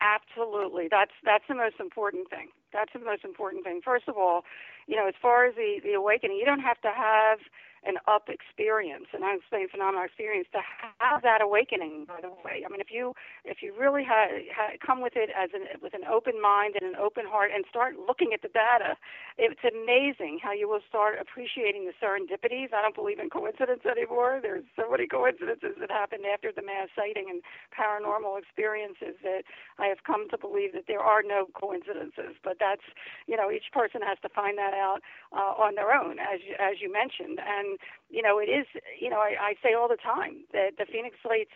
Absolutely. 0.00 0.86
That's 0.88 1.10
that's 1.24 1.44
the 1.48 1.56
most 1.56 1.80
important 1.80 2.30
thing. 2.30 2.48
That's 2.72 2.92
the 2.92 3.00
most 3.00 3.24
important 3.24 3.64
thing. 3.64 3.80
First 3.84 4.08
of 4.08 4.16
all 4.16 4.44
you 4.86 4.96
know 4.96 5.06
as 5.06 5.14
far 5.20 5.46
as 5.46 5.54
the 5.54 5.80
the 5.82 5.94
awakening 5.94 6.36
you 6.36 6.44
don't 6.44 6.60
have 6.60 6.80
to 6.82 6.90
have 6.90 7.38
an 7.84 7.96
up 8.06 8.28
experience, 8.28 9.06
an 9.12 9.22
unexplained 9.22 9.70
phenomenal 9.70 10.04
experience, 10.04 10.48
to 10.52 10.60
have 10.98 11.22
that 11.22 11.40
awakening. 11.42 12.06
By 12.06 12.20
the 12.20 12.30
way, 12.44 12.64
I 12.64 12.68
mean, 12.70 12.80
if 12.80 12.90
you 12.90 13.14
if 13.44 13.62
you 13.62 13.74
really 13.78 14.04
ha, 14.04 14.28
ha, 14.54 14.76
come 14.84 15.02
with 15.02 15.14
it 15.16 15.30
as 15.36 15.50
an 15.54 15.66
with 15.82 15.94
an 15.94 16.04
open 16.04 16.40
mind 16.40 16.74
and 16.80 16.94
an 16.94 16.96
open 16.96 17.26
heart, 17.26 17.50
and 17.54 17.64
start 17.68 17.94
looking 17.98 18.32
at 18.32 18.42
the 18.42 18.48
data, 18.48 18.96
it's 19.36 19.60
amazing 19.62 20.40
how 20.42 20.52
you 20.52 20.68
will 20.68 20.82
start 20.88 21.18
appreciating 21.20 21.86
the 21.86 21.94
serendipities. 22.00 22.72
I 22.72 22.82
don't 22.82 22.94
believe 22.94 23.18
in 23.18 23.30
coincidence 23.30 23.84
anymore. 23.84 24.40
There's 24.42 24.64
so 24.76 24.90
many 24.90 25.06
coincidences 25.06 25.76
that 25.80 25.90
happened 25.90 26.24
after 26.26 26.52
the 26.52 26.62
mass 26.62 26.88
sighting 26.96 27.28
and 27.30 27.42
paranormal 27.70 28.38
experiences 28.38 29.14
that 29.22 29.42
I 29.78 29.86
have 29.86 30.04
come 30.04 30.28
to 30.30 30.38
believe 30.38 30.72
that 30.72 30.86
there 30.88 31.02
are 31.02 31.22
no 31.22 31.46
coincidences. 31.54 32.36
But 32.42 32.56
that's 32.58 32.84
you 33.26 33.36
know 33.36 33.50
each 33.50 33.70
person 33.72 34.00
has 34.02 34.18
to 34.22 34.28
find 34.28 34.56
that 34.58 34.74
out 34.74 35.00
uh, 35.32 35.54
on 35.60 35.74
their 35.74 35.92
own, 35.92 36.18
as 36.18 36.40
as 36.58 36.80
you 36.80 36.92
mentioned, 36.92 37.38
and 37.44 37.67
you 38.08 38.22
know 38.22 38.38
it 38.38 38.48
is 38.48 38.66
you 38.98 39.10
know 39.10 39.18
I, 39.18 39.52
I 39.52 39.54
say 39.62 39.74
all 39.74 39.88
the 39.88 40.00
time 40.00 40.44
that 40.52 40.78
the 40.78 40.86
Phoenix 40.86 41.16
Lights, 41.28 41.52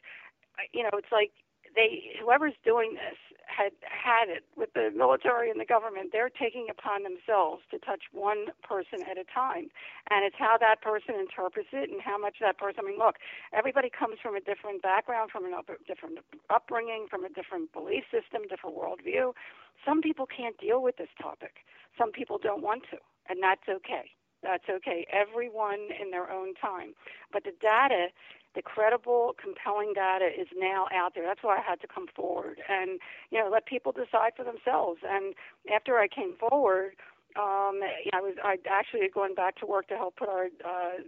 you 0.72 0.82
know 0.82 0.90
it's 0.94 1.12
like 1.12 1.32
they 1.74 2.16
whoever's 2.20 2.54
doing 2.64 2.94
this 2.94 3.16
had 3.46 3.72
had 3.84 4.28
it 4.28 4.44
with 4.56 4.72
the 4.72 4.90
military 4.94 5.50
and 5.50 5.60
the 5.60 5.64
government 5.68 6.10
they're 6.12 6.30
taking 6.30 6.68
upon 6.70 7.02
themselves 7.02 7.62
to 7.70 7.78
touch 7.78 8.08
one 8.12 8.48
person 8.62 9.04
at 9.04 9.18
a 9.18 9.24
time. 9.28 9.68
And 10.10 10.24
it's 10.24 10.36
how 10.38 10.56
that 10.60 10.80
person 10.80 11.16
interprets 11.16 11.68
it 11.72 11.90
and 11.90 12.00
how 12.00 12.16
much 12.16 12.36
that 12.40 12.58
person 12.58 12.84
i 12.84 12.88
mean 12.88 12.98
look 12.98 13.16
everybody 13.52 13.90
comes 13.90 14.16
from 14.22 14.36
a 14.36 14.40
different 14.40 14.82
background 14.82 15.30
from 15.30 15.44
a 15.44 15.52
different 15.86 16.18
upbringing 16.50 17.06
from 17.10 17.24
a 17.24 17.28
different 17.28 17.72
belief 17.72 18.04
system 18.10 18.42
different 18.48 18.76
worldview. 18.76 19.32
Some 19.84 20.00
people 20.00 20.26
can't 20.26 20.56
deal 20.58 20.82
with 20.82 20.96
this 20.96 21.10
topic. 21.20 21.64
Some 21.98 22.12
people 22.12 22.38
don't 22.38 22.62
want 22.62 22.84
to 22.90 22.98
and 23.28 23.42
that's 23.42 23.68
okay 23.68 24.12
that's 24.42 24.64
okay 24.68 25.06
everyone 25.12 25.88
in 26.00 26.10
their 26.10 26.30
own 26.30 26.54
time 26.54 26.94
but 27.32 27.44
the 27.44 27.52
data 27.60 28.08
the 28.54 28.62
credible, 28.62 29.34
compelling 29.40 29.92
data 29.94 30.26
is 30.26 30.46
now 30.56 30.86
out 30.94 31.14
there. 31.14 31.24
That's 31.24 31.42
why 31.42 31.58
I 31.58 31.62
had 31.62 31.80
to 31.80 31.86
come 31.86 32.06
forward 32.14 32.60
and 32.68 33.00
you 33.30 33.38
know 33.38 33.48
let 33.50 33.66
people 33.66 33.92
decide 33.92 34.32
for 34.36 34.44
themselves. 34.44 35.00
And 35.08 35.34
after 35.74 35.98
I 35.98 36.08
came 36.08 36.34
forward, 36.36 36.96
um, 37.36 37.80
I 38.12 38.20
was 38.20 38.34
I 38.44 38.56
actually 38.68 39.00
had 39.02 39.12
gone 39.12 39.34
back 39.34 39.56
to 39.60 39.66
work 39.66 39.88
to 39.88 39.96
help 39.96 40.16
put 40.16 40.28
our 40.28 40.46
uh, 40.64 41.00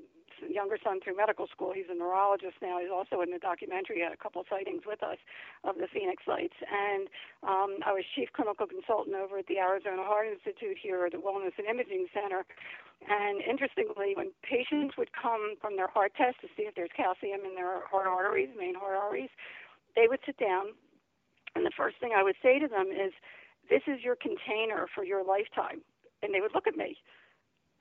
younger 0.48 0.78
son 0.82 1.01
through 1.01 1.16
medical 1.16 1.47
school. 1.48 1.73
He's 1.74 1.90
a 1.90 1.94
neurologist 1.94 2.59
now. 2.62 2.78
He's 2.78 2.93
also 2.93 3.20
in 3.20 3.31
the 3.31 3.39
documentary. 3.39 4.01
Had 4.01 4.12
a 4.12 4.20
couple 4.20 4.40
of 4.40 4.48
sightings 4.48 4.82
with 4.86 5.02
us 5.02 5.19
of 5.62 5.77
the 5.77 5.89
Phoenix 5.89 6.24
Lights. 6.27 6.56
And 6.62 7.09
um, 7.43 7.78
I 7.86 7.93
was 7.93 8.05
chief 8.15 8.28
clinical 8.32 8.66
consultant 8.66 9.16
over 9.16 9.39
at 9.39 9.47
the 9.47 9.59
Arizona 9.59 10.02
Heart 10.02 10.35
Institute 10.35 10.77
here 10.81 11.06
at 11.06 11.12
the 11.12 11.23
Wellness 11.23 11.55
and 11.59 11.66
Imaging 11.66 12.06
Center. 12.12 12.44
And 13.05 13.43
interestingly, 13.43 14.16
when 14.16 14.32
patients 14.43 14.97
would 14.97 15.11
come 15.12 15.56
from 15.61 15.77
their 15.77 15.89
heart 15.89 16.12
test 16.16 16.40
to 16.40 16.48
see 16.56 16.65
if 16.65 16.74
there's 16.74 16.93
calcium 16.97 17.44
in 17.44 17.55
their 17.55 17.85
heart 17.86 18.06
arteries, 18.06 18.51
main 18.56 18.74
heart 18.74 18.97
arteries, 18.97 19.32
they 19.94 20.09
would 20.09 20.20
sit 20.24 20.39
down. 20.39 20.73
And 21.55 21.65
the 21.65 21.74
first 21.77 22.01
thing 22.01 22.16
I 22.16 22.23
would 22.23 22.36
say 22.43 22.59
to 22.59 22.69
them 22.69 22.89
is, 22.89 23.12
This 23.69 23.82
is 23.86 24.02
your 24.02 24.16
container 24.16 24.86
for 24.94 25.05
your 25.05 25.24
lifetime. 25.24 25.85
And 26.23 26.32
they 26.32 26.40
would 26.40 26.55
look 26.55 26.66
at 26.66 26.77
me 26.77 26.97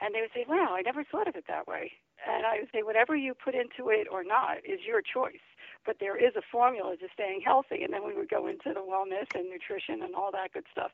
and 0.00 0.14
they 0.14 0.20
would 0.20 0.34
say, 0.34 0.44
Wow, 0.48 0.74
I 0.76 0.82
never 0.82 1.04
thought 1.04 1.28
of 1.28 1.36
it 1.36 1.44
that 1.48 1.66
way. 1.66 1.92
And 2.26 2.46
I 2.46 2.60
would 2.60 2.68
say, 2.72 2.82
Whatever 2.82 3.16
you 3.16 3.34
put 3.34 3.54
into 3.54 3.90
it 3.90 4.06
or 4.10 4.24
not 4.24 4.58
is 4.64 4.80
your 4.86 5.02
choice 5.02 5.44
but 5.86 5.96
there 6.00 6.16
is 6.16 6.34
a 6.36 6.42
formula 6.50 6.96
to 6.96 7.06
staying 7.12 7.42
healthy. 7.44 7.82
And 7.82 7.92
then 7.92 8.04
we 8.06 8.14
would 8.14 8.28
go 8.28 8.46
into 8.46 8.72
the 8.72 8.80
wellness 8.80 9.26
and 9.34 9.48
nutrition 9.50 10.02
and 10.02 10.14
all 10.14 10.30
that 10.32 10.52
good 10.52 10.64
stuff. 10.70 10.90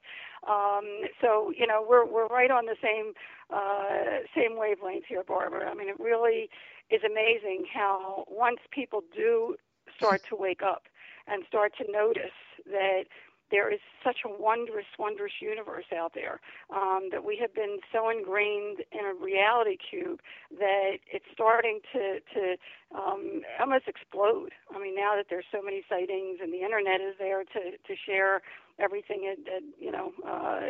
Um, 0.48 1.02
so 1.20 1.52
you 1.56 1.66
know, 1.66 1.84
we're 1.88 2.06
we're 2.06 2.26
right 2.26 2.50
on 2.50 2.66
the 2.66 2.76
same 2.82 3.12
uh, 3.50 4.26
same 4.34 4.56
wavelength 4.56 5.04
here, 5.08 5.22
Barbara. 5.26 5.70
I 5.70 5.74
mean, 5.74 5.88
it 5.88 5.98
really 5.98 6.50
is 6.90 7.02
amazing 7.04 7.66
how 7.72 8.24
once 8.28 8.60
people 8.70 9.02
do 9.14 9.56
start 9.96 10.22
to 10.28 10.36
wake 10.36 10.62
up 10.62 10.84
and 11.26 11.44
start 11.46 11.72
to 11.78 11.90
notice 11.90 12.36
that 12.66 13.04
there 13.50 13.72
is 13.72 13.80
such 14.04 14.18
a 14.24 14.28
wondrous, 14.28 14.86
wondrous 14.98 15.32
universe 15.40 15.86
out 15.96 16.12
there 16.14 16.40
um, 16.74 17.08
that 17.10 17.24
we 17.24 17.36
have 17.40 17.54
been 17.54 17.78
so 17.92 18.08
ingrained 18.08 18.80
in 18.92 19.04
a 19.04 19.14
reality 19.14 19.76
cube 19.76 20.20
that 20.58 20.98
it's 21.10 21.24
starting 21.32 21.80
to 21.92 22.20
to 22.34 22.56
um, 22.94 23.42
almost 23.60 23.86
explode. 23.86 24.50
I 24.74 24.78
mean, 24.80 24.94
now 24.94 25.14
that 25.16 25.26
there's 25.30 25.44
so 25.52 25.62
many 25.62 25.82
sightings 25.88 26.38
and 26.42 26.52
the 26.52 26.62
internet 26.62 27.00
is 27.00 27.14
there 27.18 27.44
to 27.44 27.76
to 27.76 27.94
share 28.06 28.42
everything 28.78 29.30
at, 29.30 29.38
at 29.52 29.62
you 29.78 29.92
know 29.92 30.12
uh, 30.26 30.60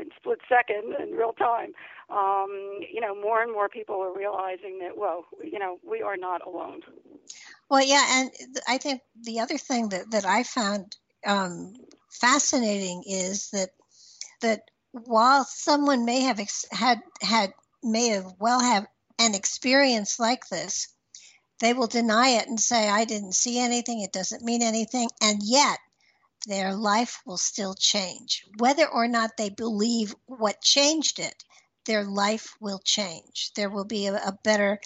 in 0.00 0.08
split 0.16 0.40
second 0.48 0.94
in 1.00 1.14
real 1.14 1.32
time. 1.32 1.72
Um, 2.10 2.80
you 2.92 3.00
know, 3.00 3.14
more 3.14 3.42
and 3.42 3.52
more 3.52 3.68
people 3.68 4.00
are 4.00 4.16
realizing 4.16 4.78
that 4.80 4.96
whoa, 4.96 5.26
you 5.42 5.58
know, 5.58 5.78
we 5.88 6.02
are 6.02 6.16
not 6.16 6.46
alone. 6.46 6.80
Well, 7.70 7.84
yeah, 7.84 8.04
and 8.20 8.30
I 8.66 8.78
think 8.78 9.02
the 9.22 9.40
other 9.40 9.58
thing 9.58 9.90
that 9.90 10.10
that 10.10 10.24
I 10.24 10.42
found 10.42 10.96
um, 11.26 11.74
fascinating 12.10 13.04
is 13.06 13.50
that 13.50 13.70
that 14.40 14.70
while 14.92 15.44
someone 15.44 16.04
may 16.04 16.20
have 16.20 16.40
ex- 16.40 16.66
had 16.70 17.00
had 17.22 17.52
may 17.82 18.08
have 18.08 18.34
well 18.38 18.60
have 18.60 18.86
an 19.18 19.34
experience 19.34 20.18
like 20.18 20.48
this, 20.48 20.88
they 21.60 21.72
will 21.72 21.86
deny 21.86 22.30
it 22.30 22.48
and 22.48 22.60
say, 22.60 22.88
"I 22.88 23.04
didn't 23.04 23.34
see 23.34 23.58
anything. 23.58 24.00
It 24.00 24.12
doesn't 24.12 24.44
mean 24.44 24.62
anything," 24.62 25.10
and 25.20 25.42
yet 25.42 25.78
their 26.46 26.74
life 26.74 27.20
will 27.26 27.38
still 27.38 27.74
change, 27.74 28.44
whether 28.58 28.88
or 28.88 29.08
not 29.08 29.36
they 29.36 29.50
believe 29.50 30.14
what 30.26 30.62
changed 30.62 31.18
it. 31.18 31.44
Their 31.84 32.04
life 32.04 32.54
will 32.60 32.78
change. 32.78 33.52
There 33.54 33.70
will 33.70 33.84
be 33.84 34.06
a, 34.06 34.14
a 34.16 34.38
better 34.44 34.80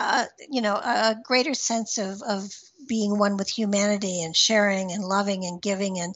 uh, 0.00 0.26
you 0.50 0.60
know, 0.60 0.74
a 0.74 1.16
greater 1.24 1.54
sense 1.54 1.98
of, 1.98 2.20
of 2.22 2.52
being 2.88 3.18
one 3.18 3.36
with 3.36 3.48
humanity 3.48 4.22
and 4.22 4.36
sharing 4.36 4.92
and 4.92 5.04
loving 5.04 5.44
and 5.44 5.62
giving 5.62 6.00
and 6.00 6.14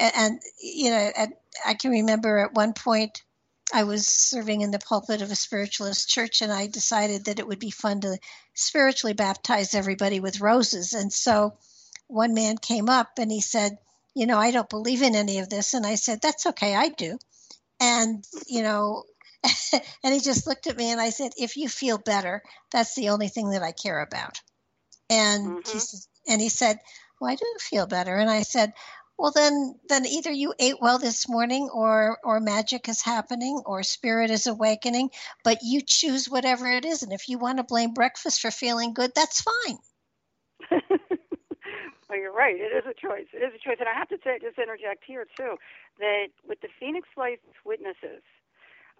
and, 0.00 0.12
and 0.16 0.40
you 0.60 0.90
know, 0.90 1.10
at, 1.14 1.28
I 1.64 1.74
can 1.74 1.90
remember 1.92 2.38
at 2.38 2.54
one 2.54 2.72
point 2.72 3.22
I 3.72 3.84
was 3.84 4.06
serving 4.06 4.62
in 4.62 4.70
the 4.70 4.78
pulpit 4.78 5.22
of 5.22 5.30
a 5.30 5.36
spiritualist 5.36 6.08
church, 6.08 6.42
and 6.42 6.50
I 6.50 6.66
decided 6.66 7.26
that 7.26 7.38
it 7.38 7.46
would 7.46 7.60
be 7.60 7.70
fun 7.70 8.00
to 8.00 8.18
spiritually 8.54 9.14
baptize 9.14 9.74
everybody 9.74 10.18
with 10.18 10.40
roses. 10.40 10.92
And 10.92 11.12
so 11.12 11.56
one 12.08 12.34
man 12.34 12.58
came 12.58 12.88
up 12.88 13.18
and 13.18 13.30
he 13.30 13.40
said, 13.40 13.78
You 14.14 14.26
know, 14.26 14.38
I 14.38 14.50
don't 14.50 14.68
believe 14.68 15.02
in 15.02 15.14
any 15.14 15.38
of 15.38 15.48
this. 15.48 15.74
And 15.74 15.86
I 15.86 15.94
said, 15.94 16.20
That's 16.20 16.46
okay, 16.46 16.74
I 16.74 16.88
do. 16.88 17.18
And, 17.78 18.24
you 18.48 18.62
know, 18.62 19.04
and 20.02 20.14
he 20.14 20.20
just 20.20 20.46
looked 20.46 20.66
at 20.66 20.76
me 20.76 20.90
and 20.90 21.00
I 21.00 21.10
said, 21.10 21.32
If 21.36 21.56
you 21.56 21.68
feel 21.68 21.98
better, 21.98 22.42
that's 22.72 22.94
the 22.94 23.10
only 23.10 23.28
thing 23.28 23.50
that 23.50 23.62
I 23.62 23.72
care 23.72 24.00
about. 24.00 24.40
And, 25.08 25.64
mm-hmm. 25.64 25.78
he, 25.78 26.32
and 26.32 26.40
he 26.40 26.48
said, 26.48 26.80
Well, 27.20 27.30
I 27.30 27.36
do 27.36 27.46
feel 27.60 27.86
better. 27.86 28.16
And 28.16 28.28
I 28.28 28.42
said, 28.42 28.72
well 29.20 29.32
then 29.32 29.74
then 29.88 30.06
either 30.06 30.32
you 30.32 30.54
ate 30.58 30.80
well 30.80 30.98
this 30.98 31.28
morning 31.28 31.68
or 31.72 32.18
or 32.24 32.40
magic 32.40 32.88
is 32.88 33.02
happening 33.02 33.62
or 33.66 33.82
spirit 33.82 34.30
is 34.30 34.46
awakening 34.46 35.10
but 35.44 35.58
you 35.62 35.82
choose 35.82 36.28
whatever 36.28 36.66
it 36.66 36.86
is. 36.86 37.02
And 37.02 37.12
if 37.12 37.28
you 37.28 37.38
want 37.38 37.58
to 37.58 37.64
blame 37.64 37.92
breakfast 37.92 38.40
for 38.40 38.50
feeling 38.50 38.94
good 38.94 39.12
that's 39.14 39.42
fine. 39.42 39.78
Well 42.08 42.18
you're 42.18 42.34
right. 42.34 42.56
It 42.58 42.74
is 42.74 42.82
a 42.90 42.96
choice. 43.06 43.30
It 43.32 43.38
is 43.38 43.54
a 43.54 43.62
choice. 43.62 43.76
And 43.78 43.88
i 43.88 43.94
have 43.94 44.08
to 44.08 44.18
say 44.24 44.40
just 44.42 44.58
interject 44.58 45.04
here 45.06 45.26
too 45.36 45.54
that 46.00 46.34
with 46.42 46.60
the 46.60 46.68
phoenix 46.80 47.06
lights 47.16 47.46
witnesses 47.64 48.26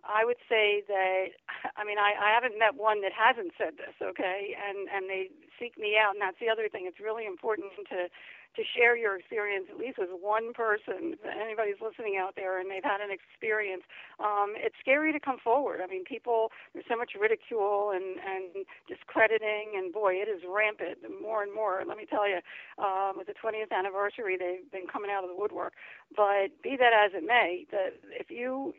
I 0.05 0.25
would 0.25 0.39
say 0.49 0.83
that 0.87 1.35
I 1.77 1.85
mean 1.85 1.99
I, 1.99 2.15
I 2.15 2.31
haven't 2.31 2.59
met 2.59 2.77
one 2.77 3.03
that 3.03 3.13
hasn't 3.13 3.53
said 3.59 3.77
this, 3.77 3.97
okay? 3.99 4.55
And 4.55 4.87
and 4.95 5.11
they 5.11 5.31
seek 5.59 5.77
me 5.77 5.97
out 5.99 6.15
and 6.15 6.23
that's 6.23 6.39
the 6.39 6.49
other 6.49 6.69
thing. 6.69 6.87
It's 6.87 7.01
really 7.01 7.27
important 7.27 7.73
to 7.91 8.07
to 8.57 8.63
share 8.77 8.97
your 8.97 9.17
experience 9.17 9.67
at 9.71 9.79
least 9.79 9.99
with 9.99 10.11
one 10.11 10.53
person. 10.53 11.15
Anybody's 11.25 11.81
listening 11.81 12.19
out 12.19 12.35
there 12.37 12.59
and 12.59 12.71
they've 12.71 12.85
had 12.85 13.01
an 13.01 13.11
experience, 13.11 13.83
um, 14.19 14.55
it's 14.57 14.75
scary 14.81 15.13
to 15.13 15.21
come 15.21 15.39
forward. 15.39 15.81
I 15.83 15.87
mean, 15.87 16.05
people 16.05 16.51
there's 16.73 16.87
so 16.89 16.97
much 16.97 17.13
ridicule 17.19 17.93
and 17.95 18.19
and 18.19 18.67
discrediting, 18.89 19.73
and 19.77 19.93
boy, 19.93 20.15
it 20.15 20.29
is 20.29 20.43
rampant 20.49 20.99
more 21.23 21.43
and 21.43 21.55
more. 21.55 21.83
Let 21.87 21.97
me 21.97 22.07
tell 22.07 22.29
you, 22.29 22.41
um, 22.79 23.17
with 23.17 23.27
the 23.27 23.35
20th 23.35 23.71
anniversary, 23.71 24.37
they've 24.37 24.71
been 24.71 24.87
coming 24.91 25.11
out 25.11 25.25
of 25.25 25.31
the 25.31 25.37
woodwork. 25.37 25.75
But 26.17 26.51
be 26.63 26.77
that 26.77 26.93
as 26.93 27.13
it 27.15 27.25
may, 27.25 27.67
if 27.71 28.31
you 28.31 28.75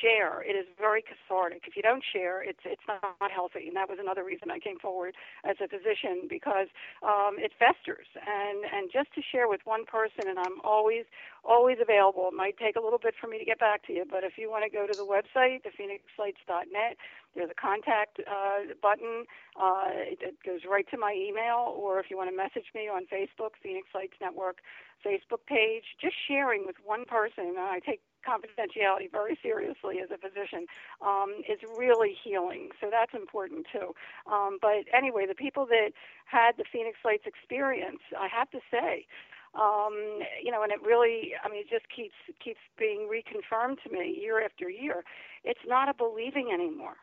share, 0.00 0.42
it 0.42 0.54
is 0.54 0.66
very 0.78 1.02
cathartic. 1.02 1.64
If 1.66 1.76
you 1.76 1.82
don't 1.82 2.04
share, 2.04 2.42
it's 2.42 2.62
it's 2.64 2.82
not 2.86 3.30
healthy, 3.30 3.66
and 3.66 3.76
that 3.76 3.88
was 3.88 3.98
another 4.00 4.22
reason 4.22 4.50
I 4.50 4.58
came 4.58 4.78
forward 4.78 5.14
as 5.44 5.56
a 5.62 5.66
physician 5.66 6.28
because 6.28 6.68
um, 7.02 7.36
it 7.38 7.52
festers 7.58 8.06
and 8.14 8.64
and 8.64 8.91
just 8.92 9.12
to 9.14 9.22
share 9.22 9.48
with 9.48 9.60
one 9.64 9.84
person, 9.84 10.28
and 10.28 10.38
I'm 10.38 10.60
always, 10.64 11.04
always 11.44 11.78
available. 11.80 12.28
It 12.30 12.36
might 12.36 12.58
take 12.58 12.76
a 12.76 12.80
little 12.80 12.98
bit 12.98 13.14
for 13.20 13.26
me 13.26 13.38
to 13.38 13.44
get 13.44 13.58
back 13.58 13.86
to 13.86 13.92
you, 13.92 14.04
but 14.08 14.24
if 14.24 14.36
you 14.36 14.50
want 14.50 14.64
to 14.64 14.70
go 14.70 14.86
to 14.86 14.94
the 14.94 15.06
website, 15.06 15.62
thephoenixlights.net, 15.64 16.96
there's 17.34 17.50
a 17.50 17.54
contact 17.54 18.20
uh, 18.20 18.74
button. 18.82 19.24
Uh, 19.58 19.88
it, 20.12 20.18
it 20.20 20.36
goes 20.44 20.60
right 20.68 20.86
to 20.90 20.98
my 20.98 21.16
email, 21.16 21.72
or 21.74 21.98
if 21.98 22.10
you 22.10 22.16
want 22.16 22.30
to 22.30 22.36
message 22.36 22.68
me 22.74 22.88
on 22.88 23.06
Facebook, 23.06 23.56
Phoenix 23.62 23.88
Lights 23.94 24.16
Network 24.20 24.58
Facebook 25.04 25.46
page, 25.46 25.84
just 26.00 26.14
sharing 26.28 26.66
with 26.66 26.76
one 26.84 27.04
person. 27.04 27.56
I 27.58 27.80
take 27.84 28.00
confidentiality 28.22 29.10
very 29.10 29.38
seriously 29.42 29.98
as 30.02 30.10
a 30.10 30.18
physician, 30.18 30.66
um, 31.00 31.42
is 31.48 31.58
really 31.76 32.14
healing. 32.24 32.70
So 32.80 32.88
that's 32.90 33.14
important 33.14 33.66
too. 33.72 33.94
Um, 34.30 34.58
but 34.60 34.86
anyway, 34.94 35.26
the 35.26 35.34
people 35.34 35.66
that 35.66 35.90
had 36.26 36.52
the 36.56 36.64
Phoenix 36.72 36.98
Lights 37.04 37.24
experience, 37.26 38.00
I 38.18 38.28
have 38.28 38.50
to 38.50 38.60
say, 38.70 39.06
um, 39.54 40.20
you 40.42 40.50
know, 40.50 40.62
and 40.62 40.72
it 40.72 40.80
really, 40.82 41.32
I 41.44 41.48
mean, 41.48 41.60
it 41.60 41.70
just 41.70 41.84
keeps 41.94 42.14
keeps 42.42 42.60
being 42.78 43.08
reconfirmed 43.10 43.82
to 43.82 43.90
me 43.90 44.18
year 44.18 44.42
after 44.42 44.70
year. 44.70 45.04
It's 45.44 45.60
not 45.66 45.88
a 45.88 45.94
believing 45.94 46.50
anymore 46.52 46.96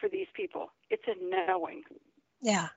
for 0.00 0.08
these 0.08 0.26
people; 0.34 0.70
it's 0.90 1.04
a 1.06 1.14
knowing. 1.22 1.82
Yeah, 2.40 2.68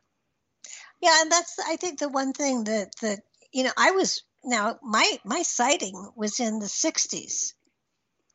yeah, 1.02 1.22
and 1.22 1.32
that's 1.32 1.58
I 1.60 1.78
think 1.78 2.00
the 2.00 2.10
one 2.10 2.34
thing 2.34 2.66
that 2.66 2.96
that 3.02 3.20
you 3.52 3.64
know 3.64 3.72
I 3.76 3.92
was 3.92 4.22
now 4.44 4.78
my 4.84 5.20
my 5.26 5.42
sighting 5.42 6.12
was 6.16 6.40
in 6.40 6.60
the 6.60 6.68
'60s, 6.68 7.54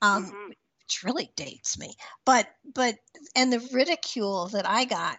um, 0.02 0.26
mm-hmm. 0.26 0.48
which 0.48 1.02
really 1.04 1.32
dates 1.36 1.78
me. 1.78 1.94
But 2.26 2.46
but 2.74 2.96
and 3.34 3.52
the 3.52 3.66
ridicule 3.72 4.48
that 4.48 4.68
I 4.68 4.84
got 4.84 5.16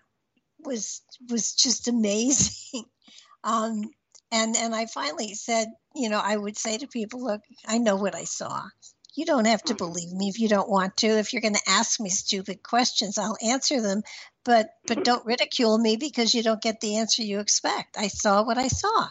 was 0.59 1.01
was 1.29 1.53
just 1.55 1.87
amazing. 1.87 2.85
um, 3.43 3.89
and 4.31 4.55
and 4.55 4.75
I 4.75 4.85
finally 4.85 5.33
said, 5.33 5.69
you 5.95 6.09
know, 6.09 6.21
I 6.23 6.35
would 6.35 6.57
say 6.57 6.77
to 6.77 6.87
people, 6.87 7.23
look, 7.23 7.41
I 7.67 7.77
know 7.77 7.95
what 7.95 8.15
I 8.15 8.25
saw. 8.25 8.63
You 9.15 9.25
don't 9.25 9.45
have 9.45 9.61
to 9.63 9.73
mm-hmm. 9.73 9.85
believe 9.85 10.11
me 10.11 10.27
if 10.27 10.39
you 10.39 10.47
don't 10.47 10.69
want 10.69 10.97
to. 10.97 11.07
If 11.07 11.33
you're 11.33 11.41
going 11.41 11.53
to 11.53 11.69
ask 11.69 11.99
me 11.99 12.09
stupid 12.09 12.63
questions, 12.63 13.19
I'll 13.19 13.37
answer 13.43 13.79
them, 13.79 14.01
but 14.43 14.69
but 14.87 14.97
mm-hmm. 14.97 15.03
don't 15.03 15.25
ridicule 15.25 15.77
me 15.77 15.97
because 15.97 16.33
you 16.33 16.43
don't 16.43 16.61
get 16.61 16.81
the 16.81 16.97
answer 16.97 17.21
you 17.21 17.39
expect. 17.39 17.95
I 17.97 18.07
saw 18.07 18.43
what 18.43 18.57
I 18.57 18.67
saw. 18.67 19.07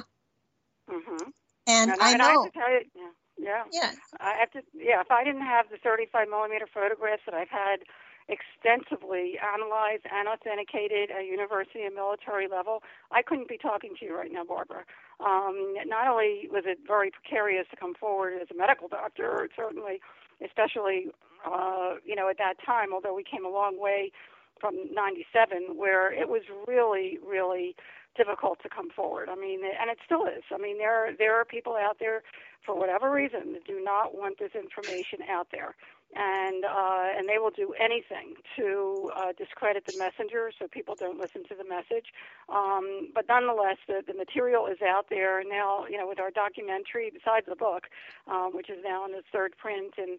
Mm-hmm. 0.90 1.31
And, 1.69 1.90
and 1.93 2.03
I, 2.03 2.15
I 2.15 2.16
know. 2.16 2.49
I 2.57 2.70
you, 2.70 2.81
yeah, 2.97 3.11
yeah, 3.43 3.64
yeah. 3.73 3.93
I 4.20 4.35
have 4.39 4.51
to. 4.52 4.62
Yeah, 4.74 5.01
if 5.01 5.10
I 5.10 5.24
didn't 5.24 5.43
have 5.43 5.66
the 5.70 5.78
35 5.78 6.28
millimeter 6.28 6.66
photographs 6.73 7.23
that 7.27 7.35
I've 7.35 7.51
had 7.51 7.81
extensively 8.28 9.35
analyzed 9.43 10.06
and 10.06 10.28
authenticated 10.28 11.10
at 11.10 11.27
university 11.27 11.82
and 11.82 11.94
military 11.94 12.47
level, 12.47 12.82
I 13.10 13.23
couldn't 13.23 13.48
be 13.48 13.59
talking 13.59 13.94
to 13.98 14.05
you 14.05 14.16
right 14.16 14.31
now, 14.32 14.44
Barbara. 14.44 14.85
Um, 15.19 15.74
not 15.86 16.06
only 16.06 16.48
was 16.51 16.62
it 16.66 16.78
very 16.86 17.10
precarious 17.10 17.66
to 17.70 17.77
come 17.77 17.94
forward 17.94 18.35
as 18.40 18.48
a 18.51 18.56
medical 18.56 18.89
doctor, 18.89 19.48
certainly, 19.56 20.01
especially 20.44 21.09
uh, 21.44 21.97
you 22.05 22.14
know 22.14 22.28
at 22.28 22.39
that 22.39 22.55
time, 22.64 22.94
although 22.94 23.14
we 23.14 23.24
came 23.24 23.44
a 23.44 23.51
long 23.51 23.81
way 23.81 24.12
from 24.60 24.77
97 24.94 25.77
where 25.77 26.12
it 26.12 26.28
was 26.28 26.43
really 26.69 27.19
really 27.27 27.74
difficult 28.16 28.62
to 28.62 28.68
come 28.68 28.90
forward. 28.90 29.28
I 29.28 29.36
mean, 29.36 29.60
and 29.64 29.90
it 29.90 29.98
still 30.05 30.26
is. 30.26 30.43
I 30.52 30.59
mean, 30.59 30.78
there 30.78 30.94
are, 30.94 31.12
there 31.16 31.34
are 31.40 31.44
people 31.44 31.76
out 31.76 31.98
there 31.98 32.22
for 32.64 32.78
whatever 32.78 33.10
reason 33.10 33.52
that 33.55 33.64
do 33.64 33.82
not 33.82 34.14
want 34.14 34.39
this 34.39 34.52
information 34.55 35.20
out 35.28 35.48
there 35.51 35.74
and 36.14 36.64
uh, 36.64 37.09
and 37.16 37.28
they 37.28 37.39
will 37.39 37.51
do 37.51 37.74
anything 37.80 38.34
to 38.56 39.10
uh, 39.16 39.32
discredit 39.39 39.86
the 39.86 39.97
messenger 39.98 40.52
so 40.59 40.68
people 40.68 40.94
don't 40.94 41.18
listen 41.18 41.43
to 41.44 41.55
the 41.55 41.64
message. 41.64 42.12
Um, 42.48 43.09
but 43.14 43.24
nonetheless, 43.28 43.78
the, 43.89 44.02
the 44.06 44.14
material 44.14 44.66
is 44.66 44.78
out 44.82 45.06
there 45.09 45.43
now. 45.43 45.86
You 45.89 45.98
know, 45.98 46.06
with 46.06 46.20
our 46.20 46.30
documentary, 46.30 47.10
besides 47.12 47.47
the 47.48 47.56
book, 47.56 47.84
um, 48.26 48.51
which 48.52 48.68
is 48.68 48.78
now 48.84 49.06
in 49.06 49.14
its 49.14 49.26
third 49.32 49.56
print, 49.56 49.94
and 49.97 50.18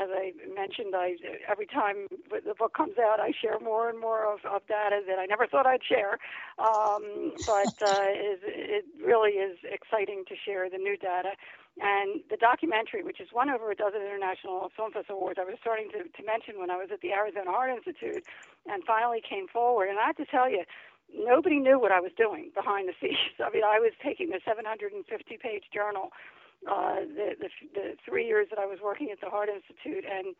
as 0.00 0.08
I 0.10 0.32
mentioned, 0.54 0.94
I 0.96 1.16
every 1.48 1.66
time 1.66 2.08
the 2.30 2.54
book 2.54 2.74
comes 2.74 2.98
out, 2.98 3.20
I 3.20 3.32
share 3.32 3.60
more 3.60 3.88
and 3.88 3.98
more 4.00 4.26
of, 4.26 4.40
of 4.44 4.66
data 4.66 5.00
that 5.06 5.18
I 5.18 5.26
never 5.26 5.46
thought 5.46 5.66
I'd 5.66 5.84
share. 5.84 6.18
Um, 6.58 7.32
but 7.46 7.74
uh, 7.82 8.10
it, 8.10 8.40
it 8.42 8.84
really 9.04 9.32
is 9.32 9.58
exciting 9.64 10.24
to 10.28 10.34
share 10.34 10.68
the 10.68 10.78
new 10.78 10.96
data. 10.96 11.32
And 11.80 12.22
the 12.30 12.36
documentary, 12.36 13.02
which 13.02 13.18
has 13.18 13.28
won 13.34 13.50
over 13.50 13.70
a 13.70 13.74
dozen 13.74 14.00
international 14.00 14.70
film 14.76 14.92
festival 14.92 15.18
awards, 15.18 15.38
I 15.40 15.44
was 15.44 15.58
starting 15.60 15.90
to, 15.90 16.06
to 16.06 16.22
mention 16.26 16.58
when 16.58 16.70
I 16.70 16.76
was 16.76 16.90
at 16.92 17.00
the 17.00 17.12
Arizona 17.12 17.50
Heart 17.50 17.70
Institute, 17.78 18.24
and 18.66 18.84
finally 18.84 19.20
came 19.20 19.48
forward. 19.48 19.88
And 19.90 19.98
I 19.98 20.06
have 20.06 20.16
to 20.16 20.26
tell 20.26 20.48
you, 20.48 20.62
nobody 21.12 21.58
knew 21.58 21.78
what 21.78 21.90
I 21.90 22.00
was 22.00 22.12
doing 22.16 22.50
behind 22.54 22.88
the 22.88 22.94
scenes. 23.00 23.34
I 23.44 23.50
mean, 23.50 23.64
I 23.64 23.78
was 23.78 23.92
taking 24.02 24.32
a 24.32 24.38
750-page 24.48 25.64
journal 25.72 26.10
uh, 26.70 27.00
the, 27.06 27.36
the 27.40 27.48
the 27.74 27.86
three 28.04 28.26
years 28.26 28.48
that 28.50 28.58
I 28.58 28.66
was 28.66 28.78
working 28.82 29.10
at 29.10 29.20
the 29.20 29.30
Heart 29.30 29.48
Institute, 29.48 30.04
and 30.04 30.34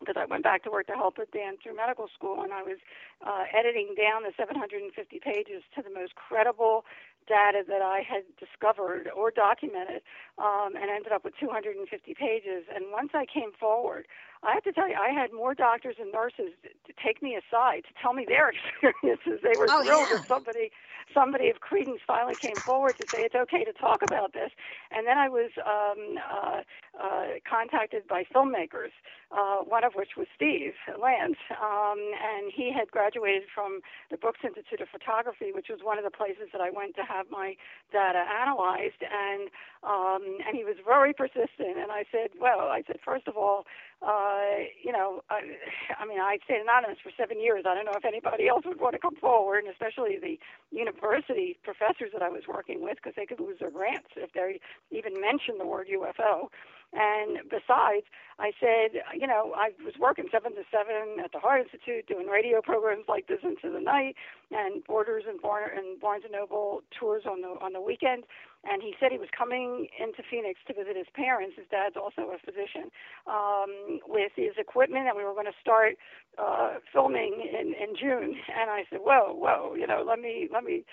because 0.00 0.16
I 0.18 0.26
went 0.26 0.42
back 0.42 0.64
to 0.64 0.70
work 0.70 0.86
to 0.88 0.94
help 0.94 1.18
with 1.18 1.30
Dan 1.32 1.56
through 1.62 1.76
medical 1.76 2.08
school, 2.12 2.42
and 2.42 2.52
I 2.52 2.62
was 2.62 2.78
uh, 3.24 3.44
editing 3.56 3.94
down 3.96 4.22
the 4.24 4.32
750 4.36 4.92
pages 5.22 5.62
to 5.76 5.82
the 5.82 5.90
most 5.90 6.14
credible 6.14 6.84
data 7.26 7.64
that 7.66 7.80
I 7.80 8.02
had 8.04 8.24
discovered 8.36 9.08
or 9.16 9.30
documented, 9.30 10.02
um, 10.36 10.76
and 10.76 10.90
ended 10.90 11.12
up 11.12 11.24
with 11.24 11.34
250 11.40 11.88
pages. 12.14 12.68
And 12.74 12.92
once 12.92 13.10
I 13.14 13.24
came 13.24 13.52
forward, 13.58 14.06
I 14.44 14.54
have 14.54 14.64
to 14.64 14.72
tell 14.72 14.88
you, 14.88 14.94
I 14.94 15.10
had 15.10 15.32
more 15.32 15.54
doctors 15.54 15.96
and 15.98 16.12
nurses 16.12 16.52
to 16.62 16.92
take 17.02 17.22
me 17.22 17.36
aside 17.36 17.84
to 17.88 17.94
tell 18.00 18.12
me 18.12 18.24
their 18.26 18.50
experiences. 18.82 19.40
They 19.42 19.58
were 19.58 19.66
oh, 19.70 19.84
thrilled 19.84 20.08
yeah. 20.10 20.18
that 20.18 20.28
somebody 20.28 20.70
somebody 21.12 21.50
of 21.50 21.60
credence 21.60 22.00
finally 22.06 22.34
came 22.34 22.56
forward 22.56 22.96
to 22.98 23.06
say 23.08 23.22
it's 23.22 23.34
okay 23.34 23.64
to 23.64 23.72
talk 23.72 24.02
about 24.02 24.32
this. 24.32 24.50
And 24.90 25.06
then 25.06 25.18
I 25.18 25.28
was 25.28 25.50
um, 25.64 26.18
uh, 26.18 26.60
uh, 27.00 27.26
contacted 27.48 28.06
by 28.08 28.24
filmmakers, 28.34 28.90
uh, 29.30 29.58
one 29.64 29.84
of 29.84 29.92
which 29.94 30.16
was 30.16 30.26
Steve 30.34 30.72
Lantz, 30.98 31.36
um, 31.60 31.98
and 31.98 32.50
he 32.52 32.72
had 32.72 32.90
graduated 32.90 33.44
from 33.54 33.80
the 34.10 34.16
Brooks 34.16 34.40
Institute 34.44 34.80
of 34.80 34.88
Photography, 34.88 35.52
which 35.52 35.68
was 35.68 35.80
one 35.82 35.98
of 35.98 36.04
the 36.04 36.10
places 36.10 36.48
that 36.52 36.60
I 36.60 36.70
went 36.70 36.96
to 36.96 37.02
have 37.02 37.26
my 37.30 37.56
data 37.92 38.24
analyzed. 38.40 39.02
And 39.02 39.50
um, 39.82 40.38
and 40.46 40.56
he 40.56 40.64
was 40.64 40.76
very 40.84 41.12
persistent. 41.12 41.76
And 41.76 41.92
I 41.92 42.04
said, 42.10 42.30
well, 42.40 42.72
I 42.72 42.82
said 42.86 42.98
first 43.04 43.28
of 43.28 43.36
all 43.36 43.66
uh, 44.04 44.68
you 44.82 44.92
know, 44.92 45.22
I, 45.30 45.40
I 45.98 46.06
mean, 46.06 46.20
I 46.20 46.38
stayed 46.44 46.60
anonymous 46.60 46.98
for 47.02 47.10
seven 47.16 47.40
years. 47.40 47.64
I 47.66 47.74
don't 47.74 47.86
know 47.86 47.96
if 47.96 48.04
anybody 48.04 48.48
else 48.52 48.64
would 48.66 48.80
want 48.80 48.94
to 48.94 49.00
come 49.00 49.16
forward, 49.16 49.64
and 49.64 49.72
especially 49.72 50.18
the 50.20 50.38
university 50.70 51.58
professors 51.64 52.10
that 52.12 52.22
I 52.22 52.28
was 52.28 52.42
working 52.48 52.82
with, 52.82 52.96
because 52.96 53.14
they 53.16 53.26
could 53.26 53.40
lose 53.40 53.58
their 53.60 53.70
grants 53.70 54.08
if 54.16 54.32
they 54.32 54.60
even 54.90 55.20
mention 55.20 55.58
the 55.58 55.66
word 55.66 55.88
UFO. 55.88 56.48
And 56.94 57.38
besides, 57.50 58.06
I 58.38 58.52
said, 58.60 59.02
you 59.18 59.26
know, 59.26 59.52
I 59.56 59.70
was 59.84 59.94
working 59.98 60.26
seven 60.30 60.54
to 60.54 60.62
seven 60.70 61.18
at 61.24 61.32
the 61.32 61.40
Heart 61.40 61.62
Institute, 61.62 62.06
doing 62.06 62.28
radio 62.28 62.60
programs 62.62 63.06
like 63.08 63.26
this 63.26 63.40
into 63.42 63.72
the 63.72 63.80
night, 63.80 64.14
and 64.52 64.84
Borders 64.84 65.24
and, 65.26 65.40
and 65.42 66.00
Barnes 66.00 66.22
and 66.24 66.32
Noble 66.32 66.82
tours 66.98 67.24
on 67.28 67.40
the 67.40 67.48
on 67.60 67.72
the 67.72 67.80
weekend. 67.80 68.24
And 68.70 68.82
he 68.82 68.94
said 68.98 69.12
he 69.12 69.18
was 69.18 69.28
coming 69.36 69.88
into 70.00 70.22
Phoenix 70.30 70.60
to 70.66 70.74
visit 70.74 70.96
his 70.96 71.06
parents. 71.14 71.56
His 71.56 71.66
dad's 71.70 71.96
also 71.96 72.32
a 72.32 72.38
physician, 72.38 72.90
um, 73.26 74.00
with 74.08 74.32
his 74.36 74.56
equipment, 74.58 75.06
and 75.06 75.16
we 75.16 75.24
were 75.24 75.34
going 75.34 75.46
to 75.50 75.60
start 75.60 75.96
uh, 76.38 76.80
filming 76.92 77.44
in 77.44 77.74
in 77.74 77.94
June. 77.94 78.34
And 78.48 78.70
I 78.70 78.84
said, 78.90 79.00
whoa, 79.02 79.34
whoa, 79.34 79.74
you 79.74 79.86
know, 79.86 80.04
let 80.06 80.18
me 80.18 80.48
let 80.52 80.64
me 80.64 80.84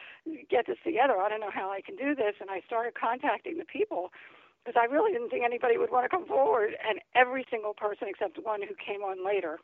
get 0.49 0.67
this 0.67 0.77
together. 0.83 1.17
I 1.17 1.29
don't 1.29 1.41
know 1.41 1.53
how 1.53 1.71
I 1.71 1.81
can 1.81 1.95
do 1.95 2.13
this. 2.15 2.35
And 2.41 2.49
I 2.49 2.61
started 2.67 2.93
contacting 2.93 3.57
the 3.57 3.65
people 3.65 4.11
because 4.63 4.79
I 4.79 4.85
really 4.91 5.11
didn't 5.11 5.29
think 5.29 5.43
anybody 5.43 5.77
would 5.77 5.91
want 5.91 6.05
to 6.05 6.09
come 6.09 6.27
forward. 6.27 6.75
And 6.87 6.99
every 7.15 7.45
single 7.49 7.73
person 7.73 8.07
except 8.09 8.37
one 8.43 8.61
who 8.61 8.75
came 8.75 9.01
on 9.01 9.25
later 9.25 9.59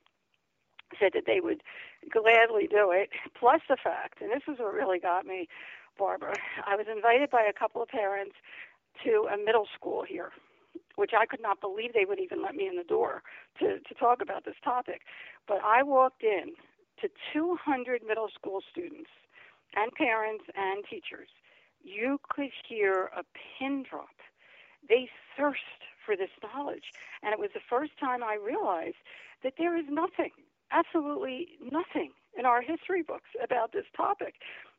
said 0.99 1.11
that 1.13 1.23
they 1.27 1.39
would 1.41 1.61
gladly 2.09 2.67
do 2.67 2.91
it. 2.91 3.09
Plus 3.38 3.61
the 3.67 3.77
fact, 3.81 4.21
and 4.21 4.31
this 4.31 4.43
is 4.47 4.59
what 4.59 4.73
really 4.73 4.99
got 4.99 5.25
me, 5.25 5.47
Barbara, 5.98 6.36
I 6.65 6.76
was 6.76 6.88
invited 6.91 7.30
by 7.30 7.44
a 7.44 7.53
couple 7.53 7.82
of 7.82 7.90
parents 7.90 8.36
to 9.03 9.28
a 9.32 9.38
middle 9.38 9.68
school 9.76 10.03
here, 10.07 10.32
which 10.95 11.11
I 11.18 11.26
could 11.26 11.41
not 11.41 11.61
believe 11.61 11.94
they 11.94 12.06
would 12.06 12.19
even 12.19 12.41
let 12.41 12.56
me 12.56 12.68
in 12.68 12.76
the 12.78 12.84
door 12.84 13.24
to, 13.60 13.80
to 13.80 13.94
talk 13.95 14.22
about 14.22 14.45
this 14.45 14.56
topic. 14.64 15.02
But 15.48 15.60
I 15.64 15.84
walked 15.84 16.24
in 16.24 16.53
to 17.02 17.10
200 17.34 18.02
middle 18.07 18.30
school 18.34 18.61
students 18.69 19.10
and 19.76 19.91
parents 19.94 20.45
and 20.56 20.84
teachers. 20.90 21.30
You 21.84 22.19
could 22.30 22.52
hear 22.68 23.10
a 23.15 23.24
pin 23.60 23.86
drop 23.90 24.10
they 24.88 25.10
thirst 25.36 25.84
for 26.06 26.15
this 26.15 26.30
knowledge. 26.41 26.94
And 27.24 27.34
it 27.34 27.40
was 27.40 27.49
the 27.53 27.61
first 27.69 27.91
time 27.99 28.24
I 28.24 28.36
realized 28.36 28.98
that 29.44 29.53
there 29.57 29.78
is 29.78 29.86
nothing, 29.90 30.32
absolutely 30.72 31.49
nothing 31.61 32.11
in 32.38 32.45
our 32.45 32.61
history 32.61 33.02
books 33.02 33.30
about 33.44 33.74
this 33.74 33.86
topic. 33.95 34.36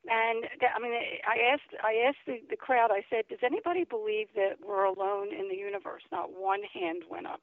And 0.07 0.45
I 0.75 0.79
mean, 0.81 0.93
I 1.27 1.53
asked, 1.53 1.75
I 1.83 2.07
asked 2.07 2.25
the, 2.27 2.41
the 2.49 2.57
crowd. 2.57 2.91
I 2.93 3.05
said, 3.11 3.25
"Does 3.29 3.41
anybody 3.43 3.85
believe 3.85 4.29
that 4.37 4.57
we're 4.65 4.85
alone 4.85 5.29
in 5.35 5.49
the 5.49 5.57
universe?" 5.57 6.03
Not 6.12 6.31
one 6.33 6.62
hand 6.62 7.03
went 7.11 7.27
up. 7.27 7.41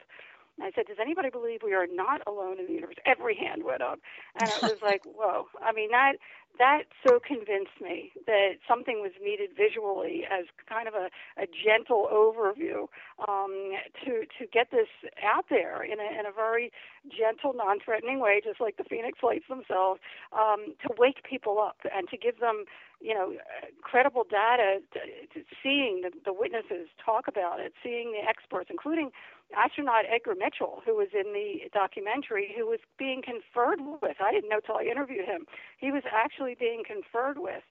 I 0.61 0.71
said, 0.73 0.87
"Does 0.87 0.97
anybody 0.99 1.29
believe 1.29 1.61
we 1.63 1.73
are 1.73 1.87
not 1.87 2.21
alone 2.27 2.59
in 2.59 2.67
the 2.67 2.73
universe?" 2.73 2.95
Every 3.05 3.35
hand 3.35 3.63
went 3.63 3.81
up, 3.81 3.99
and 4.39 4.49
it 4.49 4.61
was 4.61 4.81
like, 4.81 5.01
"Whoa!" 5.05 5.47
I 5.61 5.71
mean, 5.73 5.91
that 5.91 6.13
that 6.57 6.83
so 7.05 7.19
convinced 7.19 7.81
me 7.81 8.11
that 8.27 8.57
something 8.67 9.01
was 9.01 9.11
needed 9.21 9.51
visually 9.55 10.23
as 10.29 10.45
kind 10.67 10.87
of 10.87 10.93
a, 10.93 11.09
a 11.37 11.45
gentle 11.47 12.07
overview 12.11 12.87
um, 13.27 13.73
to 14.03 14.25
to 14.39 14.47
get 14.51 14.71
this 14.71 14.87
out 15.23 15.45
there 15.49 15.83
in 15.83 15.99
a, 15.99 16.19
in 16.19 16.25
a 16.25 16.31
very 16.31 16.71
gentle, 17.09 17.53
non-threatening 17.53 18.19
way, 18.19 18.41
just 18.43 18.59
like 18.61 18.77
the 18.77 18.83
Phoenix 18.83 19.19
Lights 19.21 19.45
themselves, 19.49 19.99
um, 20.33 20.73
to 20.81 20.89
wake 20.97 21.23
people 21.23 21.59
up 21.59 21.77
and 21.93 22.07
to 22.09 22.17
give 22.17 22.39
them, 22.39 22.65
you 23.01 23.13
know, 23.13 23.33
credible 23.81 24.23
data, 24.23 24.79
to, 24.93 24.99
to 25.39 25.45
seeing 25.61 26.01
the, 26.01 26.11
the 26.23 26.33
witnesses 26.33 26.87
talk 27.03 27.27
about 27.27 27.59
it, 27.59 27.73
seeing 27.83 28.11
the 28.11 28.27
experts, 28.27 28.69
including 28.69 29.11
astronaut 29.55 30.05
Edgar 30.09 30.35
Mitchell, 30.35 30.81
who 30.85 30.95
was 30.95 31.09
in 31.13 31.33
the 31.33 31.69
documentary, 31.73 32.53
who 32.55 32.65
was 32.65 32.79
being 32.97 33.21
conferred 33.21 33.79
with. 34.01 34.17
I 34.19 34.31
didn't 34.31 34.49
know 34.49 34.59
till 34.59 34.77
I 34.77 34.83
interviewed 34.83 35.25
him. 35.25 35.45
He 35.77 35.91
was 35.91 36.03
actually 36.11 36.55
being 36.59 36.83
conferred 36.85 37.37
with 37.37 37.63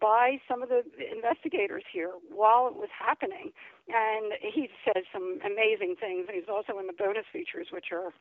by 0.00 0.40
some 0.48 0.62
of 0.62 0.68
the 0.68 0.82
investigators 1.10 1.84
here 1.92 2.12
while 2.30 2.66
it 2.68 2.74
was 2.74 2.88
happening. 2.90 3.52
And 3.88 4.32
he 4.40 4.70
says 4.84 5.04
some 5.12 5.38
amazing 5.44 5.96
things. 6.00 6.26
And 6.28 6.36
he's 6.36 6.48
also 6.48 6.78
in 6.78 6.86
the 6.86 6.92
bonus 6.92 7.26
features, 7.32 7.68
which 7.70 7.92
are 7.92 8.12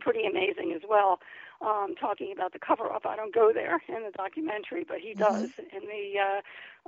pretty 0.00 0.24
amazing 0.24 0.72
as 0.74 0.82
well, 0.88 1.20
um, 1.60 1.94
talking 2.00 2.32
about 2.32 2.52
the 2.52 2.58
cover 2.58 2.90
up. 2.90 3.04
I 3.06 3.16
don't 3.16 3.34
go 3.34 3.52
there 3.52 3.82
in 3.88 4.02
the 4.04 4.12
documentary, 4.16 4.84
but 4.86 4.98
he 4.98 5.10
mm-hmm. 5.10 5.22
does 5.22 5.50
mm-hmm. 5.50 5.76
in 5.76 5.82
the 5.82 6.18
uh, 6.18 6.40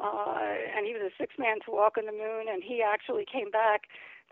uh, 0.02 0.54
and 0.76 0.86
he 0.86 0.92
was 0.92 1.02
a 1.02 1.14
six 1.18 1.34
man 1.38 1.58
to 1.64 1.70
walk 1.70 1.96
on 1.98 2.06
the 2.06 2.12
moon, 2.12 2.46
and 2.50 2.62
he 2.62 2.82
actually 2.82 3.24
came 3.30 3.50
back 3.50 3.82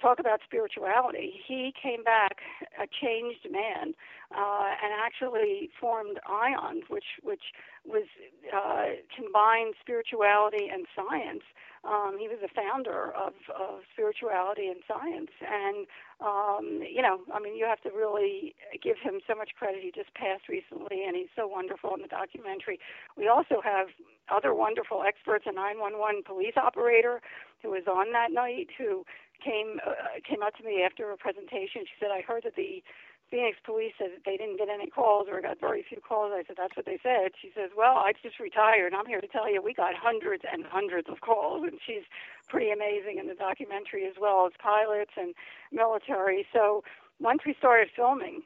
talk 0.02 0.18
about 0.18 0.40
spirituality. 0.44 1.40
He 1.46 1.72
came 1.80 2.02
back 2.02 2.38
a 2.76 2.86
changed 2.86 3.46
man 3.50 3.94
uh, 4.36 4.70
and 4.82 4.92
actually 4.98 5.70
formed 5.80 6.18
Ions, 6.28 6.84
which 6.88 7.22
which 7.22 7.54
was 7.86 8.04
uh, 8.52 8.98
combined 9.14 9.74
spirituality 9.80 10.68
and 10.72 10.86
science. 10.94 11.42
Um, 11.84 12.14
he 12.16 12.28
was 12.28 12.38
the 12.40 12.48
founder 12.48 13.10
of, 13.10 13.34
of 13.50 13.80
spirituality 13.92 14.68
and 14.68 14.78
science, 14.86 15.34
and 15.42 15.86
um, 16.20 16.78
you 16.86 17.02
know, 17.02 17.22
I 17.34 17.40
mean, 17.40 17.56
you 17.56 17.66
have 17.66 17.80
to 17.82 17.90
really 17.90 18.54
give 18.80 18.98
him 19.02 19.18
so 19.26 19.34
much 19.34 19.50
credit. 19.58 19.82
He 19.82 19.90
just 19.90 20.14
passed 20.14 20.48
recently, 20.48 21.02
and 21.04 21.16
he's 21.16 21.34
so 21.34 21.48
wonderful 21.48 21.92
in 21.94 22.02
the 22.02 22.06
documentary. 22.06 22.78
We 23.16 23.26
also 23.26 23.60
have 23.64 23.88
other 24.30 24.54
wonderful 24.54 25.02
experts, 25.02 25.44
a 25.48 25.52
911 25.52 26.22
police 26.22 26.54
operator 26.56 27.20
who 27.62 27.70
was 27.70 27.84
on 27.90 28.12
that 28.12 28.30
night, 28.30 28.68
who 28.78 29.04
came 29.42 29.80
uh, 29.86 30.20
came 30.28 30.42
up 30.42 30.56
to 30.56 30.64
me 30.64 30.82
after 30.82 31.10
a 31.10 31.16
presentation. 31.16 31.82
She 31.84 31.96
said, 32.00 32.10
"I 32.10 32.22
heard 32.22 32.44
that 32.44 32.56
the 32.56 32.82
Phoenix 33.30 33.58
police 33.64 33.92
said 33.98 34.10
they 34.24 34.36
didn't 34.36 34.58
get 34.58 34.68
any 34.68 34.88
calls 34.90 35.26
or 35.30 35.40
got 35.40 35.60
very 35.60 35.82
few 35.82 36.00
calls." 36.00 36.32
I 36.34 36.44
said, 36.46 36.56
"That's 36.56 36.76
what 36.76 36.86
they 36.86 36.98
said." 37.02 37.32
She 37.40 37.50
says, 37.54 37.70
"Well, 37.76 37.96
I 37.96 38.12
just 38.22 38.38
retired, 38.38 38.92
and 38.92 38.96
I'm 38.96 39.06
here 39.06 39.20
to 39.20 39.28
tell 39.28 39.50
you 39.52 39.60
we 39.60 39.74
got 39.74 39.94
hundreds 39.94 40.44
and 40.50 40.64
hundreds 40.64 41.08
of 41.08 41.20
calls." 41.20 41.64
And 41.64 41.78
she's 41.84 42.04
pretty 42.48 42.70
amazing 42.70 43.18
in 43.18 43.26
the 43.26 43.34
documentary 43.34 44.06
as 44.06 44.14
well 44.20 44.46
as 44.46 44.52
pilots 44.58 45.12
and 45.16 45.34
military. 45.70 46.46
So 46.52 46.84
once 47.20 47.42
we 47.46 47.54
started 47.54 47.88
filming 47.94 48.42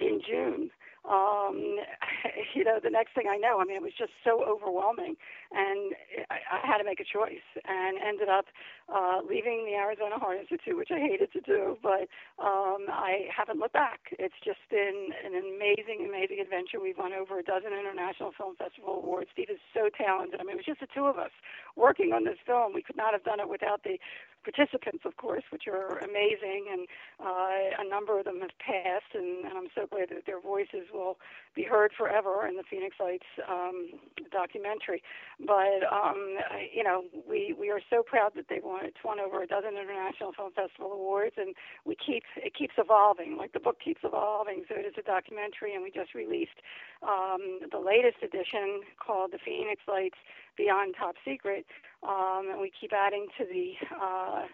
in 0.00 0.20
June, 0.20 0.70
um, 1.08 1.78
you 2.54 2.64
know, 2.64 2.78
the 2.82 2.90
next 2.90 3.14
thing 3.14 3.26
I 3.30 3.36
know, 3.36 3.60
I 3.60 3.64
mean, 3.64 3.76
it 3.76 3.82
was 3.82 3.96
just 3.96 4.12
so 4.24 4.42
overwhelming, 4.44 5.16
and 5.52 5.94
I, 6.30 6.58
I 6.62 6.66
had 6.66 6.78
to 6.78 6.84
make 6.84 7.00
a 7.00 7.06
choice, 7.06 7.46
and 7.64 7.98
ended 7.98 8.28
up 8.28 8.46
uh, 8.92 9.22
leaving 9.22 9.66
the 9.66 9.74
Arizona 9.74 10.18
Heart 10.18 10.38
Institute, 10.40 10.76
which 10.76 10.90
I 10.90 10.98
hated 10.98 11.32
to 11.32 11.40
do, 11.40 11.78
but 11.82 12.10
um, 12.42 12.90
I 12.90 13.26
haven't 13.30 13.58
looked 13.58 13.74
back. 13.74 14.00
It's 14.18 14.38
just 14.44 14.62
been 14.70 15.10
an 15.24 15.34
amazing, 15.34 16.06
amazing 16.06 16.40
adventure. 16.42 16.80
We've 16.80 16.98
won 16.98 17.12
over 17.12 17.38
a 17.38 17.42
dozen 17.42 17.72
international 17.72 18.32
film 18.36 18.56
festival 18.56 19.02
awards. 19.02 19.30
Steve 19.32 19.50
is 19.50 19.62
so 19.74 19.88
talented. 19.90 20.40
I 20.40 20.44
mean, 20.44 20.58
it 20.58 20.62
was 20.62 20.70
just 20.70 20.80
the 20.80 20.90
two 20.92 21.06
of 21.06 21.18
us 21.18 21.34
working 21.74 22.12
on 22.12 22.24
this 22.24 22.38
film. 22.46 22.74
We 22.74 22.82
could 22.82 22.96
not 22.96 23.12
have 23.12 23.24
done 23.24 23.40
it 23.40 23.48
without 23.48 23.82
the 23.82 23.98
participants, 24.46 25.02
of 25.04 25.16
course, 25.16 25.42
which 25.50 25.66
are 25.66 25.98
amazing, 25.98 26.70
and 26.70 26.86
uh, 27.18 27.82
a 27.82 27.88
number 27.88 28.18
of 28.18 28.24
them 28.24 28.40
have 28.40 28.54
passed, 28.62 29.10
and, 29.14 29.44
and 29.44 29.58
I'm 29.58 29.70
so 29.74 29.86
glad 29.90 30.10
that 30.10 30.24
their 30.26 30.40
voices 30.40 30.86
will 30.94 31.18
be 31.56 31.64
heard 31.64 31.90
forever 31.96 32.46
in 32.46 32.56
the 32.56 32.62
Phoenix 32.68 32.96
Lights 33.00 33.26
um, 33.48 33.88
documentary. 34.30 35.02
But 35.40 35.82
um, 35.90 36.36
you 36.72 36.84
know, 36.84 37.04
we 37.28 37.56
we 37.58 37.70
are 37.70 37.80
so 37.88 38.02
proud 38.02 38.32
that 38.36 38.46
they 38.48 38.60
won. 38.62 38.84
It's 38.84 39.02
won 39.02 39.18
over 39.18 39.42
a 39.42 39.46
dozen 39.46 39.70
international 39.70 40.32
film 40.36 40.52
festival 40.52 40.92
awards, 40.92 41.34
and 41.38 41.54
we 41.84 41.96
keep 41.96 42.22
it 42.36 42.54
keeps 42.54 42.74
evolving. 42.76 43.36
Like 43.36 43.52
the 43.54 43.60
book 43.60 43.78
keeps 43.82 44.00
evolving, 44.04 44.64
so 44.68 44.76
it 44.76 44.84
is 44.84 44.94
a 44.98 45.02
documentary, 45.02 45.74
and 45.74 45.82
we 45.82 45.90
just 45.90 46.14
released 46.14 46.60
um, 47.02 47.60
the 47.72 47.80
latest 47.80 48.22
edition 48.22 48.82
called 49.00 49.32
The 49.32 49.40
Phoenix 49.42 49.80
Lights 49.88 50.20
Beyond 50.56 50.94
Top 50.98 51.16
Secret, 51.24 51.64
um, 52.02 52.52
and 52.52 52.60
we 52.60 52.70
keep 52.70 52.92
adding 52.92 53.26
to 53.38 53.44
the 53.44 53.72
uh, 53.96 54.44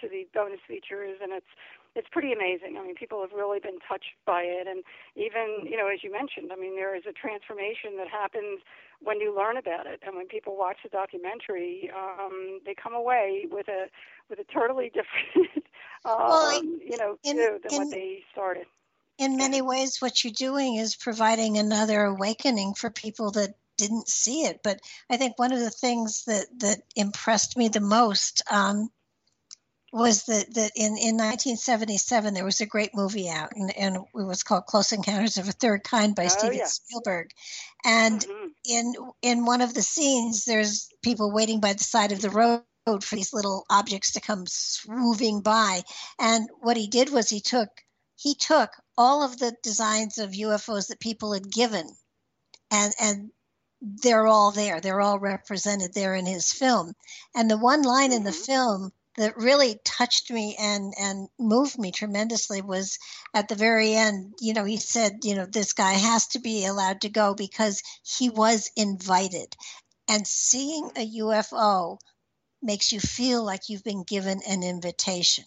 to 0.00 0.08
the 0.08 0.26
bonus 0.32 0.62
features, 0.68 1.18
and 1.20 1.32
it's 1.32 1.52
it's 1.94 2.08
pretty 2.10 2.32
amazing. 2.32 2.78
I 2.78 2.82
mean, 2.82 2.94
people 2.94 3.20
have 3.20 3.32
really 3.32 3.60
been 3.60 3.78
touched 3.86 4.16
by 4.26 4.42
it, 4.42 4.66
and 4.66 4.82
even 5.16 5.66
you 5.68 5.76
know, 5.76 5.88
as 5.88 6.02
you 6.02 6.10
mentioned, 6.10 6.50
I 6.52 6.56
mean, 6.56 6.74
there 6.74 6.96
is 6.96 7.04
a 7.08 7.12
transformation 7.12 7.96
that 7.98 8.08
happens 8.08 8.60
when 9.00 9.20
you 9.20 9.36
learn 9.36 9.56
about 9.56 9.86
it, 9.86 10.00
and 10.06 10.16
when 10.16 10.26
people 10.26 10.56
watch 10.56 10.78
the 10.82 10.88
documentary, 10.88 11.90
um, 11.94 12.60
they 12.64 12.74
come 12.74 12.94
away 12.94 13.46
with 13.50 13.68
a 13.68 13.86
with 14.30 14.38
a 14.38 14.44
totally 14.52 14.90
different, 14.94 15.66
um, 16.04 16.16
well, 16.18 16.64
you 16.64 16.96
know, 16.96 17.18
in, 17.24 17.36
view 17.36 17.60
than 17.62 17.72
in, 17.72 17.78
what 17.78 17.90
they 17.90 18.22
started. 18.32 18.66
In 19.18 19.36
many 19.36 19.60
ways, 19.60 19.98
what 20.00 20.24
you're 20.24 20.32
doing 20.32 20.76
is 20.76 20.96
providing 20.96 21.58
another 21.58 22.02
awakening 22.04 22.74
for 22.74 22.90
people 22.90 23.32
that 23.32 23.54
didn't 23.76 24.08
see 24.08 24.42
it. 24.42 24.60
But 24.62 24.80
I 25.10 25.16
think 25.16 25.38
one 25.38 25.52
of 25.52 25.60
the 25.60 25.70
things 25.70 26.24
that 26.24 26.46
that 26.60 26.82
impressed 26.96 27.56
me 27.56 27.68
the 27.68 27.80
most 27.80 28.42
um, 28.50 28.90
was 29.92 30.24
that, 30.24 30.54
that 30.54 30.72
in, 30.74 30.96
in 30.96 31.16
1977 31.18 32.32
there 32.32 32.44
was 32.44 32.60
a 32.60 32.66
great 32.66 32.94
movie 32.94 33.28
out 33.28 33.50
and, 33.54 33.76
and 33.76 33.96
it 33.96 34.02
was 34.14 34.42
called 34.42 34.64
close 34.64 34.92
encounters 34.92 35.36
of 35.36 35.48
a 35.48 35.52
third 35.52 35.84
kind 35.84 36.14
by 36.14 36.24
oh, 36.24 36.28
steven 36.28 36.56
yeah. 36.56 36.66
spielberg 36.66 37.30
and 37.84 38.20
mm-hmm. 38.20 38.46
in 38.64 38.94
in 39.20 39.44
one 39.44 39.60
of 39.60 39.74
the 39.74 39.82
scenes 39.82 40.44
there's 40.44 40.88
people 41.02 41.30
waiting 41.30 41.60
by 41.60 41.74
the 41.74 41.84
side 41.84 42.12
of 42.12 42.22
the 42.22 42.30
road 42.30 42.62
for 43.04 43.14
these 43.14 43.34
little 43.34 43.64
objects 43.70 44.12
to 44.12 44.20
come 44.20 44.44
swooping 44.46 45.42
by 45.42 45.82
and 46.18 46.48
what 46.60 46.76
he 46.76 46.86
did 46.88 47.10
was 47.10 47.28
he 47.28 47.40
took 47.40 47.68
he 48.16 48.34
took 48.34 48.70
all 48.96 49.22
of 49.22 49.38
the 49.38 49.54
designs 49.62 50.16
of 50.16 50.30
ufos 50.30 50.88
that 50.88 51.00
people 51.00 51.34
had 51.34 51.52
given 51.52 51.86
and 52.70 52.94
and 52.98 53.30
they're 53.82 54.26
all 54.26 54.52
there 54.52 54.80
they're 54.80 55.00
all 55.02 55.18
represented 55.18 55.92
there 55.92 56.14
in 56.14 56.24
his 56.24 56.50
film 56.50 56.94
and 57.34 57.50
the 57.50 57.58
one 57.58 57.82
line 57.82 58.08
mm-hmm. 58.08 58.16
in 58.16 58.24
the 58.24 58.30
mm-hmm. 58.30 58.44
film 58.44 58.92
that 59.16 59.36
really 59.36 59.78
touched 59.84 60.30
me 60.30 60.56
and 60.58 60.94
and 60.98 61.28
moved 61.38 61.78
me 61.78 61.90
tremendously 61.90 62.62
was 62.62 62.98
at 63.34 63.48
the 63.48 63.54
very 63.54 63.94
end 63.94 64.34
you 64.40 64.54
know 64.54 64.64
he 64.64 64.76
said 64.76 65.18
you 65.24 65.34
know 65.34 65.46
this 65.46 65.72
guy 65.72 65.92
has 65.92 66.26
to 66.28 66.38
be 66.38 66.64
allowed 66.64 67.00
to 67.02 67.08
go 67.08 67.34
because 67.34 67.82
he 68.02 68.30
was 68.30 68.70
invited. 68.76 69.56
And 70.08 70.26
seeing 70.26 70.90
a 70.96 71.08
UFO 71.20 71.98
makes 72.60 72.92
you 72.92 73.00
feel 73.00 73.44
like 73.44 73.68
you've 73.68 73.84
been 73.84 74.02
given 74.02 74.40
an 74.46 74.62
invitation. 74.62 75.44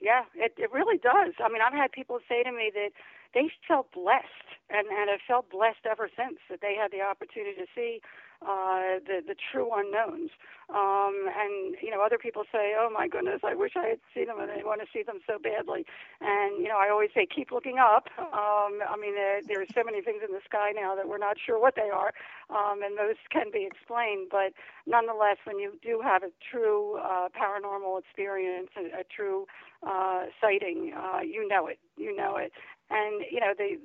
Yeah 0.00 0.24
it 0.34 0.54
it 0.58 0.72
really 0.72 0.98
does. 0.98 1.34
I 1.42 1.48
mean 1.48 1.62
i've 1.64 1.72
had 1.72 1.92
people 1.92 2.18
say 2.28 2.42
to 2.42 2.52
me 2.52 2.70
that 2.74 2.90
they 3.34 3.50
felt 3.66 3.90
blessed 3.92 4.48
and 4.70 4.86
and 4.88 5.10
have 5.10 5.20
felt 5.26 5.50
blessed 5.50 5.86
ever 5.90 6.10
since 6.16 6.38
that 6.50 6.60
they 6.60 6.74
had 6.74 6.90
the 6.90 7.00
opportunity 7.00 7.56
to 7.56 7.66
see 7.74 8.00
uh, 8.42 8.98
the 9.06 9.22
the 9.26 9.34
true 9.52 9.70
unknowns. 9.74 10.30
Um, 10.70 11.28
and 11.28 11.76
you 11.82 11.90
know, 11.90 12.00
other 12.02 12.18
people 12.18 12.44
say, 12.50 12.74
"Oh 12.78 12.88
my 12.92 13.06
goodness, 13.08 13.40
I 13.44 13.54
wish 13.54 13.72
I 13.76 13.88
had 13.88 14.00
seen 14.14 14.26
them, 14.26 14.40
and 14.40 14.50
I 14.50 14.64
want 14.64 14.80
to 14.80 14.86
see 14.92 15.02
them 15.02 15.20
so 15.26 15.38
badly." 15.38 15.84
And 16.20 16.62
you 16.62 16.68
know, 16.68 16.78
I 16.78 16.88
always 16.88 17.10
say, 17.14 17.26
keep 17.26 17.50
looking 17.52 17.78
up. 17.78 18.08
Um, 18.18 18.80
I 18.88 18.96
mean, 18.98 19.14
there, 19.14 19.40
there 19.46 19.60
are 19.60 19.66
so 19.74 19.82
many 19.84 20.00
things 20.00 20.22
in 20.26 20.32
the 20.32 20.40
sky 20.44 20.72
now 20.74 20.94
that 20.96 21.08
we're 21.08 21.18
not 21.18 21.36
sure 21.38 21.60
what 21.60 21.74
they 21.76 21.90
are, 21.90 22.12
um, 22.48 22.82
and 22.82 22.96
those 22.96 23.16
can 23.30 23.50
be 23.52 23.66
explained. 23.66 24.28
But 24.30 24.54
nonetheless, 24.86 25.36
when 25.44 25.58
you 25.58 25.78
do 25.82 26.00
have 26.02 26.22
a 26.22 26.30
true 26.50 26.96
uh, 26.98 27.28
paranormal 27.36 27.98
experience, 27.98 28.70
a, 28.76 29.00
a 29.00 29.04
true 29.04 29.46
uh, 29.86 30.26
sighting, 30.40 30.94
uh, 30.96 31.20
you 31.20 31.46
know 31.46 31.66
it. 31.66 31.78
You 31.96 32.16
know 32.16 32.36
it 32.36 32.52
and 32.92 33.24
you 33.30 33.40
know 33.40 33.56
they 33.56 33.78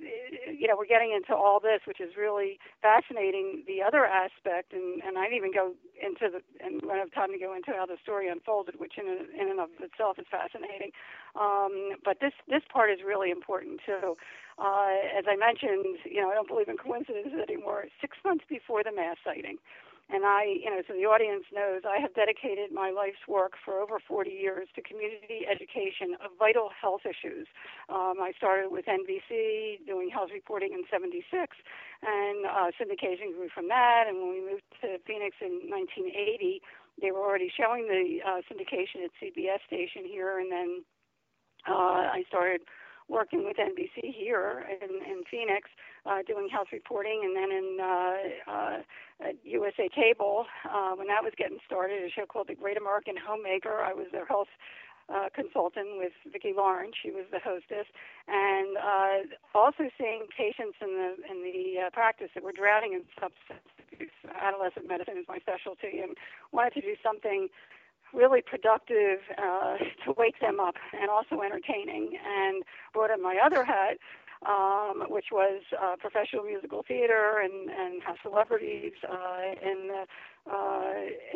you 0.51 0.67
know 0.67 0.75
we're 0.77 0.85
getting 0.85 1.13
into 1.15 1.33
all 1.33 1.59
this 1.59 1.81
which 1.87 2.01
is 2.01 2.19
really 2.19 2.59
fascinating 2.81 3.63
the 3.65 3.81
other 3.81 4.05
aspect 4.05 4.73
and 4.73 5.01
and 5.03 5.17
i 5.17 5.27
even 5.33 5.53
go 5.53 5.71
into 6.03 6.27
the 6.27 6.41
and 6.63 6.81
don't 6.81 6.97
have 6.99 7.11
time 7.13 7.31
to 7.31 7.39
go 7.39 7.55
into 7.55 7.71
how 7.71 7.85
the 7.85 7.97
story 8.03 8.27
unfolded 8.27 8.79
which 8.79 8.97
in 8.97 9.07
in 9.39 9.47
and 9.49 9.59
of 9.59 9.69
itself 9.79 10.19
is 10.19 10.25
fascinating. 10.29 10.91
Um 11.39 11.95
but 12.03 12.19
this 12.19 12.33
this 12.47 12.63
part 12.71 12.91
is 12.91 12.99
really 13.05 13.31
important 13.31 13.79
too. 13.85 14.17
Uh 14.59 14.91
as 15.17 15.25
i 15.27 15.35
mentioned 15.35 15.97
you 16.05 16.21
know 16.21 16.29
i 16.29 16.35
don't 16.35 16.47
believe 16.47 16.67
in 16.67 16.77
coincidences 16.77 17.39
anymore. 17.41 17.85
Six 18.01 18.17
months 18.25 18.43
before 18.49 18.83
the 18.83 18.91
mass 18.91 19.17
sighting 19.23 19.57
and 20.09 20.23
I, 20.23 20.47
you 20.63 20.71
know, 20.71 20.79
so 20.87 20.95
the 20.95 21.03
audience 21.03 21.43
knows 21.51 21.83
I 21.83 21.99
have 21.99 22.15
dedicated 22.15 22.71
my 22.71 22.91
life's 22.91 23.27
work 23.27 23.59
for 23.59 23.83
over 23.83 23.99
40 23.99 24.31
years 24.31 24.67
to 24.75 24.81
community 24.81 25.43
education 25.43 26.15
of 26.23 26.31
vital 26.39 26.71
health 26.71 27.03
issues. 27.03 27.47
Um, 27.91 28.15
I 28.23 28.31
started 28.37 28.71
with 28.71 28.85
NBC 28.87 29.83
doing 29.85 30.07
health 30.07 30.31
reporting 30.31 30.71
in 30.71 30.87
76, 30.87 31.27
and 31.27 32.47
uh, 32.47 32.71
syndication 32.79 33.35
grew 33.35 33.51
from 33.51 33.67
that. 33.67 34.07
And 34.07 34.23
when 34.23 34.31
we 34.31 34.39
moved 34.39 34.63
to 34.79 34.95
Phoenix 35.03 35.35
in 35.43 35.67
1980, 35.67 36.63
they 37.01 37.11
were 37.11 37.19
already 37.19 37.51
showing 37.51 37.91
the 37.91 38.23
uh, 38.23 38.39
syndication 38.47 39.03
at 39.03 39.11
CBS 39.19 39.59
station 39.67 40.07
here, 40.07 40.39
and 40.39 40.49
then 40.49 40.87
uh, 41.67 42.15
I 42.15 42.23
started 42.27 42.61
working 43.09 43.45
with 43.45 43.57
NBC 43.57 44.13
here 44.13 44.65
in, 44.81 44.89
in 45.09 45.23
Phoenix, 45.29 45.69
uh, 46.05 46.19
doing 46.27 46.49
health 46.49 46.67
reporting, 46.71 47.21
and 47.23 47.35
then 47.35 47.51
in 47.51 47.77
uh, 47.79 48.51
uh, 48.51 48.77
at 49.27 49.35
USA 49.43 49.89
Cable 49.89 50.45
uh, 50.69 50.91
when 50.95 51.07
that 51.07 51.23
was 51.23 51.33
getting 51.37 51.57
started, 51.65 52.03
a 52.03 52.09
show 52.09 52.25
called 52.25 52.47
The 52.47 52.55
Great 52.55 52.77
American 52.77 53.15
Homemaker. 53.17 53.81
I 53.81 53.93
was 53.93 54.07
their 54.11 54.25
health 54.25 54.49
uh, 55.09 55.29
consultant 55.33 55.97
with 55.97 56.11
Vicki 56.31 56.51
Lawrence. 56.55 56.95
She 57.01 57.11
was 57.11 57.23
the 57.31 57.39
hostess, 57.39 57.87
and 58.27 58.77
uh, 58.77 59.17
also 59.55 59.89
seeing 59.97 60.27
patients 60.35 60.75
in 60.81 60.91
the 60.99 61.09
in 61.31 61.43
the 61.43 61.87
uh, 61.87 61.89
practice 61.91 62.29
that 62.35 62.43
were 62.43 62.51
drowning 62.51 62.93
in 62.93 63.03
substance 63.15 63.63
abuse. 63.87 64.11
Adolescent 64.35 64.87
medicine 64.87 65.17
is 65.17 65.25
my 65.27 65.39
specialty, 65.39 66.03
and 66.03 66.17
wanted 66.51 66.73
to 66.75 66.81
do 66.81 66.95
something 67.01 67.47
really 68.13 68.41
productive 68.41 69.19
uh, 69.37 69.77
to 70.05 70.13
wake 70.17 70.39
them 70.39 70.59
up 70.59 70.75
and 70.99 71.09
also 71.09 71.41
entertaining. 71.41 72.17
And 72.25 72.63
brought 72.93 73.11
in 73.11 73.21
my 73.21 73.37
other 73.43 73.63
hat, 73.63 73.97
um, 74.45 75.05
which 75.09 75.27
was 75.31 75.61
uh, 75.81 75.95
professional 75.99 76.43
musical 76.43 76.83
theater 76.87 77.41
and 77.43 77.69
and 77.69 78.03
have 78.03 78.17
celebrities 78.21 78.93
uh, 79.09 79.53
in 79.61 79.87
the 79.87 80.05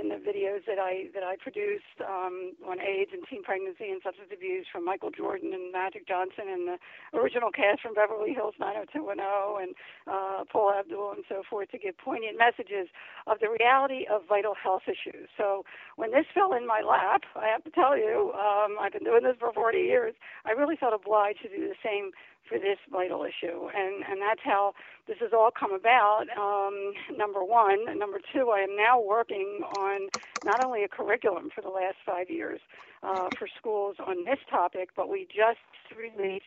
in 0.01 0.09
the 0.09 0.15
videos 0.15 0.65
that 0.65 0.79
I 0.79 1.07
that 1.13 1.23
I 1.23 1.35
produced 1.38 1.99
um, 2.01 2.53
on 2.65 2.79
AIDS 2.79 3.11
and 3.13 3.23
teen 3.29 3.43
pregnancy 3.43 3.89
and 3.91 4.01
substance 4.01 4.29
abuse 4.33 4.65
from 4.71 4.85
Michael 4.85 5.11
Jordan 5.11 5.53
and 5.53 5.71
Magic 5.71 6.07
Johnson 6.07 6.47
and 6.49 6.67
the 6.67 6.77
original 7.17 7.51
cast 7.51 7.81
from 7.81 7.93
Beverly 7.93 8.33
Hills 8.33 8.55
90210 8.59 9.21
and 9.61 9.71
uh, 10.07 10.43
Paula 10.51 10.79
Abdul 10.79 11.13
and 11.13 11.23
so 11.29 11.43
forth 11.47 11.69
to 11.71 11.77
give 11.77 11.97
poignant 11.97 12.38
messages 12.38 12.89
of 13.27 13.39
the 13.39 13.49
reality 13.49 14.05
of 14.09 14.23
vital 14.27 14.55
health 14.55 14.88
issues. 14.88 15.29
So 15.38 15.65
when 15.95 16.11
this 16.11 16.25
fell 16.33 16.53
in 16.53 16.65
my 16.65 16.81
lap, 16.81 17.21
I 17.35 17.47
have 17.47 17.63
to 17.65 17.71
tell 17.71 17.97
you, 17.97 18.33
um, 18.33 18.77
I've 18.79 18.93
been 18.93 19.05
doing 19.05 19.23
this 19.23 19.38
for 19.39 19.53
40 19.53 19.77
years. 19.77 20.15
I 20.45 20.51
really 20.51 20.75
felt 20.75 20.93
obliged 20.93 21.43
to 21.43 21.49
do 21.49 21.67
the 21.67 21.79
same 21.83 22.11
for 22.47 22.57
this 22.57 22.77
vital 22.91 23.23
issue, 23.23 23.69
and 23.73 24.03
and 24.03 24.21
that's 24.21 24.41
how 24.43 24.73
this 25.07 25.18
has 25.19 25.32
all 25.34 25.52
come 25.52 25.73
about. 25.73 26.26
Um, 26.38 26.94
number 27.18 27.44
one, 27.44 27.88
and 27.88 27.99
number 27.99 28.19
two, 28.34 28.49
I 28.49 28.60
am 28.60 28.76
now 28.76 28.99
working 29.02 29.61
on 29.64 30.10
not 30.44 30.64
only 30.64 30.84
a 30.84 30.88
curriculum 30.88 31.49
for 31.53 31.61
the 31.61 31.69
last 31.69 31.98
five 32.06 32.30
years 32.30 32.60
uh, 33.03 33.30
for 33.38 33.48
schools 33.57 33.95
on 34.06 34.26
this 34.26 34.40
topic, 34.49 34.90
but 34.95 35.10
we 35.10 35.26
just 35.26 35.60
released 35.98 36.45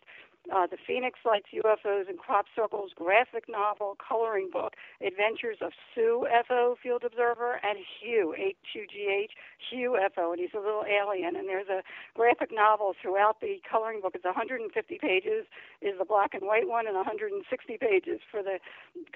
uh, 0.53 0.66
the 0.66 0.77
Phoenix 0.87 1.19
Lights, 1.25 1.47
UFOs, 1.55 2.09
and 2.09 2.19
Crop 2.19 2.47
Circles 2.55 2.93
graphic 2.95 3.45
novel 3.49 3.97
coloring 3.97 4.51
book, 4.53 4.75
Adventures 5.05 5.59
of 5.61 5.73
Sue 5.95 6.27
FO, 6.47 6.77
Field 6.83 7.03
Observer, 7.05 7.61
and 7.62 7.79
Hugh, 7.79 8.35
H-U-G-H, 8.37 9.33
Hugh 9.71 9.99
FO, 10.15 10.33
and 10.33 10.41
he's 10.41 10.55
a 10.55 10.59
little 10.61 10.85
alien. 10.85 11.37
And 11.37 11.49
there's 11.49 11.69
a 11.69 11.83
graphic 12.15 12.51
novel 12.53 12.95
throughout 13.01 13.41
the 13.41 13.61
coloring 13.69 14.01
book. 14.01 14.12
It's 14.15 14.25
150 14.25 14.99
pages, 15.01 15.47
is 15.81 15.95
the 15.99 16.05
black 16.05 16.35
and 16.35 16.43
white 16.43 16.69
one, 16.69 16.87
and 16.87 16.97
160 16.97 17.79
pages 17.79 18.21
for 18.31 18.43
the 18.43 18.59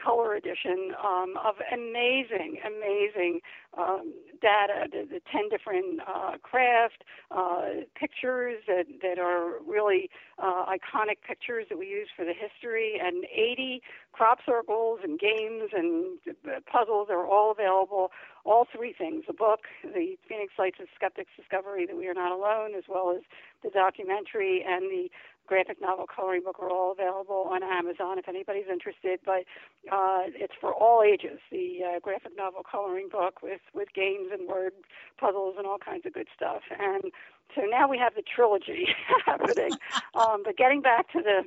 color 0.02 0.34
edition 0.34 0.92
um, 1.04 1.34
of 1.44 1.56
amazing, 1.72 2.58
amazing 2.64 3.40
um, 3.76 4.14
data, 4.40 4.88
the, 4.90 5.06
the 5.08 5.20
10 5.30 5.48
different 5.50 6.00
uh, 6.06 6.38
craft 6.42 7.04
uh, 7.30 7.84
pictures 7.94 8.62
that, 8.66 8.86
that 9.02 9.18
are 9.18 9.60
really 9.66 10.10
uh, 10.38 10.64
iconic 10.66 11.17
pictures 11.26 11.66
that 11.68 11.78
we 11.78 11.86
use 11.86 12.08
for 12.14 12.24
the 12.24 12.32
history, 12.32 13.00
and 13.02 13.24
80 13.24 13.82
crop 14.12 14.38
circles 14.44 15.00
and 15.02 15.18
games 15.18 15.70
and 15.72 16.18
puzzles 16.66 17.08
are 17.10 17.26
all 17.26 17.50
available. 17.50 18.10
All 18.44 18.66
three 18.74 18.94
things 18.96 19.24
the 19.26 19.34
book, 19.34 19.60
the 19.82 20.16
Phoenix 20.28 20.54
Lights 20.58 20.78
of 20.80 20.86
Skeptics 20.94 21.30
Discovery 21.36 21.86
That 21.86 21.96
We 21.96 22.06
Are 22.08 22.14
Not 22.14 22.32
Alone, 22.32 22.74
as 22.76 22.84
well 22.88 23.14
as 23.14 23.22
the 23.62 23.70
documentary 23.70 24.64
and 24.66 24.84
the 24.90 25.10
graphic 25.48 25.80
novel 25.80 26.06
coloring 26.06 26.42
book 26.44 26.60
are 26.60 26.70
all 26.70 26.92
available 26.92 27.48
on 27.50 27.62
Amazon 27.62 28.18
if 28.18 28.28
anybody's 28.28 28.68
interested. 28.70 29.20
But 29.24 29.44
uh, 29.90 30.28
it's 30.28 30.54
for 30.60 30.72
all 30.72 31.02
ages. 31.02 31.40
The 31.50 31.80
uh, 31.82 32.00
graphic 32.00 32.36
novel 32.36 32.62
coloring 32.70 33.08
book 33.10 33.42
with 33.42 33.60
with 33.74 33.88
games 33.94 34.28
and 34.32 34.48
word 34.48 34.72
puzzles 35.18 35.56
and 35.58 35.66
all 35.66 35.78
kinds 35.78 36.06
of 36.06 36.12
good 36.12 36.28
stuff. 36.34 36.62
And 36.78 37.10
so 37.56 37.62
now 37.62 37.88
we 37.88 37.98
have 37.98 38.14
the 38.14 38.22
trilogy 38.22 38.88
happening. 39.26 39.72
Um, 40.14 40.42
but 40.44 40.56
getting 40.56 40.80
back 40.80 41.12
to 41.12 41.22
the 41.22 41.42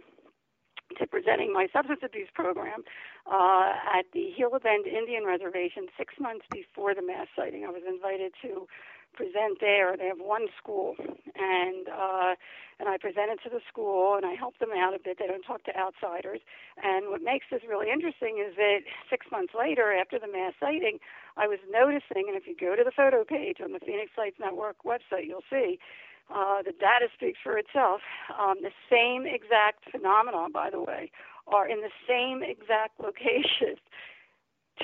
to 0.98 1.08
presenting 1.08 1.54
my 1.54 1.68
substance 1.74 2.02
abuse 2.04 2.30
program 2.34 2.84
uh, 3.26 3.74
at 3.98 4.06
the 4.14 4.34
Gila 4.38 4.60
Bend 4.60 4.86
Indian 4.88 5.26
Reservation 5.26 5.88
six 5.98 6.16
months 6.20 6.46
before 6.52 6.96
the 6.96 7.02
mass 7.02 7.28
sighting. 7.36 7.66
I 7.66 7.70
was 7.70 7.84
invited 7.88 8.34
to 8.44 8.68
present 9.14 9.60
there. 9.60 9.96
They 9.98 10.08
have 10.08 10.20
one 10.20 10.48
school, 10.60 10.96
and 11.36 11.88
uh, 11.88 12.36
and 12.82 12.90
I 12.90 12.98
presented 12.98 13.38
to 13.46 13.50
the 13.50 13.62
school 13.70 14.18
and 14.18 14.26
I 14.26 14.34
helped 14.34 14.60
them 14.60 14.74
out 14.76 14.96
a 14.96 15.00
bit. 15.00 15.20
They 15.20 15.28
don't 15.28 15.46
talk 15.46 15.64
to 15.66 15.78
outsiders. 15.78 16.42
And 16.82 17.10
what 17.14 17.22
makes 17.22 17.46
this 17.52 17.62
really 17.70 17.94
interesting 17.94 18.42
is 18.42 18.58
that 18.58 18.82
six 19.08 19.28
months 19.32 19.54
later, 19.54 19.94
after 19.94 20.18
the 20.18 20.28
mass 20.28 20.54
sighting, 20.60 20.98
I 21.38 21.46
was 21.46 21.60
noticing, 21.70 22.26
and 22.26 22.36
if 22.36 22.48
you 22.50 22.58
go 22.58 22.76
to 22.76 22.84
the 22.84 22.92
photo 22.92 23.24
page 23.24 23.62
on 23.64 23.72
the 23.72 23.80
Phoenix 23.80 24.10
Lights 24.18 24.42
Network 24.42 24.82
website, 24.84 25.30
you'll 25.30 25.46
see. 25.48 25.78
Uh, 26.34 26.64
the 26.66 26.74
data 26.74 27.06
speaks 27.14 27.38
for 27.44 27.56
itself. 27.58 28.02
Um, 28.34 28.58
the 28.66 28.74
same 28.90 29.30
exact 29.30 29.86
phenomena, 29.92 30.48
by 30.52 30.72
the 30.72 30.82
way, 30.82 31.12
are 31.46 31.70
in 31.70 31.82
the 31.82 31.94
same 32.10 32.42
exact 32.42 33.00
location 33.00 33.78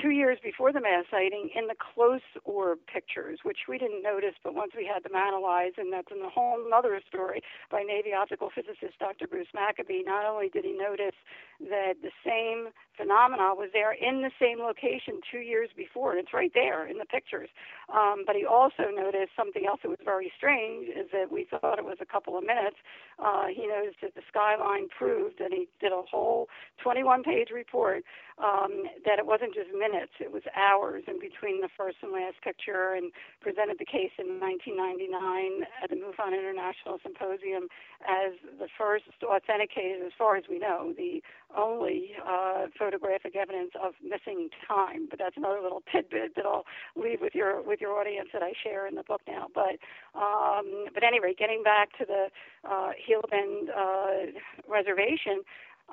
two 0.00 0.10
years 0.10 0.38
before 0.42 0.72
the 0.72 0.80
mass 0.80 1.04
sighting 1.10 1.50
in 1.54 1.66
the 1.66 1.74
close 1.74 2.24
orb 2.44 2.78
pictures, 2.92 3.40
which 3.42 3.66
we 3.68 3.78
didn't 3.78 4.02
notice, 4.02 4.34
but 4.42 4.54
once 4.54 4.72
we 4.76 4.86
had 4.86 5.02
them 5.02 5.16
analyzed, 5.16 5.78
and 5.78 5.92
that's 5.92 6.08
in 6.10 6.20
the 6.20 6.28
whole 6.28 6.58
other 6.74 7.00
story 7.08 7.42
by 7.70 7.82
Navy 7.82 8.12
optical 8.12 8.50
physicist 8.54 8.98
Dr. 8.98 9.26
Bruce 9.26 9.48
Maccabee, 9.54 10.02
not 10.04 10.24
only 10.24 10.48
did 10.48 10.64
he 10.64 10.72
notice 10.72 11.16
that 11.60 11.94
the 12.02 12.10
same 12.24 12.68
phenomena 12.96 13.54
was 13.54 13.70
there 13.72 13.92
in 13.92 14.22
the 14.22 14.30
same 14.38 14.58
location 14.58 15.20
two 15.30 15.38
years 15.38 15.70
before, 15.76 16.12
and 16.12 16.20
it's 16.20 16.34
right 16.34 16.52
there 16.54 16.86
in 16.86 16.98
the 16.98 17.06
pictures, 17.06 17.48
um, 17.92 18.24
but 18.26 18.36
he 18.36 18.44
also 18.44 18.90
noticed 18.94 19.32
something 19.36 19.66
else 19.66 19.80
that 19.82 19.88
was 19.88 20.02
very 20.04 20.32
strange, 20.36 20.88
is 20.88 21.06
that 21.12 21.30
we 21.30 21.46
thought 21.48 21.78
it 21.78 21.84
was 21.84 21.98
a 22.00 22.06
couple 22.06 22.36
of 22.36 22.44
minutes. 22.44 22.76
Uh, 23.18 23.46
he 23.46 23.66
noticed 23.66 23.98
that 24.02 24.14
the 24.14 24.22
skyline 24.28 24.88
proved, 24.88 25.40
and 25.40 25.52
he 25.52 25.68
did 25.80 25.92
a 25.92 26.02
whole 26.02 26.48
21-page 26.84 27.50
report, 27.54 28.04
um, 28.38 28.84
that 29.04 29.18
it 29.18 29.26
wasn't 29.26 29.54
just 29.54 29.70
minutes, 29.72 29.87
it 29.94 30.32
was 30.32 30.42
hours 30.56 31.04
in 31.06 31.18
between 31.20 31.60
the 31.60 31.68
first 31.76 31.98
and 32.02 32.12
last 32.12 32.40
picture, 32.42 32.94
and 32.94 33.12
presented 33.40 33.78
the 33.78 33.84
case 33.84 34.12
in 34.18 34.40
1999 34.40 35.66
at 35.82 35.90
the 35.90 35.96
MUFON 35.96 36.32
International 36.32 36.98
Symposium 37.02 37.68
as 38.06 38.32
the 38.58 38.68
first 38.76 39.04
authenticated, 39.22 40.04
as 40.04 40.12
far 40.16 40.36
as 40.36 40.44
we 40.48 40.58
know, 40.58 40.94
the 40.96 41.22
only 41.56 42.12
uh, 42.26 42.66
photographic 42.78 43.36
evidence 43.36 43.72
of 43.82 43.94
missing 44.02 44.50
time. 44.66 45.06
But 45.08 45.18
that's 45.18 45.36
another 45.36 45.60
little 45.60 45.82
tidbit 45.90 46.34
that 46.36 46.46
I'll 46.46 46.64
leave 46.96 47.20
with 47.20 47.34
your 47.34 47.62
with 47.62 47.80
your 47.80 47.98
audience 47.98 48.28
that 48.32 48.42
I 48.42 48.52
share 48.62 48.86
in 48.86 48.94
the 48.94 49.02
book 49.02 49.22
now. 49.26 49.48
But 49.54 49.78
um, 50.18 50.86
but 50.94 51.02
anyway, 51.02 51.34
getting 51.36 51.62
back 51.62 51.96
to 51.98 52.04
the 52.04 52.28
uh, 52.68 52.92
Gila 53.06 53.28
Bend 53.30 53.70
uh, 53.70 54.38
reservation, 54.68 55.42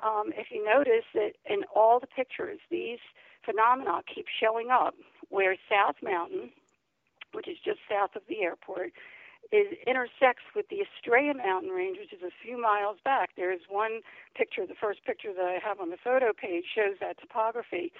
um, 0.02 0.32
if 0.36 0.48
you 0.50 0.64
notice 0.64 1.04
that 1.14 1.32
in 1.48 1.64
all 1.74 2.00
the 2.00 2.06
pictures, 2.06 2.58
these 2.70 2.98
phenomena 3.46 4.02
keep 4.12 4.26
showing 4.28 4.70
up, 4.70 4.94
where 5.30 5.56
South 5.70 5.96
Mountain, 6.02 6.50
which 7.32 7.48
is 7.48 7.56
just 7.64 7.78
south 7.88 8.16
of 8.16 8.22
the 8.28 8.42
airport, 8.42 8.92
it 9.52 9.78
intersects 9.86 10.42
with 10.54 10.66
the 10.68 10.82
Estrella 10.82 11.34
Mountain 11.34 11.70
Range, 11.70 11.98
which 11.98 12.12
is 12.12 12.22
a 12.22 12.34
few 12.42 12.60
miles 12.60 12.98
back. 13.04 13.30
There 13.36 13.52
is 13.52 13.60
one 13.68 14.00
picture, 14.34 14.66
the 14.66 14.74
first 14.74 15.04
picture 15.04 15.32
that 15.32 15.44
I 15.44 15.58
have 15.62 15.80
on 15.80 15.90
the 15.90 15.96
photo 16.02 16.32
page 16.32 16.64
shows 16.74 16.96
that 17.00 17.18
topography. 17.20 17.92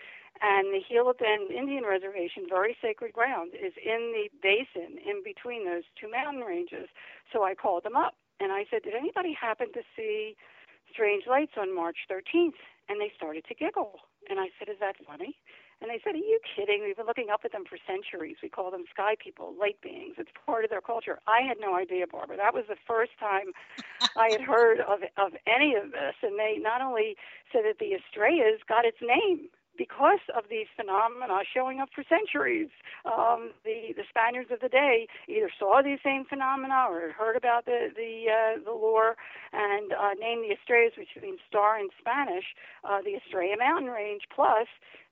And 0.42 0.74
the 0.74 0.82
Gila 0.88 1.14
Bend 1.14 1.50
Indian 1.50 1.84
Reservation, 1.84 2.44
very 2.48 2.76
sacred 2.82 3.12
ground, 3.12 3.52
is 3.54 3.72
in 3.78 4.12
the 4.12 4.28
basin 4.42 4.98
in 4.98 5.22
between 5.24 5.64
those 5.64 5.84
two 5.98 6.10
mountain 6.10 6.42
ranges. 6.42 6.88
So 7.32 7.44
I 7.44 7.54
called 7.54 7.84
them 7.84 7.96
up 7.96 8.14
and 8.40 8.52
I 8.52 8.66
said, 8.70 8.82
Did 8.82 8.94
anybody 8.94 9.32
happen 9.32 9.72
to 9.72 9.82
see 9.96 10.36
strange 10.92 11.24
lights 11.26 11.52
on 11.56 11.74
March 11.74 11.96
13th? 12.10 12.60
And 12.88 13.00
they 13.00 13.10
started 13.16 13.44
to 13.48 13.54
giggle. 13.54 14.00
And 14.30 14.40
I 14.40 14.48
said, 14.58 14.68
Is 14.68 14.78
that 14.80 14.96
funny? 15.06 15.36
And 15.80 15.90
they 15.90 16.00
said, 16.02 16.14
Are 16.14 16.24
you 16.24 16.40
kidding? 16.44 16.82
We've 16.82 16.96
been 16.96 17.06
looking 17.06 17.28
up 17.32 17.42
at 17.44 17.52
them 17.52 17.64
for 17.68 17.78
centuries. 17.86 18.36
We 18.42 18.48
call 18.48 18.70
them 18.70 18.84
sky 18.90 19.14
people, 19.18 19.54
light 19.58 19.80
beings. 19.82 20.16
It's 20.18 20.30
part 20.46 20.64
of 20.64 20.70
their 20.70 20.80
culture. 20.80 21.18
I 21.26 21.42
had 21.46 21.58
no 21.60 21.76
idea, 21.76 22.06
Barbara. 22.06 22.36
That 22.36 22.54
was 22.54 22.64
the 22.68 22.80
first 22.86 23.12
time 23.18 23.52
I 24.16 24.30
had 24.30 24.40
heard 24.40 24.80
of, 24.80 25.00
of 25.16 25.32
any 25.46 25.74
of 25.74 25.92
this. 25.92 26.16
And 26.22 26.38
they 26.38 26.56
not 26.58 26.80
only 26.80 27.16
said 27.52 27.62
that 27.64 27.78
the 27.78 27.94
Estrellas 27.94 28.60
got 28.68 28.84
its 28.84 28.98
name 29.00 29.48
because 29.76 30.20
of 30.36 30.44
these 30.50 30.66
phenomena 30.76 31.40
showing 31.52 31.80
up 31.80 31.88
for 31.94 32.04
centuries. 32.08 32.68
Um, 33.04 33.52
the 33.64 33.94
the 33.96 34.04
Spaniards 34.08 34.50
of 34.50 34.60
the 34.60 34.68
day 34.68 35.06
either 35.28 35.50
saw 35.58 35.82
these 35.82 35.98
same 36.04 36.24
phenomena 36.24 36.86
or 36.88 37.12
heard 37.12 37.36
about 37.36 37.64
the 37.64 37.88
the 37.94 38.26
uh, 38.30 38.64
the 38.64 38.72
lore 38.72 39.16
and 39.52 39.92
uh, 39.92 40.14
named 40.18 40.44
the 40.44 40.54
Estrellas, 40.54 40.92
which 40.96 41.10
means 41.22 41.40
star 41.48 41.78
in 41.78 41.88
Spanish, 41.98 42.44
uh, 42.84 43.00
the 43.02 43.16
Estrella 43.16 43.56
Mountain 43.58 43.90
Range. 43.90 44.22
Plus, 44.34 44.66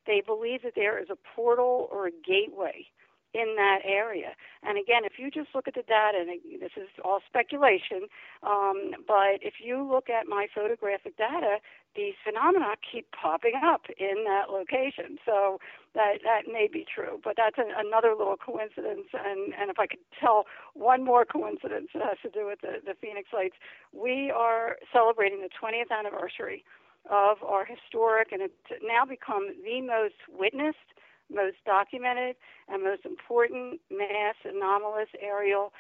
they 0.07 0.23
believe 0.25 0.63
that 0.63 0.75
there 0.75 0.99
is 0.99 1.09
a 1.11 1.19
portal 1.35 1.89
or 1.91 2.07
a 2.07 2.11
gateway 2.11 2.87
in 3.35 3.57
that 3.57 3.81
area. 3.85 4.33
And 4.63 4.79
again, 4.79 5.05
if 5.05 5.19
you 5.19 5.31
just 5.31 5.49
look 5.55 5.67
at 5.67 5.75
the 5.75 5.83
data, 5.83 6.23
and 6.23 6.61
this 6.61 6.73
is 6.77 6.89
all 7.05 7.21
speculation, 7.27 8.07
um, 8.43 8.95
but 9.07 9.43
if 9.43 9.55
you 9.59 9.83
look 9.83 10.09
at 10.09 10.27
my 10.27 10.47
photographic 10.55 11.19
data, 11.19 11.59
these 11.97 12.15
phenomena 12.25 12.75
keep 12.81 13.07
popping 13.11 13.55
up 13.63 13.83
in 13.99 14.25
that 14.25 14.51
location. 14.51 15.19
So 15.27 15.59
that 15.95 16.23
that 16.25 16.51
may 16.51 16.69
be 16.73 16.85
true, 16.87 17.21
but 17.23 17.35
that's 17.37 17.59
an, 17.59 17.71
another 17.77 18.15
little 18.17 18.37
coincidence. 18.37 19.11
And 19.13 19.53
and 19.55 19.71
if 19.71 19.79
I 19.79 19.87
could 19.87 20.03
tell 20.19 20.47
one 20.75 21.05
more 21.05 21.25
coincidence 21.25 21.91
that 21.95 22.03
has 22.03 22.19
to 22.23 22.31
do 22.31 22.47
with 22.47 22.61
the, 22.63 22.79
the 22.85 22.95
Phoenix 23.01 23.29
Lights, 23.33 23.57
we 23.93 24.31
are 24.31 24.77
celebrating 24.93 25.43
the 25.43 25.51
20th 25.51 25.91
anniversary 25.91 26.65
of 27.11 27.43
our 27.43 27.65
historic, 27.65 28.33
and 28.33 28.43
it's 28.43 28.83
now 28.83 29.05
become 29.05 29.55
the 29.63 29.81
most 29.83 30.19
witnessed 30.29 30.95
most 31.35 31.57
documented 31.67 32.37
and 32.69 32.83
most 32.83 33.05
important 33.05 33.81
mass 33.91 34.37
anomalous 34.45 35.09
aerial 35.21 35.73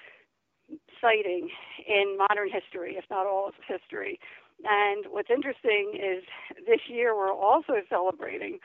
sighting 1.01 1.51
in 1.87 2.17
modern 2.17 2.49
history, 2.51 2.97
if 2.97 3.05
not 3.11 3.27
all 3.27 3.49
of 3.49 3.55
history. 3.67 4.19
And 4.65 5.05
what's 5.11 5.31
interesting 5.31 5.93
is 5.95 6.25
this 6.67 6.81
year 6.89 7.15
we're 7.15 7.33
also 7.33 7.75
celebrating 7.89 8.59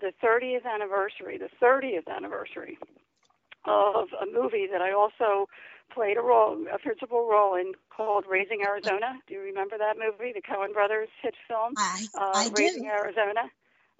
the 0.00 0.12
30th 0.22 0.64
anniversary, 0.66 1.38
the 1.38 1.50
30th 1.60 2.08
anniversary 2.08 2.78
of 3.66 4.08
a 4.20 4.26
movie 4.26 4.66
that 4.70 4.80
I 4.80 4.92
also 4.92 5.48
played 5.92 6.16
a 6.16 6.20
role, 6.20 6.56
a 6.72 6.78
principal 6.78 7.28
role 7.28 7.56
in 7.56 7.72
called 7.94 8.24
Raising 8.30 8.62
Arizona. 8.62 9.18
Do 9.26 9.34
you 9.34 9.40
remember 9.40 9.76
that 9.76 9.96
movie, 9.98 10.32
the 10.32 10.40
Coen 10.40 10.72
Brothers 10.72 11.08
hit 11.20 11.34
film? 11.48 11.74
I, 11.76 12.06
uh, 12.14 12.32
I 12.34 12.48
Raising 12.54 12.84
do. 12.84 12.88
Arizona 12.88 13.50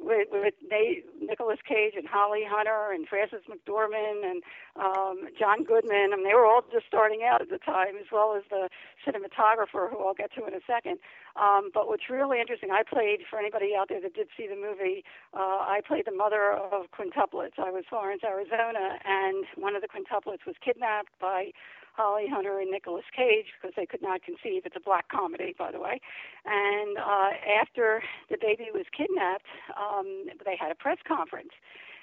with, 0.01 0.29
with 0.33 0.55
Nate, 0.71 1.05
Nicolas 1.21 1.59
Cage 1.67 1.95
and 1.97 2.09
Holly 2.09 2.43
Hunter 2.49 2.93
and 2.93 3.07
Frances 3.07 3.43
McDormand 3.49 4.25
and 4.25 4.43
um, 4.77 5.29
John 5.39 5.65
Goodman. 5.65 6.11
I 6.13 6.17
mean, 6.17 6.25
they 6.25 6.35
were 6.35 6.47
all 6.47 6.63
just 6.73 6.87
starting 6.87 7.21
out 7.23 7.41
at 7.41 7.51
the 7.51 7.59
time, 7.59 7.97
as 8.01 8.07
well 8.11 8.35
as 8.37 8.43
the 8.51 8.69
cinematographer, 9.07 9.91
who 9.91 10.05
I'll 10.05 10.15
get 10.15 10.33
to 10.35 10.47
in 10.47 10.55
a 10.55 10.65
second. 10.67 10.99
Um, 11.37 11.71
but 11.73 11.87
what's 11.89 12.09
really 12.11 12.41
interesting, 12.41 12.71
I 12.71 12.83
played, 12.83 13.21
for 13.29 13.39
anybody 13.39 13.73
out 13.79 13.89
there 13.89 14.01
that 14.01 14.15
did 14.15 14.29
see 14.37 14.49
the 14.49 14.57
movie, 14.57 15.05
uh, 15.35 15.63
I 15.63 15.81
played 15.87 16.07
the 16.07 16.17
mother 16.17 16.53
of 16.53 16.91
quintuplets. 16.91 17.59
I 17.59 17.71
was 17.71 17.85
Florence, 17.89 18.23
Arizona, 18.25 18.99
and 19.05 19.45
one 19.57 19.77
of 19.77 19.83
the 19.83 19.89
quintuplets 19.89 20.47
was 20.47 20.57
kidnapped 20.65 21.13
by 21.21 21.53
Holly 22.01 22.25
Hunter 22.33 22.59
and 22.59 22.71
Nicolas 22.71 23.05
Cage 23.15 23.53
because 23.61 23.77
they 23.77 23.85
could 23.85 24.01
not 24.01 24.23
conceive. 24.23 24.65
It's 24.65 24.77
a 24.77 24.81
black 24.81 25.09
comedy, 25.13 25.55
by 25.59 25.71
the 25.71 25.79
way. 25.79 26.01
And 26.47 26.97
uh, 26.97 27.37
after 27.61 28.03
the 28.31 28.39
baby 28.41 28.73
was 28.73 28.89
kidnapped, 28.97 29.45
um, 29.77 30.33
they 30.47 30.57
had 30.57 30.73
a 30.73 30.75
press 30.75 30.97
conference. 31.07 31.53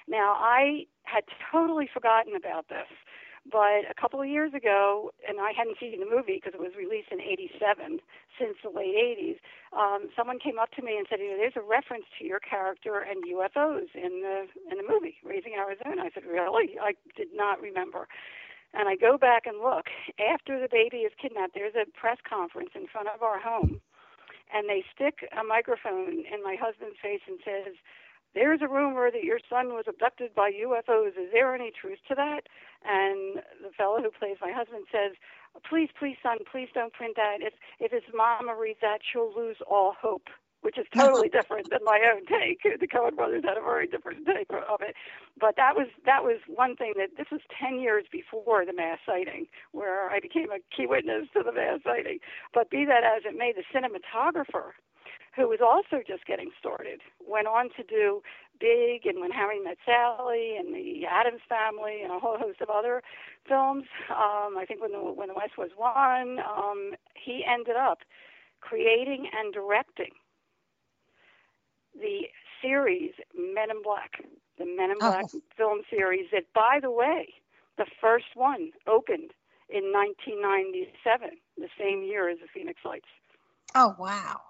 Now, 0.06 0.38
I 0.38 0.86
had 1.02 1.24
totally 1.50 1.90
forgotten 1.92 2.36
about 2.36 2.68
this, 2.68 2.86
but 3.50 3.90
a 3.90 3.94
couple 3.98 4.22
of 4.22 4.28
years 4.28 4.54
ago, 4.54 5.10
and 5.26 5.40
I 5.40 5.50
hadn't 5.50 5.82
seen 5.82 5.98
the 5.98 6.06
movie 6.06 6.38
because 6.38 6.54
it 6.54 6.62
was 6.62 6.78
released 6.78 7.10
in 7.10 7.20
'87, 7.20 7.98
since 8.38 8.54
the 8.62 8.70
late 8.70 8.94
'80s. 8.94 9.42
Um, 9.74 10.14
someone 10.14 10.38
came 10.38 10.62
up 10.62 10.70
to 10.78 10.82
me 10.82 10.96
and 10.96 11.06
said, 11.10 11.18
you 11.18 11.34
know, 11.34 11.42
"There's 11.42 11.58
a 11.58 11.66
reference 11.66 12.06
to 12.18 12.24
your 12.24 12.38
character 12.38 13.02
and 13.02 13.26
UFOs 13.26 13.90
in 13.98 14.22
the 14.22 14.46
in 14.70 14.78
the 14.78 14.86
movie 14.86 15.18
Raising 15.26 15.58
Arizona." 15.58 16.06
I 16.06 16.10
said, 16.14 16.24
"Really? 16.24 16.78
I 16.80 16.94
did 17.18 17.34
not 17.34 17.60
remember." 17.60 18.06
And 18.74 18.88
I 18.88 18.96
go 18.96 19.18
back 19.18 19.46
and 19.46 19.60
look. 19.60 19.86
After 20.18 20.60
the 20.60 20.68
baby 20.70 20.98
is 20.98 21.12
kidnapped, 21.20 21.54
there's 21.54 21.74
a 21.74 21.86
press 21.98 22.18
conference 22.28 22.70
in 22.74 22.86
front 22.86 23.08
of 23.08 23.22
our 23.22 23.38
home, 23.38 23.80
and 24.52 24.68
they 24.68 24.84
stick 24.94 25.28
a 25.32 25.42
microphone 25.42 26.24
in 26.32 26.42
my 26.42 26.56
husband's 26.60 26.98
face 27.00 27.22
and 27.26 27.40
says, 27.44 27.74
"There's 28.34 28.60
a 28.62 28.68
rumor 28.68 29.10
that 29.10 29.24
your 29.24 29.40
son 29.48 29.72
was 29.74 29.86
abducted 29.88 30.34
by 30.34 30.50
UFOs. 30.50 31.16
Is 31.16 31.32
there 31.32 31.54
any 31.54 31.70
truth 31.70 31.98
to 32.08 32.14
that?" 32.14 32.48
And 32.84 33.42
the 33.62 33.72
fellow 33.76 34.00
who 34.02 34.10
plays 34.10 34.36
my 34.40 34.52
husband 34.52 34.86
says, 34.92 35.16
"Please, 35.64 35.90
please, 35.98 36.18
son, 36.22 36.38
please 36.44 36.68
don't 36.74 36.92
print 36.92 37.16
that. 37.16 37.40
If 37.40 37.54
if 37.80 37.90
his 37.90 38.04
mama 38.14 38.54
reads 38.54 38.80
that, 38.80 39.00
she'll 39.02 39.32
lose 39.32 39.60
all 39.62 39.92
hope." 39.92 40.28
Which 40.62 40.76
is 40.76 40.86
totally 40.94 41.28
different 41.28 41.70
than 41.70 41.80
my 41.84 42.00
own 42.12 42.26
take. 42.26 42.62
The 42.62 42.86
Coen 42.86 43.14
brothers 43.14 43.44
had 43.44 43.56
a 43.56 43.62
very 43.62 43.86
different 43.86 44.26
take 44.26 44.50
of 44.50 44.80
it, 44.80 44.94
but 45.38 45.56
that 45.56 45.76
was 45.76 45.86
that 46.04 46.24
was 46.24 46.38
one 46.46 46.76
thing 46.76 46.94
that 46.96 47.16
this 47.16 47.28
was 47.30 47.40
ten 47.58 47.80
years 47.80 48.04
before 48.10 48.64
the 48.66 48.72
mass 48.72 48.98
sighting, 49.06 49.46
where 49.72 50.10
I 50.10 50.20
became 50.20 50.50
a 50.50 50.58
key 50.74 50.86
witness 50.86 51.28
to 51.34 51.42
the 51.44 51.52
mass 51.52 51.80
sighting. 51.84 52.18
But 52.52 52.70
be 52.70 52.84
that 52.84 53.04
as 53.04 53.22
it 53.24 53.36
may, 53.36 53.52
the 53.52 53.62
cinematographer, 53.72 54.72
who 55.36 55.48
was 55.48 55.60
also 55.62 56.02
just 56.06 56.26
getting 56.26 56.50
started, 56.58 57.00
went 57.26 57.46
on 57.46 57.70
to 57.76 57.82
do 57.84 58.22
Big 58.60 59.06
and 59.06 59.20
When 59.20 59.30
Harry 59.30 59.60
Met 59.60 59.78
Sally 59.86 60.56
and 60.58 60.74
The 60.74 61.06
Addams 61.06 61.42
Family 61.48 62.02
and 62.02 62.12
a 62.12 62.18
whole 62.18 62.36
host 62.38 62.60
of 62.60 62.68
other 62.70 63.02
films. 63.48 63.84
Um, 64.10 64.58
I 64.58 64.64
think 64.66 64.80
when 64.80 64.92
the 64.92 64.98
when 64.98 65.28
the 65.28 65.34
West 65.34 65.56
was 65.56 65.70
won, 65.78 66.40
um, 66.40 66.94
he 67.14 67.44
ended 67.46 67.76
up 67.76 67.98
creating 68.60 69.30
and 69.32 69.54
directing 69.54 70.10
the 72.00 72.28
series 72.62 73.12
Men 73.36 73.70
in 73.70 73.82
Black, 73.82 74.22
the 74.58 74.64
Men 74.66 74.90
in 74.90 74.96
oh. 75.00 75.10
Black 75.10 75.26
Oh. 75.34 75.40
film 75.56 75.80
series 75.90 76.26
that, 76.32 76.44
by 76.54 76.78
the 76.80 76.90
way, 76.90 77.34
the 77.76 77.86
first 78.00 78.34
one 78.34 78.70
opened 78.86 79.32
in 79.68 79.92
1997, 79.92 81.30
the 81.56 81.68
same 81.78 82.02
year 82.02 82.28
as 82.28 82.38
the 82.40 82.48
Phoenix 82.52 82.80
Lights. 82.84 83.08
Oh 83.74 83.94
wow! 83.98 84.40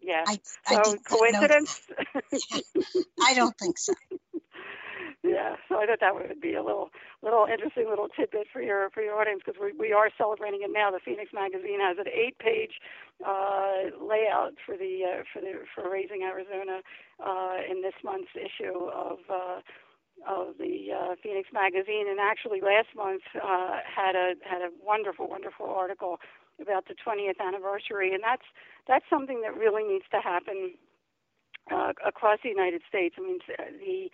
Yeah. 0.00 0.24
I, 0.26 0.40
I 0.66 0.82
so 0.82 0.92
did 0.92 1.00
not 1.32 1.32
know 1.32 1.48
coincidence? 1.48 1.80
I 3.22 3.34
don't 3.34 3.56
think 3.58 3.78
so. 3.78 3.94
yeah. 5.22 5.56
So 5.68 5.76
I 5.76 5.86
thought 5.86 6.00
that 6.00 6.14
would 6.14 6.40
be 6.40 6.54
a 6.54 6.62
little, 6.62 6.90
little 7.22 7.46
interesting 7.50 7.88
little 7.88 8.08
tidbit 8.08 8.46
for 8.52 8.62
your 8.62 8.90
for 8.90 9.02
your 9.02 9.20
audience 9.20 9.42
because 9.44 9.60
we 9.60 9.72
we 9.72 9.92
are 9.92 10.10
celebrating 10.16 10.62
it 10.62 10.70
now. 10.72 10.90
The 10.90 11.00
Phoenix 11.04 11.32
Magazine 11.32 11.80
has 11.80 11.98
an 11.98 12.08
eight-page 12.08 12.80
uh, 13.24 13.94
layout 14.00 14.54
for 14.64 14.76
the 14.76 15.00
uh, 15.04 15.22
for 15.32 15.40
the 15.40 15.64
for 15.74 15.90
Raising 15.90 16.22
Arizona 16.22 16.80
uh, 17.24 17.56
in 17.68 17.82
this 17.82 17.94
month's 18.04 18.34
issue 18.34 18.88
of. 18.92 19.18
Uh, 19.28 19.60
of 20.28 20.54
the 20.58 20.94
uh, 20.94 21.14
Phoenix 21.20 21.48
Magazine, 21.52 22.06
and 22.08 22.20
actually 22.20 22.60
last 22.60 22.86
month 22.94 23.22
uh, 23.34 23.82
had 23.84 24.14
a 24.14 24.34
had 24.48 24.62
a 24.62 24.70
wonderful, 24.80 25.28
wonderful 25.28 25.66
article 25.66 26.20
about 26.62 26.86
the 26.86 26.94
20th 26.94 27.44
anniversary, 27.44 28.14
and 28.14 28.22
that's 28.22 28.46
that's 28.86 29.04
something 29.10 29.42
that 29.42 29.56
really 29.58 29.82
needs 29.82 30.04
to 30.12 30.20
happen 30.20 30.74
uh, 31.70 31.92
across 32.06 32.38
the 32.42 32.48
United 32.48 32.82
States. 32.88 33.16
I 33.18 33.22
mean, 33.22 33.38
the 33.48 34.10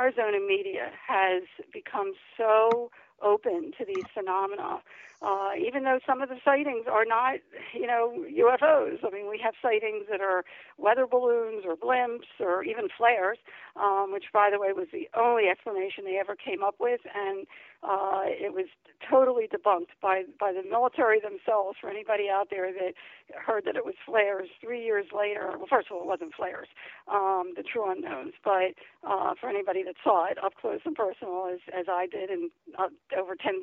Arizona 0.00 0.38
media 0.40 0.90
has 1.06 1.42
become 1.72 2.12
so 2.36 2.90
open 3.22 3.72
to 3.78 3.84
these 3.84 4.04
phenomena, 4.14 4.82
uh, 5.20 5.50
even 5.58 5.82
though 5.84 5.98
some 6.06 6.22
of 6.22 6.28
the 6.28 6.38
sightings 6.44 6.86
are 6.90 7.04
not, 7.04 7.40
you 7.74 7.86
know, 7.86 8.24
UFOs. 8.30 8.98
I 9.04 9.10
mean, 9.10 9.28
we 9.28 9.40
have 9.42 9.54
sightings 9.60 10.06
that 10.10 10.20
are 10.20 10.44
weather 10.76 11.06
balloons 11.06 11.64
or 11.66 11.76
blimps 11.76 12.28
or 12.38 12.62
even 12.62 12.88
flares, 12.96 13.38
um, 13.74 14.12
which, 14.12 14.26
by 14.32 14.50
the 14.52 14.60
way, 14.60 14.72
was 14.72 14.86
the 14.92 15.08
only 15.18 15.48
explanation 15.48 16.04
they 16.04 16.18
ever 16.18 16.36
came 16.36 16.62
up 16.62 16.76
with, 16.78 17.00
and 17.14 17.46
uh, 17.82 18.22
it 18.26 18.54
was 18.54 18.66
totally 19.08 19.46
debunked 19.46 19.94
by 20.02 20.22
by 20.38 20.52
the 20.52 20.62
military 20.68 21.20
themselves. 21.20 21.78
For 21.80 21.90
anybody 21.90 22.28
out 22.30 22.48
there 22.50 22.72
that 22.72 22.94
heard 23.34 23.64
that 23.66 23.76
it 23.76 23.84
was 23.84 23.94
flares, 24.06 24.48
three 24.60 24.84
years 24.84 25.06
later, 25.16 25.50
well, 25.56 25.66
first 25.68 25.88
of 25.90 25.96
all, 25.96 26.02
it 26.02 26.06
wasn't 26.06 26.34
flares, 26.34 26.68
um, 27.10 27.54
the 27.56 27.62
true 27.62 27.90
unknowns, 27.90 28.34
but 28.44 28.74
uh, 29.02 29.34
for 29.40 29.48
anybody 29.48 29.82
that 29.84 29.94
saw 30.02 30.26
it 30.26 30.38
up 30.42 30.54
close 30.60 30.80
and 30.84 30.94
personal, 30.94 31.50
as 31.52 31.60
as 31.74 31.86
I 31.88 32.06
did, 32.06 32.30
and 32.30 32.50
uh, 32.78 32.88
over 33.18 33.34
10,000 33.34 33.62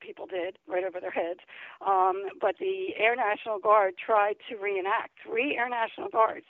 people 0.00 0.26
did, 0.26 0.58
right 0.66 0.85
over 0.86 1.00
their 1.00 1.10
heads. 1.10 1.40
Um, 1.86 2.24
but 2.40 2.56
the 2.58 2.94
Air 2.98 3.16
National 3.16 3.58
Guard 3.58 3.94
tried 3.98 4.36
to 4.48 4.56
reenact, 4.56 5.10
three 5.26 5.56
Air 5.56 5.68
National 5.68 6.08
Guards 6.08 6.46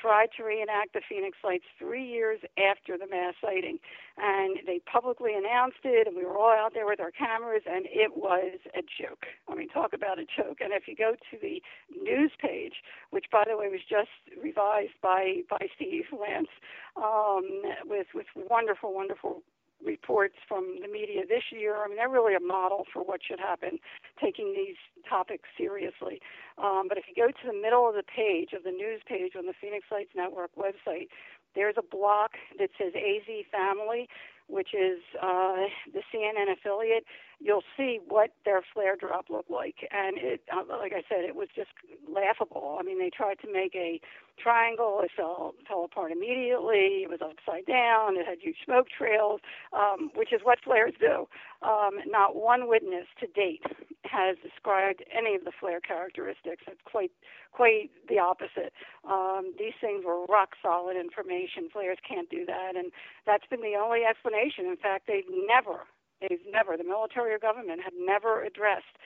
tried 0.00 0.28
to 0.36 0.44
reenact 0.44 0.92
the 0.94 1.00
Phoenix 1.08 1.38
Lights 1.42 1.64
three 1.78 2.06
years 2.06 2.40
after 2.58 2.96
the 2.96 3.06
mass 3.06 3.34
sighting. 3.42 3.78
And 4.16 4.58
they 4.66 4.80
publicly 4.80 5.32
announced 5.34 5.82
it, 5.84 6.06
and 6.06 6.16
we 6.16 6.24
were 6.24 6.38
all 6.38 6.54
out 6.54 6.74
there 6.74 6.86
with 6.86 7.00
our 7.00 7.10
cameras, 7.10 7.62
and 7.66 7.86
it 7.86 8.16
was 8.16 8.58
a 8.76 8.82
joke. 8.82 9.26
I 9.48 9.54
mean, 9.54 9.68
talk 9.68 9.92
about 9.92 10.18
a 10.18 10.24
joke. 10.24 10.58
And 10.60 10.72
if 10.72 10.86
you 10.86 10.96
go 10.96 11.14
to 11.14 11.36
the 11.40 11.62
news 12.00 12.32
page, 12.40 12.82
which, 13.10 13.26
by 13.30 13.44
the 13.48 13.56
way, 13.56 13.68
was 13.68 13.80
just 13.88 14.10
revised 14.40 14.98
by, 15.02 15.42
by 15.50 15.66
Steve 15.74 16.06
Lantz, 16.12 16.50
um, 16.96 17.62
with, 17.84 18.08
with 18.14 18.26
wonderful, 18.34 18.94
wonderful 18.94 19.42
reports 19.84 20.34
from 20.46 20.78
the 20.82 20.88
media 20.88 21.22
this 21.28 21.44
year. 21.50 21.76
I 21.76 21.88
mean, 21.88 21.96
they're 21.96 22.08
really 22.08 22.34
a 22.34 22.40
model 22.40 22.84
for 22.92 23.02
what 23.02 23.20
should 23.26 23.40
happen, 23.40 23.78
taking 24.22 24.54
these 24.54 24.76
topics 25.08 25.48
seriously. 25.56 26.20
Um, 26.58 26.86
but 26.88 26.98
if 26.98 27.04
you 27.08 27.14
go 27.14 27.30
to 27.30 27.46
the 27.46 27.56
middle 27.56 27.88
of 27.88 27.94
the 27.94 28.02
page 28.02 28.50
of 28.52 28.64
the 28.64 28.72
news 28.72 29.00
page 29.06 29.32
on 29.36 29.46
the 29.46 29.54
Phoenix 29.60 29.86
Lights 29.90 30.10
Network 30.14 30.50
website, 30.56 31.08
there's 31.54 31.76
a 31.78 31.82
block 31.82 32.32
that 32.58 32.70
says 32.78 32.92
AZ 32.94 33.28
Family, 33.50 34.08
which 34.48 34.74
is 34.74 35.00
uh, 35.22 35.68
the 35.92 36.02
CNN 36.12 36.52
affiliate, 36.52 37.04
you'll 37.40 37.62
see 37.76 38.00
what 38.08 38.30
their 38.44 38.62
flare 38.74 38.96
drop 38.96 39.26
looked 39.30 39.50
like. 39.50 39.76
And 39.90 40.18
it, 40.18 40.42
uh, 40.52 40.62
like 40.68 40.92
I 40.92 41.02
said, 41.08 41.24
it 41.24 41.36
was 41.36 41.48
just 41.54 41.70
laughable. 42.12 42.76
I 42.80 42.82
mean, 42.82 42.98
they 42.98 43.10
tried 43.10 43.38
to 43.40 43.52
make 43.52 43.74
a 43.74 44.00
triangle. 44.42 45.00
It 45.02 45.10
fell 45.16 45.54
fell 45.66 45.84
apart 45.84 46.12
immediately. 46.12 47.04
It 47.06 47.10
was 47.10 47.20
upside 47.22 47.66
down. 47.66 48.16
It 48.16 48.26
had 48.26 48.38
huge 48.40 48.56
smoke 48.64 48.86
trails, 48.96 49.40
um, 49.72 50.10
which 50.14 50.32
is 50.32 50.40
what 50.42 50.58
flares 50.64 50.94
do. 50.98 51.28
Um, 51.62 51.98
not 52.06 52.36
one 52.36 52.68
witness 52.68 53.06
to 53.20 53.26
date 53.26 53.62
has 54.04 54.36
described 54.42 55.04
any 55.16 55.34
of 55.34 55.44
the 55.44 55.52
flare 55.58 55.80
characteristics. 55.80 56.62
It's 56.66 56.80
quite 56.84 57.10
quite 57.52 57.90
the 58.08 58.18
opposite. 58.18 58.72
Um, 59.08 59.52
these 59.58 59.74
things 59.80 60.04
were 60.04 60.24
rock 60.26 60.50
solid 60.62 60.96
information. 60.96 61.68
Flares 61.72 61.98
can't 62.06 62.28
do 62.30 62.44
that, 62.46 62.76
and 62.76 62.90
that's 63.26 63.46
been 63.50 63.62
the 63.62 63.78
only 63.78 64.02
explanation. 64.04 64.66
In 64.66 64.76
fact, 64.76 65.06
they've 65.06 65.28
never 65.46 65.86
they've 66.20 66.40
never 66.50 66.76
the 66.76 66.84
military 66.84 67.32
or 67.32 67.38
government 67.38 67.80
have 67.82 67.94
never 67.98 68.42
addressed 68.42 68.96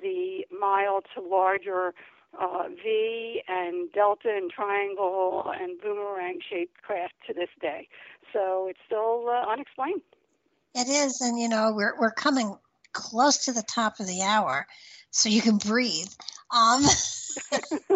the 0.00 0.46
mild 0.50 1.04
to 1.14 1.20
larger 1.20 1.94
uh, 2.40 2.64
V 2.82 3.42
and 3.48 3.92
delta 3.92 4.28
and 4.34 4.50
triangle 4.50 5.52
and 5.54 5.80
boomerang 5.80 6.40
shaped 6.48 6.80
craft 6.82 7.14
to 7.26 7.34
this 7.34 7.50
day. 7.60 7.88
So 8.32 8.66
it's 8.68 8.80
still 8.86 9.28
uh, 9.28 9.50
unexplained. 9.50 10.02
It 10.74 10.88
is, 10.88 11.20
and 11.20 11.38
you 11.38 11.48
know 11.48 11.72
we're 11.74 11.94
we're 12.00 12.12
coming 12.12 12.56
close 12.92 13.44
to 13.44 13.52
the 13.52 13.62
top 13.62 14.00
of 14.00 14.06
the 14.06 14.22
hour, 14.22 14.66
so 15.12 15.28
you 15.28 15.40
can 15.42 15.58
breathe. 15.58 16.08
Um, 16.50 16.82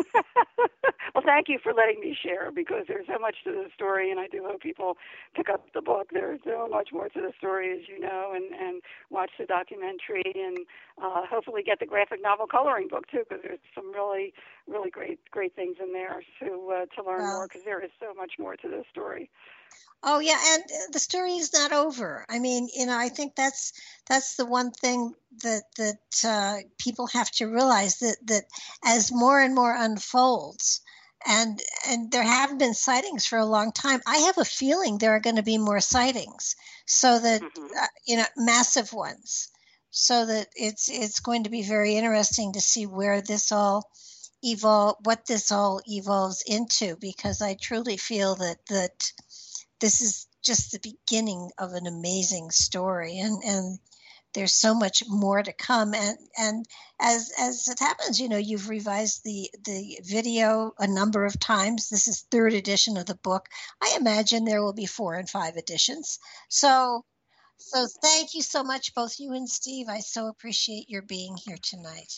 well, 1.15 1.25
thank 1.25 1.49
you 1.49 1.59
for 1.63 1.75
letting 1.75 2.01
me 2.01 2.17
share 2.21 2.51
because 2.51 2.85
there's 2.89 3.07
so 3.07 3.19
much 3.19 3.37
to 3.45 3.51
the 3.51 3.67
story, 3.75 4.11
and 4.11 4.21
I 4.21 4.29
do 4.29 4.45
hope 4.47 4.61
people 4.61 4.97
pick 5.35 5.49
up 5.49 5.73
the 5.75 5.83
book. 5.83 6.09
There's 6.13 6.41
so 6.45 6.69
much 6.71 6.91
more 6.93 7.09
to 7.09 7.21
the 7.21 7.33
story, 7.37 7.73
as 7.73 7.89
you 7.89 8.01
know, 8.01 8.33
and 8.35 8.45
and 8.55 8.83
watch 9.11 9.31
the 9.39 9.47
documentary, 9.47 10.33
and 10.35 10.59
uh, 11.03 11.27
hopefully 11.29 11.63
get 11.63 11.81
the 11.81 11.87
graphic 11.87 12.23
novel 12.23 12.47
coloring 12.47 12.89
book 12.89 13.07
too, 13.11 13.25
because 13.29 13.43
there's 13.43 13.61
some 13.75 13.93
really 13.93 14.33
really 14.67 14.91
great 14.91 15.19
great 15.31 15.55
things 15.55 15.77
in 15.83 15.93
there 15.93 16.23
to 16.41 16.47
uh, 16.47 16.87
to 16.95 17.07
learn 17.07 17.23
well, 17.23 17.33
more 17.33 17.49
because 17.49 17.65
there 17.65 17.83
is 17.85 17.91
so 18.01 18.15
much 18.15 18.33
more 18.39 18.57
to 18.57 18.69
this 18.69 18.85
story. 18.91 19.29
Oh 20.03 20.21
yeah, 20.21 20.39
and 20.55 20.63
uh, 20.63 20.91
the 20.93 20.99
story 21.01 21.33
is 21.33 21.53
not 21.53 21.73
over. 21.73 22.25
I 22.29 22.39
mean, 22.39 22.69
you 22.73 22.87
know, 22.87 22.97
I 22.97 23.09
think 23.09 23.35
that's 23.35 23.73
that's 24.09 24.37
the 24.37 24.47
one 24.47 24.71
thing 24.71 25.15
that 25.43 25.65
that 25.79 26.25
uh, 26.25 26.59
people 26.79 27.09
have 27.09 27.31
to 27.33 27.47
realize 27.47 27.99
that 27.99 28.17
that 28.27 28.45
as 28.85 29.11
more 29.11 29.41
and 29.41 29.55
more 29.55 29.75
unfolds, 29.75 30.81
and 31.27 31.61
and 31.89 32.13
there 32.13 32.23
have 32.23 32.59
been 32.59 32.75
sightings 32.75 33.27
for 33.27 33.39
a 33.39 33.47
long 33.47 33.73
time. 33.73 34.01
I 34.07 34.19
have 34.19 34.39
a 34.39 34.45
feeling 34.45 34.99
there 34.99 35.17
are 35.17 35.21
going 35.21 35.37
to 35.37 35.43
be 35.43 35.59
more 35.59 35.81
sightings, 35.81 36.55
so 36.87 37.19
that 37.19 37.43
mm-hmm. 37.43 37.67
uh, 37.77 37.87
you 38.07 38.19
know, 38.19 38.27
massive 38.37 38.93
ones. 38.93 39.49
So 39.91 40.27
that 40.27 40.49
it's 40.55 40.89
it's 40.89 41.21
going 41.21 41.45
to 41.45 41.51
be 41.51 41.63
very 41.63 41.97
interesting 41.97 42.53
to 42.53 42.61
see 42.61 42.87
where 42.87 43.23
this 43.23 43.51
all 43.51 43.91
evolve, 44.45 44.97
what 45.05 45.27
this 45.27 45.51
all 45.51 45.81
evolves 45.87 46.45
into, 46.47 46.97
because 47.01 47.43
I 47.43 47.55
truly 47.55 47.97
feel 47.97 48.37
that 48.37 48.59
that 48.69 49.13
this 49.81 50.01
is 50.01 50.27
just 50.43 50.73
the 50.73 50.79
beginning 50.79 51.51
of 51.59 51.73
an 51.73 51.87
amazing 51.87 52.51
story 52.51 53.19
and 53.19 53.43
and 53.45 53.79
there's 54.37 54.55
so 54.55 54.75
much 54.75 55.03
more 55.09 55.43
to 55.43 55.53
come. 55.53 55.95
And 55.95 56.19
and 56.39 56.67
as 57.01 57.33
as 57.39 57.69
it 57.69 57.79
happens 57.81 58.21
you 58.21 58.29
know 58.29 58.37
you've 58.37 58.69
revised 58.69 59.25
the 59.25 59.51
the 59.65 59.99
video 60.05 60.73
a 60.79 60.87
number 60.87 61.25
of 61.25 61.41
times. 61.41 61.89
This 61.89 62.07
is 62.07 62.27
third 62.31 62.53
edition 62.53 62.99
of 62.99 63.07
the 63.07 63.15
book. 63.15 63.49
I 63.83 63.97
imagine 63.99 64.45
there 64.45 64.63
will 64.63 64.75
be 64.75 64.87
four 64.87 65.15
and 65.15 65.29
five 65.29 65.57
editions. 65.57 66.19
So 66.49 67.05
so 67.57 67.87
thank 68.03 68.35
you 68.35 68.43
so 68.43 68.63
much 68.63 68.95
both 68.95 69.19
you 69.19 69.33
and 69.33 69.49
steve. 69.49 69.89
I 69.89 70.01
so 70.01 70.29
appreciate 70.29 70.91
your 70.91 71.03
being 71.03 71.37
here 71.43 71.59
tonight. 71.61 72.13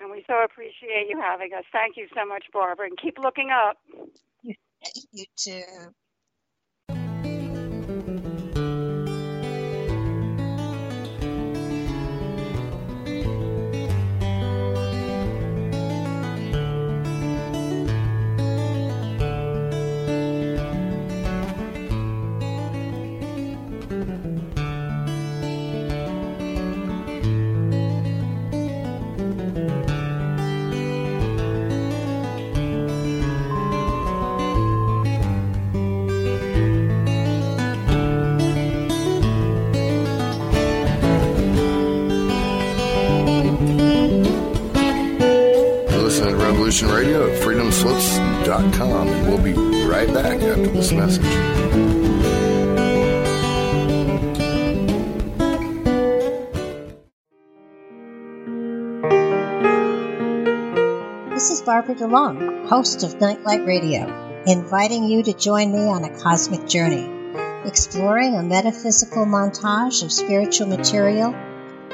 And 0.00 0.10
we 0.10 0.24
so 0.26 0.42
appreciate 0.42 1.08
you 1.08 1.20
having 1.20 1.52
us. 1.52 1.64
Thank 1.72 1.98
you 1.98 2.08
so 2.16 2.24
much 2.26 2.44
barbara 2.52 2.86
and 2.86 2.98
keep 2.98 3.18
looking 3.18 3.50
up. 3.50 3.76
You, 4.42 4.54
you 5.12 5.24
too 5.36 5.62
Revolution 46.82 47.06
Radio 47.06 47.30
at 47.30 47.40
freedomslips.com, 47.40 49.06
and 49.06 49.28
we'll 49.28 49.38
be 49.38 49.52
right 49.86 50.12
back 50.12 50.40
after 50.42 50.66
this 50.66 50.90
message. 50.90 51.22
This 61.30 61.50
is 61.50 61.62
Barbara 61.62 61.94
DeLong, 61.94 62.68
host 62.68 63.04
of 63.04 63.20
Nightlight 63.20 63.64
Radio, 63.64 64.42
inviting 64.44 65.04
you 65.04 65.22
to 65.22 65.32
join 65.32 65.70
me 65.70 65.86
on 65.86 66.02
a 66.02 66.18
cosmic 66.18 66.66
journey, 66.68 67.08
exploring 67.64 68.34
a 68.34 68.42
metaphysical 68.42 69.26
montage 69.26 70.02
of 70.02 70.10
spiritual 70.10 70.66
material, 70.66 71.36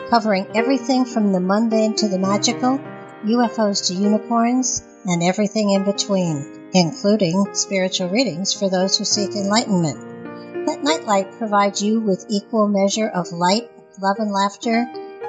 covering 0.08 0.46
everything 0.54 1.04
from 1.04 1.32
the 1.32 1.40
mundane 1.40 1.96
to 1.96 2.08
the 2.08 2.18
magical 2.18 2.80
UFOs 3.24 3.86
to 3.88 3.94
unicorns, 3.94 4.82
and 5.06 5.22
everything 5.22 5.70
in 5.70 5.84
between, 5.84 6.70
including 6.74 7.54
spiritual 7.54 8.08
readings 8.10 8.52
for 8.52 8.68
those 8.68 8.98
who 8.98 9.04
seek 9.04 9.30
enlightenment. 9.30 10.66
Let 10.66 10.82
Nightlight 10.82 11.38
provide 11.38 11.80
you 11.80 12.00
with 12.00 12.26
equal 12.28 12.68
measure 12.68 13.08
of 13.08 13.32
light, 13.32 13.70
love, 14.00 14.16
and 14.18 14.30
laughter, 14.30 14.86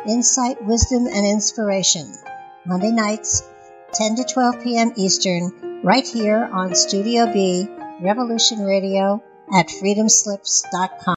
insight, 0.08 0.64
wisdom, 0.64 1.08
and 1.08 1.26
inspiration. 1.26 2.14
Monday 2.66 2.92
nights, 2.92 3.44
10 3.94 4.18
to 4.18 4.24
12 4.24 4.64
p.m. 4.64 4.92
Eastern, 4.96 5.82
right 5.84 6.08
here 6.08 6.50
on 6.52 6.76
Studio 6.76 7.32
B, 7.32 7.68
Revolution 8.02 8.64
Radio 8.64 9.24
at 9.54 9.68
freedomslips.com. 9.68 11.02